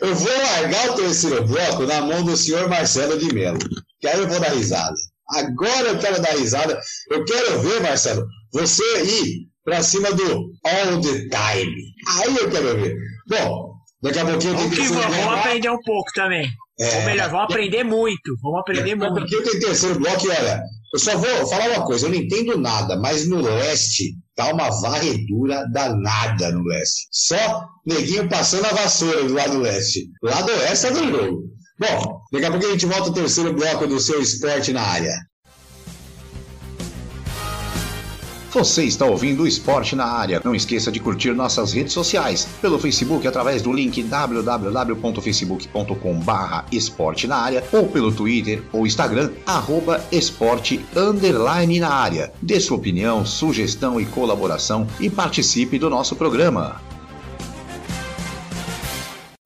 eu 0.00 0.14
vou 0.14 0.32
largar 0.32 0.90
o 0.90 0.94
terceiro 0.94 1.44
bloco 1.46 1.84
na 1.84 2.00
mão 2.00 2.24
do 2.24 2.36
senhor 2.36 2.68
Marcelo 2.68 3.18
de 3.18 3.34
Mello, 3.34 3.58
que 4.00 4.06
aí 4.06 4.20
eu 4.20 4.28
vou 4.28 4.38
dar 4.38 4.52
risada. 4.52 4.94
Agora 5.30 5.88
eu 5.88 5.98
quero 5.98 6.22
dar 6.22 6.36
risada. 6.36 6.78
Eu 7.10 7.24
quero 7.24 7.60
ver, 7.60 7.82
Marcelo, 7.82 8.26
você 8.52 8.82
ir 9.02 9.48
pra 9.64 9.82
cima 9.82 10.12
do 10.12 10.52
all 10.64 11.00
the 11.00 11.28
time. 11.28 11.74
Aí 12.20 12.36
eu 12.36 12.50
quero 12.50 12.80
ver. 12.80 12.96
Bom, 13.28 13.74
daqui 14.00 14.18
a 14.20 14.24
pouquinho 14.24 14.54
eu 14.54 14.58
tenho 14.58 14.70
que. 14.70 14.76
Vamos, 14.88 15.16
vamos 15.16 15.38
aprender 15.38 15.70
um 15.70 15.82
pouco 15.82 16.10
também. 16.14 16.48
É, 16.80 16.98
Ou 16.98 17.04
melhor, 17.04 17.28
vamos 17.30 17.44
aprender 17.44 17.82
muito. 17.82 18.36
Vamos 18.42 18.60
aprender 18.60 18.90
é, 18.90 18.94
muito. 18.94 19.14
Porque 19.14 19.34
eu 19.34 19.42
tenho 19.42 19.60
terceiro 19.60 19.98
bloco 19.98 20.26
e 20.26 20.30
olha, 20.30 20.62
eu 20.94 20.98
só 20.98 21.16
vou 21.16 21.46
falar 21.48 21.68
uma 21.70 21.84
coisa, 21.84 22.06
eu 22.06 22.10
não 22.10 22.16
entendo 22.16 22.56
nada, 22.58 22.96
mas 22.98 23.28
no 23.28 23.40
leste 23.40 24.14
tá 24.34 24.52
uma 24.52 24.70
varredura 24.80 25.66
danada 25.72 26.52
no 26.52 26.62
leste. 26.62 27.08
Só 27.10 27.66
neguinho 27.84 28.28
passando 28.28 28.66
a 28.66 28.72
vassoura 28.72 29.24
do 29.24 29.34
lado 29.34 29.58
leste. 29.58 30.08
Lado 30.22 30.50
oeste 30.50 30.86
tá 30.86 30.92
do 30.92 31.10
jogo. 31.10 31.42
Bom, 31.78 32.20
daqui 32.32 32.44
a 32.44 32.50
pouco 32.50 32.66
a 32.66 32.70
gente 32.70 32.86
volta 32.86 33.08
ao 33.08 33.14
terceiro 33.14 33.52
bloco 33.52 33.86
do 33.86 34.00
seu 34.00 34.20
esporte 34.20 34.72
na 34.72 34.82
área. 34.82 35.14
Você 38.58 38.82
está 38.82 39.06
ouvindo 39.06 39.44
o 39.44 39.46
Esporte 39.46 39.94
na 39.94 40.04
Área. 40.04 40.42
Não 40.44 40.52
esqueça 40.52 40.90
de 40.90 40.98
curtir 40.98 41.30
nossas 41.30 41.72
redes 41.72 41.92
sociais. 41.92 42.48
Pelo 42.60 42.76
Facebook, 42.76 43.24
através 43.24 43.62
do 43.62 43.72
link 43.72 44.02
www.facebook.com 44.02 46.20
esporte 46.72 47.28
na 47.28 47.36
área 47.36 47.62
ou 47.70 47.86
pelo 47.86 48.12
Twitter 48.12 48.64
ou 48.72 48.84
Instagram, 48.84 49.30
arroba 49.46 50.04
esporte 50.10 50.84
underline 50.96 51.78
na 51.78 51.88
área. 51.88 52.32
Dê 52.42 52.58
sua 52.58 52.78
opinião, 52.78 53.24
sugestão 53.24 54.00
e 54.00 54.06
colaboração 54.06 54.88
e 54.98 55.08
participe 55.08 55.78
do 55.78 55.88
nosso 55.88 56.16
programa. 56.16 56.80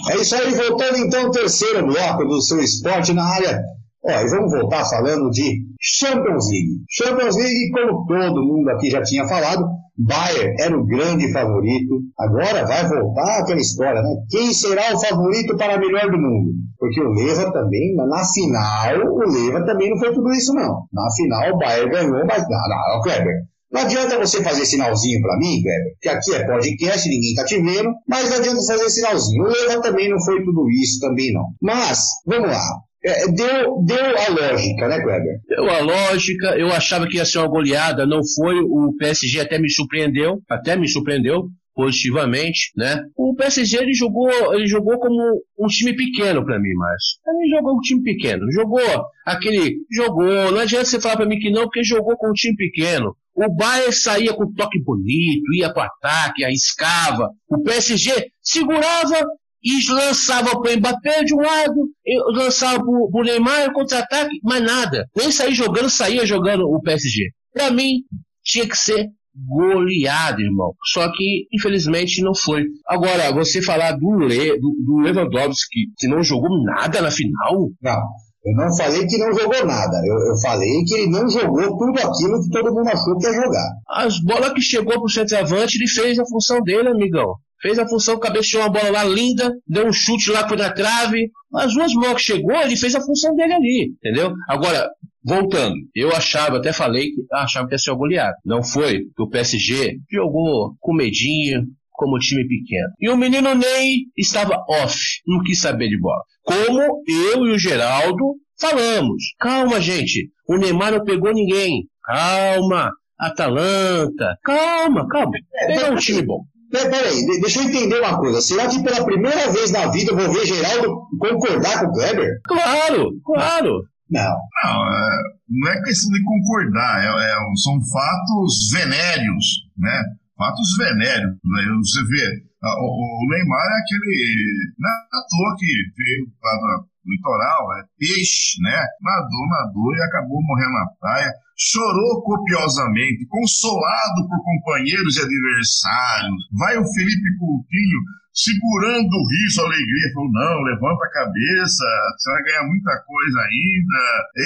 É 0.08 0.16
isso 0.16 0.34
aí, 0.34 0.54
voltando 0.54 0.96
então 0.96 1.26
ao 1.26 1.30
terceiro 1.30 1.86
bloco 1.86 2.24
do 2.24 2.40
seu 2.40 2.60
esporte 2.60 3.12
na 3.12 3.24
área. 3.24 3.60
E 4.04 4.28
vamos 4.28 4.50
voltar 4.50 4.84
falando 4.84 5.30
de 5.30 5.64
Champions 5.80 6.48
League. 6.50 6.84
Champions 6.90 7.36
League, 7.36 7.70
como 7.70 8.04
todo 8.06 8.42
mundo 8.42 8.68
aqui 8.70 8.90
já 8.90 9.00
tinha 9.02 9.26
falado, 9.28 9.64
Bayern 9.96 10.56
era 10.58 10.76
o 10.76 10.84
grande 10.84 11.30
favorito. 11.32 12.00
Agora 12.18 12.66
vai 12.66 12.88
voltar 12.88 13.38
aquela 13.38 13.60
história, 13.60 14.02
né? 14.02 14.16
Quem 14.28 14.52
será 14.52 14.94
o 14.94 15.00
favorito 15.00 15.56
para 15.56 15.74
a 15.74 15.78
melhor 15.78 16.10
do 16.10 16.18
mundo? 16.18 16.50
Porque 16.78 17.00
o 17.00 17.10
Leva 17.10 17.52
também, 17.52 17.94
na 17.94 18.24
final, 18.24 19.06
o 19.06 19.18
Leva 19.18 19.64
também 19.64 19.90
não 19.90 19.98
foi 19.98 20.12
tudo 20.12 20.32
isso, 20.32 20.52
não. 20.52 20.86
Na 20.92 21.08
final, 21.14 21.54
o 21.54 21.58
Bayern 21.58 21.90
ganhou, 21.90 22.26
mas 22.26 22.42
não, 22.48 22.58
não, 22.68 23.02
Kleber. 23.02 23.34
Não 23.70 23.82
adianta 23.82 24.18
você 24.18 24.42
fazer 24.42 24.66
sinalzinho 24.66 25.20
para 25.22 25.38
mim, 25.38 25.62
Kleber, 25.62 25.92
que 26.00 26.08
aqui 26.08 26.34
é 26.34 26.46
podcast, 26.46 27.08
ninguém 27.08 27.34
tá 27.34 27.44
te 27.44 27.56
vendo, 27.62 27.88
mas 28.08 28.28
não 28.28 28.38
adianta 28.38 28.60
fazer 28.66 28.90
sinalzinho. 28.90 29.44
O 29.44 29.46
Leva 29.46 29.80
também 29.80 30.10
não 30.10 30.18
foi 30.20 30.42
tudo 30.42 30.68
isso, 30.70 30.98
também 31.00 31.32
não. 31.32 31.44
Mas, 31.62 32.00
vamos 32.26 32.48
lá. 32.48 32.62
É, 33.04 33.26
deu, 33.32 33.82
deu 33.84 34.04
a 34.04 34.28
lógica, 34.28 34.88
né, 34.88 35.02
Kleber? 35.02 35.40
Deu 35.48 35.68
a 35.68 35.80
lógica, 35.80 36.56
eu 36.56 36.72
achava 36.72 37.06
que 37.08 37.16
ia 37.16 37.24
ser 37.24 37.38
uma 37.38 37.48
goleada, 37.48 38.06
não 38.06 38.20
foi, 38.36 38.54
o 38.60 38.94
PSG 38.96 39.40
até 39.40 39.58
me 39.58 39.68
surpreendeu, 39.68 40.40
até 40.48 40.76
me 40.76 40.88
surpreendeu 40.88 41.48
positivamente, 41.74 42.70
né? 42.76 43.02
O 43.16 43.34
PSG 43.34 43.78
ele 43.78 43.94
jogou, 43.94 44.30
ele 44.54 44.66
jogou 44.66 44.98
como 44.98 45.20
um 45.58 45.66
time 45.66 45.96
pequeno 45.96 46.44
para 46.44 46.60
mim, 46.60 46.72
mas 46.76 47.02
ele 47.26 47.56
jogou 47.56 47.76
um 47.76 47.80
time 47.80 48.02
pequeno, 48.02 48.50
jogou 48.52 48.80
aquele, 49.26 49.76
jogou, 49.90 50.52
não 50.52 50.60
adianta 50.60 50.84
você 50.84 51.00
falar 51.00 51.16
para 51.16 51.26
mim 51.26 51.38
que 51.38 51.50
não, 51.50 51.62
porque 51.62 51.82
jogou 51.82 52.16
com 52.16 52.30
um 52.30 52.34
time 52.34 52.54
pequeno. 52.56 53.16
O 53.34 53.50
Bayern 53.54 53.92
saía 53.92 54.34
com 54.34 54.52
toque 54.52 54.78
bonito, 54.84 55.54
ia 55.56 55.72
para 55.72 55.86
ataque, 55.86 56.44
arriscava. 56.44 57.30
O 57.48 57.62
PSG 57.62 58.10
segurava 58.42 59.26
e 59.62 59.92
lançava 59.92 60.50
para 60.60 60.72
o 60.72 60.76
Mbappé 60.76 61.24
de 61.24 61.34
um 61.34 61.40
lado, 61.40 61.88
lançava 62.34 62.80
para 62.80 62.90
o 62.90 63.24
Neymar 63.24 63.72
contra-ataque, 63.72 64.38
mas 64.42 64.62
nada. 64.62 65.06
Nem 65.16 65.30
sair 65.30 65.54
jogando, 65.54 65.88
saía 65.88 66.26
jogando 66.26 66.64
o 66.64 66.80
PSG. 66.82 67.30
Para 67.52 67.70
mim, 67.70 68.02
tinha 68.42 68.68
que 68.68 68.76
ser 68.76 69.08
goleado, 69.34 70.40
irmão. 70.40 70.74
Só 70.92 71.10
que, 71.12 71.46
infelizmente, 71.52 72.22
não 72.22 72.34
foi. 72.34 72.64
Agora, 72.86 73.32
você 73.32 73.62
falar 73.62 73.92
do, 73.92 74.18
Le, 74.18 74.58
do, 74.58 74.74
do 74.84 74.96
Lewandowski, 75.02 75.86
que 75.96 76.08
não 76.08 76.22
jogou 76.22 76.50
nada 76.64 77.00
na 77.00 77.10
final? 77.10 77.70
Não. 77.80 78.00
Eu 78.44 78.56
não 78.56 78.76
falei 78.76 79.06
que 79.06 79.18
não 79.18 79.32
jogou 79.32 79.64
nada. 79.64 79.96
Eu, 80.04 80.14
eu, 80.14 80.40
falei 80.42 80.82
que 80.84 80.94
ele 80.94 81.10
não 81.10 81.28
jogou 81.28 81.78
tudo 81.78 81.96
aquilo 81.96 82.42
que 82.42 82.50
todo 82.50 82.74
mundo 82.74 82.88
achou 82.88 83.16
que 83.16 83.26
ia 83.26 83.34
jogar. 83.34 83.68
As 83.88 84.20
bolas 84.20 84.52
que 84.52 84.60
chegou 84.60 84.98
pro 84.98 85.08
centroavante, 85.08 85.78
ele 85.78 85.88
fez 85.88 86.18
a 86.18 86.26
função 86.26 86.60
dele, 86.60 86.88
amigão. 86.88 87.36
Fez 87.62 87.78
a 87.78 87.88
função, 87.88 88.18
cabeceou 88.18 88.64
uma 88.64 88.70
bola 88.70 88.90
lá 88.90 89.04
linda, 89.04 89.54
deu 89.66 89.86
um 89.86 89.92
chute 89.92 90.30
lá 90.32 90.48
foi 90.48 90.56
na 90.56 90.72
trave. 90.72 91.30
As 91.54 91.72
duas 91.72 91.92
bolas 91.94 92.14
que 92.16 92.32
chegou, 92.32 92.56
ele 92.56 92.76
fez 92.76 92.94
a 92.94 93.00
função 93.00 93.34
dele 93.36 93.52
ali, 93.52 93.94
entendeu? 93.96 94.32
Agora, 94.48 94.88
voltando, 95.24 95.76
eu 95.94 96.10
achava, 96.10 96.56
até 96.56 96.72
falei 96.72 97.10
que 97.10 97.22
achava 97.32 97.68
que 97.68 97.74
ia 97.74 97.78
ser 97.78 97.94
goleado. 97.94 98.34
Não 98.44 98.62
foi, 98.64 99.02
o 99.16 99.28
PSG 99.28 99.98
jogou 100.10 100.74
com 100.80 100.92
medinho, 100.92 101.62
como 101.92 102.18
time 102.18 102.46
pequeno. 102.48 102.88
E 103.00 103.08
o 103.08 103.16
menino 103.16 103.54
Ney 103.54 104.06
estava 104.16 104.56
off, 104.68 104.98
não 105.26 105.42
quis 105.44 105.60
saber 105.60 105.88
de 105.88 106.00
bola. 106.00 106.22
Como 106.42 106.80
eu 107.06 107.46
e 107.46 107.52
o 107.52 107.58
Geraldo 107.58 108.36
falamos. 108.60 109.22
Calma, 109.38 109.80
gente. 109.80 110.30
O 110.48 110.56
Neymar 110.56 110.92
não 110.92 111.04
pegou 111.04 111.32
ninguém. 111.32 111.86
Calma. 112.04 112.90
Atalanta. 113.18 114.36
Calma, 114.42 115.06
calma. 115.06 115.30
Pegou 115.68 115.92
um 115.92 115.96
time 115.96 116.22
bom. 116.22 116.44
Peraí, 116.72 117.26
deixa 117.42 117.60
eu 117.60 117.68
entender 117.68 118.00
uma 118.00 118.16
coisa. 118.16 118.40
Será 118.40 118.66
que 118.66 118.82
pela 118.82 119.04
primeira 119.04 119.52
vez 119.52 119.70
na 119.70 119.88
vida 119.88 120.12
eu 120.12 120.16
vou 120.16 120.32
ver 120.32 120.46
Geraldo 120.46 121.06
concordar 121.18 121.80
com 121.80 121.86
o 121.86 121.92
Kleber? 121.92 122.40
Claro, 122.44 123.10
claro. 123.22 123.84
Não. 124.08 124.34
Não, 124.64 124.92
é, 124.92 125.18
não 125.48 125.70
é 125.70 125.82
questão 125.82 126.10
de 126.10 126.24
concordar, 126.24 127.02
é, 127.02 127.08
é, 127.08 127.34
são 127.62 127.76
fatos 127.92 128.70
venéreos, 128.72 129.44
né? 129.76 130.02
Fatos 130.36 130.76
venéreos. 130.78 131.32
Né? 131.44 131.62
Você 131.84 132.02
vê, 132.08 132.24
o, 132.64 132.88
o 132.88 133.28
Neymar 133.30 133.68
é 133.68 133.80
aquele. 133.80 134.74
Não 134.78 134.88
é 134.88 134.92
à 134.92 135.20
toa 135.28 135.56
que 135.58 135.66
veio 135.96 136.26
lá 136.42 136.52
do 136.56 136.88
litoral, 137.04 137.72
é 137.76 137.84
peixe, 137.98 138.60
né? 138.62 138.80
Nadou, 139.02 139.46
nadou 139.48 139.94
e 139.94 140.02
acabou 140.02 140.40
morrendo 140.42 140.72
na 140.72 140.86
praia 140.98 141.32
chorou 141.70 142.22
copiosamente, 142.22 143.26
consolado 143.26 144.26
por 144.28 144.42
companheiros 144.42 145.16
e 145.16 145.22
adversários. 145.22 146.42
Vai 146.58 146.76
o 146.76 146.92
Felipe 146.92 147.38
Coutinho 147.38 148.00
segurando 148.32 149.12
o 149.12 149.28
riso, 149.28 149.60
a 149.60 149.68
alegria, 149.68 150.12
falou: 150.14 150.32
não, 150.32 150.64
levanta 150.64 151.04
a 151.04 151.12
cabeça, 151.12 151.84
você 152.16 152.32
vai 152.32 152.42
ganhar 152.42 152.66
muita 152.66 152.92
coisa 153.04 153.38
ainda. 153.46 154.00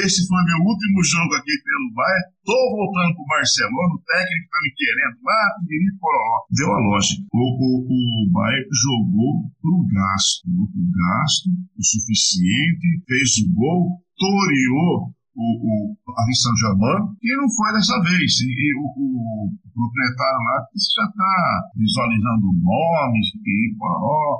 Esse 0.04 0.26
foi 0.26 0.42
meu 0.44 0.60
último 0.66 0.98
jogo 1.06 1.32
aqui 1.38 1.54
pelo 1.62 1.94
Bayern. 1.94 2.26
Tô 2.44 2.58
voltando 2.74 3.14
pro 3.14 3.30
Barcelona, 3.30 3.94
o 3.94 4.02
técnico 4.02 4.50
tá 4.50 4.58
me 4.62 4.70
querendo 4.76 5.18
lá, 5.24 5.40
piriri, 5.62 5.90
poró. 5.98 6.30
Deu 6.50 6.68
a 6.68 6.80
lógica. 6.90 7.22
O, 7.32 7.46
o, 7.56 7.70
o 7.86 8.30
Bayern 8.30 8.68
jogou 8.74 9.34
pro 9.62 9.78
gasto, 9.88 10.44
pro 10.44 10.84
gasto 10.92 11.48
o 11.78 11.82
suficiente, 11.82 12.86
fez 13.06 13.38
o 13.40 13.54
gol, 13.54 14.02
toreou 14.18 15.15
o, 15.36 15.92
o 15.92 15.96
Paris 16.04 16.42
Saint-Germain, 16.42 17.12
e 17.22 17.36
não 17.36 17.48
foi 17.52 17.72
dessa 17.72 18.00
vez. 18.02 18.40
E, 18.40 18.48
e 18.48 18.68
o, 18.80 18.84
o, 18.96 19.52
proprietário 19.76 20.40
lá 20.40 20.64
que 20.72 20.80
já 20.80 21.04
está 21.04 21.36
visualizando 21.76 22.48
nomes 22.64 23.28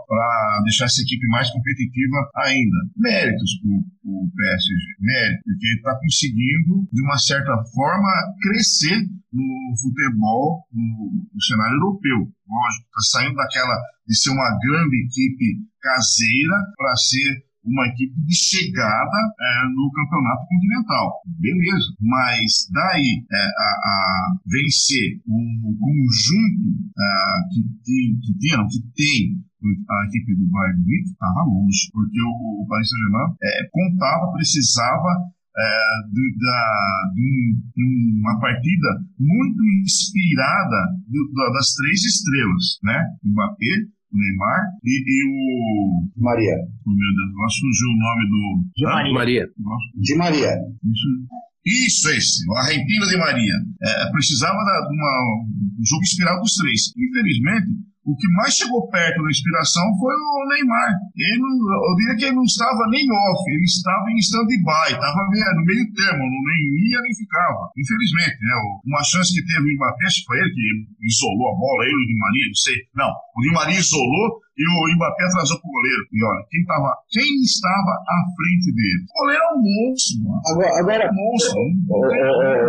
para 0.09 0.63
deixar 0.65 0.87
essa 0.87 1.03
equipe 1.03 1.29
mais 1.29 1.51
competitiva 1.51 2.17
ainda. 2.37 2.79
Méritos 2.97 3.61
para 3.61 3.71
o 4.09 4.31
PSG, 4.33 4.97
mérito, 5.01 5.43
porque 5.45 5.69
está 5.77 5.93
conseguindo, 6.01 6.89
de 6.91 7.03
uma 7.03 7.19
certa 7.19 7.53
forma, 7.75 8.09
crescer 8.41 8.97
no 9.31 9.77
futebol 9.77 10.65
no, 10.73 11.29
no 11.29 11.43
cenário 11.43 11.77
europeu. 11.77 12.33
Lógico, 12.49 12.87
está 12.89 13.21
saindo 13.21 13.37
daquela 13.37 13.77
de 14.07 14.17
ser 14.17 14.31
uma 14.31 14.57
grande 14.57 14.97
equipe 15.05 15.67
caseira 15.83 16.57
para 16.77 16.97
ser 16.97 17.46
uma 17.67 17.87
equipe 17.89 18.15
de 18.23 18.35
chegada 18.35 19.19
é, 19.41 19.69
no 19.69 19.91
campeonato 19.91 20.47
continental. 20.49 21.23
Beleza, 21.39 21.87
mas 22.01 22.71
daí 22.73 23.25
é, 23.31 23.37
a, 23.37 23.71
a, 23.85 24.37
vencer 24.47 25.21
um 25.27 25.77
conjunto 25.79 26.67
é, 26.97 27.11
que, 27.53 27.61
tem, 27.85 28.21
que, 28.23 28.39
tem, 28.39 28.57
não, 28.57 28.67
que 28.69 28.81
tem 28.95 29.47
a 29.67 30.07
equipe 30.07 30.37
do 30.37 30.47
Bayern 30.47 30.81
Munique 30.81 31.11
estava 31.11 31.43
longe, 31.43 31.91
porque 31.93 32.21
o, 32.23 32.63
o 32.63 32.67
Paris 32.69 32.89
Saint-Germain 32.89 33.35
é, 33.43 33.69
contava, 33.73 34.33
precisava 34.33 35.11
é, 35.57 36.03
de, 36.13 36.37
da, 36.39 37.13
de, 37.15 37.57
uma 38.21 38.39
partida 38.39 38.89
muito 39.19 39.65
inspirada 39.83 40.93
das 41.53 41.75
três 41.75 42.05
estrelas, 42.05 42.79
né? 42.83 43.01
Mbappé, 43.25 43.89
Neymar 44.17 44.61
e, 44.85 44.95
e 45.07 45.19
o. 45.29 46.11
Maria. 46.17 46.57
Oh, 46.87 46.91
meu 46.91 47.13
Deus, 47.15 47.31
agora 47.31 47.51
surgiu 47.51 47.89
o 47.89 47.99
nome 48.01 48.23
do. 48.29 48.43
De 48.77 48.87
ah, 48.87 48.91
Maria. 48.91 49.13
Maria. 49.13 49.45
De 49.95 50.15
Maria. 50.17 50.53
Isso. 50.83 51.47
Isso, 51.67 52.09
esse, 52.11 52.47
a 52.55 52.61
Argentina 52.61 53.07
de 53.07 53.17
Maria. 53.17 53.55
É, 53.83 54.11
precisava 54.13 54.55
de 54.55 54.95
uma, 54.95 55.43
um 55.81 55.85
jogo 55.85 56.03
inspirado 56.03 56.41
dos 56.41 56.55
três. 56.55 56.93
Infelizmente, 56.97 57.67
o 58.07 58.15
que 58.15 58.29
mais 58.39 58.55
chegou 58.55 58.87
perto 58.89 59.19
da 59.19 59.29
inspiração 59.29 59.83
foi 59.99 60.15
o 60.15 60.49
Neymar. 60.55 60.95
Ele 61.19 61.43
não, 61.43 61.51
eu 61.59 61.95
diria 61.99 62.17
que 62.17 62.25
ele 62.31 62.39
não 62.39 62.47
estava 62.47 62.87
nem 62.87 63.03
off, 63.11 63.43
ele 63.51 63.67
estava 63.67 64.07
em 64.15 64.19
stand-by, 64.23 64.95
estava 64.95 65.19
no 65.27 65.65
meio 65.67 65.85
termo, 65.91 66.23
não 66.23 66.43
nem 66.47 66.63
ia 66.87 67.03
nem 67.03 67.15
ficava. 67.19 67.67
Infelizmente, 67.75 68.39
né? 68.39 68.55
Uma 68.87 69.03
chance 69.03 69.35
que 69.35 69.43
teve 69.43 69.59
o 69.59 69.75
Mbappé, 69.75 70.07
foi 70.25 70.39
ele 70.39 70.55
que 70.55 70.67
isolou 71.03 71.51
a 71.51 71.59
bola, 71.59 71.83
ele 71.83 71.99
o 71.99 72.07
Di 72.07 72.15
Maria, 72.15 72.47
não 72.47 72.55
sei. 72.55 72.79
Não, 72.95 73.11
o 73.11 73.41
Di 73.43 73.51
Maria 73.51 73.79
isolou 73.83 74.46
e 74.57 74.65
o 74.65 74.97
Mbappé 74.97 75.25
atrasou 75.25 75.61
pro 75.61 75.71
goleiro. 75.71 76.03
E 76.13 76.25
olha, 76.25 76.43
quem, 76.49 76.65
tava, 76.65 76.91
quem 77.11 77.29
estava 77.45 77.93
à 77.93 78.17
frente 78.33 78.73
dele? 78.73 79.05
O 79.05 79.21
goleiro 79.21 79.43
é 79.43 79.53
um 79.53 79.61
monstro, 79.61 80.17
mano. 80.25 80.43
Agora, 80.49 80.71
agora 80.81 81.05
é 81.05 81.11
um 81.11 81.15
monstro. 81.15 81.61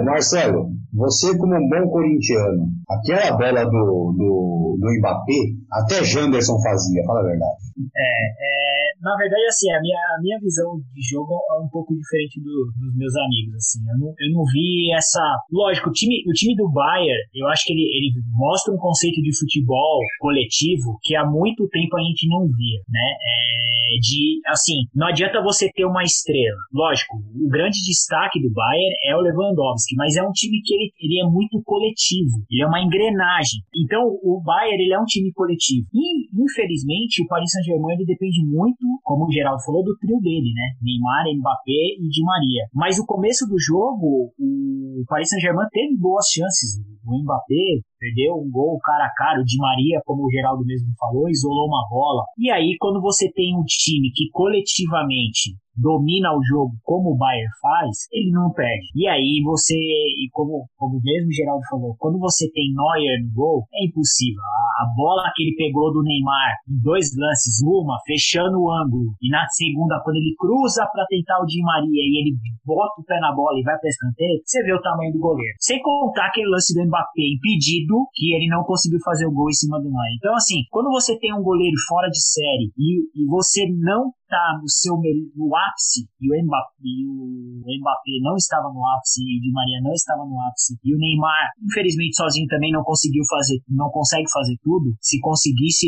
Marcelo, 0.04 0.70
você 0.94 1.38
como 1.38 1.56
um 1.56 1.70
bom 1.70 1.90
corintiano, 1.90 2.68
aquela 2.90 3.38
bola 3.38 3.64
do, 3.66 4.16
do, 4.18 4.78
do 4.80 4.88
Mbappé, 5.00 5.40
até 5.72 6.04
Janderson 6.04 6.60
fazia, 6.62 7.04
fala 7.06 7.22
a 7.22 7.24
verdade. 7.24 7.58
É, 7.96 8.10
é 8.40 8.57
na 9.02 9.16
verdade, 9.16 9.46
assim, 9.46 9.72
a 9.72 9.82
minha, 9.82 10.00
a 10.18 10.22
minha 10.22 10.40
visão 10.40 10.78
de 10.94 11.02
jogo 11.10 11.34
é 11.34 11.62
um 11.62 11.70
pouco 11.70 11.96
diferente 11.96 12.42
do, 12.42 12.72
dos 12.78 12.96
meus 12.96 13.16
amigos, 13.16 13.56
assim. 13.56 13.80
Eu 13.88 13.98
não, 14.00 14.10
eu 14.18 14.30
não 14.34 14.44
vi 14.52 14.94
essa... 14.94 15.22
Lógico, 15.52 15.90
o 15.90 15.94
time, 15.94 16.24
o 16.28 16.34
time 16.34 16.56
do 16.56 16.70
Bayern, 16.70 17.22
eu 17.34 17.48
acho 17.48 17.66
que 17.66 17.74
ele, 17.74 17.84
ele 17.84 18.12
mostra 18.34 18.74
um 18.74 18.78
conceito 18.78 19.22
de 19.22 19.38
futebol 19.38 20.00
coletivo 20.20 20.98
que 21.04 21.16
há 21.16 21.26
muito 21.26 21.68
tempo 21.70 21.98
a 21.98 22.02
gente 22.02 22.28
não 22.28 22.48
via, 22.48 22.80
né? 22.90 23.08
É 23.22 23.68
de, 24.00 24.42
assim, 24.48 24.84
não 24.94 25.08
adianta 25.08 25.42
você 25.42 25.72
ter 25.72 25.86
uma 25.86 26.04
estrela. 26.04 26.58
Lógico, 26.74 27.18
o 27.18 27.48
grande 27.50 27.80
destaque 27.86 28.42
do 28.42 28.52
Bayern 28.52 28.96
é 29.06 29.16
o 29.16 29.22
Lewandowski, 29.22 29.96
mas 29.96 30.16
é 30.16 30.24
um 30.24 30.32
time 30.32 30.62
que 30.62 30.74
ele, 30.74 30.92
ele 31.00 31.22
é 31.22 31.26
muito 31.26 31.62
coletivo. 31.64 32.44
Ele 32.52 32.64
é 32.64 32.68
uma 32.68 32.82
engrenagem. 32.82 33.62
Então, 33.76 34.04
o 34.04 34.42
Bayern, 34.44 34.84
ele 34.84 34.94
é 34.94 35.00
um 35.00 35.06
time 35.06 35.32
coletivo. 35.32 35.88
E, 35.94 36.28
infelizmente, 36.34 37.24
o 37.24 37.28
Paris 37.28 37.52
Saint-Germain, 37.52 37.96
ele 37.96 38.06
depende 38.06 38.44
muito 38.46 38.84
como 39.04 39.26
o 39.26 39.32
Geraldo 39.32 39.64
falou, 39.64 39.84
do 39.84 39.98
trio 39.98 40.20
dele, 40.20 40.54
né? 40.54 40.76
Neymar, 40.82 41.26
Mbappé 41.38 42.00
e 42.00 42.08
Di 42.10 42.24
Maria. 42.24 42.68
Mas 42.74 43.00
o 43.00 43.06
começo 43.06 43.46
do 43.48 43.60
jogo, 43.60 44.34
o 44.38 45.04
Paris 45.08 45.30
Saint-Germain 45.30 45.68
teve 45.72 45.96
boas 45.98 46.26
chances. 46.28 46.80
O 47.06 47.22
Mbappé 47.24 47.82
perdeu 48.00 48.36
um 48.36 48.50
gol 48.50 48.78
cara 48.80 49.06
a 49.06 49.14
cara, 49.14 49.42
o 49.42 49.46
Di 49.46 49.58
Maria, 49.58 50.02
como 50.06 50.26
o 50.26 50.32
Geraldo 50.32 50.66
mesmo 50.66 50.90
falou, 51.00 51.30
isolou 51.30 51.68
uma 51.68 51.88
bola. 51.90 52.24
E 52.38 52.52
aí, 52.52 52.76
quando 52.80 53.02
você 53.02 53.32
tem 53.32 53.56
um 53.56 53.64
time 53.64 54.12
que 54.14 54.30
coletivamente 54.32 55.56
domina 55.78 56.34
o 56.34 56.42
jogo 56.44 56.74
como 56.84 57.14
o 57.14 57.18
Bayern 57.18 57.48
faz, 57.62 58.10
ele 58.12 58.32
não 58.32 58.52
perde. 58.52 58.90
E 58.96 59.08
aí 59.08 59.42
você, 59.46 59.76
e 59.76 60.28
como, 60.32 60.66
como 60.76 61.00
mesmo 61.02 61.30
o 61.30 61.34
Geraldo 61.34 61.64
falou, 61.70 61.96
quando 62.00 62.20
você 62.20 62.50
tem 62.52 62.74
Neuer 62.74 63.24
no 63.24 63.32
gol, 63.34 63.64
é 63.74 63.86
impossível. 63.86 64.42
A, 64.42 64.84
a 64.84 64.86
bola 64.96 65.32
que 65.36 65.44
ele 65.44 65.56
pegou 65.56 65.94
do 65.94 66.04
Neymar 66.04 66.58
em 66.68 66.82
dois 66.82 67.14
lances, 67.16 67.62
uma 67.64 67.98
fechando 68.06 68.58
o 68.58 68.72
ângulo, 68.72 69.14
e 69.22 69.30
na 69.30 69.46
segunda, 69.50 70.02
quando 70.04 70.18
ele 70.18 70.36
cruza 70.38 70.88
para 70.92 71.06
tentar 71.06 71.40
o 71.40 71.46
Di 71.46 71.62
Maria 71.62 72.04
e 72.04 72.14
ele 72.22 72.38
bota 72.66 73.00
o 73.00 73.06
pé 73.06 73.20
na 73.20 73.34
bola 73.34 73.60
e 73.60 73.64
vai 73.64 73.78
para 73.78 73.90
escanteio, 73.90 74.42
você 74.44 74.64
vê 74.64 74.74
o 74.74 74.82
tamanho 74.82 75.14
do 75.14 75.20
goleiro. 75.20 75.56
Sem 75.60 75.82
contar 75.82 76.28
aquele 76.28 76.50
lance 76.50 76.74
do 76.74 76.86
Mbappé 76.86 77.38
impedido, 77.38 78.08
que 78.14 78.34
ele 78.34 78.48
não 78.48 78.64
conseguiu 78.64 79.00
fazer 79.06 79.26
o 79.26 79.32
gol 79.32 79.50
em 79.50 79.54
cima 79.54 79.78
do 79.78 79.90
Neuer. 79.90 80.16
Então, 80.18 80.34
assim, 80.36 80.66
quando 80.72 80.90
você 80.90 81.18
tem 81.20 81.34
um 81.34 81.44
goleiro 81.44 81.76
fora 81.88 82.10
de 82.10 82.20
série 82.20 82.72
e, 82.78 83.08
e 83.16 83.26
você 83.28 83.66
não 83.70 84.12
tá 84.28 84.60
no 84.62 84.68
seu 84.70 84.96
no 85.36 85.56
ápice 85.56 86.08
e 86.20 86.28
o 86.28 86.36
Mbappé, 86.44 86.76
e 86.84 87.08
o 87.08 87.80
Mbappé 87.80 88.20
não 88.22 88.36
estava 88.36 88.70
no 88.70 88.86
ápice 88.96 89.22
e 89.24 89.38
o 89.38 89.42
Di 89.42 89.52
Maria 89.52 89.80
não 89.82 89.94
estava 89.94 90.24
no 90.26 90.40
ápice 90.42 90.78
e 90.84 90.94
o 90.94 90.98
Neymar 90.98 91.52
infelizmente 91.64 92.16
sozinho 92.16 92.48
também 92.48 92.72
não 92.72 92.84
conseguiu 92.84 93.24
fazer 93.30 93.60
não 93.70 93.90
consegue 93.90 94.30
fazer 94.32 94.58
tudo. 94.62 94.96
Se 95.02 95.20
conseguisse 95.20 95.88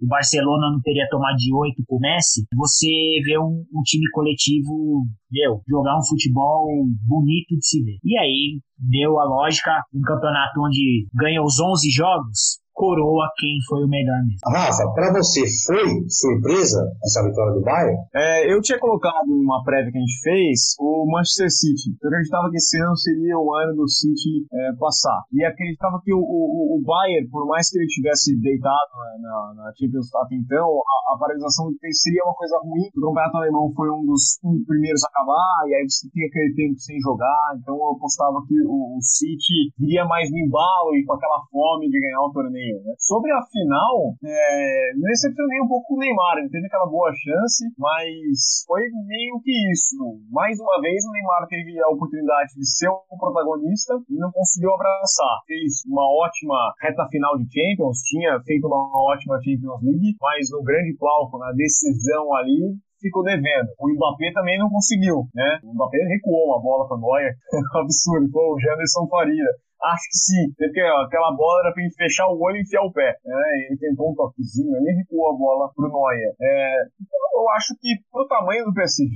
o 0.00 0.06
Barcelona 0.06 0.70
não 0.72 0.80
teria 0.80 1.06
tomado 1.10 1.36
de 1.36 1.52
oito 1.54 1.82
com 1.86 1.96
o 1.96 2.00
Messi. 2.00 2.46
Você 2.54 2.88
vê 3.24 3.38
um, 3.38 3.64
um 3.72 3.82
time 3.84 4.08
coletivo 4.10 5.04
meu 5.30 5.60
jogar 5.68 5.98
um 5.98 6.04
futebol 6.04 6.66
bonito 7.06 7.56
de 7.56 7.66
se 7.66 7.82
ver. 7.82 7.98
E 8.02 8.18
aí 8.18 8.60
deu 8.78 9.18
a 9.18 9.24
lógica 9.24 9.82
um 9.92 10.00
campeonato 10.00 10.60
onde 10.60 11.06
ganha 11.14 11.42
os 11.42 11.60
11 11.60 11.90
jogos 11.90 12.60
coroa 12.78 13.26
quem 13.36 13.58
foi 13.66 13.82
o 13.82 13.90
melhor 13.90 14.22
mesmo. 14.22 14.46
Rafa, 14.46 14.86
para 14.94 15.12
você 15.18 15.42
foi 15.66 16.06
surpresa 16.06 16.78
essa 17.02 17.26
vitória 17.26 17.52
do 17.52 17.62
Bayern? 17.66 17.98
É, 18.14 18.54
eu 18.54 18.62
tinha 18.62 18.78
colocado 18.78 19.26
uma 19.26 19.62
prévia 19.64 19.90
que 19.90 19.98
a 19.98 20.00
gente 20.00 20.20
fez 20.22 20.78
o 20.78 21.04
Manchester 21.10 21.50
City. 21.50 21.98
Eu 21.98 22.08
acreditava 22.08 22.48
que 22.50 22.56
esse 22.56 22.78
ano 22.78 22.96
seria 22.96 23.36
o 23.36 23.52
ano 23.52 23.74
do 23.74 23.88
City 23.88 24.46
é, 24.46 24.72
passar. 24.78 25.26
E 25.34 25.44
acreditava 25.44 26.00
que 26.04 26.14
o, 26.14 26.22
o, 26.22 26.78
o 26.78 26.82
Bayern, 26.86 27.28
por 27.28 27.46
mais 27.46 27.68
que 27.68 27.78
ele 27.78 27.90
tivesse 27.90 28.38
deitado 28.38 28.94
na, 29.20 29.54
na 29.58 29.72
Champions 29.74 30.14
até 30.14 30.38
então, 30.38 30.70
a, 30.70 31.14
a 31.14 31.18
paralisação 31.18 31.66
seria 31.90 32.22
uma 32.24 32.34
coisa 32.34 32.58
ruim. 32.62 32.86
O 32.94 33.00
campeonato 33.10 33.36
alemão 33.36 33.72
foi 33.74 33.90
um 33.90 34.06
dos 34.06 34.38
um, 34.44 34.62
primeiros 34.64 35.02
a 35.02 35.08
acabar, 35.08 35.66
e 35.66 35.74
aí 35.74 35.82
você 35.82 36.08
tinha 36.10 36.26
aquele 36.28 36.54
tempo 36.54 36.78
sem 36.78 36.98
jogar. 37.00 37.58
Então 37.58 37.74
eu 37.74 37.96
apostava 37.96 38.38
que 38.46 38.54
o, 38.62 38.96
o 38.96 39.02
City 39.02 39.74
viria 39.78 40.04
mais 40.04 40.30
no 40.30 40.38
embalo 40.38 40.94
e 40.94 41.04
com 41.04 41.14
aquela 41.14 41.42
fome 41.50 41.90
de 41.90 41.98
ganhar 41.98 42.22
o 42.22 42.32
torneio. 42.32 42.67
Né? 42.74 42.94
Sobre 42.98 43.32
a 43.32 43.40
final, 43.46 44.14
é, 44.24 44.92
me 44.94 45.02
decepcionei 45.08 45.60
um 45.60 45.68
pouco 45.68 45.94
o 45.94 45.98
Neymar. 45.98 46.38
Ele 46.38 46.50
teve 46.50 46.66
aquela 46.66 46.86
boa 46.86 47.10
chance, 47.12 47.64
mas 47.78 48.64
foi 48.66 48.82
meio 49.06 49.40
que 49.42 49.52
isso. 49.72 49.96
Mais 50.30 50.58
uma 50.58 50.80
vez, 50.80 51.04
o 51.04 51.12
Neymar 51.12 51.46
teve 51.48 51.78
a 51.80 51.88
oportunidade 51.88 52.54
de 52.56 52.66
ser 52.66 52.88
o 52.88 53.16
protagonista 53.18 53.94
e 54.08 54.16
não 54.16 54.30
conseguiu 54.32 54.74
abraçar. 54.74 55.42
Fez 55.46 55.84
uma 55.86 56.06
ótima 56.24 56.74
reta 56.80 57.06
final 57.10 57.36
de 57.38 57.46
Champions, 57.48 58.02
tinha 58.02 58.40
feito 58.44 58.66
uma 58.66 58.88
ótima 59.12 59.40
Champions 59.42 59.82
League, 59.82 60.16
mas 60.20 60.50
no 60.50 60.62
grande 60.62 60.96
palco, 60.98 61.38
na 61.38 61.52
decisão 61.52 62.34
ali, 62.34 62.76
ficou 63.00 63.22
devendo. 63.22 63.68
O 63.78 63.88
Mbappé 63.94 64.32
também 64.34 64.58
não 64.58 64.68
conseguiu, 64.68 65.26
né? 65.34 65.58
O 65.62 65.72
Mbappé 65.74 65.98
recuou 66.08 66.50
uma 66.50 66.60
bola 66.60 66.86
para 66.88 66.98
Neuer, 66.98 67.34
absurdo, 67.80 68.28
o 68.34 68.58
Janderson 68.60 69.06
Faria. 69.08 69.48
Acho 69.78 70.04
que 70.10 70.18
sim, 70.18 70.44
porque 70.56 70.80
aquela 70.80 71.30
bola 71.36 71.60
era 71.64 71.72
pra 71.72 71.82
ele 71.82 71.94
fechar 71.94 72.26
o 72.28 72.40
olho 72.40 72.56
e 72.56 72.62
enfiar 72.62 72.82
o 72.82 72.92
pé. 72.92 73.14
Né? 73.24 73.42
Ele 73.70 73.78
tentou 73.78 74.10
um 74.10 74.14
toquezinho, 74.14 74.74
ele 74.76 74.98
recuou 74.98 75.30
a 75.30 75.38
bola 75.38 75.70
pro 75.74 75.88
Neuer. 75.88 76.34
É, 76.40 76.82
então 76.98 77.20
eu 77.38 77.48
acho 77.50 77.74
que 77.80 77.94
pro 78.10 78.26
tamanho 78.26 78.64
do 78.64 78.74
PSG, 78.74 79.14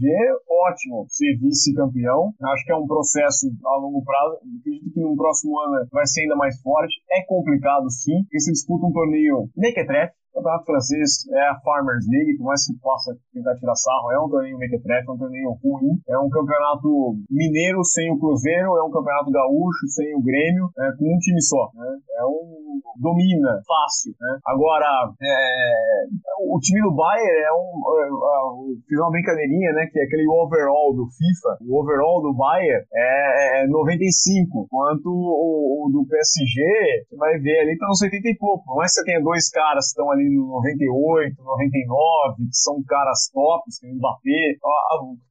ótimo 0.48 1.06
ser 1.09 1.36
vice-campeão. 1.39 2.32
Acho 2.55 2.64
que 2.64 2.72
é 2.72 2.76
um 2.76 2.86
processo 2.86 3.51
a 3.66 3.76
longo 3.76 4.05
prazo. 4.05 4.39
Acredito 4.60 4.94
que 4.94 5.01
no 5.01 5.16
próximo 5.16 5.59
ano 5.59 5.86
vai 5.90 6.06
ser 6.06 6.22
ainda 6.22 6.36
mais 6.36 6.60
forte. 6.62 6.94
É 7.10 7.22
complicado 7.26 7.90
sim, 7.90 8.22
porque 8.22 8.40
se 8.40 8.52
disputa 8.52 8.86
um 8.86 8.93
torneio 8.93 9.48
mequetrefe, 9.56 10.14
o 10.32 10.40
campeonato 10.40 10.64
francês 10.64 11.28
é 11.30 11.48
a 11.50 11.60
Farmers 11.60 12.06
League, 12.09 12.38
por 12.38 12.46
mais 12.46 12.64
que 12.64 12.72
possa 12.80 13.12
tentar 13.32 13.54
tirar 13.56 13.76
sarro, 13.76 14.12
é 14.12 14.18
um 14.18 14.30
torneio 14.30 14.56
mequetrefe, 14.56 15.09
é 15.09 15.12
um 15.12 15.18
torneio 15.18 15.50
ruim. 15.62 16.00
É 16.09 16.18
um 16.18 16.30
campeonato 16.30 16.88
mineiro 17.30 17.84
sem 17.84 18.10
o 18.10 18.18
Cruzeiro, 18.18 18.76
é 18.76 18.82
um 18.82 18.90
campeonato 18.90 19.30
gaúcho 19.30 19.86
sem 19.88 20.14
o 20.16 20.22
Grêmio, 20.22 20.70
é, 20.78 20.92
com 20.96 21.04
um 21.04 21.18
time 21.18 21.40
só. 21.42 21.70
Né? 21.74 21.98
É 22.18 22.24
um 22.24 22.62
domina 22.96 23.60
fácil. 23.66 24.14
Né? 24.20 24.38
Agora, 24.46 24.86
é, 25.20 26.04
o 26.48 26.59
time 26.60 26.80
do 26.82 26.94
Bayern 26.94 27.40
é 27.44 27.52
um. 27.52 27.68
É, 27.92 28.82
fiz 28.88 28.98
uma 28.98 29.10
brincadeirinha, 29.10 29.72
né? 29.72 29.86
Que 29.90 30.00
é 30.00 30.04
aquele 30.04 30.26
overall 30.28 30.94
do 30.94 31.06
FIFA. 31.06 31.59
O 31.68 31.80
overall 31.80 32.22
do 32.22 32.34
Bayern 32.34 32.84
é, 32.94 33.64
é 33.64 33.66
95, 33.66 34.64
enquanto 34.64 35.06
o, 35.06 35.86
o, 35.86 35.90
do 35.90 36.06
PSG, 36.06 36.62
você 37.09 37.16
vai 37.16 37.38
ver 37.38 37.60
ali, 37.60 37.78
tá 37.78 37.86
nos 37.86 38.00
80 38.00 38.28
e 38.28 38.36
pouco. 38.36 38.64
Não 38.66 38.82
é 38.82 38.86
que 38.86 38.92
você 38.92 39.04
tenha 39.04 39.20
dois 39.20 39.50
caras 39.50 39.86
que 39.86 39.92
estão 39.92 40.10
ali 40.10 40.22
ali 40.23 40.31
no 40.31 40.47
98, 40.62 41.43
99, 41.43 42.47
que 42.47 42.55
são 42.55 42.82
caras 42.86 43.31
tops, 43.35 43.78
que 43.78 43.86
o 43.90 43.94
Mbappé, 43.94 44.57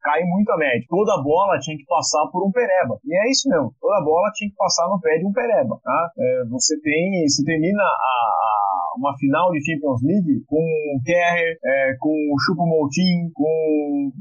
cai 0.01 0.23
muito 0.23 0.51
a 0.51 0.57
média. 0.57 0.85
Toda 0.89 1.23
bola 1.23 1.59
tinha 1.59 1.77
que 1.77 1.85
passar 1.85 2.27
por 2.31 2.45
um 2.45 2.51
Pereba. 2.51 2.99
E 3.05 3.15
é 3.15 3.31
isso 3.31 3.47
mesmo, 3.47 3.73
toda 3.79 4.03
bola 4.03 4.31
tinha 4.35 4.49
que 4.49 4.55
passar 4.55 4.87
no 4.89 4.99
pé 4.99 5.17
de 5.17 5.25
um 5.25 5.31
Pereba. 5.31 5.79
Tá? 5.83 6.11
É, 6.17 6.45
você 6.49 6.79
tem, 6.81 7.23
você 7.27 7.43
termina 7.43 7.83
a, 7.83 7.85
a, 7.87 8.51
uma 8.97 9.15
final 9.17 9.51
de 9.51 9.63
Champions 9.63 10.01
League 10.03 10.43
com 10.47 10.59
o 10.59 11.01
Kerrer, 11.03 11.57
é, 11.63 11.95
com 11.99 12.09
o 12.09 12.35
Choupo-Moting, 12.45 13.31
com 13.33 14.11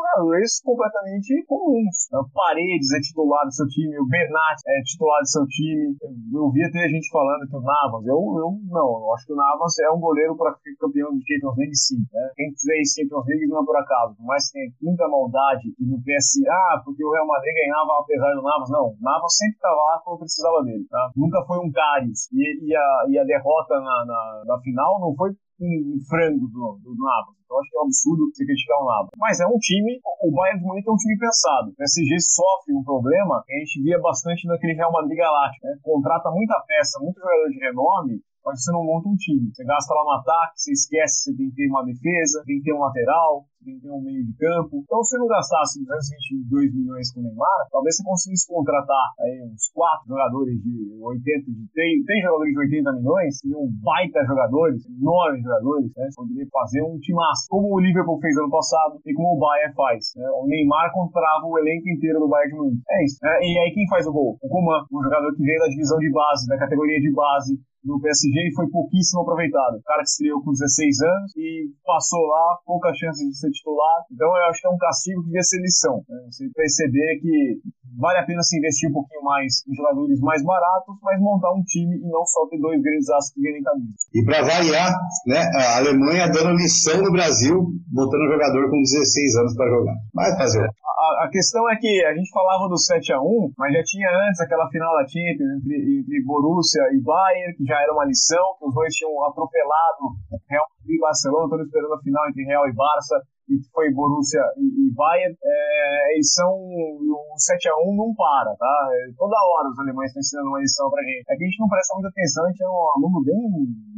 jogadores 0.00 0.60
completamente 0.64 1.44
comuns. 1.46 2.08
O 2.12 2.24
Paredes 2.32 2.92
é 2.92 3.00
titular 3.00 3.44
do 3.44 3.52
seu 3.52 3.66
time, 3.68 3.98
o 4.00 4.08
Bernat 4.08 4.58
é 4.66 4.82
titular 4.82 5.20
do 5.20 5.28
seu 5.28 5.44
time. 5.46 5.96
Eu 6.32 6.50
vi 6.50 6.64
até 6.64 6.88
gente 6.88 7.08
falando 7.10 7.46
que 7.46 7.56
o 7.56 7.60
Navas, 7.60 8.06
eu, 8.06 8.16
eu 8.16 8.48
não, 8.70 8.88
eu 9.04 9.14
acho 9.14 9.26
que 9.26 9.32
o 9.32 9.36
Navas 9.36 9.78
é 9.78 9.90
um 9.90 10.00
goleiro 10.00 10.36
para 10.36 10.56
campeão 10.80 11.12
de 11.12 11.22
Champions 11.22 11.56
League, 11.56 11.76
sim. 11.76 12.00
Né? 12.12 12.24
Quem 12.34 12.50
quiser 12.52 12.80
Champions 12.96 13.26
League 13.26 13.46
não 13.46 13.62
é 13.62 13.64
por 13.64 13.76
acaso, 13.76 14.16
por 14.16 14.26
mais 14.26 14.46
que 14.48 14.58
tenha 14.58 14.72
muita 14.82 15.08
maldade 15.08 15.68
e 15.78 15.84
no 15.84 16.00
PS, 16.00 16.40
ah, 16.48 16.80
porque 16.84 17.04
o 17.04 17.12
Real 17.12 17.26
Madrid 17.26 17.54
ganhava 17.54 18.00
apesar 18.00 18.32
do 18.34 18.42
Navas. 18.42 18.70
Não, 18.70 18.96
o 18.96 18.98
Navas 19.00 19.36
sempre 19.36 19.56
estava 19.56 19.76
lá 19.76 20.00
quando 20.04 20.24
precisava 20.24 20.62
dele. 20.64 20.86
Tá? 20.88 21.10
Nunca 21.16 21.44
foi 21.46 21.58
um 21.58 21.70
Karius. 21.70 22.30
E, 22.32 22.40
e, 22.40 22.76
a, 22.76 22.88
e 23.08 23.18
a 23.18 23.24
derrota 23.24 23.74
na, 23.80 23.96
na, 24.06 24.42
na 24.46 24.56
final 24.60 25.00
não 25.00 25.14
foi 25.14 25.30
um 25.60 26.00
frango 26.08 26.48
do, 26.48 26.80
do 26.80 26.92
Navas. 26.96 27.36
Então 27.44 27.58
acho 27.58 27.70
que 27.70 27.76
é 27.76 27.80
um 27.80 27.86
absurdo 27.86 28.30
você 28.30 28.44
criticar 28.46 28.78
o 28.80 28.86
Navas. 28.86 29.10
Mas 29.18 29.40
é 29.40 29.46
um 29.46 29.58
time, 29.58 30.00
o 30.22 30.32
Bayern 30.32 30.60
de 30.60 30.66
Munique 30.66 30.88
é 30.88 30.92
um 30.92 31.02
time 31.02 31.18
pensado. 31.18 31.70
O 31.70 31.76
PSG 31.76 32.20
sofre 32.20 32.74
um 32.74 32.84
problema 32.84 33.42
que 33.44 33.52
a 33.52 33.58
gente 33.58 33.82
via 33.82 33.98
bastante 34.00 34.46
naquele 34.46 34.74
Real 34.74 34.92
Madrid 34.92 35.18
Galáctico. 35.18 35.66
Né? 35.66 35.76
Contrata 35.82 36.30
muita 36.30 36.56
peça, 36.66 36.98
muito 37.02 37.20
jogador 37.20 37.48
de 37.50 37.58
renome, 37.58 38.22
mas 38.44 38.62
você 38.62 38.72
não 38.72 38.84
monta 38.84 39.08
um 39.08 39.16
time. 39.16 39.50
Você 39.52 39.64
gasta 39.64 39.94
lá 39.94 40.04
no 40.04 40.20
ataque, 40.20 40.52
você 40.56 40.72
esquece 40.72 41.16
que 41.16 41.30
você 41.30 41.36
tem 41.36 41.50
que 41.50 41.56
ter 41.56 41.68
uma 41.68 41.84
defesa, 41.84 42.42
tem 42.46 42.58
que 42.58 42.64
ter 42.64 42.74
um 42.74 42.80
lateral, 42.80 43.44
tem 43.64 43.76
que 43.76 43.82
ter 43.82 43.92
um 43.92 44.00
meio 44.00 44.24
de 44.24 44.34
campo. 44.36 44.80
Então, 44.80 45.02
se 45.04 45.10
você 45.10 45.18
não 45.18 45.28
gastasse 45.28 45.84
222 45.84 46.74
milhões 46.74 47.12
com 47.12 47.20
o 47.20 47.24
Neymar, 47.24 47.68
talvez 47.70 47.96
você 47.96 48.02
conseguisse 48.04 48.48
contratar 48.48 49.06
aí 49.20 49.44
uns 49.44 49.68
quatro 49.72 50.08
jogadores 50.08 50.56
de 50.62 50.96
80, 51.00 51.50
de 51.50 51.64
3, 51.72 52.04
3 52.04 52.22
jogadores 52.24 52.52
de 52.52 52.58
80 52.58 52.92
milhões, 52.92 53.38
seriam 53.38 53.68
baita 53.84 54.24
jogadores, 54.24 54.80
enormes 54.88 55.42
jogadores, 55.42 55.92
né? 55.96 56.08
Você 56.08 56.16
poderia 56.16 56.48
fazer 56.50 56.82
um 56.82 56.98
timaço, 56.98 57.46
como 57.48 57.74
o 57.74 57.80
Liverpool 57.80 58.20
fez 58.20 58.36
ano 58.36 58.50
passado 58.50 59.00
e 59.04 59.12
como 59.12 59.36
o 59.36 59.38
Bayern 59.38 59.74
faz. 59.74 60.12
Né? 60.16 60.24
O 60.40 60.46
Neymar 60.46 60.92
comprava 60.92 61.44
o 61.44 61.58
elenco 61.58 61.88
inteiro 61.88 62.20
do 62.20 62.28
Bayern 62.28 62.52
de 62.52 62.56
Munique. 62.56 62.82
É 62.88 63.04
isso. 63.04 63.18
Né? 63.22 63.38
E 63.42 63.58
aí 63.58 63.70
quem 63.74 63.86
faz 63.88 64.06
o 64.06 64.12
gol? 64.12 64.38
O 64.40 64.48
Coman, 64.48 64.84
um 64.92 65.02
jogador 65.02 65.34
que 65.36 65.42
veio 65.42 65.60
da 65.60 65.68
divisão 65.68 65.98
de 65.98 66.10
base, 66.10 66.48
da 66.48 66.58
categoria 66.58 67.00
de 67.00 67.12
base, 67.12 67.60
no 67.84 68.00
PSG 68.00 68.48
e 68.48 68.54
foi 68.54 68.68
pouquíssimo 68.68 69.22
aproveitado. 69.22 69.78
O 69.78 69.82
cara 69.82 70.02
que 70.02 70.10
estreou 70.10 70.42
com 70.42 70.52
16 70.52 71.00
anos 71.02 71.36
e 71.36 71.70
passou 71.84 72.20
lá, 72.26 72.58
pouca 72.64 72.92
chance 72.94 73.26
de 73.26 73.36
ser 73.36 73.50
titular. 73.50 74.04
Então 74.12 74.28
eu 74.28 74.44
acho 74.50 74.60
que 74.60 74.66
é 74.66 74.70
um 74.70 74.78
castigo 74.78 75.20
que 75.22 75.26
devia 75.26 75.42
ser 75.42 75.60
lição. 75.60 75.96
Né? 76.08 76.18
Você 76.30 76.50
perceber 76.54 77.20
que 77.20 77.60
vale 77.98 78.18
a 78.18 78.26
pena 78.26 78.42
se 78.42 78.56
investir 78.56 78.88
um 78.88 78.92
pouquinho 78.92 79.22
mais 79.22 79.62
em 79.66 79.74
jogadores 79.74 80.20
mais 80.20 80.42
baratos, 80.44 80.94
mas 81.02 81.20
montar 81.20 81.52
um 81.52 81.62
time 81.62 81.96
e 81.96 82.08
não 82.08 82.24
só 82.24 82.46
ter 82.48 82.58
dois 82.58 82.80
grandes 82.80 83.08
astros 83.10 83.34
que 83.34 83.42
vendem 83.42 83.62
camisa. 83.62 83.94
E 84.14 84.24
para 84.24 84.42
variar, 84.42 84.92
né, 85.26 85.40
a 85.54 85.78
Alemanha 85.78 86.30
dando 86.30 86.56
lição 86.56 87.02
no 87.02 87.12
Brasil, 87.12 87.56
botando 87.88 88.28
um 88.28 88.32
jogador 88.32 88.70
com 88.70 88.80
16 88.80 89.36
anos 89.36 89.54
para 89.56 89.70
jogar. 89.70 89.94
Vai 90.14 90.36
fazer. 90.36 90.64
A, 90.64 90.99
a, 91.24 91.28
questão 91.28 91.68
é 91.70 91.76
que 91.76 92.04
a 92.04 92.14
gente 92.14 92.30
falava 92.30 92.68
do 92.68 92.78
7 92.78 93.12
a 93.12 93.20
1 93.20 93.52
mas 93.56 93.72
já 93.72 93.82
tinha 93.84 94.08
antes 94.28 94.40
aquela 94.40 94.68
final 94.68 94.92
da 94.96 95.06
Champions 95.06 95.60
entre, 95.60 96.00
entre 96.00 96.24
Borussia 96.24 96.82
e 96.92 97.00
Bayern, 97.00 97.56
que 97.56 97.64
já 97.64 97.80
era 97.80 97.92
uma 97.92 98.04
lição, 98.04 98.56
que 98.58 98.66
os 98.66 98.74
dois 98.74 98.92
tinham 98.94 99.12
atropelado 99.24 100.16
Real 100.48 100.66
Madrid 100.78 100.96
e 100.96 101.00
Barcelona, 101.00 101.44
estão 101.44 101.62
esperando 101.62 101.94
a 101.94 102.02
final 102.02 102.28
entre 102.28 102.44
Real 102.44 102.68
e 102.68 102.72
Barça, 102.72 103.16
e 103.50 103.58
foi 103.74 103.90
Borussia 103.90 104.40
e, 104.56 104.86
e 104.86 104.94
Bayern, 104.94 105.34
é, 105.34 106.14
eles 106.14 106.32
são 106.32 106.54
o 106.54 107.34
7x1 107.34 107.96
não 107.98 108.14
para, 108.14 108.54
tá? 108.54 108.74
É, 108.94 109.12
toda 109.18 109.34
hora 109.34 109.68
os 109.68 109.78
alemães 109.78 110.14
estão 110.14 110.20
ensinando 110.20 110.48
uma 110.48 110.60
lição 110.60 110.88
pra 110.88 111.02
gente. 111.02 111.26
É 111.28 111.34
que 111.34 111.42
a 111.42 111.46
gente 111.50 111.58
não 111.58 111.68
presta 111.68 111.94
muita 111.94 112.08
atenção, 112.14 112.46
a 112.46 112.48
gente 112.48 112.62
é 112.62 112.68
um 112.70 112.86
aluno 112.94 113.18
bem, 113.26 113.42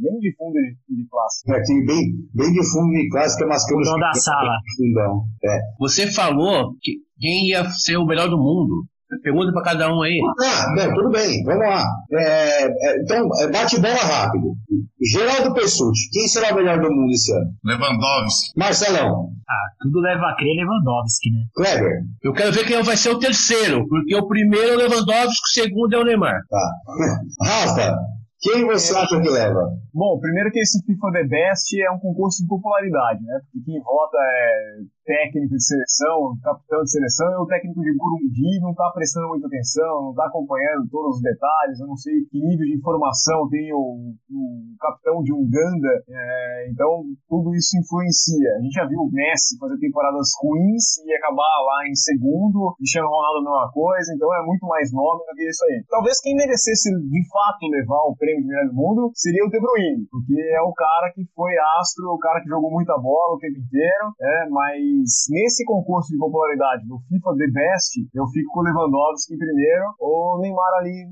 bem 0.01 0.17
de 0.17 0.33
fundo 0.35 0.53
de, 0.57 0.73
de 0.89 1.05
classe. 1.05 1.45
É, 1.45 1.53
aqui, 1.53 1.85
bem, 1.85 2.01
bem 2.33 2.49
de 2.49 2.63
fundo 2.65 2.91
de 2.97 3.09
classe, 3.09 3.37
que 3.37 3.43
é 3.43 3.47
mascando 3.47 3.81
os 3.81 3.93
da 3.93 4.13
sala. 4.13 4.57
Fundão. 4.73 5.21
É. 5.45 5.59
Você 5.77 6.09
falou 6.11 6.73
que 6.81 7.02
quem 7.23 7.47
ia 7.47 7.63
ser 7.69 7.95
o 7.95 8.05
melhor 8.05 8.29
do 8.29 8.37
mundo. 8.37 8.83
Pergunta 9.21 9.53
para 9.53 9.63
cada 9.63 9.93
um 9.93 10.01
aí. 10.01 10.19
Ah, 10.43 10.73
bem, 10.75 10.93
tudo 10.93 11.09
bem, 11.11 11.43
vamos 11.45 11.65
lá. 11.65 11.85
É, 12.11 12.63
é, 12.65 13.01
então, 13.01 13.29
é, 13.39 13.47
bate 13.47 13.79
bola 13.79 13.93
rápido. 13.93 14.55
Geraldo 14.99 15.53
Pessutti, 15.53 16.09
quem 16.11 16.27
será 16.27 16.51
o 16.51 16.55
melhor 16.55 16.81
do 16.81 16.91
mundo 16.91 17.11
esse 17.11 17.31
ano? 17.31 17.45
Lewandowski. 17.63 18.51
Marcelão. 18.57 19.29
Ah, 19.47 19.67
tudo 19.79 19.99
leva 19.99 20.25
a 20.25 20.35
crer 20.35 20.55
Lewandowski, 20.55 21.29
né? 21.31 21.45
Kleber. 21.55 22.01
Eu 22.23 22.33
quero 22.33 22.51
ver 22.51 22.65
quem 22.65 22.81
vai 22.81 22.97
ser 22.97 23.11
o 23.11 23.19
terceiro, 23.19 23.87
porque 23.87 24.15
o 24.15 24.27
primeiro 24.27 24.71
é 24.71 24.75
o 24.75 24.89
Lewandowski, 24.89 25.43
o 25.43 25.53
segundo 25.53 25.93
é 25.93 25.99
o 25.99 26.05
Neymar. 26.05 26.41
Tá. 26.49 26.71
Rafa, 27.45 27.95
quem 28.41 28.65
você 28.65 28.97
acha 28.97 29.21
que 29.21 29.29
leva? 29.29 29.69
Bom, 29.93 30.19
primeiro 30.19 30.49
que 30.49 30.57
esse 30.57 30.83
FIFA 30.83 31.11
The 31.13 31.23
Best 31.27 31.69
é 31.79 31.91
um 31.91 31.99
concurso 31.99 32.41
de 32.41 32.49
popularidade, 32.49 33.21
né? 33.23 33.39
Porque 33.45 33.61
quem 33.63 33.79
vota 33.79 34.17
é 34.17 34.81
técnico 35.05 35.53
de 35.53 35.63
seleção, 35.63 36.33
capitão 36.41 36.81
de 36.81 36.91
seleção, 36.91 37.27
e 37.29 37.35
o 37.43 37.45
técnico 37.45 37.81
de 37.83 37.93
Burundi 37.93 38.59
não 38.63 38.71
está 38.71 38.89
prestando 38.95 39.27
muita 39.27 39.47
atenção, 39.47 40.09
não 40.09 40.11
está 40.11 40.25
acompanhando 40.25 40.87
todos 40.89 41.17
os 41.17 41.21
detalhes, 41.21 41.79
eu 41.79 41.87
não 41.87 41.95
sei 41.95 42.23
que 42.31 42.39
nível 42.39 42.65
de 42.65 42.75
informação 42.79 43.47
tem 43.49 43.71
o, 43.73 44.15
o 44.31 44.43
capitão 44.79 45.21
de 45.21 45.31
Uganda, 45.31 45.91
é, 46.07 46.71
então 46.71 47.03
tudo 47.27 47.53
isso 47.53 47.77
influencia. 47.77 48.49
A 48.57 48.61
gente 48.63 48.73
já 48.73 48.87
viu 48.87 48.99
o 48.99 49.11
Messi 49.11 49.59
fazer 49.59 49.77
temporadas 49.77 50.31
ruins 50.41 50.97
e 51.05 51.13
acabar 51.13 51.55
lá 51.67 51.87
em 51.87 51.95
segundo, 51.95 52.73
Cristiano 52.79 53.11
Ronaldo 53.11 53.43
a 53.43 53.51
mesma 53.51 53.71
coisa, 53.71 54.07
então 54.15 54.33
é 54.33 54.41
muito 54.41 54.65
mais 54.65 54.91
nome 54.91 55.21
do 55.27 55.35
que 55.35 55.45
isso 55.47 55.63
aí. 55.65 55.83
Talvez 55.89 56.19
quem 56.21 56.35
merecesse 56.35 56.89
de 56.89 57.21
fato 57.27 57.67
levar 57.67 58.07
o 58.07 58.15
prêmio 58.15 58.41
de 58.41 58.47
melhor 58.47 58.67
do 58.67 58.73
mundo 58.73 59.11
seria 59.13 59.43
o 59.43 59.49
De 59.51 59.59
Bruyne, 59.59 59.82
porque 60.09 60.37
é 60.39 60.61
o 60.61 60.73
cara 60.73 61.11
que 61.13 61.23
foi 61.35 61.51
astro, 61.79 62.13
o 62.13 62.19
cara 62.19 62.41
que 62.41 62.49
jogou 62.49 62.71
muita 62.71 62.97
bola 62.97 63.35
o 63.35 63.39
tempo 63.39 63.59
inteiro, 63.59 64.05
é, 64.19 64.49
mas 64.49 65.27
nesse 65.29 65.65
concurso 65.65 66.11
de 66.11 66.17
popularidade 66.17 66.87
do 66.87 66.99
FIFA 67.09 67.37
The 67.37 67.47
Best, 67.51 67.91
eu 68.13 68.25
fico 68.27 68.51
com 68.53 68.59
o 68.61 68.63
Lewandowski 68.63 69.35
em 69.35 69.37
primeiro, 69.37 69.93
ou 69.99 70.39
Neymar 70.39 70.73
ali 70.79 71.07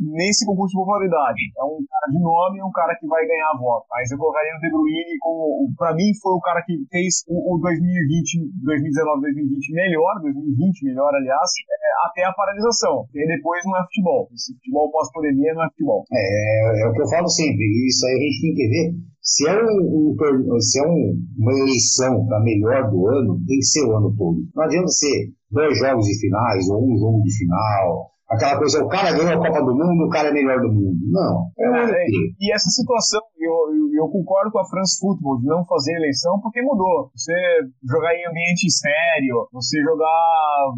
nesse 0.00 0.44
concurso 0.46 0.72
de 0.72 0.80
popularidade. 0.80 1.42
É 1.56 1.64
um 1.64 1.80
cara 1.88 2.06
de 2.10 2.20
nome, 2.20 2.60
é 2.60 2.64
um 2.64 2.72
cara 2.72 2.94
que 2.98 3.06
vai 3.06 3.26
ganhar 3.26 3.50
a 3.54 3.58
voto. 3.58 3.86
Mas 3.90 4.10
eu 4.10 4.18
colocaria 4.18 4.54
o 4.56 4.60
De 4.60 4.70
Bruyne 4.70 5.18
como, 5.20 5.72
para 5.76 5.94
mim, 5.94 6.12
foi 6.20 6.32
o 6.34 6.40
cara 6.40 6.62
que 6.62 6.74
fez 6.90 7.24
o, 7.28 7.56
o 7.56 7.58
2020, 7.58 8.52
2019, 8.62 9.20
2020 9.22 9.74
melhor, 9.74 10.12
2020 10.20 10.84
melhor, 10.84 11.10
aliás, 11.14 11.50
é, 11.64 12.06
até 12.06 12.24
a 12.24 12.32
paralisação. 12.32 13.06
E 13.14 13.26
depois 13.26 13.64
não 13.64 13.76
é 13.76 13.82
futebol. 13.84 14.28
Esse 14.32 14.54
futebol 14.54 14.90
pós-pandemia 14.90 15.54
não 15.54 15.64
é 15.64 15.68
futebol. 15.70 16.04
É, 16.12 16.82
é 16.82 16.88
o 16.88 16.92
que 16.92 17.02
eu 17.02 17.08
falo 17.08 17.28
sempre. 17.28 17.64
Isso 17.88 18.03
aí 18.04 18.14
a 18.14 18.20
gente 18.20 18.40
tem 18.40 18.54
que 18.54 18.68
ver 18.68 19.04
se 19.24 19.48
é, 19.48 19.56
um, 19.56 20.12
um 20.12 20.60
se 20.60 20.78
é 20.78 20.86
um, 20.86 21.16
uma 21.38 21.52
eleição 21.58 22.26
para 22.26 22.44
melhor 22.44 22.90
do 22.90 23.08
ano, 23.08 23.40
tem 23.46 23.56
que 23.56 23.64
ser 23.64 23.84
o 23.86 23.96
ano 23.96 24.14
todo. 24.16 24.38
Não 24.54 24.64
adianta 24.64 24.88
ser 24.88 25.32
dois 25.50 25.78
jogos 25.78 26.04
de 26.04 26.20
finais 26.20 26.68
ou 26.68 26.84
um 26.84 26.98
jogo 26.98 27.22
de 27.22 27.34
final. 27.38 28.10
Aquela 28.28 28.58
coisa, 28.58 28.84
o 28.84 28.88
cara 28.88 29.12
ganhou 29.12 29.32
a 29.32 29.46
Copa 29.46 29.60
do 29.64 29.74
Mundo, 29.74 30.06
o 30.06 30.08
cara 30.10 30.28
é 30.28 30.32
melhor 30.32 30.60
do 30.60 30.72
mundo. 30.72 30.98
Não. 31.10 31.46
É, 31.58 31.90
é, 31.90 32.06
e 32.40 32.52
essa 32.52 32.68
situação 32.68 33.20
eu, 33.38 33.52
eu, 33.74 33.83
concordo 34.08 34.50
com 34.50 34.58
a 34.58 34.68
France 34.68 34.98
Football 34.98 35.40
de 35.40 35.46
não 35.46 35.64
fazer 35.66 35.94
eleição 35.94 36.40
porque 36.40 36.62
mudou. 36.62 37.10
Você 37.14 37.34
jogar 37.82 38.14
em 38.14 38.26
ambiente 38.26 38.70
sério, 38.70 39.48
você 39.52 39.80
jogar, 39.82 40.70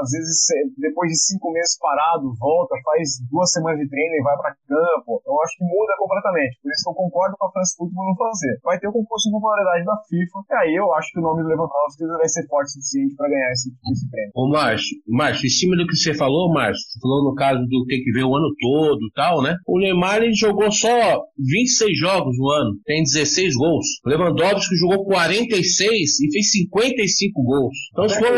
às 0.00 0.10
vezes, 0.10 0.46
depois 0.78 1.10
de 1.10 1.18
cinco 1.18 1.50
meses 1.52 1.78
parado, 1.78 2.34
volta, 2.38 2.74
faz 2.84 3.18
duas 3.30 3.50
semanas 3.50 3.78
de 3.80 3.88
treino 3.88 4.14
e 4.14 4.22
vai 4.22 4.36
para 4.36 4.56
campo. 4.66 5.22
Eu 5.26 5.36
acho 5.42 5.56
que 5.58 5.64
muda 5.64 5.92
completamente. 5.98 6.58
Por 6.62 6.70
isso 6.70 6.84
que 6.84 6.90
eu 6.90 6.94
concordo 6.94 7.36
com 7.38 7.46
a 7.46 7.52
France 7.52 7.76
Football 7.76 8.06
não 8.06 8.16
fazer. 8.16 8.58
Vai 8.62 8.78
ter 8.78 8.88
o 8.88 8.92
concurso 8.92 9.28
de 9.28 9.34
popularidade 9.34 9.84
da 9.84 9.96
FIFA, 10.08 10.38
e 10.50 10.54
aí 10.54 10.74
eu 10.74 10.92
acho 10.94 11.10
que 11.12 11.18
o 11.18 11.22
nome 11.22 11.42
do 11.42 11.48
Lewandowski 11.48 12.06
vai 12.06 12.28
ser 12.28 12.46
forte 12.46 12.68
o 12.68 12.72
suficiente 12.78 13.16
para 13.16 13.28
ganhar 13.28 13.50
esse, 13.52 13.70
esse 13.92 14.10
prêmio. 14.10 14.32
Ô, 14.34 14.48
Márcio, 14.48 14.96
Márcio, 15.08 15.46
em 15.46 15.50
cima 15.50 15.76
do 15.76 15.86
que 15.86 15.96
você 15.96 16.14
falou, 16.14 16.52
Márcio, 16.52 16.82
você 16.84 17.00
falou 17.00 17.24
no 17.24 17.34
caso 17.34 17.60
do 17.66 17.84
ter 17.86 17.98
que 18.02 18.12
ver 18.12 18.24
o 18.24 18.34
ano 18.34 18.50
todo 18.60 19.00
e 19.00 19.12
tal, 19.14 19.42
né? 19.42 19.56
O 19.66 19.78
Neymar 19.78 20.22
ele 20.22 20.34
jogou 20.34 20.70
só 20.70 21.22
26 21.38 21.98
jogos 21.98 22.36
no 22.38 22.43
ano, 22.50 22.70
tem 22.84 23.02
16 23.02 23.54
gols. 23.56 23.86
O 24.04 24.08
Lewandowski 24.10 24.74
jogou 24.76 25.04
46 25.04 26.20
e 26.20 26.32
fez 26.32 26.50
55 26.50 27.42
gols. 27.42 27.76
Então, 27.92 28.08
se 28.08 28.18
for 28.18 28.28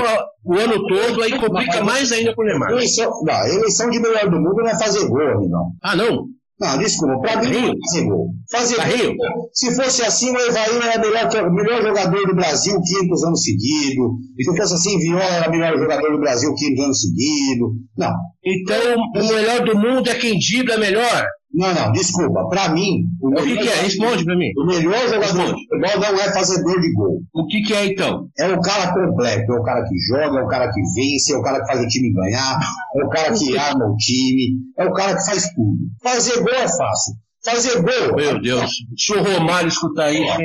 o 0.45 0.55
ano 0.59 0.87
todo, 0.87 1.23
aí 1.23 1.39
complica 1.39 1.85
mais 1.85 2.13
ainda 2.13 2.35
pro 2.35 2.45
Neymar. 2.45 2.71
Eleição, 2.71 3.11
não, 3.25 3.35
a 3.35 3.49
eleição 3.49 3.91
de 3.91 4.01
melhor 4.01 4.31
do 4.31 4.37
mundo 4.37 4.57
não 4.57 4.69
é 4.69 4.79
fazer 4.79 5.07
gol, 5.09 5.49
não. 5.49 5.73
Ah, 5.83 5.97
não? 5.97 6.27
Não, 6.59 6.79
desculpa, 6.79 7.21
pra 7.21 7.43
mim 7.43 7.49
é 7.49 7.73
fazer 7.85 8.07
gol. 8.07 8.31
Fazer 8.51 8.77
gol. 8.77 9.51
Se 9.53 9.75
fosse 9.77 10.03
assim, 10.03 10.31
o 10.31 10.39
Evair 10.39 10.83
era 10.83 10.99
melhor, 10.99 11.53
melhor 11.53 11.83
jogador 11.83 12.27
do 12.27 12.35
Brasil 12.35 12.81
quintos 12.81 13.25
anos 13.25 13.43
seguidos. 13.43 14.07
Se 14.41 14.57
fosse 14.57 14.75
assim, 14.75 14.99
Viola 14.99 15.23
era 15.23 15.51
melhor 15.51 15.77
jogador 15.77 16.13
do 16.13 16.19
Brasil 16.19 16.55
quintos 16.55 16.83
anos 16.83 17.01
seguidos. 17.03 17.69
Não. 17.99 18.13
Então, 18.43 18.97
o 19.17 19.35
melhor 19.35 19.65
do 19.67 19.79
mundo 19.79 20.09
é 20.09 20.15
quem 20.15 20.39
dibra 20.39 20.79
melhor? 20.79 21.27
Não, 21.57 21.73
não, 21.73 21.93
desculpa. 21.93 22.49
Para 22.51 22.69
mim, 22.69 23.05
o, 23.19 23.31
o 23.31 23.35
que, 23.43 23.57
que, 23.57 23.69
é? 23.69 23.81
Responde 23.81 24.25
para 24.27 24.37
mim. 24.37 24.53
O 24.59 24.67
melhor 24.67 25.09
jogador 25.09 25.47
de 25.47 25.53
futebol 25.53 26.13
não 26.13 26.21
é 26.21 26.33
fazedor 26.33 26.81
de 26.81 26.93
gol. 26.93 27.23
O 27.35 27.47
que, 27.47 27.63
que 27.63 27.73
é 27.73 27.87
então? 27.87 28.29
É 28.39 28.47
o 28.49 28.61
cara 28.61 28.93
completo. 28.93 29.51
É 29.51 29.59
o 29.59 29.63
cara 29.63 29.83
que 29.83 29.97
joga, 30.07 30.39
é 30.39 30.43
o 30.43 30.49
cara 30.49 30.71
que 30.71 30.81
vence, 30.95 31.33
é 31.33 31.37
o 31.37 31.43
cara 31.43 31.61
que 31.61 31.67
faz 31.67 31.81
o 31.81 31.89
time 31.89 32.13
ganhar, 32.13 32.61
é 32.95 33.05
o 33.05 33.09
cara 33.09 33.33
que 33.33 33.57
arma 33.57 33.87
o 33.87 33.97
time, 33.97 34.59
é 34.79 34.85
o 34.85 34.93
cara 34.93 35.17
que 35.17 35.25
faz 35.25 35.49
tudo. 35.55 35.79
Fazer 36.03 36.41
gol 36.43 36.55
é 36.55 36.69
fácil. 36.69 37.15
Fazer 37.43 37.81
gol. 37.81 38.17
Meu 38.17 38.41
Deus. 38.41 38.71
Se 38.99 39.15
o 39.15 39.23
Romário 39.23 39.69
escutar 39.69 40.13
isso. 40.13 40.37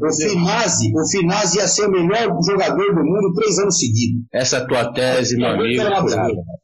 O 0.00 0.12
Finazzi, 0.12 0.92
o 0.94 1.10
Finazzi 1.10 1.58
ia 1.58 1.66
ser 1.66 1.86
o 1.86 1.90
melhor 1.90 2.28
jogador 2.46 2.94
do 2.94 3.04
mundo 3.04 3.32
três 3.34 3.58
anos 3.58 3.78
seguidos. 3.78 4.22
Essa 4.32 4.66
tua 4.66 4.92
tese, 4.92 5.36
meu 5.36 5.48
amigo. 5.48 5.82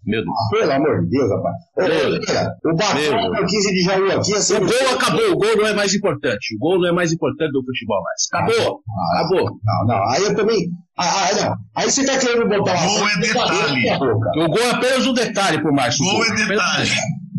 Meu 0.07 0.23
Deus. 0.23 0.35
Pelo 0.51 0.73
amor 0.73 1.01
de 1.03 1.11
Deus, 1.11 1.31
rapaz. 1.31 1.57
Ô, 2.65 2.71
o 2.71 2.77
Batata 2.77 3.47
15 3.47 3.73
de 3.73 3.83
janeiro 3.83 4.19
aqui 4.19 4.31
ia 4.31 4.41
ser. 4.41 4.63
O 4.63 4.67
gol 4.67 4.95
acabou, 4.95 5.33
o 5.33 5.37
gol 5.37 5.57
não 5.57 5.67
é 5.67 5.75
mais 5.75 5.95
importante. 5.95 6.55
O 6.57 6.59
gol 6.59 6.79
não 6.81 6.89
é 6.89 6.93
mais 6.93 7.13
importante 7.13 7.51
do 7.53 7.65
futebol 7.65 8.01
mais. 8.03 8.29
Acabou. 8.33 8.81
Ah, 8.89 9.21
acabou. 9.21 9.51
Não, 9.65 9.87
não. 9.87 10.11
Aí 10.11 10.23
eu 10.23 10.37
também. 10.37 10.69
Ah, 10.97 11.29
ah, 11.29 11.43
não. 11.43 11.57
Aí 11.75 11.91
você 11.91 12.07
tá 12.07 12.19
querendo 12.19 12.49
botar 12.49 12.73
uma. 12.73 12.99
Gol 12.99 13.09
é 13.09 13.21
detalhe. 13.21 14.45
O 14.45 14.49
gol 14.49 14.63
é 14.63 14.71
apenas 14.71 15.07
um 15.07 15.13
detalhe 15.15 15.61
pro 15.61 15.75
Márcio. 15.75 16.05
Gol 16.05 16.25
é 16.25 16.47
detalhe. 16.47 16.91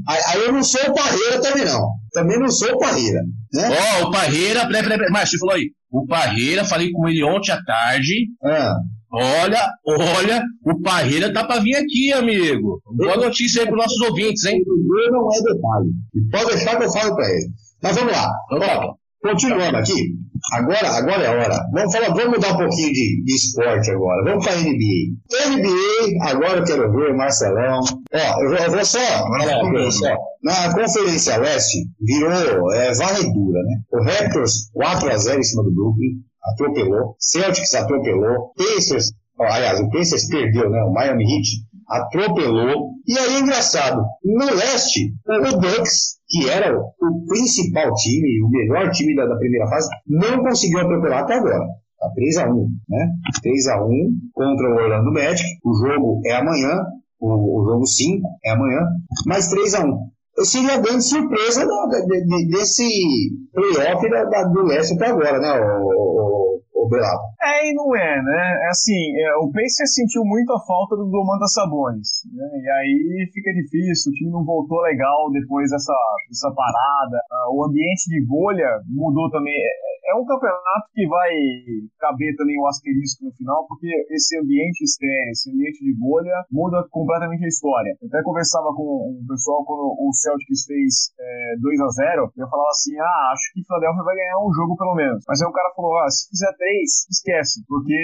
Aí 0.08 0.46
eu 0.46 0.52
não 0.52 0.64
sou 0.64 0.82
o 0.82 0.94
Parreira 0.94 1.42
também, 1.42 1.66
não. 1.66 1.90
Também 2.12 2.40
não 2.40 2.50
sou 2.50 2.70
o 2.72 2.78
Parreira. 2.78 3.22
Né? 3.52 3.70
Ó, 3.70 4.04
oh, 4.04 4.08
o 4.08 4.12
Parreira, 4.12 4.68
peraí, 4.68 4.84
peraí, 4.84 4.98
peraí. 4.98 5.12
Márcio, 5.12 5.40
falou 5.40 5.56
aí. 5.56 5.72
O 5.96 6.06
Parreira, 6.06 6.66
falei 6.66 6.92
com 6.92 7.08
ele 7.08 7.24
ontem 7.24 7.54
à 7.54 7.64
tarde. 7.64 8.28
Ah. 8.44 8.76
Olha, 9.14 9.66
olha, 9.88 10.44
o 10.66 10.82
Parreira 10.82 11.32
tá 11.32 11.46
pra 11.46 11.60
vir 11.60 11.74
aqui, 11.78 12.12
amigo. 12.12 12.82
Boa 12.98 13.16
notícia 13.16 13.62
aí 13.62 13.68
pros 13.68 13.82
nossos 13.82 14.02
ouvintes, 14.02 14.44
hein? 14.44 14.62
O 14.68 15.12
não 15.12 15.30
é 15.32 15.54
detalhe. 15.54 15.90
Pode 16.30 16.54
deixar 16.54 16.78
que 16.78 16.84
eu 16.84 16.92
falo 16.92 17.16
pra 17.16 17.26
ele. 17.30 17.48
Mas 17.82 17.96
vamos 17.96 18.12
lá. 18.12 18.30
Então, 18.52 18.98
Continuando 19.26 19.78
aqui, 19.78 20.14
agora, 20.54 20.88
agora 20.88 21.24
é 21.24 21.28
a 21.28 21.32
hora. 21.32 21.60
Vamos 21.74 21.92
falar, 21.92 22.10
vamos 22.10 22.36
mudar 22.36 22.54
um 22.54 22.58
pouquinho 22.58 22.94
de, 22.94 23.24
de 23.24 23.34
esporte 23.34 23.90
agora. 23.90 24.24
Vamos 24.24 24.46
para 24.46 24.54
a 24.54 24.62
NBA. 24.62 25.18
NBA, 25.50 26.30
agora 26.30 26.60
eu 26.60 26.64
quero 26.64 26.92
ver, 26.92 27.16
Marcelão. 27.16 27.80
Ó, 28.14 28.44
eu 28.44 28.50
vou, 28.50 28.58
eu 28.60 28.72
vou 28.72 28.86
só, 28.86 29.00
olha, 29.00 29.92
só. 29.92 30.16
Na 30.44 30.76
Conferência 30.76 31.38
Leste, 31.38 31.90
virou 32.00 32.72
é, 32.72 32.94
varredura, 32.94 33.64
né? 33.64 33.82
O 33.92 34.04
Raptors 34.04 34.70
4x0 34.78 35.40
em 35.40 35.44
cima 35.44 35.64
do 35.64 35.74
Brooklyn, 35.74 36.22
atropelou. 36.44 37.16
Celtics 37.18 37.74
atropelou. 37.74 38.54
Pacers, 38.56 39.12
ó, 39.40 39.46
aliás, 39.46 39.80
o 39.80 39.90
Pacers 39.90 40.28
perdeu, 40.28 40.70
né? 40.70 40.84
O 40.84 40.94
Miami 40.94 41.24
Heat 41.24 41.48
atropelou. 41.90 42.92
E 43.08 43.18
aí, 43.18 43.40
engraçado, 43.40 44.04
no 44.24 44.54
leste, 44.54 45.14
o 45.28 45.58
Bucks, 45.58 46.16
que 46.36 46.50
era 46.50 46.78
o 46.78 47.26
principal 47.28 47.94
time, 47.94 48.44
o 48.44 48.50
melhor 48.50 48.92
time 48.92 49.16
da, 49.16 49.26
da 49.26 49.38
primeira 49.38 49.68
fase, 49.68 49.88
não 50.06 50.44
conseguiu 50.44 50.80
atropelar 50.80 51.24
até 51.24 51.36
agora. 51.36 51.66
Tá 52.00 52.10
3x1, 52.10 52.68
né? 52.90 53.08
3x1 53.44 53.90
contra 54.34 54.70
o 54.70 54.74
Orlando 54.74 55.14
Magic. 55.14 55.48
O 55.64 55.74
jogo 55.74 56.22
é 56.26 56.36
amanhã, 56.36 56.78
o, 57.20 57.62
o 57.62 57.66
jogo 57.66 57.86
5 57.86 58.22
é 58.46 58.52
amanhã, 58.52 58.82
mas 59.26 59.50
3x1. 59.50 59.94
Seria 60.44 60.74
a 60.74 60.80
grande 60.80 61.04
surpresa 61.04 61.66
da, 61.66 62.00
de, 62.06 62.26
de, 62.26 62.50
desse 62.50 62.84
playoff 63.54 64.10
da, 64.10 64.26
da, 64.26 64.44
do 64.50 64.64
leste 64.64 64.94
até 64.96 65.08
agora, 65.08 65.40
né, 65.40 65.54
o, 65.62 65.88
o, 65.88 66.45
o 66.86 66.90
Belato? 66.90 67.26
É 67.42 67.70
e 67.70 67.74
não 67.74 67.96
é, 67.96 68.22
né? 68.22 68.42
É 68.64 68.68
assim, 68.70 69.18
é, 69.18 69.36
o 69.42 69.50
Pacers 69.52 69.94
sentiu 69.94 70.24
muito 70.24 70.54
a 70.54 70.62
falta 70.62 70.96
do 70.96 71.10
Domantas 71.10 71.54
Sabonis, 71.54 72.24
né? 72.30 72.46
E 72.62 72.70
aí 72.70 73.30
fica 73.34 73.52
difícil, 73.54 74.12
o 74.12 74.16
time 74.16 74.32
não 74.32 74.46
voltou 74.46 74.82
legal 74.82 75.32
depois 75.32 75.72
dessa, 75.72 75.94
dessa 76.30 76.54
parada. 76.54 77.18
Ah, 77.32 77.50
o 77.52 77.66
ambiente 77.66 78.10
de 78.10 78.24
bolha 78.26 78.70
mudou 78.88 79.30
também. 79.32 79.56
É, 80.06 80.14
um 80.14 80.26
campeonato 80.26 80.86
que 80.94 81.08
vai 81.08 81.34
caber 81.98 82.36
também 82.38 82.60
o 82.62 82.68
asterisco 82.68 83.26
no 83.26 83.34
final, 83.34 83.66
porque 83.68 83.90
esse 84.12 84.38
ambiente 84.38 84.84
externo, 84.84 85.32
esse 85.32 85.50
ambiente 85.50 85.84
de 85.84 85.94
bolha, 85.98 86.46
muda 86.52 86.86
completamente 86.92 87.44
a 87.44 87.48
história. 87.48 87.98
Eu 88.02 88.08
até 88.08 88.22
conversava 88.22 88.70
com 88.76 89.18
um 89.18 89.26
pessoal 89.28 89.66
quando 89.66 89.98
o 89.98 90.14
Celtics 90.14 90.66
fez 90.66 91.10
é, 91.20 91.56
2 91.60 91.82
a 91.82 91.88
0 91.90 92.32
eu 92.38 92.50
falava 92.50 92.70
assim, 92.70 92.94
ah, 93.00 93.32
acho 93.34 93.50
que 93.54 93.66
Philadelphia 93.66 94.04
vai 94.04 94.16
ganhar 94.16 94.38
um 94.38 94.54
jogo 94.54 94.78
pelo 94.78 94.96
menos. 94.96 95.24
Mas 95.28 95.42
aí 95.42 95.48
o 95.48 95.54
cara 95.54 95.74
falou, 95.76 95.98
ah, 95.98 96.10
se 96.10 96.30
fizer 96.30 96.54
3, 96.54 97.08
esquece, 97.10 97.66
porque 97.68 97.98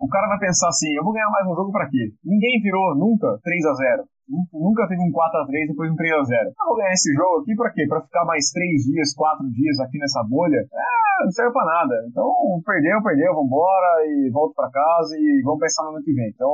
o 0.00 0.08
cara 0.08 0.28
vai 0.28 0.38
pensar 0.38 0.68
assim, 0.68 0.92
eu 0.94 1.04
vou 1.04 1.12
ganhar 1.12 1.30
mais 1.30 1.46
um 1.46 1.54
jogo 1.54 1.72
para 1.72 1.88
quê? 1.90 2.12
Ninguém 2.24 2.60
virou 2.62 2.96
nunca 2.96 3.38
3 3.42 3.66
a 3.66 3.74
0 3.74 4.15
Nunca 4.26 4.88
teve 4.88 5.00
um 5.00 5.12
4x3 5.14 5.70
depois 5.70 5.90
um 5.90 5.94
3x0. 5.94 6.50
Eu 6.50 6.66
vou 6.66 6.76
ganhar 6.76 6.92
esse 6.92 7.12
jogo 7.14 7.42
aqui 7.42 7.54
pra 7.54 7.70
quê? 7.70 7.86
Pra 7.88 8.02
ficar 8.02 8.24
mais 8.24 8.50
3 8.50 8.82
dias, 8.82 9.14
4 9.14 9.46
dias 9.50 9.78
aqui 9.78 9.98
nessa 9.98 10.22
bolha? 10.24 10.58
É, 10.66 11.24
não 11.24 11.30
serve 11.30 11.52
pra 11.52 11.64
nada. 11.64 11.94
Então, 12.10 12.26
perdeu, 12.66 13.02
perdeu, 13.02 13.34
vambora 13.34 14.02
e 14.04 14.30
volto 14.32 14.54
pra 14.54 14.70
casa 14.70 15.14
e 15.16 15.42
vamos 15.44 15.60
pensar 15.60 15.84
no 15.84 15.94
ano 15.94 16.02
que 16.02 16.12
vem. 16.12 16.28
Então, 16.34 16.50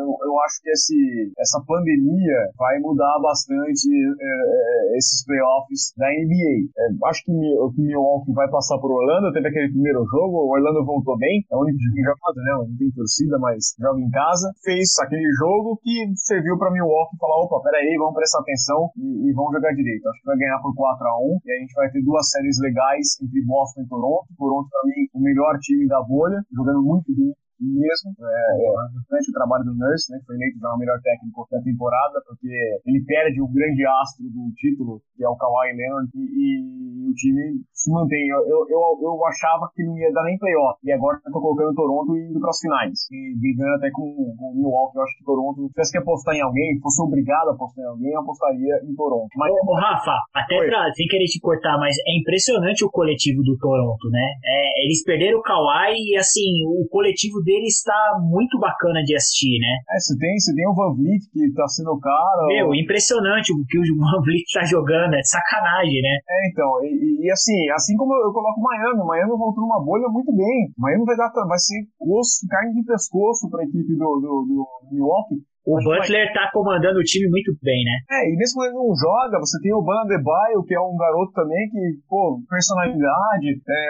eu, 0.00 0.08
eu 0.08 0.40
acho 0.40 0.62
que 0.62 0.70
esse, 0.70 1.32
essa 1.38 1.60
pandemia 1.66 2.48
vai 2.56 2.78
mudar 2.80 3.20
bastante 3.20 3.84
é, 3.84 4.32
é, 4.32 4.96
esses 4.96 5.24
playoffs 5.26 5.92
da 5.96 6.08
NBA. 6.08 6.72
É, 6.72 7.08
acho 7.08 7.24
que 7.24 7.32
o 7.32 7.70
que 7.72 7.82
Milwaukee 7.82 8.32
vai 8.32 8.48
passar 8.48 8.78
por 8.78 8.90
Orlando, 8.90 9.32
teve 9.32 9.48
aquele 9.48 9.70
primeiro 9.70 10.04
jogo, 10.08 10.48
o 10.48 10.52
Orlando 10.56 10.84
voltou 10.84 11.18
bem, 11.18 11.44
é 11.52 11.56
o 11.56 11.60
único 11.60 11.78
time 11.78 12.00
jogado, 12.00 12.36
né? 12.40 12.52
Não 12.64 12.76
tem 12.78 12.90
torcida, 12.90 13.38
mas 13.38 13.76
joga 13.78 14.00
em 14.00 14.10
casa. 14.10 14.50
Fez 14.64 14.98
aquele 15.04 15.28
jogo 15.38 15.78
que 15.82 16.12
serviu 16.16 16.56
pra 16.58 16.72
Milwaukee 16.72 17.09
falar: 17.18 17.42
opa, 17.42 17.60
peraí, 17.62 17.96
vamos 17.98 18.14
prestar 18.14 18.40
atenção 18.40 18.90
e, 18.96 19.30
e 19.30 19.32
vamos 19.32 19.52
jogar 19.52 19.72
direito. 19.74 20.08
Acho 20.08 20.20
que 20.20 20.26
vai 20.26 20.36
ganhar 20.36 20.60
por 20.60 20.74
4x1 20.74 21.40
e 21.44 21.52
a 21.52 21.58
gente 21.60 21.74
vai 21.74 21.90
ter 21.90 22.02
duas 22.02 22.28
séries 22.30 22.60
legais 22.60 23.18
entre 23.22 23.40
Boston 23.44 23.82
e 23.82 23.88
Toronto. 23.88 24.26
Toronto, 24.36 24.68
pra 24.68 24.82
mim, 24.84 25.08
o 25.14 25.20
melhor 25.20 25.58
time 25.60 25.86
da 25.86 26.02
bolha, 26.02 26.40
jogando 26.52 26.82
muito 26.82 27.10
bem 27.14 27.34
mesmo. 27.60 28.16
É, 28.18 28.64
é, 28.64 29.20
o 29.20 29.36
trabalho 29.36 29.64
do 29.64 29.76
Nurse, 29.76 30.10
né, 30.12 30.18
foi 30.26 30.36
eleito 30.36 30.58
já 30.58 30.72
o 30.72 30.78
melhor 30.78 30.98
técnico 31.02 31.46
da 31.50 31.60
temporada, 31.60 32.20
porque 32.26 32.48
ele 32.86 33.04
perde 33.04 33.40
o 33.40 33.48
grande 33.48 33.84
astro 34.00 34.24
do 34.24 34.48
título, 34.56 35.02
que 35.16 35.24
é 35.24 35.28
o 35.28 35.36
Kawhi 35.36 35.76
Leonard, 35.76 36.08
e, 36.14 36.24
e 36.24 37.08
o 37.08 37.12
time 37.14 37.60
se 37.72 37.92
mantém. 37.92 38.28
Eu, 38.28 38.40
eu, 38.48 38.60
eu, 38.68 38.82
eu, 39.02 39.26
achava 39.26 39.68
que 39.74 39.84
não 39.84 39.96
ia 39.98 40.12
dar 40.12 40.24
nem 40.24 40.38
playoff, 40.38 40.80
e 40.82 40.92
agora 40.92 41.20
eu 41.24 41.32
tô 41.32 41.40
colocando 41.40 41.70
o 41.70 41.74
Toronto 41.74 42.16
indo 42.16 42.40
para 42.40 42.50
as 42.50 42.60
finais, 42.60 43.06
e 43.12 43.36
brigando 43.38 43.76
até 43.76 43.90
com, 43.92 44.02
o 44.02 44.54
Milwaukee. 44.56 44.96
Eu 44.96 45.02
acho 45.02 45.16
que 45.18 45.24
Toronto, 45.24 45.60
se 45.62 45.72
tivesse 45.72 45.92
que 45.92 45.98
apostar 45.98 46.34
em 46.34 46.42
alguém, 46.42 46.80
fosse 46.80 47.02
obrigado 47.02 47.50
a 47.50 47.54
apostar 47.54 47.84
em 47.84 47.88
alguém, 47.88 48.12
eu 48.12 48.20
apostaria 48.20 48.74
em 48.84 48.94
Toronto. 48.94 49.28
Mas, 49.36 49.52
ô, 49.52 49.74
Rafa, 49.74 50.16
até 50.34 50.56
pra, 50.64 50.92
sem 50.94 51.06
querer 51.06 51.26
te 51.26 51.40
cortar, 51.40 51.78
mas 51.78 51.96
é 52.06 52.16
impressionante 52.16 52.84
o 52.84 52.90
coletivo 52.90 53.42
do 53.42 53.56
Toronto, 53.58 54.08
né? 54.10 54.24
É, 54.44 54.84
eles 54.84 55.02
perderam 55.04 55.38
o 55.38 55.42
Kawhi 55.42 55.94
e, 55.96 56.16
assim, 56.16 56.64
o 56.66 56.86
coletivo 56.88 57.42
dele 57.42 57.49
está 57.66 58.18
muito 58.20 58.58
bacana 58.58 59.02
de 59.02 59.14
assistir, 59.14 59.58
né? 59.58 59.74
É, 59.90 59.98
você 59.98 60.16
tem, 60.18 60.38
você 60.38 60.54
tem 60.54 60.66
o 60.68 60.74
Van 60.74 60.94
Vliet 60.94 61.24
que 61.32 61.52
tá 61.54 61.66
sendo 61.68 61.92
o 61.92 62.00
cara. 62.00 62.46
Meu, 62.46 62.74
impressionante 62.74 63.52
o 63.52 63.64
que 63.66 63.78
o 63.78 63.96
Van 63.96 64.22
Vliet 64.22 64.46
tá 64.52 64.64
jogando, 64.64 65.14
é 65.14 65.22
sacanagem, 65.22 66.00
né? 66.02 66.14
É, 66.28 66.48
então, 66.48 66.68
e, 66.84 67.26
e 67.26 67.30
assim, 67.30 67.70
assim 67.70 67.96
como 67.96 68.14
eu, 68.14 68.28
eu 68.28 68.32
coloco 68.32 68.60
o 68.60 68.62
Miami, 68.62 69.00
o 69.00 69.06
Miami 69.06 69.30
voltou 69.30 69.64
numa 69.64 69.84
bolha 69.84 70.08
muito 70.08 70.34
bem. 70.34 70.70
O 70.76 70.80
Miami 70.80 71.04
vai 71.04 71.16
dar, 71.16 71.30
vai 71.32 71.58
ser 71.58 71.82
osso, 72.00 72.46
carne 72.48 72.74
de 72.74 72.84
pescoço 72.84 73.48
pra 73.50 73.64
equipe 73.64 73.94
do, 73.94 74.08
do, 74.20 74.32
do 74.46 74.66
Milwaukee. 74.92 75.42
O 75.70 75.78
Butler 75.78 76.26
vai... 76.26 76.34
tá 76.34 76.50
comandando 76.52 76.98
o 76.98 77.06
time 77.06 77.30
muito 77.30 77.54
bem, 77.62 77.84
né? 77.86 77.96
É, 78.10 78.26
e 78.26 78.34
mesmo 78.34 78.58
quando 78.58 78.74
ele 78.74 78.82
não 78.82 78.90
joga, 78.98 79.38
você 79.38 79.54
tem 79.62 79.70
o 79.70 79.86
Adebayo, 79.86 80.66
que 80.66 80.74
é 80.74 80.80
um 80.80 80.96
garoto 80.98 81.32
também 81.32 81.70
que, 81.70 81.78
pô, 82.08 82.42
personalidade. 82.50 83.54
É, 83.54 83.86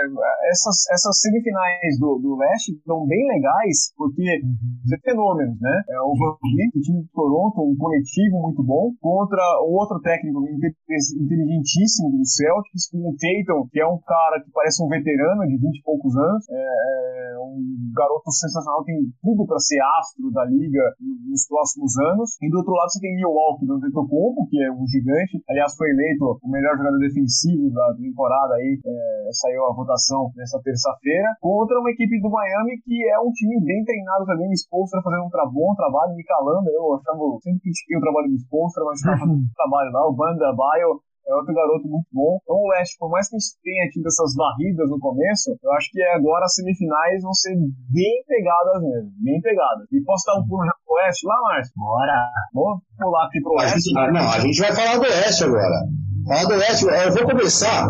essas, 0.52 0.84
essas 0.92 1.20
semifinais 1.20 1.96
do, 1.98 2.20
do 2.20 2.36
leste 2.36 2.76
são 2.84 3.06
bem 3.06 3.24
legais, 3.32 3.96
porque 3.96 4.20
uhum. 4.44 4.52
você 4.84 5.00
tem 5.00 5.14
fenômenos, 5.16 5.56
né? 5.60 5.74
É, 5.88 6.00
o 6.04 6.12
Van 6.12 6.36
Vliet, 6.36 6.76
o 6.76 6.80
time 6.80 7.00
do 7.00 7.08
Toronto, 7.16 7.64
um 7.64 7.76
coletivo 7.76 8.44
muito 8.44 8.62
bom, 8.62 8.92
contra 9.00 9.40
o 9.64 9.72
outro 9.72 10.00
técnico 10.00 10.44
inteligentíssimo 10.44 12.12
do 12.12 12.24
Celtics, 12.26 12.90
com 12.92 13.08
o 13.08 13.16
Tatum, 13.16 13.68
que 13.72 13.80
é 13.80 13.86
um 13.86 13.98
cara 14.04 14.42
que 14.44 14.50
parece 14.52 14.84
um 14.84 14.88
veterano 14.88 15.46
de 15.48 15.56
20 15.56 15.78
e 15.78 15.82
poucos 15.82 16.16
anos, 16.16 16.44
é, 16.50 17.32
é 17.32 17.38
um 17.40 17.56
garoto 17.96 18.30
sensacional, 18.30 18.84
tem 18.84 19.00
tudo 19.22 19.46
para 19.46 19.58
ser 19.58 19.80
astro 19.98 20.30
da 20.30 20.44
liga 20.44 20.82
nos 21.00 21.46
próximos 21.46 21.69
próximos 21.70 21.94
anos. 21.98 22.36
E 22.42 22.50
do 22.50 22.58
outro 22.58 22.72
lado 22.72 22.90
você 22.90 23.00
tem 23.00 23.14
Milwaukee 23.16 23.66
do 23.66 23.74
Antetokounmpo, 23.74 24.46
que 24.48 24.58
é 24.62 24.70
um 24.72 24.86
gigante. 24.86 25.42
Aliás, 25.48 25.76
foi 25.76 25.90
eleito 25.90 26.38
o 26.42 26.50
melhor 26.50 26.76
jogador 26.76 26.98
defensivo 26.98 27.70
da 27.70 27.94
temporada 27.94 28.54
aí, 28.54 28.78
é, 28.84 29.30
saiu 29.32 29.64
a 29.66 29.74
votação 29.74 30.30
nessa 30.36 30.60
terça-feira, 30.62 31.28
contra 31.40 31.78
uma 31.78 31.90
equipe 31.90 32.20
do 32.20 32.30
Miami 32.30 32.80
que 32.82 32.96
é 33.08 33.18
um 33.20 33.30
time 33.30 33.60
bem 33.62 33.84
treinado 33.84 34.26
também, 34.26 34.48
o 34.48 34.56
Spolstra 34.56 35.02
fazendo 35.02 35.26
um 35.26 35.30
tra 35.30 35.46
bom 35.46 35.74
trabalho, 35.74 36.14
me 36.14 36.24
calando, 36.24 36.68
eu 36.70 36.94
achava, 36.94 37.20
sempre 37.42 37.60
critiquei 37.60 37.96
o 37.96 38.00
trabalho 38.00 38.28
do 38.28 38.38
Spolstra, 38.40 38.84
mas 38.84 39.00
fazendo 39.00 39.32
um 39.32 39.44
trabalho 39.54 39.90
lá, 39.92 40.08
o 40.08 40.16
Banda 40.16 40.50
Bio 40.52 41.00
é 41.30 41.34
outro 41.34 41.54
garoto 41.54 41.86
muito 41.86 42.10
bom. 42.12 42.38
Então 42.42 42.56
o 42.56 42.68
West, 42.74 42.98
por 42.98 43.08
mais 43.08 43.28
que 43.30 43.36
a 43.36 43.38
gente 43.38 43.54
tenha 43.62 43.86
tido 43.94 44.06
essas 44.06 44.34
varridas 44.34 44.90
no 44.90 44.98
começo, 44.98 45.54
eu 45.62 45.72
acho 45.78 45.88
que 45.90 46.02
agora 46.18 46.44
as 46.44 46.54
semifinais 46.54 47.22
vão 47.22 47.32
ser 47.32 47.54
bem 47.54 48.16
pegadas 48.26 48.82
mesmo, 48.82 49.10
bem 49.22 49.40
pegadas. 49.40 49.86
E 49.92 50.02
posso 50.02 50.26
dar 50.26 50.42
um 50.42 50.46
pulo 50.46 50.66
já 50.66 50.74
pro 50.84 50.94
Oeste 50.98 51.26
lá, 51.26 51.36
Márcio? 51.42 51.72
Bora! 51.76 52.18
Vamos 52.52 52.82
pular 52.98 53.26
aqui 53.26 53.40
pro 53.40 53.54
Oeste? 53.54 53.94
não, 53.94 54.26
a 54.26 54.40
gente 54.40 54.58
vai 54.58 54.72
falar 54.74 54.96
do 54.98 55.06
Oeste 55.06 55.44
agora. 55.44 55.78
Falar 56.26 56.44
do 56.44 56.54
Oeste, 56.58 56.84
eu 56.84 57.14
vou 57.14 57.24
começar 57.30 57.86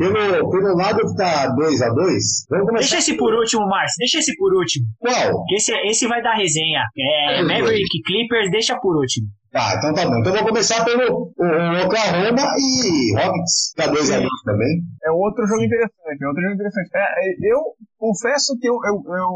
pelo, 0.00 0.50
pelo 0.50 0.76
lado 0.76 0.98
que 1.06 1.16
tá 1.16 1.52
2x2. 1.54 2.72
Deixa 2.74 2.98
esse 2.98 3.16
por 3.16 3.34
último, 3.34 3.66
Márcio. 3.66 3.96
Deixa 3.98 4.18
esse 4.18 4.34
por 4.36 4.54
último. 4.54 4.86
Qual? 4.98 5.44
Esse, 5.54 5.72
esse 5.86 6.06
vai 6.06 6.22
dar 6.22 6.34
resenha. 6.34 6.84
É, 6.96 7.42
Maverick 7.42 8.02
Clippers, 8.06 8.50
deixa 8.50 8.78
por 8.80 8.96
último. 8.96 9.28
Tá, 9.50 9.74
então 9.76 9.92
tá 9.92 10.06
bom. 10.06 10.18
Então 10.20 10.32
vou 10.32 10.46
começar 10.46 10.84
pelo 10.84 11.02
o, 11.02 11.42
o 11.42 11.84
Oklahoma 11.84 12.54
e 12.54 13.14
Rockets. 13.18 13.74
Tá 13.74 13.90
2x2 13.90 14.28
também. 14.44 14.78
É 15.02 15.10
outro 15.10 15.44
jogo 15.46 15.62
interessante, 15.64 16.22
é 16.22 16.28
outro 16.28 16.42
jogo 16.42 16.54
interessante. 16.54 16.90
É, 16.94 17.02
é 17.02 17.52
eu 17.52 17.58
confesso 17.98 18.56
que 18.60 18.68
eu, 18.68 18.78
eu, 18.86 18.94
eu, 18.94 19.30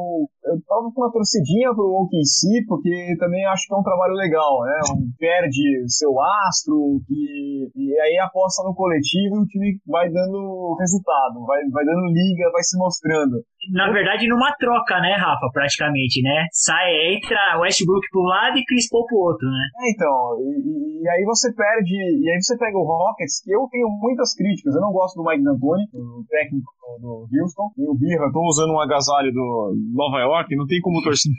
eu 0.55 0.57
tava 0.69 0.87
com 0.95 1.03
uma 1.03 1.11
torcidinha 1.11 1.75
pro 1.75 2.07
OKC, 2.07 2.65
porque 2.69 3.17
também 3.19 3.45
acho 3.47 3.67
que 3.67 3.75
é 3.75 3.77
um 3.77 3.83
trabalho 3.83 4.15
legal, 4.15 4.63
né? 4.63 4.79
Um 4.95 5.11
perde 5.19 5.85
seu 5.89 6.15
astro, 6.47 7.03
que, 7.07 7.71
e 7.75 8.01
aí 8.01 8.19
aposta 8.23 8.63
no 8.63 8.75
coletivo 8.75 9.37
e 9.37 9.43
o 9.43 9.47
time 9.47 9.81
vai 9.87 10.09
dando 10.09 10.77
resultado, 10.79 11.45
vai, 11.45 11.61
vai 11.71 11.85
dando 11.85 12.07
liga, 12.07 12.53
vai 12.53 12.63
se 12.63 12.79
mostrando. 12.79 13.43
Na 13.73 13.91
verdade, 13.91 14.29
numa 14.29 14.53
troca, 14.57 15.01
né, 15.01 15.15
Rafa, 15.17 15.49
praticamente, 15.53 16.23
né? 16.23 16.47
Sai, 16.53 17.15
entra 17.15 17.61
Westbrook 17.61 18.07
pro 18.11 18.23
lado 18.23 18.59
e 18.59 18.65
Chris 18.65 18.89
Paul 18.89 19.07
pro 19.07 19.19
outro, 19.19 19.47
né? 19.49 19.65
É, 19.81 19.91
então, 19.91 20.37
e, 20.41 21.03
e, 21.03 21.09
aí 21.09 21.25
você 21.25 21.53
perde, 21.55 21.95
e 21.95 22.31
aí 22.31 22.41
você 22.41 22.57
pega 22.59 22.77
o 22.77 22.85
Rockets, 22.85 23.43
que 23.43 23.53
eu 23.53 23.67
tenho 23.71 23.89
muitas 23.89 24.35
críticas, 24.35 24.75
eu 24.75 24.81
não 24.81 24.93
gosto 24.93 25.17
do 25.17 25.25
Mike 25.29 25.45
D'Antoni, 25.45 25.85
o 25.95 26.25
técnico 26.29 26.73
do 27.01 27.27
Houston, 27.33 27.71
e 27.79 27.89
o 27.89 27.95
Birra, 27.95 28.31
tô 28.33 28.41
usando 28.47 28.73
um 28.73 28.81
agasalho 28.81 29.33
do 29.33 29.75
Nova 29.93 30.19
York, 30.21 30.55
não 30.57 30.67
tem 30.67 30.81
como 30.81 31.03
torcer 31.03 31.33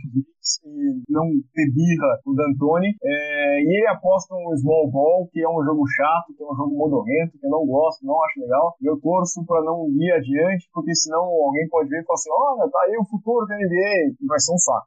e 0.65 1.02
não 1.10 1.26
ter 1.53 1.68
birra 1.73 2.22
o 2.26 2.34
D'Antoni. 2.34 2.93
É, 3.02 3.61
e 3.61 3.77
ele 3.77 3.88
aposta 3.88 4.35
um 4.35 4.56
small 4.57 4.89
ball, 4.91 5.27
que 5.31 5.41
é 5.41 5.49
um 5.49 5.64
jogo 5.64 5.84
chato, 5.88 6.34
que 6.38 6.43
é 6.43 6.45
um 6.45 6.56
jogo 6.56 6.77
modorrento, 6.77 7.38
que 7.39 7.45
eu 7.45 7.49
não 7.49 7.65
gosto, 7.65 8.06
não 8.06 8.22
acho 8.23 8.39
legal. 8.39 8.76
E 8.81 8.85
eu 8.85 8.99
torço 8.99 9.43
para 9.45 9.64
não 9.64 9.89
ir 9.89 10.11
adiante, 10.11 10.69
porque 10.73 10.93
senão 10.93 11.23
alguém 11.23 11.68
pode 11.69 11.89
ver 11.89 12.02
e 12.02 12.06
falar 12.06 12.15
assim: 12.16 12.30
olha, 12.32 12.70
tá 12.72 12.80
aí 12.88 12.98
o 12.98 13.06
futuro 13.06 13.46
da 13.46 13.56
NBA, 13.56 14.16
e 14.20 14.26
vai 14.26 14.40
ser 14.40 14.54
um 14.54 14.58
saco. 14.58 14.86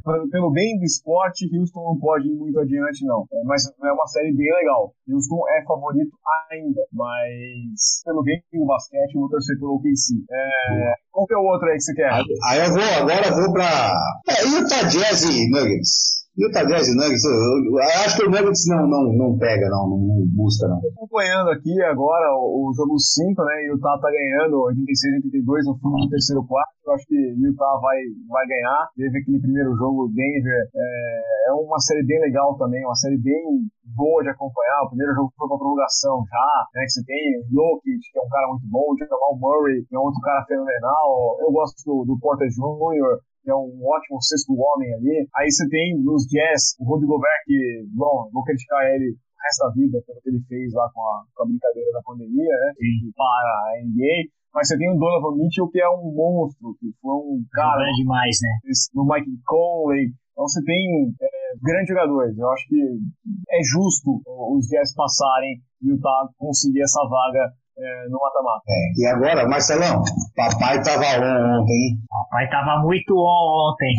Então, 0.00 0.28
pelo 0.30 0.50
bem 0.50 0.78
do 0.78 0.84
esporte, 0.84 1.50
Houston 1.52 1.84
não 1.84 1.98
pode 1.98 2.28
ir 2.28 2.34
muito 2.34 2.58
adiante, 2.58 3.04
não. 3.04 3.26
É, 3.32 3.42
mas 3.44 3.66
é 3.66 3.92
uma 3.92 4.06
série 4.06 4.34
bem 4.34 4.50
legal. 4.54 4.92
Houston 5.08 5.42
é 5.50 5.64
favorito 5.64 6.16
ainda, 6.50 6.80
mas 6.92 8.02
pelo 8.04 8.22
bem 8.22 8.40
do 8.52 8.66
basquete, 8.66 9.14
eu 9.14 9.20
vou 9.20 9.30
torcer 9.30 9.58
pelo 9.58 9.76
OKC. 9.76 10.24
É, 10.30 10.94
qual 11.12 11.26
que 11.26 11.34
é 11.34 11.38
o 11.38 11.44
outro 11.44 11.68
aí 11.68 11.76
que 11.76 11.82
você 11.82 11.94
quer? 11.94 12.10
Aí 12.10 12.60
eu 12.64 12.72
vou, 12.72 12.82
agora 13.02 13.26
eu 13.28 13.34
vou 13.34 13.52
pra. 13.52 13.92
É, 14.28 14.46
Utah 14.46 14.88
Jazz 14.88 15.22
e 15.24 15.50
Nuggets. 15.50 16.18
Utah 16.38 16.62
Jazz 16.62 16.86
Nuggets, 16.94 17.26
eu, 17.26 17.82
acho 18.06 18.14
que 18.14 18.26
o 18.26 18.30
Nuggets 18.30 18.62
não, 18.70 18.86
não, 18.86 19.10
não 19.10 19.38
pega, 19.38 19.66
não, 19.74 19.90
não, 19.90 20.22
busca, 20.30 20.68
não. 20.70 20.78
Acompanhando 20.94 21.50
aqui 21.50 21.74
agora 21.82 22.30
o, 22.38 22.70
o 22.70 22.74
jogo 22.78 22.94
5, 22.94 23.34
né? 23.42 23.66
Utah 23.74 23.98
tá 23.98 24.06
ganhando 24.06 24.62
86 24.70 25.26
82 25.34 25.66
no 25.66 25.74
fim 25.82 25.90
do 25.90 26.08
terceiro 26.08 26.46
quarto. 26.46 26.70
Eu 26.86 26.94
acho 26.94 27.04
que 27.10 27.18
Utah 27.18 27.80
vai, 27.82 27.98
vai 28.30 28.46
ganhar. 28.46 28.86
Teve 28.94 29.18
aquele 29.18 29.40
primeiro 29.42 29.74
jogo, 29.74 30.14
Denver. 30.14 30.62
É, 30.78 31.50
é 31.50 31.52
uma 31.58 31.80
série 31.80 32.06
bem 32.06 32.20
legal 32.20 32.56
também, 32.56 32.86
uma 32.86 32.94
série 32.94 33.18
bem 33.18 33.66
boa 33.98 34.22
de 34.22 34.30
acompanhar. 34.30 34.86
O 34.86 34.90
primeiro 34.94 35.18
jogo 35.18 35.34
foi 35.34 35.46
uma 35.48 35.58
prorrogação 35.58 36.22
já, 36.22 36.50
né? 36.70 36.86
Que 36.86 36.92
você 36.94 37.02
tem 37.02 37.18
o 37.34 37.42
Jokic, 37.50 37.98
que 37.98 38.18
é 38.18 38.22
um 38.22 38.30
cara 38.30 38.46
muito 38.46 38.66
bom, 38.70 38.86
o 38.86 38.96
Jamal 38.96 39.34
Murray, 39.42 39.82
que 39.90 39.96
é 39.96 39.98
outro 39.98 40.22
cara 40.22 40.46
fenomenal. 40.46 41.34
Eu 41.42 41.50
gosto 41.50 41.82
do, 41.82 42.06
do 42.06 42.18
Porter 42.22 42.46
Jr., 42.46 43.26
que 43.48 43.52
é 43.52 43.56
um 43.56 43.80
ótimo 43.80 44.20
sexto 44.20 44.52
homem 44.52 44.92
ali. 44.92 45.24
Aí 45.40 45.48
você 45.48 45.64
tem 45.72 45.96
nos 46.04 46.28
Jazz 46.28 46.76
o 46.76 46.84
Rudy 46.84 47.08
Gobert, 47.08 47.40
que, 47.48 47.88
bom, 47.96 48.28
vou 48.28 48.44
criticar 48.44 48.84
ele 48.92 49.16
o 49.16 49.40
resto 49.40 49.64
da 49.64 49.72
vida 49.72 49.96
pelo 50.04 50.20
que 50.20 50.28
ele 50.28 50.44
fez 50.44 50.68
lá 50.76 50.84
com 50.92 51.00
a, 51.00 51.24
com 51.32 51.42
a 51.44 51.46
brincadeira 51.48 51.90
da 51.96 52.04
pandemia, 52.04 52.52
né? 52.60 52.68
Que 52.76 53.08
para 53.16 53.48
a 53.72 53.80
NBA. 53.80 54.28
Mas 54.52 54.68
você 54.68 54.76
tem 54.76 54.92
o 54.92 54.98
Donovan 55.00 55.40
Mitchell, 55.40 55.68
que 55.72 55.80
é 55.80 55.88
um 55.88 56.12
monstro, 56.12 56.76
que 56.76 56.92
foi 57.00 57.14
um 57.16 57.40
cara. 57.52 57.88
É 57.88 57.92
demais, 57.96 58.36
né? 58.44 58.52
No 58.92 59.08
Mike 59.08 59.32
Conley. 59.46 60.12
Então 60.32 60.44
você 60.44 60.62
tem 60.62 61.08
é, 61.08 61.28
grandes 61.64 61.88
jogadores. 61.88 62.36
Eu 62.36 62.50
acho 62.52 62.68
que 62.68 62.76
é 62.76 63.60
justo 63.64 64.20
os 64.52 64.68
Jazz 64.68 64.92
passarem 64.92 65.56
e 65.80 65.88
o 65.88 65.96
Utah 65.96 66.28
conseguir 66.36 66.82
essa 66.82 67.00
vaga 67.08 67.48
é, 67.78 68.08
no 68.08 68.18
mata-mata. 68.18 68.62
É, 68.68 69.00
e 69.00 69.06
agora, 69.06 69.48
Marcelão, 69.48 70.02
papai 70.34 70.82
tava 70.82 71.04
on 71.04 71.60
ontem, 71.62 71.72
hein? 71.72 71.98
Papai 72.08 72.48
tava 72.48 72.82
muito 72.82 73.14
on 73.14 73.70
ontem. 73.70 73.94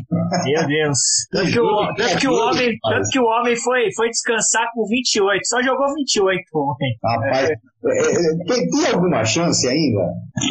Meu 0.46 0.68
Deus. 0.68 1.00
Tanto 1.32 1.52
que 1.52 1.60
o, 1.60 1.96
tanto 1.96 2.18
que 2.18 2.28
o 2.28 2.34
homem, 2.34 2.78
tanto 2.82 3.10
que 3.10 3.20
o 3.20 3.26
homem 3.26 3.56
foi, 3.56 3.90
foi 3.96 4.10
descansar 4.10 4.70
com 4.74 4.86
28. 4.86 5.42
Só 5.46 5.62
jogou 5.62 5.94
28 5.96 6.42
ontem. 6.56 6.98
Rapaz, 7.04 7.50
é, 7.50 7.54
é, 7.54 8.46
tem, 8.46 8.70
tem 8.70 8.94
alguma 8.94 9.24
chance 9.24 9.68
ainda? 9.68 10.02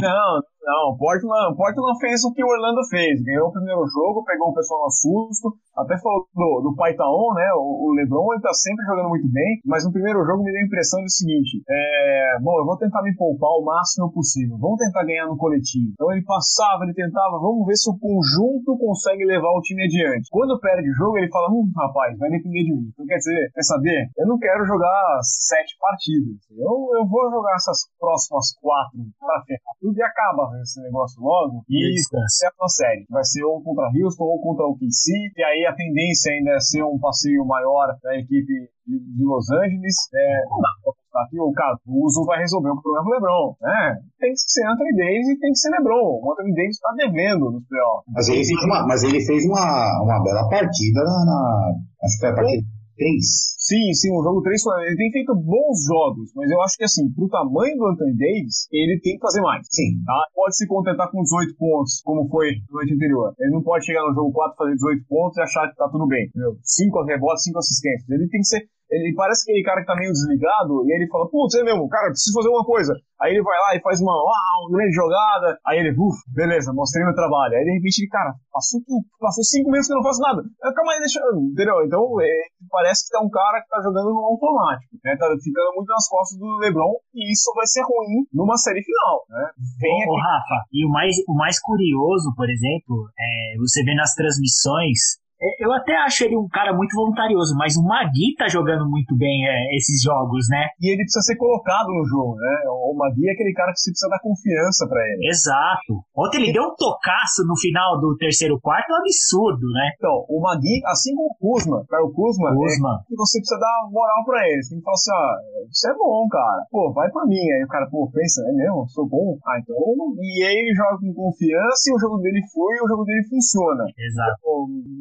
Não, 0.00 0.40
não, 0.62 0.96
Portland, 0.98 1.56
Portland 1.56 1.98
fez 2.00 2.24
o 2.24 2.32
que 2.32 2.44
o 2.44 2.48
Orlando 2.48 2.84
fez. 2.90 3.22
Ganhou 3.22 3.48
o 3.48 3.52
primeiro 3.52 3.86
jogo, 3.86 4.24
pegou 4.24 4.50
o 4.50 4.54
pessoal 4.54 4.84
no 4.84 4.90
susto. 4.90 5.54
Até 5.72 5.96
falou 5.96 6.26
do, 6.34 6.60
do 6.68 6.74
Paitaon, 6.74 7.32
né? 7.34 7.48
O, 7.54 7.88
o 7.88 7.94
LeBron 7.94 8.34
ele 8.34 8.42
tá 8.42 8.52
sempre 8.52 8.84
jogando 8.84 9.08
muito 9.08 9.30
bem, 9.30 9.60
mas 9.64 9.86
no 9.86 9.92
primeiro 9.92 10.24
jogo 10.26 10.42
me 10.42 10.50
deu 10.50 10.60
a 10.60 10.66
impressão 10.66 11.00
do 11.00 11.10
seguinte: 11.10 11.62
é, 11.70 12.38
bom, 12.42 12.58
eu 12.58 12.66
vou 12.66 12.76
tentar 12.76 13.02
me 13.02 13.14
poupar 13.14 13.50
o 13.56 13.64
máximo 13.64 14.12
possível. 14.12 14.58
Vamos 14.58 14.78
tentar 14.78 15.04
ganhar 15.04 15.26
no 15.26 15.38
coletivo. 15.38 15.94
Então 15.94 16.10
ele 16.10 16.24
passava, 16.26 16.84
ele 16.84 16.94
tentava, 16.94 17.38
vamos 17.38 17.64
ver 17.64 17.76
se 17.76 17.88
o 17.88 17.98
conjunto 17.98 18.76
consegue 18.76 19.24
levar 19.24 19.54
o 19.54 19.62
time 19.62 19.84
adiante. 19.86 20.28
Quando 20.30 20.58
perde 20.60 20.90
o 20.90 20.94
jogo, 20.94 21.16
ele 21.18 21.30
fala: 21.30 21.48
hum, 21.48 21.70
rapaz, 21.76 22.18
vai 22.18 22.30
depender 22.30 22.64
de 22.64 22.74
mim. 22.74 22.90
Então 22.90 23.06
quer 23.06 23.16
dizer, 23.22 23.50
quer 23.54 23.62
saber? 23.62 24.10
Eu 24.18 24.26
não 24.26 24.38
quero 24.38 24.66
jogar 24.66 25.20
sete 25.22 25.78
partidas. 25.78 26.42
Eu, 26.50 26.98
eu 26.98 27.06
vou 27.06 27.30
jogar 27.30 27.54
essas 27.54 27.86
próximas 27.98 28.52
quatro 28.60 28.98
pra 29.20 29.42
ferrar 29.46 29.74
tudo 29.80 29.96
e 29.96 30.02
acaba 30.02 30.47
esse 30.62 30.80
negócio 30.82 31.20
logo 31.22 31.64
e 31.68 31.98
é 31.98 32.50
uma 32.58 32.68
série. 32.68 33.06
Vai 33.10 33.24
ser 33.24 33.44
ou 33.44 33.62
contra 33.62 33.90
Houston 33.92 34.24
ou 34.24 34.40
contra 34.40 34.66
o 34.66 34.76
KC, 34.76 35.12
e 35.36 35.42
aí 35.42 35.66
a 35.66 35.74
tendência 35.74 36.32
ainda 36.32 36.52
é 36.52 36.60
ser 36.60 36.82
um 36.82 36.98
passeio 36.98 37.44
maior 37.44 37.96
da 38.02 38.16
equipe 38.16 38.52
de, 38.86 38.96
de 38.98 39.24
Los 39.24 39.50
Angeles. 39.50 39.96
É, 40.14 40.44
não 40.48 40.58
dá 40.58 40.68
pra 40.82 40.92
apostar 40.92 41.28
que 41.30 41.40
o 41.40 41.52
Caruso 41.52 42.24
vai 42.24 42.38
resolver 42.38 42.70
o 42.70 42.80
problema 42.80 43.04
do 43.04 43.10
LeBron. 43.10 43.56
né? 43.60 44.00
tem 44.18 44.32
que 44.32 44.40
ser 44.40 44.66
Anthony 44.66 44.96
Davis 44.96 45.28
e 45.28 45.38
tem 45.38 45.50
que 45.50 45.58
ser 45.58 45.70
LeBron. 45.70 46.20
O 46.22 46.32
Anthony 46.32 46.54
Davis 46.54 46.76
está 46.76 46.92
devendo 46.96 47.50
nos 47.52 47.64
playoffs. 47.66 48.12
Mas 48.14 48.28
ele 48.28 48.44
fez 48.44 48.62
uma, 48.64 48.86
mas 48.86 49.02
ele 49.02 49.20
fez 49.24 49.44
uma, 49.44 50.02
uma 50.02 50.22
bela 50.22 50.48
partida 50.48 51.04
na, 51.04 51.24
na 51.24 51.74
acho 52.02 52.14
que 52.14 52.20
foi 52.20 52.30
a 52.30 52.34
partida 52.34 52.77
3. 52.98 53.54
Sim, 53.56 53.92
sim, 53.94 54.10
o 54.10 54.22
jogo 54.22 54.42
3 54.42 54.58
ele 54.90 54.96
tem 54.96 55.12
feito 55.12 55.34
bons 55.34 55.86
jogos, 55.86 56.32
mas 56.34 56.50
eu 56.50 56.60
acho 56.62 56.76
que 56.76 56.84
assim, 56.84 57.06
pro 57.14 57.28
tamanho 57.28 57.76
do 57.78 57.86
Anthony 57.86 58.16
Davis, 58.18 58.66
ele 58.72 58.98
tem 58.98 59.14
que 59.14 59.22
fazer 59.22 59.40
mais. 59.40 59.66
Sim. 59.70 60.02
Tá? 60.04 60.18
Pode 60.34 60.56
se 60.56 60.66
contentar 60.66 61.10
com 61.10 61.22
18 61.22 61.54
pontos, 61.56 62.02
como 62.02 62.28
foi 62.28 62.50
no 62.68 62.74
noite 62.74 62.94
anterior. 62.94 63.32
Ele 63.38 63.52
não 63.52 63.62
pode 63.62 63.86
chegar 63.86 64.02
no 64.02 64.14
jogo 64.14 64.32
4 64.32 64.56
fazer 64.56 64.74
18 64.74 65.06
pontos 65.06 65.36
e 65.38 65.42
achar 65.42 65.70
que 65.70 65.76
tá 65.76 65.88
tudo 65.88 66.06
bem. 66.06 66.28
5 66.62 67.04
rebotes, 67.04 67.44
5 67.44 67.58
assistências. 67.58 68.10
Ele 68.10 68.28
tem 68.28 68.40
que 68.40 68.46
ser 68.46 68.66
ele 68.90 69.14
parece 69.14 69.42
aquele 69.44 69.62
cara 69.62 69.80
que 69.80 69.86
tá 69.86 69.96
meio 69.96 70.12
desligado, 70.12 70.84
e 70.86 70.92
ele 70.92 71.08
fala, 71.08 71.28
putz, 71.28 71.54
é 71.54 71.62
mesmo, 71.62 71.88
cara, 71.88 72.08
preciso 72.08 72.34
fazer 72.34 72.48
uma 72.48 72.64
coisa. 72.64 72.94
Aí 73.20 73.34
ele 73.34 73.42
vai 73.42 73.58
lá 73.58 73.74
e 73.74 73.82
faz 73.82 74.00
uma, 74.00 74.14
uma 74.14 74.70
grande 74.70 74.94
jogada, 74.94 75.58
aí 75.66 75.78
ele, 75.78 75.90
uff, 75.90 76.16
beleza, 76.32 76.72
mostrei 76.72 77.04
meu 77.04 77.14
trabalho. 77.14 77.54
Aí 77.58 77.64
de 77.64 77.74
repente 77.74 77.98
ele, 78.00 78.08
cara, 78.08 78.32
passou, 78.52 78.80
passou 79.18 79.42
cinco 79.42 79.70
meses 79.70 79.88
que 79.88 79.92
eu 79.92 79.98
não 79.98 80.06
faço 80.06 80.22
nada. 80.22 80.40
Calma 80.72 80.92
aí, 80.94 81.00
deixa, 81.00 81.18
entendeu? 81.34 81.82
Então, 81.84 82.00
é, 82.22 82.30
parece 82.70 83.04
que 83.04 83.12
tá 83.12 83.20
um 83.20 83.28
cara 83.28 83.60
que 83.60 83.68
tá 83.68 83.82
jogando 83.82 84.14
no 84.14 84.22
automático, 84.22 84.94
né? 85.02 85.16
Tá 85.18 85.26
ficando 85.42 85.74
muito 85.74 85.90
nas 85.90 86.08
costas 86.08 86.38
do 86.38 86.46
LeBron, 86.62 86.94
e 87.12 87.32
isso 87.32 87.52
vai 87.54 87.66
ser 87.66 87.82
ruim 87.82 88.22
numa 88.32 88.56
série 88.56 88.80
final, 88.80 89.26
né? 89.28 89.50
Vem 89.82 90.06
ô, 90.06 90.14
ô, 90.14 90.16
Rafa, 90.16 90.64
e 90.72 90.86
o 90.86 90.88
mais, 90.88 91.14
o 91.26 91.34
mais 91.34 91.60
curioso, 91.60 92.32
por 92.36 92.48
exemplo, 92.48 93.10
é 93.18 93.58
você 93.58 93.82
vê 93.82 93.94
nas 93.94 94.14
transmissões 94.14 95.18
eu 95.58 95.72
até 95.72 95.94
acho 96.02 96.24
ele 96.24 96.36
um 96.36 96.48
cara 96.48 96.74
muito 96.74 96.94
voluntarioso, 96.94 97.54
mas 97.56 97.76
o 97.76 97.82
Magui 97.82 98.34
tá 98.36 98.48
jogando 98.48 98.88
muito 98.88 99.16
bem 99.16 99.46
é, 99.46 99.76
esses 99.76 100.02
jogos, 100.02 100.46
né? 100.50 100.66
E 100.80 100.90
ele 100.90 101.04
precisa 101.04 101.22
ser 101.22 101.36
colocado 101.36 101.88
no 101.88 102.04
jogo, 102.06 102.36
né? 102.36 102.54
O 102.66 102.94
Magui 102.96 103.28
é 103.28 103.32
aquele 103.32 103.52
cara 103.52 103.72
que 103.72 103.80
você 103.80 103.90
precisa 103.90 104.10
dar 104.10 104.20
confiança 104.20 104.86
para 104.88 105.00
ele. 105.06 105.28
Exato. 105.28 106.02
Ontem 106.16 106.42
ele 106.42 106.52
deu 106.52 106.64
um 106.64 106.74
tocaço 106.74 107.46
no 107.46 107.56
final 107.56 108.00
do 108.00 108.16
terceiro 108.16 108.58
quarto, 108.60 108.90
um 108.90 108.98
absurdo, 108.98 109.66
né? 109.70 109.94
Então, 109.96 110.26
o 110.28 110.40
Magui, 110.42 110.82
assim 110.86 111.14
como 111.14 111.30
o 111.30 111.36
Kuzma, 111.38 111.84
cara, 111.88 112.02
o 112.02 112.12
Kuzma, 112.12 112.50
Kuzma. 112.54 113.04
É, 113.06 113.14
você 113.14 113.38
precisa 113.38 113.60
dar 113.60 113.88
moral 113.90 114.24
para 114.26 114.42
ele. 114.48 114.62
Você 114.62 114.70
tem 114.74 114.78
que 114.78 114.84
falar 114.84 114.98
assim, 114.98 115.14
ah, 115.14 115.36
você 115.70 115.90
é 115.90 115.94
bom, 115.94 116.26
cara. 116.28 116.66
Pô, 116.70 116.92
vai 116.92 117.10
por 117.10 117.26
mim. 117.26 117.38
Aí 117.38 117.62
o 117.62 117.68
cara, 117.68 117.86
pô, 117.90 118.10
pensa, 118.10 118.42
é 118.42 118.52
mesmo? 118.52 118.88
Sou 118.88 119.06
bom? 119.08 119.38
Ah, 119.46 119.58
então... 119.58 119.76
E 120.18 120.44
aí 120.44 120.54
ele 120.54 120.74
joga 120.74 120.98
com 120.98 121.14
confiança 121.14 121.90
e 121.90 121.94
o 121.94 121.98
jogo 121.98 122.18
dele 122.18 122.42
flui 122.52 122.74
e 122.74 122.82
o 122.82 122.88
jogo 122.88 123.04
dele 123.04 123.22
funciona. 123.28 123.84
Exato. 123.96 124.38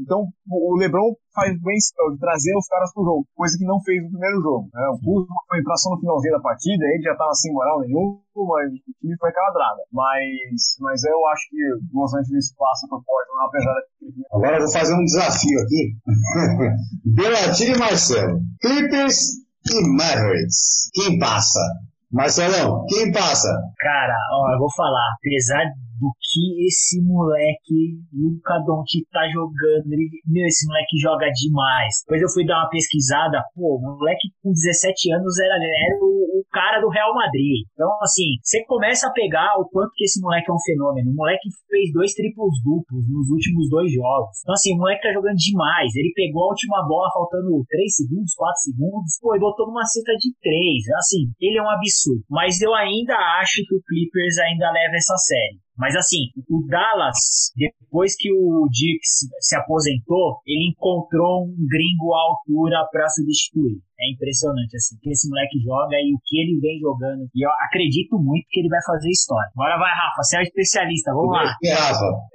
Então, 0.01 0.27
o 0.49 0.78
LeBron 0.78 1.16
faz 1.34 1.52
bem 1.62 1.78
de 1.78 2.20
trazer 2.20 2.56
os 2.58 2.68
caras 2.68 2.91
pro 2.94 3.04
jogo, 3.04 3.28
coisa 3.36 3.58
que 3.58 3.66
não 3.66 3.80
fez 3.82 4.02
no 4.04 4.10
primeiro 4.10 4.41
jogo. 4.41 4.70
Né? 4.74 4.82
O 4.90 4.98
Kuzma 4.98 5.36
foi 5.48 5.60
entrar 5.60 5.78
só 5.78 5.90
no 5.91 5.99
finalzinho 5.99 6.34
da 6.34 6.41
partida, 6.41 6.84
ele 6.86 7.04
já 7.04 7.16
tava 7.16 7.34
sem 7.34 7.54
moral 7.54 7.82
nenhum, 7.82 8.20
mas 8.36 8.74
o 8.74 8.94
time 8.99 9.16
foi 9.20 9.32
caladrada. 9.32 9.82
Mas, 9.91 10.78
mas 10.80 11.04
eu 11.04 11.20
acho 11.28 11.49
que 11.49 11.62
Los 11.94 12.14
Angeles 12.14 12.54
passa 12.58 12.88
pro 12.90 13.04
Portland, 13.06 13.45
apesar 13.48 13.76
de... 14.02 14.26
Agora 14.32 14.56
eu 14.58 14.64
vou 14.66 14.74
fazer 14.74 14.94
um 14.94 15.06
desafio 15.06 15.60
aqui. 15.62 15.84
Belatini 17.16 17.76
e 17.76 17.80
Marcelo. 17.80 18.40
Clippers 18.62 19.48
e 19.70 19.88
Mavericks. 19.95 20.90
Quem 20.94 21.20
passa? 21.20 21.62
Marcelão, 22.12 22.86
quem 22.88 23.12
passa? 23.12 23.50
Cara, 23.78 24.16
ó, 24.32 24.54
eu 24.54 24.60
vou 24.60 24.72
falar, 24.74 25.08
apesar 25.20 25.66
do 26.00 26.14
que 26.22 26.66
esse 26.66 27.02
moleque, 27.02 28.00
Luca 28.14 28.62
Doncic, 28.66 29.04
tá 29.12 29.28
jogando. 29.28 29.92
Ele, 29.92 30.08
meu, 30.26 30.46
esse 30.46 30.66
moleque 30.68 30.98
joga 31.02 31.28
demais. 31.34 32.06
Depois 32.06 32.22
eu 32.22 32.30
fui 32.30 32.46
dar 32.46 32.62
uma 32.62 32.70
pesquisada, 32.70 33.44
pô, 33.54 33.78
o 33.78 33.82
moleque 33.82 34.30
com 34.42 34.52
17 34.52 35.14
anos 35.14 35.38
era, 35.40 35.56
era 35.56 35.98
o, 36.00 36.06
o, 36.06 36.27
cara 36.58 36.82
do 36.82 36.90
Real 36.90 37.14
Madrid. 37.14 37.62
Então, 37.74 37.86
assim, 38.02 38.42
você 38.42 38.66
começa 38.66 39.06
a 39.06 39.14
pegar 39.14 39.62
o 39.62 39.70
quanto 39.70 39.94
que 39.94 40.06
esse 40.06 40.20
moleque 40.20 40.50
é 40.50 40.54
um 40.54 40.66
fenômeno. 40.66 41.12
O 41.12 41.16
moleque 41.16 41.46
fez 41.70 41.94
dois 41.94 42.18
triplos 42.18 42.58
duplos 42.66 43.06
nos 43.06 43.30
últimos 43.30 43.70
dois 43.70 43.94
jogos. 43.94 44.42
Então, 44.42 44.58
assim, 44.58 44.74
o 44.74 44.82
moleque 44.82 45.06
tá 45.06 45.14
jogando 45.14 45.38
demais. 45.38 45.94
Ele 45.94 46.12
pegou 46.18 46.50
a 46.50 46.58
última 46.58 46.82
bola 46.90 47.14
faltando 47.14 47.62
3 47.70 47.94
segundos, 47.94 48.34
4 48.34 48.74
segundos, 48.74 49.22
pô, 49.22 49.36
e 49.36 49.40
botou 49.40 49.68
numa 49.68 49.86
cesta 49.86 50.18
de 50.18 50.34
3. 50.42 50.98
Assim, 50.98 51.30
ele 51.40 51.60
é 51.60 51.62
um 51.62 51.70
absurdo. 51.70 52.26
Mas 52.26 52.60
eu 52.60 52.74
ainda 52.74 53.14
acho 53.38 53.62
que 53.62 53.76
o 53.76 53.84
Clippers 53.86 54.42
ainda 54.42 54.74
leva 54.74 54.98
essa 54.98 55.16
série. 55.18 55.62
Mas 55.78 55.96
assim, 55.96 56.34
o 56.50 56.66
Dallas, 56.66 57.54
depois 57.56 58.16
que 58.18 58.34
o 58.34 58.68
Dix 58.72 59.30
se 59.40 59.56
aposentou, 59.56 60.42
ele 60.48 60.74
encontrou 60.74 61.46
um 61.46 61.68
gringo 61.70 62.16
à 62.16 62.20
altura 62.34 62.88
para 62.92 63.08
substituir. 63.10 63.78
É 63.99 64.14
impressionante, 64.14 64.78
assim, 64.78 64.95
que 65.02 65.10
esse 65.10 65.28
moleque 65.28 65.57
joga 65.60 65.98
e 65.98 66.14
o 66.14 66.19
que 66.24 66.38
ele 66.38 66.60
vem 66.61 66.80
jogando. 66.80 67.26
E 67.34 67.45
eu 67.45 67.49
acredito 67.65 68.18
muito 68.19 68.45
que 68.49 68.60
ele 68.61 68.69
vai 68.69 68.82
fazer 68.86 69.10
história. 69.10 69.49
Agora 69.57 69.78
vai, 69.78 69.90
Rafa, 69.90 70.22
você 70.22 70.38
é 70.38 70.40
o 70.40 70.44
especialista, 70.44 71.14
vamos 71.14 71.34
lá. 71.34 71.49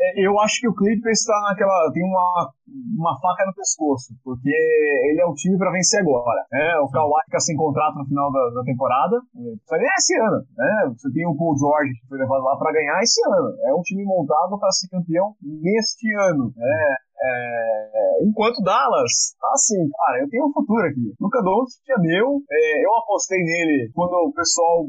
É, 0.00 0.26
eu 0.26 0.38
acho 0.40 0.60
que 0.60 0.68
o 0.68 0.74
Clippers 0.74 1.20
está 1.20 1.40
naquela. 1.48 1.90
tem 1.92 2.02
uma, 2.02 2.50
uma 2.98 3.14
faca 3.20 3.46
no 3.46 3.54
pescoço, 3.54 4.14
porque 4.24 4.48
ele 4.48 5.20
é 5.20 5.26
o 5.26 5.34
time 5.34 5.58
para 5.58 5.72
vencer 5.72 6.00
agora. 6.00 6.44
Né? 6.50 6.78
O 6.80 6.90
Kawhi 6.90 7.24
fica 7.26 7.40
sem 7.40 7.56
contrato 7.56 7.98
no 7.98 8.06
final 8.06 8.30
da, 8.32 8.60
da 8.60 8.62
temporada. 8.62 9.20
Precisa 9.32 9.78
ganhar 9.78 9.96
esse 9.98 10.14
ano. 10.18 10.38
Né? 10.56 10.94
Você 10.96 11.12
tem 11.12 11.26
o 11.26 11.36
Paul 11.36 11.56
George 11.58 11.92
que 12.00 12.08
foi 12.08 12.18
levado 12.18 12.42
lá 12.42 12.56
para 12.56 12.72
ganhar 12.72 13.00
esse 13.02 13.20
ano. 13.26 13.48
É 13.66 13.74
um 13.74 13.82
time 13.82 14.04
montado 14.04 14.58
para 14.58 14.70
ser 14.70 14.88
campeão 14.88 15.34
neste 15.42 16.06
ano. 16.30 16.52
Né? 16.56 16.96
É, 17.22 18.24
enquanto 18.26 18.62
Dallas, 18.62 19.36
tá 19.38 19.48
assim, 19.52 19.78
cara, 19.94 20.22
eu 20.22 20.28
tenho 20.28 20.46
um 20.46 20.52
futuro 20.52 20.82
aqui. 20.86 21.14
Luca 21.20 21.40
Doncic 21.40 21.88
é 21.88 21.98
meu, 21.98 22.42
é, 22.50 22.84
eu 22.84 22.90
apostei 22.98 23.38
nele 23.38 23.92
quando 23.94 24.14
o 24.14 24.32
pessoal 24.32 24.86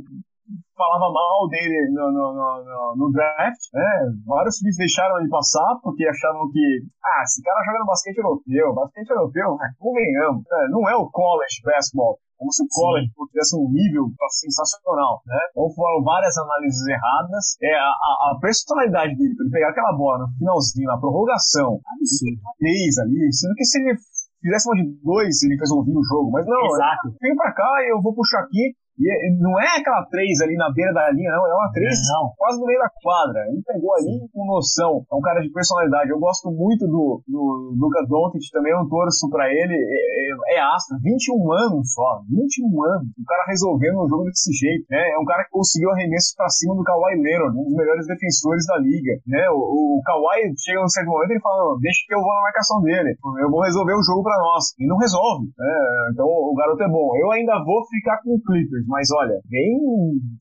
falava 0.76 1.12
mal 1.12 1.48
dele 1.48 1.90
no, 1.92 2.12
no, 2.12 2.34
no, 2.34 2.96
no, 2.98 3.12
draft, 3.12 3.62
né? 3.74 4.12
Vários 4.26 4.58
times 4.58 4.78
deixaram 4.78 5.20
ele 5.20 5.30
passar 5.30 5.80
porque 5.82 6.06
achavam 6.08 6.50
que, 6.52 6.84
ah, 7.04 7.24
esse 7.24 7.42
cara 7.42 7.64
joga 7.66 7.80
no 7.80 7.86
basquete 7.86 8.18
europeu, 8.18 8.74
basquete 8.74 9.10
europeu, 9.10 9.58
convenhamos, 9.80 10.44
né? 10.50 10.68
não 10.70 10.90
é 10.90 10.96
o 10.96 11.10
college 11.10 11.62
basketball 11.64 12.18
como 12.44 12.52
se 12.52 12.64
o 12.64 12.68
college 12.68 13.08
tivesse 13.32 13.56
um 13.56 13.72
nível 13.72 14.12
sensacional, 14.36 15.24
né? 15.26 15.40
Ou 15.56 15.72
foram 15.72 16.04
várias 16.04 16.36
análises 16.38 16.84
erradas. 16.86 17.56
É, 17.64 17.72
a, 17.72 18.36
a, 18.36 18.40
personalidade 18.42 19.16
dele, 19.16 19.34
pra 19.36 19.46
ele 19.46 19.52
pegar 19.52 19.70
aquela 19.70 19.96
bola 19.96 20.28
no 20.28 20.34
finalzinho, 20.36 20.88
na 20.88 21.00
prorrogação, 21.00 21.80
absurdo. 21.80 22.42
Três 22.60 22.98
ali, 23.00 23.32
sendo 23.32 23.56
que 23.56 23.64
se 23.64 23.80
ele 23.80 23.96
fizesse 24.44 24.68
uma 24.68 24.76
de 24.76 25.00
dois, 25.02 25.42
ele 25.44 25.56
resolvia 25.56 25.96
o 25.96 26.04
jogo. 26.04 26.32
Mas 26.32 26.46
não, 26.46 26.66
Exato. 26.68 27.16
vem 27.22 27.36
pra 27.36 27.54
cá 27.54 27.70
e 27.88 27.94
eu 27.96 28.02
vou 28.02 28.14
puxar 28.14 28.42
aqui. 28.42 28.76
E 29.00 29.10
não 29.42 29.60
é 29.60 29.80
aquela 29.80 30.06
3 30.06 30.42
ali 30.42 30.56
na 30.56 30.72
beira 30.72 30.94
da 30.94 31.10
linha, 31.12 31.32
não. 31.32 31.48
É 31.48 31.54
uma 31.54 31.72
3 31.72 31.90
quase 32.38 32.60
no 32.60 32.66
meio 32.66 32.80
da 32.80 32.90
quadra. 33.02 33.42
Ele 33.50 33.62
pegou 33.66 33.94
ali 33.96 34.22
com 34.32 34.46
noção. 34.46 35.02
É 35.12 35.16
um 35.16 35.22
cara 35.22 35.42
de 35.42 35.50
personalidade. 35.52 36.10
Eu 36.12 36.20
gosto 36.20 36.52
muito 36.52 36.86
do, 36.86 37.22
do 37.28 37.74
Luca 37.74 38.06
Doncic 38.06 38.52
também. 38.52 38.72
Eu 38.72 38.88
torço 38.88 39.30
pra 39.30 39.50
ele. 39.50 39.74
É, 39.74 40.54
é, 40.54 40.58
é 40.58 40.62
astro. 40.62 40.98
21 41.02 41.52
anos 41.52 41.94
só. 41.94 42.22
21 42.30 42.70
anos. 42.84 43.08
O 43.18 43.26
cara 43.26 43.50
resolvendo 43.50 43.98
o 43.98 44.08
jogo 44.08 44.26
desse 44.26 44.54
jeito. 44.54 44.86
Né? 44.90 45.02
É 45.12 45.18
um 45.18 45.26
cara 45.26 45.44
que 45.46 45.50
conseguiu 45.50 45.90
arremessos 45.90 46.36
pra 46.36 46.50
cima 46.50 46.76
do 46.76 46.84
Kawhi 46.84 47.18
Leonard, 47.18 47.58
um 47.58 47.64
dos 47.66 47.76
melhores 47.76 48.06
defensores 48.06 48.66
da 48.68 48.78
liga. 48.78 49.18
Né? 49.26 49.50
O, 49.50 49.98
o 49.98 50.02
Kawhi 50.06 50.54
chega 50.58 50.82
num 50.82 50.90
certo 50.90 51.10
momento 51.10 51.34
e 51.34 51.42
fala: 51.42 51.78
Deixa 51.82 52.06
que 52.06 52.14
eu 52.14 52.22
vou 52.22 52.34
na 52.34 52.42
marcação 52.42 52.82
dele. 52.82 53.18
Eu 53.42 53.50
vou 53.50 53.62
resolver 53.62 53.94
o 53.94 54.06
jogo 54.06 54.22
pra 54.22 54.38
nós. 54.38 54.78
E 54.78 54.86
não 54.86 54.98
resolve. 54.98 55.50
Né? 55.58 55.74
Então 56.14 56.28
o 56.30 56.54
garoto 56.54 56.84
é 56.84 56.90
bom. 56.90 57.18
Eu 57.18 57.32
ainda 57.32 57.58
vou 57.66 57.82
ficar 57.90 58.22
com 58.22 58.38
o 58.38 58.42
Clippers 58.42 58.83
Lakers, 58.84 58.88
mas 58.88 59.08
olha, 59.16 59.40
bem 59.50 59.72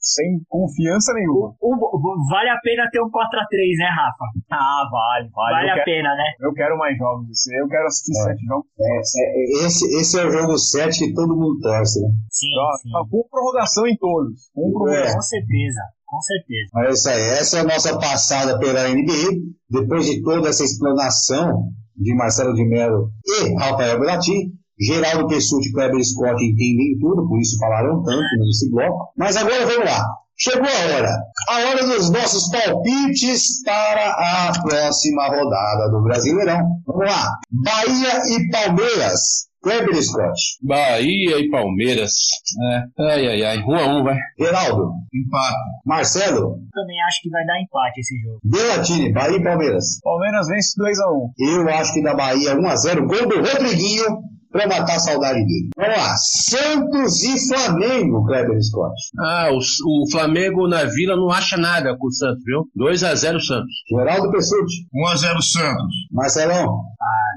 sem 0.01 0.41
confiança 0.49 1.13
nenhuma. 1.15 1.55
O- 1.61 1.75
o- 1.75 2.29
vale 2.29 2.51
a 2.51 2.59
pena 2.63 2.89
ter 2.91 3.01
um 3.01 3.11
4x3, 3.11 3.79
né, 3.79 3.87
Rafa? 3.89 4.25
Ah, 4.51 4.85
vale, 4.91 5.31
vale. 5.31 5.55
Vale 5.55 5.69
eu, 5.69 5.73
a 5.73 5.75
quero, 5.75 5.85
pena, 5.85 6.09
né? 6.17 6.25
eu 6.41 6.53
quero 6.53 6.79
mais 6.79 6.97
jogos 6.99 7.27
desse. 7.29 7.55
Eu 7.57 7.69
quero 7.69 7.87
assistir 7.87 8.13
É. 8.19 8.23
sete 8.25 8.45
jogos. 8.47 8.67
É, 8.79 8.99
é, 8.99 9.67
esse, 9.67 9.85
esse 10.01 10.19
é 10.21 10.25
o 10.27 10.31
jogo 10.31 10.59
7 10.59 10.99
que 10.99 11.15
todo 11.15 11.37
mundo 11.37 11.59
torce, 11.61 12.01
né? 12.01 12.09
Sim, 12.31 12.49
sim. 12.83 12.91
Com 13.11 13.29
prorrogação 13.31 13.87
em 13.87 13.97
todos. 13.97 14.51
Com 14.55 14.73
prorrogação. 14.73 15.15
Com 15.17 15.23
certeza, 15.23 15.81
com 16.07 16.21
certeza. 16.21 16.71
Mas 16.75 16.87
é 16.87 16.91
isso 16.93 17.09
aí, 17.09 17.39
essa 17.39 17.59
é 17.59 17.61
a 17.61 17.65
nossa 17.65 17.99
passada 17.99 18.59
pela 18.59 18.89
NBA. 18.89 19.41
Depois 19.71 20.07
de 20.07 20.23
toda 20.23 20.49
essa 20.49 20.65
explanação 20.65 21.69
de 21.97 22.15
Marcelo 22.15 22.55
de 22.55 22.65
Mello 22.69 23.11
e 23.25 23.55
Rafael 23.59 24.01
Belati, 24.01 24.51
Geraldo 24.83 25.29
Pessuti 25.29 25.69
e 25.69 25.73
Kleber 25.73 26.05
Scott 26.05 26.45
entendem 26.45 26.99
tudo, 27.01 27.29
por 27.29 27.41
isso 27.41 27.59
falaram 27.59 28.03
tanto 28.03 28.27
nesse 28.39 28.71
bloco. 28.71 29.13
Mas 29.17 29.37
agora 29.37 29.65
vamos 29.67 29.85
lá. 29.85 30.05
Chegou 30.37 30.67
a 30.67 30.97
hora. 30.97 31.17
A 31.51 31.59
hora 31.69 31.87
dos 31.87 32.11
nossos 32.11 32.51
palpites 32.51 33.63
para 33.65 34.11
a 34.11 34.53
próxima 34.61 35.29
rodada 35.29 35.91
do 35.91 36.03
Brasileirão. 36.03 36.59
Vamos 36.85 37.07
lá. 37.07 37.29
Bahia 37.51 38.23
e 38.27 38.49
Palmeiras. 38.51 39.53
Kleber 39.63 40.03
Scott. 40.03 40.59
Bahia 40.61 41.39
e 41.39 41.49
Palmeiras. 41.49 42.13
É. 42.61 43.03
Ai, 43.13 43.27
ai, 43.29 43.43
ai. 43.45 43.59
Um 43.59 43.77
a 43.77 43.87
um, 43.87 44.03
vai. 44.03 44.17
Geraldo. 44.37 44.91
Empate. 45.15 45.57
Marcelo. 45.87 46.57
Também 46.73 47.01
acho 47.07 47.23
que 47.23 47.31
vai 47.31 47.47
dar 47.47 47.61
empate 47.61 48.01
esse 48.01 48.19
jogo. 48.19 48.41
Belatini. 48.43 49.13
Bahia 49.13 49.37
e 49.37 49.45
Palmeiras. 49.45 50.01
Palmeiras 50.03 50.49
vence 50.49 50.75
2x1. 50.77 51.31
Eu 51.39 51.69
acho 51.69 51.95
que 51.95 52.03
da 52.03 52.15
Bahia 52.15 52.57
1x0, 52.57 53.07
gol 53.07 53.29
do 53.29 53.37
Rodriguinho 53.37 54.33
pra 54.53 54.69
matar 54.69 54.97
a 54.97 55.01
saudade 55.01 55.45
dele. 55.47 55.69
Vamos 55.77 55.97
lá. 55.97 56.15
Santos 56.17 57.23
e 57.25 57.49
Flamengo, 57.49 58.25
Kleber 58.27 58.63
Scott. 58.63 58.95
Ah, 59.19 59.49
o, 59.51 59.59
o 59.59 60.11
Flamengo 60.11 60.69
na 60.69 60.85
Vila 60.85 61.17
não 61.17 61.31
acha 61.31 61.57
nada 61.57 61.97
com 61.97 62.07
o 62.07 62.13
Santos, 62.13 62.43
viu? 62.45 62.69
2 62.77 63.03
a 63.05 63.15
0 63.15 63.41
Santos. 63.41 63.73
Geraldo 63.89 64.31
Pessuti. 64.31 64.87
1x0 64.95 65.41
Santos. 65.41 65.95
Marcelão. 66.13 66.67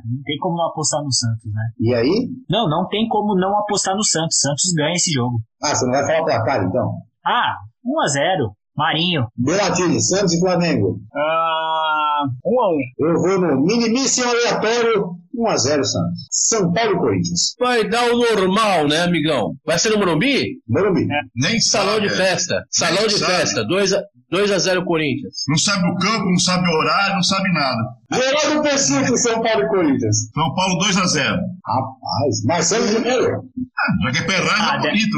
Não 0.05 0.21
tem 0.23 0.37
como 0.39 0.57
não 0.57 0.67
apostar 0.67 1.01
no 1.01 1.11
Santos, 1.11 1.45
né? 1.51 1.61
E 1.79 1.93
aí? 1.95 2.29
Não, 2.49 2.69
não 2.69 2.87
tem 2.87 3.07
como 3.07 3.35
não 3.35 3.57
apostar 3.57 3.95
no 3.95 4.03
Santos. 4.03 4.39
Santos 4.39 4.71
ganha 4.75 4.93
esse 4.93 5.11
jogo. 5.11 5.39
Ah, 5.63 5.73
você 5.73 5.85
não 5.85 5.93
vai 5.93 6.05
falar 6.05 6.23
placar 6.25 6.63
então? 6.63 6.91
Ah, 7.25 7.55
1x0. 7.83 8.51
Marinho. 8.77 9.25
Belatini, 9.37 10.01
Santos 10.01 10.33
e 10.33 10.39
Flamengo. 10.41 10.99
Ah, 11.15 11.84
1x1. 12.45 13.07
Eu 13.07 13.13
vou 13.21 13.39
no 13.41 13.61
minimíssimo 13.65 14.29
aleatório 14.29 15.05
1x0 15.37 15.83
Santos. 15.83 16.27
São 16.31 16.71
Paulo 16.71 16.93
e 16.95 16.97
Corinthians. 16.99 17.55
Vai 17.59 17.87
dar 17.89 18.05
o 18.11 18.17
normal, 18.17 18.87
né, 18.87 19.01
amigão? 19.01 19.53
Vai 19.65 19.77
ser 19.77 19.89
no 19.89 19.97
Morumbi? 19.97 20.59
Morumbi. 20.67 21.05
Nem 21.35 21.59
Salão 21.59 21.95
sabe. 21.95 22.07
de 22.07 22.13
é. 22.13 22.17
festa. 22.17 22.63
Salão 22.71 22.99
Nem 23.01 23.07
de 23.07 23.17
sabe. 23.17 23.31
festa. 23.33 23.65
2 23.65 23.93
a, 23.93 24.01
2 24.31 24.51
a 24.51 24.57
0 24.59 24.85
Corinthians. 24.85 25.35
Não 25.49 25.57
sabe 25.57 25.87
o 25.89 25.95
campo, 25.95 26.25
não 26.29 26.39
sabe 26.39 26.67
o 26.67 26.71
horário, 26.77 27.15
não 27.15 27.23
sabe 27.23 27.51
nada. 27.53 27.83
Geraldo 28.13 28.61
Pessuti, 28.63 29.17
São 29.17 29.41
Paulo 29.41 29.61
e 29.63 29.67
Corinthians. 29.67 30.15
São 30.33 30.53
Paulo 30.55 30.77
2x0. 30.79 31.37
Rapaz, 31.65 32.43
Marcelo 32.45 32.87
Primeiro. 32.87 33.41
Já 34.05 34.11
que 34.11 34.17
é 34.19 34.21
Ferraz, 34.31 34.59
Ah, 34.61 34.75
é 34.77 34.79
bonito. 34.79 35.17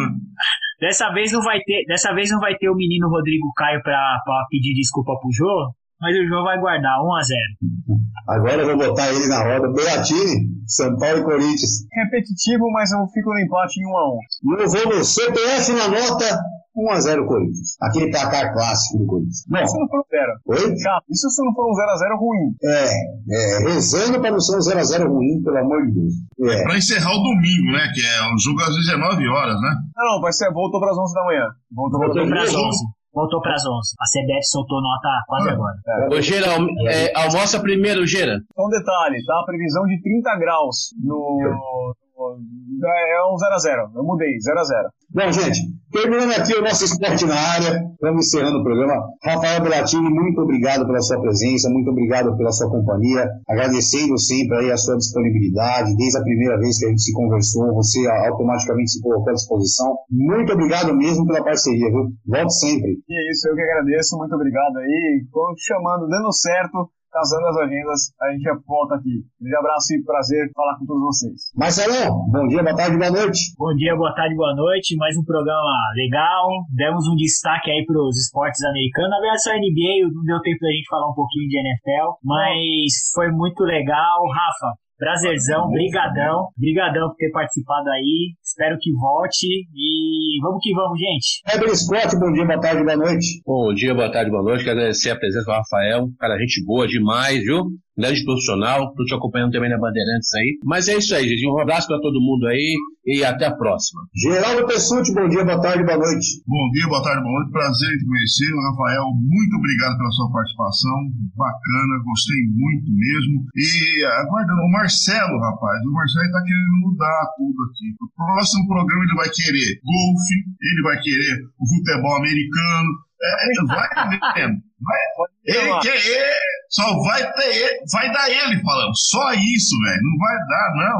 Dessa 0.80 1.10
vez 1.11 1.32
não 1.32 1.41
vai 1.41 1.60
ter, 1.61 1.86
dessa 1.88 2.14
vez 2.14 2.30
não 2.30 2.40
vai 2.40 2.56
ter 2.56 2.69
o 2.69 2.76
menino 2.76 3.10
Rodrigo 3.10 3.52
Caio 3.56 3.82
pra, 3.82 4.19
pra 4.24 4.45
pedir 4.49 4.76
desculpa 4.76 5.14
pro 5.19 5.32
Jô, 5.32 5.72
mas 6.02 6.15
o 6.15 6.28
Jô 6.28 6.44
vai 6.44 6.60
guardar 6.60 6.98
1x0. 6.99 7.98
Agora 8.28 8.61
eu 8.61 8.65
vou 8.78 8.88
botar 8.88 9.11
ele 9.14 9.28
na 9.28 9.44
roda. 9.44 9.72
Belatini, 9.72 10.48
São 10.68 10.95
Paulo 10.98 11.19
e 11.19 11.24
Corinthians. 11.24 11.86
Repetitivo, 11.94 12.69
mas 12.72 12.91
eu 12.91 13.07
fico 13.14 13.30
no 13.30 13.40
empate 13.40 13.80
em 13.80 13.86
1x1. 13.86 14.18
E 14.44 14.64
eu 14.64 14.69
vou 14.69 14.98
no 14.98 15.03
CPF 15.03 15.72
na 15.74 15.88
nota 15.88 16.40
1x0 16.78 17.26
Corinthians. 17.26 17.78
Aquele 17.82 18.11
placar 18.11 18.53
clássico 18.53 18.99
do 18.99 19.06
Corinthians. 19.07 19.45
Isso 19.48 19.80
não 19.80 19.88
for 19.88 20.06
zero. 20.11 20.32
oi? 20.45 20.78
Chato. 20.78 21.03
Isso 21.10 21.30
se 21.30 21.44
não 21.44 21.53
for 21.56 21.65
um 21.65 21.74
0x0 21.74 22.19
ruim. 22.19 22.56
É, 22.64 22.86
é, 23.32 23.60
rezando 23.74 24.19
para 24.22 24.32
não 24.32 24.40
ser 24.40 24.57
um 24.57 24.60
0x0 24.60 25.07
ruim, 25.07 25.41
pelo 25.44 25.57
amor 25.57 25.86
de 25.88 25.94
Deus. 25.94 26.14
É, 26.53 26.64
Pra 26.64 26.78
encerrar 26.78 27.10
o 27.11 27.24
domingo, 27.24 27.72
né? 27.72 27.90
Que 27.95 28.02
é 28.06 28.34
um 28.34 28.38
jogo 28.38 28.61
às 28.61 28.76
19 28.76 29.28
horas, 29.30 29.56
né? 29.61 29.69
Não, 29.95 30.15
não, 30.15 30.22
vai 30.22 30.34
ser, 30.34 30.52
voltou 30.52 30.80
pras 30.82 30.98
11 30.98 31.14
da 31.14 31.24
manhã. 31.26 31.45
Voltou, 31.74 31.99
Voltou 31.99 32.28
pras 32.28 32.52
mesmo? 32.52 32.68
11. 32.68 32.78
Voltou 33.18 33.41
pras 33.41 33.64
11. 33.65 33.95
A 33.99 34.06
CBF 34.06 34.45
soltou 34.45 34.80
nota 34.80 35.10
quase 35.26 35.49
Ah. 35.49 35.53
agora. 35.53 35.76
Ô, 36.14 36.22
Gera, 36.22 36.53
al- 36.53 36.68
é, 36.88 37.11
almoça 37.18 37.60
primeiro, 37.60 38.06
Gera. 38.06 38.38
Só 38.56 38.64
um 38.64 38.69
detalhe, 38.69 39.18
tá? 39.26 39.39
A 39.41 39.45
previsão 39.45 39.84
de 39.85 39.99
30 40.03 40.38
graus 40.38 40.94
no. 41.03 41.95
No- 42.18 42.88
é 42.88 43.19
um 43.31 43.35
0x0. 43.38 43.91
Eu 43.95 44.03
mudei, 44.03 44.34
0x0. 44.41 44.89
Bom, 45.14 45.31
gente, 45.31 45.60
terminando 45.91 46.31
aqui 46.35 46.53
o 46.53 46.61
nosso 46.61 46.84
esporte 46.84 47.26
na 47.26 47.35
área, 47.35 47.80
vamos 48.02 48.27
encerrando 48.27 48.60
o 48.60 48.64
programa. 48.64 48.95
Rafael 49.23 49.61
Belatini, 49.64 50.10
muito 50.10 50.41
obrigado 50.41 50.85
pela 50.85 50.99
sua 51.02 51.19
presença, 51.22 51.69
muito 51.69 51.89
obrigado 51.89 52.35
pela 52.38 52.52
sua 52.52 52.69
companhia, 52.69 53.26
agradecendo 53.48 54.18
sempre 54.19 54.57
aí 54.57 54.72
a 54.72 54.77
sua 54.77 54.98
disponibilidade, 54.98 55.95
desde 55.95 56.18
a 56.19 56.23
primeira 56.23 56.60
vez 56.60 56.77
que 56.77 56.85
a 56.85 56.89
gente 56.89 57.02
se 57.02 57.14
conversou, 57.14 57.73
você 57.73 58.06
automaticamente 58.27 58.91
se 58.91 59.02
colocou 59.02 59.30
à 59.30 59.34
disposição. 59.34 59.95
Muito 60.11 60.52
obrigado 60.53 60.94
mesmo 60.95 61.26
pela 61.26 61.44
parceria, 61.44 61.89
viu? 61.89 62.10
Volte 62.27 62.53
sempre. 62.53 62.91
E 63.07 63.14
é 63.14 63.31
isso, 63.31 63.48
eu 63.48 63.56
que 63.56 63.61
agradeço. 63.61 64.18
Muito 64.18 64.35
obrigado 64.35 64.77
aí. 64.77 65.26
Tô 65.31 65.53
te 65.56 65.64
chamando, 65.65 66.07
dando 66.07 66.31
certo, 66.34 66.89
casando 67.18 67.48
as 67.48 67.57
agendas. 67.57 67.99
A 68.22 68.30
gente 68.30 68.45
volta 68.68 68.94
aqui. 68.95 69.26
Um 69.41 69.57
abraço 69.57 69.89
e 69.98 70.03
prazer 70.06 70.52
falar 70.53 70.77
com 70.77 70.85
todos 70.85 71.02
vocês. 71.02 71.49
Marcelão, 71.57 72.30
bom 72.30 72.45
dia, 72.45 72.61
boa 72.61 72.77
tarde, 72.77 72.98
boa 72.98 73.10
noite. 73.10 73.39
Bom 73.57 73.73
dia, 73.73 73.95
boa 73.95 74.14
tarde, 74.14 74.35
boa 74.35 74.53
noite. 74.53 74.95
Mais 74.98 75.18
um 75.18 75.26
programa 75.26 75.73
legal. 75.98 76.45
Demos 76.76 77.07
um 77.10 77.15
destaque 77.15 77.72
aí 77.72 77.84
pros 77.89 78.14
esportes 78.22 78.61
americanos. 78.64 79.10
Na 79.10 79.19
verdade, 79.19 79.41
só 79.41 79.49
NBA, 79.49 80.14
não 80.14 80.23
deu 80.30 80.41
tempo 80.45 80.61
da 80.61 80.69
gente 80.69 80.85
falar 80.85 81.10
um 81.10 81.18
pouquinho 81.18 81.49
de 81.49 81.57
NFL, 81.57 82.22
mas 82.22 83.10
foi 83.15 83.31
muito 83.31 83.64
legal. 83.64 84.22
Rafa, 84.30 84.77
prazerzão, 84.98 85.69
brigadão. 85.69 86.49
Brigadão 86.57 87.10
por 87.10 87.18
ter 87.18 87.31
participado 87.31 87.89
aí. 87.89 88.38
Espero 88.60 88.76
que 88.82 88.92
volte 88.92 89.46
e 89.46 90.42
vamos 90.42 90.60
que 90.64 90.74
vamos, 90.74 90.98
gente. 90.98 91.44
Heber 91.48 91.78
Scott, 91.78 92.18
bom 92.20 92.34
dia, 92.34 92.44
boa 92.44 92.60
tarde, 92.60 92.84
boa 92.84 92.98
noite. 92.98 93.42
Bom 93.46 93.72
dia, 93.72 93.94
boa 93.94 94.12
tarde, 94.12 94.32
boa 94.32 94.42
noite. 94.42 94.64
Quero 94.64 94.80
agradecer 94.80 95.12
a 95.12 95.16
presença 95.16 95.46
do 95.46 95.52
Rafael. 95.52 96.08
Cara, 96.20 96.40
gente 96.40 96.66
boa 96.66 96.88
demais, 96.88 97.44
viu? 97.44 97.66
Grande 97.98 98.24
profissional. 98.24 98.94
Tô 98.94 99.03
te 99.03 99.15
acompanhando 99.15 99.52
também 99.52 99.69
na 99.69 99.80
Bandeirantes 99.80 100.30
aí. 100.36 100.60
Mas 100.64 100.88
é 100.88 100.98
isso 100.98 101.15
aí, 101.15 101.28
gente. 101.28 101.48
Um 101.48 101.60
abraço 101.60 101.88
pra 101.88 101.98
todo 101.99 102.22
mundo 102.22 102.45
aí 102.45 102.78
e 103.07 103.24
até 103.24 103.48
a 103.48 103.56
próxima. 103.56 104.06
Geraldo 104.14 104.68
Pessuti, 104.68 105.14
bom 105.15 105.28
dia, 105.28 105.44
boa 105.44 105.60
tarde, 105.60 105.82
boa 105.84 105.98
noite. 105.98 106.44
Bom 106.45 106.69
dia, 106.78 106.86
boa 106.88 107.02
tarde, 107.02 107.24
boa 107.24 107.34
noite. 107.40 107.52
Prazer 107.52 107.90
em 107.90 107.98
te 107.98 108.06
conhecer. 108.06 108.52
Rafael, 108.69 109.03
muito 109.18 109.53
obrigado 109.57 109.98
pela 109.98 110.11
sua 110.11 110.30
participação. 110.30 110.98
Bacana, 111.34 111.94
gostei 112.06 112.41
muito 112.53 112.90
mesmo. 112.94 113.49
E 113.56 114.06
aguardando, 114.22 114.61
o 114.61 114.72
Marcelo, 114.72 115.40
rapaz, 115.40 115.82
o 115.82 115.91
Marcelo 115.91 116.26
está 116.26 116.41
querendo 116.44 116.78
mudar 116.86 117.34
tudo 117.34 117.57
aqui. 117.65 117.88
No 117.98 118.07
próximo 118.14 118.68
programa 118.68 119.03
ele 119.10 119.15
vai 119.18 119.30
querer 119.34 119.69
golfe, 119.82 120.38
ele 120.61 120.82
vai 120.84 120.99
querer 121.02 121.34
o 121.57 121.65
futebol 121.65 122.15
americano. 122.22 123.07
É, 123.19 123.65
vai 123.65 123.88
vendo. 124.35 124.57
Vai, 124.80 124.99
ele 125.44 125.80
quer 125.80 125.95
ele, 125.95 126.34
só 126.69 126.84
vai 127.03 127.19
ter 127.34 127.48
ele, 127.49 127.80
vai 127.91 128.11
dar 128.14 128.30
ele 128.30 128.61
falando. 128.61 128.91
Só 128.95 129.34
isso, 129.34 129.73
velho. 129.84 130.02
Não 130.03 130.18
vai 130.19 130.38
dar, 130.38 130.69
não. 130.76 130.99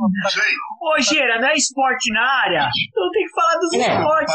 Não 0.00 0.30
sei. 0.30 0.52
Ô, 0.80 1.02
Gera, 1.02 1.38
não 1.38 1.48
é 1.48 1.54
esporte 1.54 2.10
na 2.14 2.22
área? 2.46 2.66
Então 2.88 3.10
tem 3.10 3.24
que 3.26 3.34
falar 3.34 3.54
dos 3.60 3.72
É, 3.74 3.94
esportes, 3.94 4.34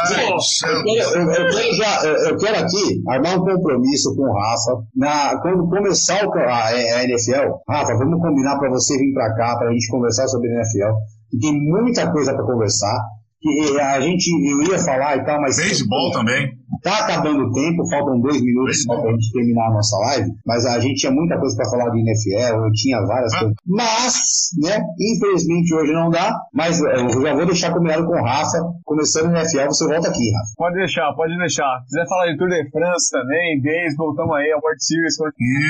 pô. 0.61 0.87
Eu, 0.87 0.95
eu- 0.95 1.31
eu 1.31 1.49
quero 1.49 1.73
já, 1.75 2.03
eu, 2.05 2.37
quero 2.37 2.57
aqui 2.59 3.01
armar 3.09 3.35
um 3.39 3.43
compromisso 3.45 4.15
com 4.15 4.21
o 4.21 4.33
Rafa. 4.39 4.83
Na, 4.95 5.41
quando 5.41 5.67
começar 5.67 6.23
o 6.27 6.31
a, 6.37 6.67
a 6.67 7.03
NFL, 7.05 7.53
Rafa, 7.67 7.97
vamos 7.97 8.21
combinar 8.21 8.59
para 8.59 8.69
você 8.69 8.95
vir 8.99 9.13
para 9.13 9.33
cá 9.35 9.57
para 9.57 9.69
a 9.69 9.71
gente 9.73 9.89
conversar 9.89 10.27
sobre 10.27 10.47
a 10.49 10.53
NFL. 10.57 10.93
Que 11.31 11.39
tem 11.39 11.59
muita 11.59 12.11
coisa 12.11 12.35
para 12.35 12.45
conversar. 12.45 12.95
Que 13.41 13.79
a 13.79 13.99
gente, 14.01 14.27
eu 14.29 14.63
ia 14.71 14.79
falar 14.79 15.17
e 15.17 15.25
tal, 15.25 15.39
mas 15.41 15.57
Beisebol 15.57 16.11
também. 16.11 16.47
Tá 16.83 16.99
acabando 17.05 17.43
o 17.45 17.51
tempo, 17.51 17.87
faltam 17.89 18.19
dois 18.19 18.41
minutos 18.41 18.83
só 18.83 18.95
para 18.99 19.09
a 19.09 19.13
gente 19.13 19.31
terminar 19.31 19.67
a 19.67 19.73
nossa 19.73 19.97
live. 19.97 20.31
Mas 20.45 20.65
a 20.65 20.79
gente 20.79 20.95
tinha 20.95 21.11
muita 21.11 21.37
coisa 21.39 21.55
para 21.55 21.69
falar 21.69 21.89
de 21.91 21.99
NFL, 21.99 22.65
eu 22.65 22.71
tinha 22.73 23.01
várias 23.05 23.33
Ah. 23.33 23.39
coisas. 23.39 23.55
Mas, 23.65 24.13
né, 24.61 24.79
infelizmente 24.99 25.73
hoje 25.75 25.93
não 25.93 26.09
dá. 26.09 26.35
Mas 26.53 26.79
eu 26.79 27.21
já 27.21 27.33
vou 27.35 27.45
deixar 27.45 27.73
combinado 27.73 28.05
com 28.05 28.13
o 28.19 28.23
Rafa. 28.23 28.57
Começando 28.85 29.31
o 29.31 29.35
NFL, 29.35 29.65
você 29.67 29.87
volta 29.87 30.09
aqui, 30.09 30.31
Rafa. 30.31 30.51
Pode 30.57 30.75
deixar, 30.75 31.13
pode 31.15 31.37
deixar. 31.37 31.65
Se 31.81 31.95
quiser 31.95 32.07
falar 32.07 32.31
de 32.31 32.37
Tour 32.37 32.49
de 32.49 32.69
France 32.69 33.09
também, 33.11 33.61
beisebol, 33.61 34.15
tamo 34.15 34.33
aí, 34.33 34.51
a 34.51 34.57
World 34.57 34.83
Series, 34.83 35.15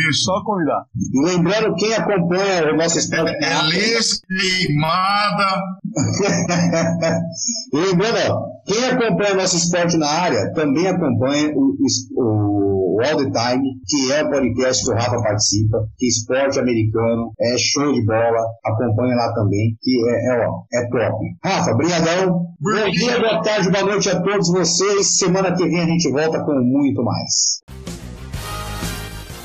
Isso. 0.10 0.24
só 0.26 0.44
convidar. 0.44 0.84
E 1.14 1.26
lembrando, 1.26 1.76
quem 1.76 1.94
acompanha 1.94 2.74
o 2.74 2.78
nosso 2.78 3.00
esporte. 3.00 3.34
Elis 3.36 4.22
queimada. 4.22 5.62
e 7.74 7.78
lembrando, 7.78 8.18
ó, 8.32 8.42
quem 8.66 8.84
acompanha 8.86 9.34
o 9.34 9.38
nosso 9.38 9.56
esporte 9.58 9.98
na 9.98 10.08
área 10.10 10.54
também 10.54 10.88
acompanha 10.88 10.95
acompanha 10.96 11.54
o, 11.56 11.76
o, 11.78 12.96
o 12.96 13.02
All 13.02 13.18
the 13.18 13.30
Time, 13.30 13.64
que 13.88 14.12
é 14.12 14.24
o 14.24 14.30
podcast 14.30 14.84
que 14.84 14.92
o 14.92 14.96
Rafa 14.96 15.22
participa, 15.22 15.78
que 15.98 16.06
é 16.06 16.10
esporte 16.10 16.60
americano, 16.60 17.32
é 17.40 17.58
show 17.58 17.94
de 17.94 18.06
bola, 18.06 18.42
acompanha 18.66 19.16
lá 19.16 19.34
também, 19.34 19.76
que 19.82 20.02
é, 20.10 20.36
é, 20.36 20.48
ó, 20.48 20.64
é 20.74 20.90
top. 20.90 21.26
Rafa, 21.44 21.74
brigadão. 21.76 22.46
Bom 22.60 22.90
dia, 22.92 23.20
boa 23.20 23.42
tarde, 23.42 23.70
boa 23.70 23.84
noite 23.84 24.10
a 24.10 24.22
todos 24.22 24.50
vocês. 24.50 25.18
Semana 25.18 25.54
que 25.56 25.68
vem 25.68 25.82
a 25.82 25.86
gente 25.86 26.10
volta 26.12 26.44
com 26.44 26.54
muito 26.54 27.04
mais. 27.04 27.62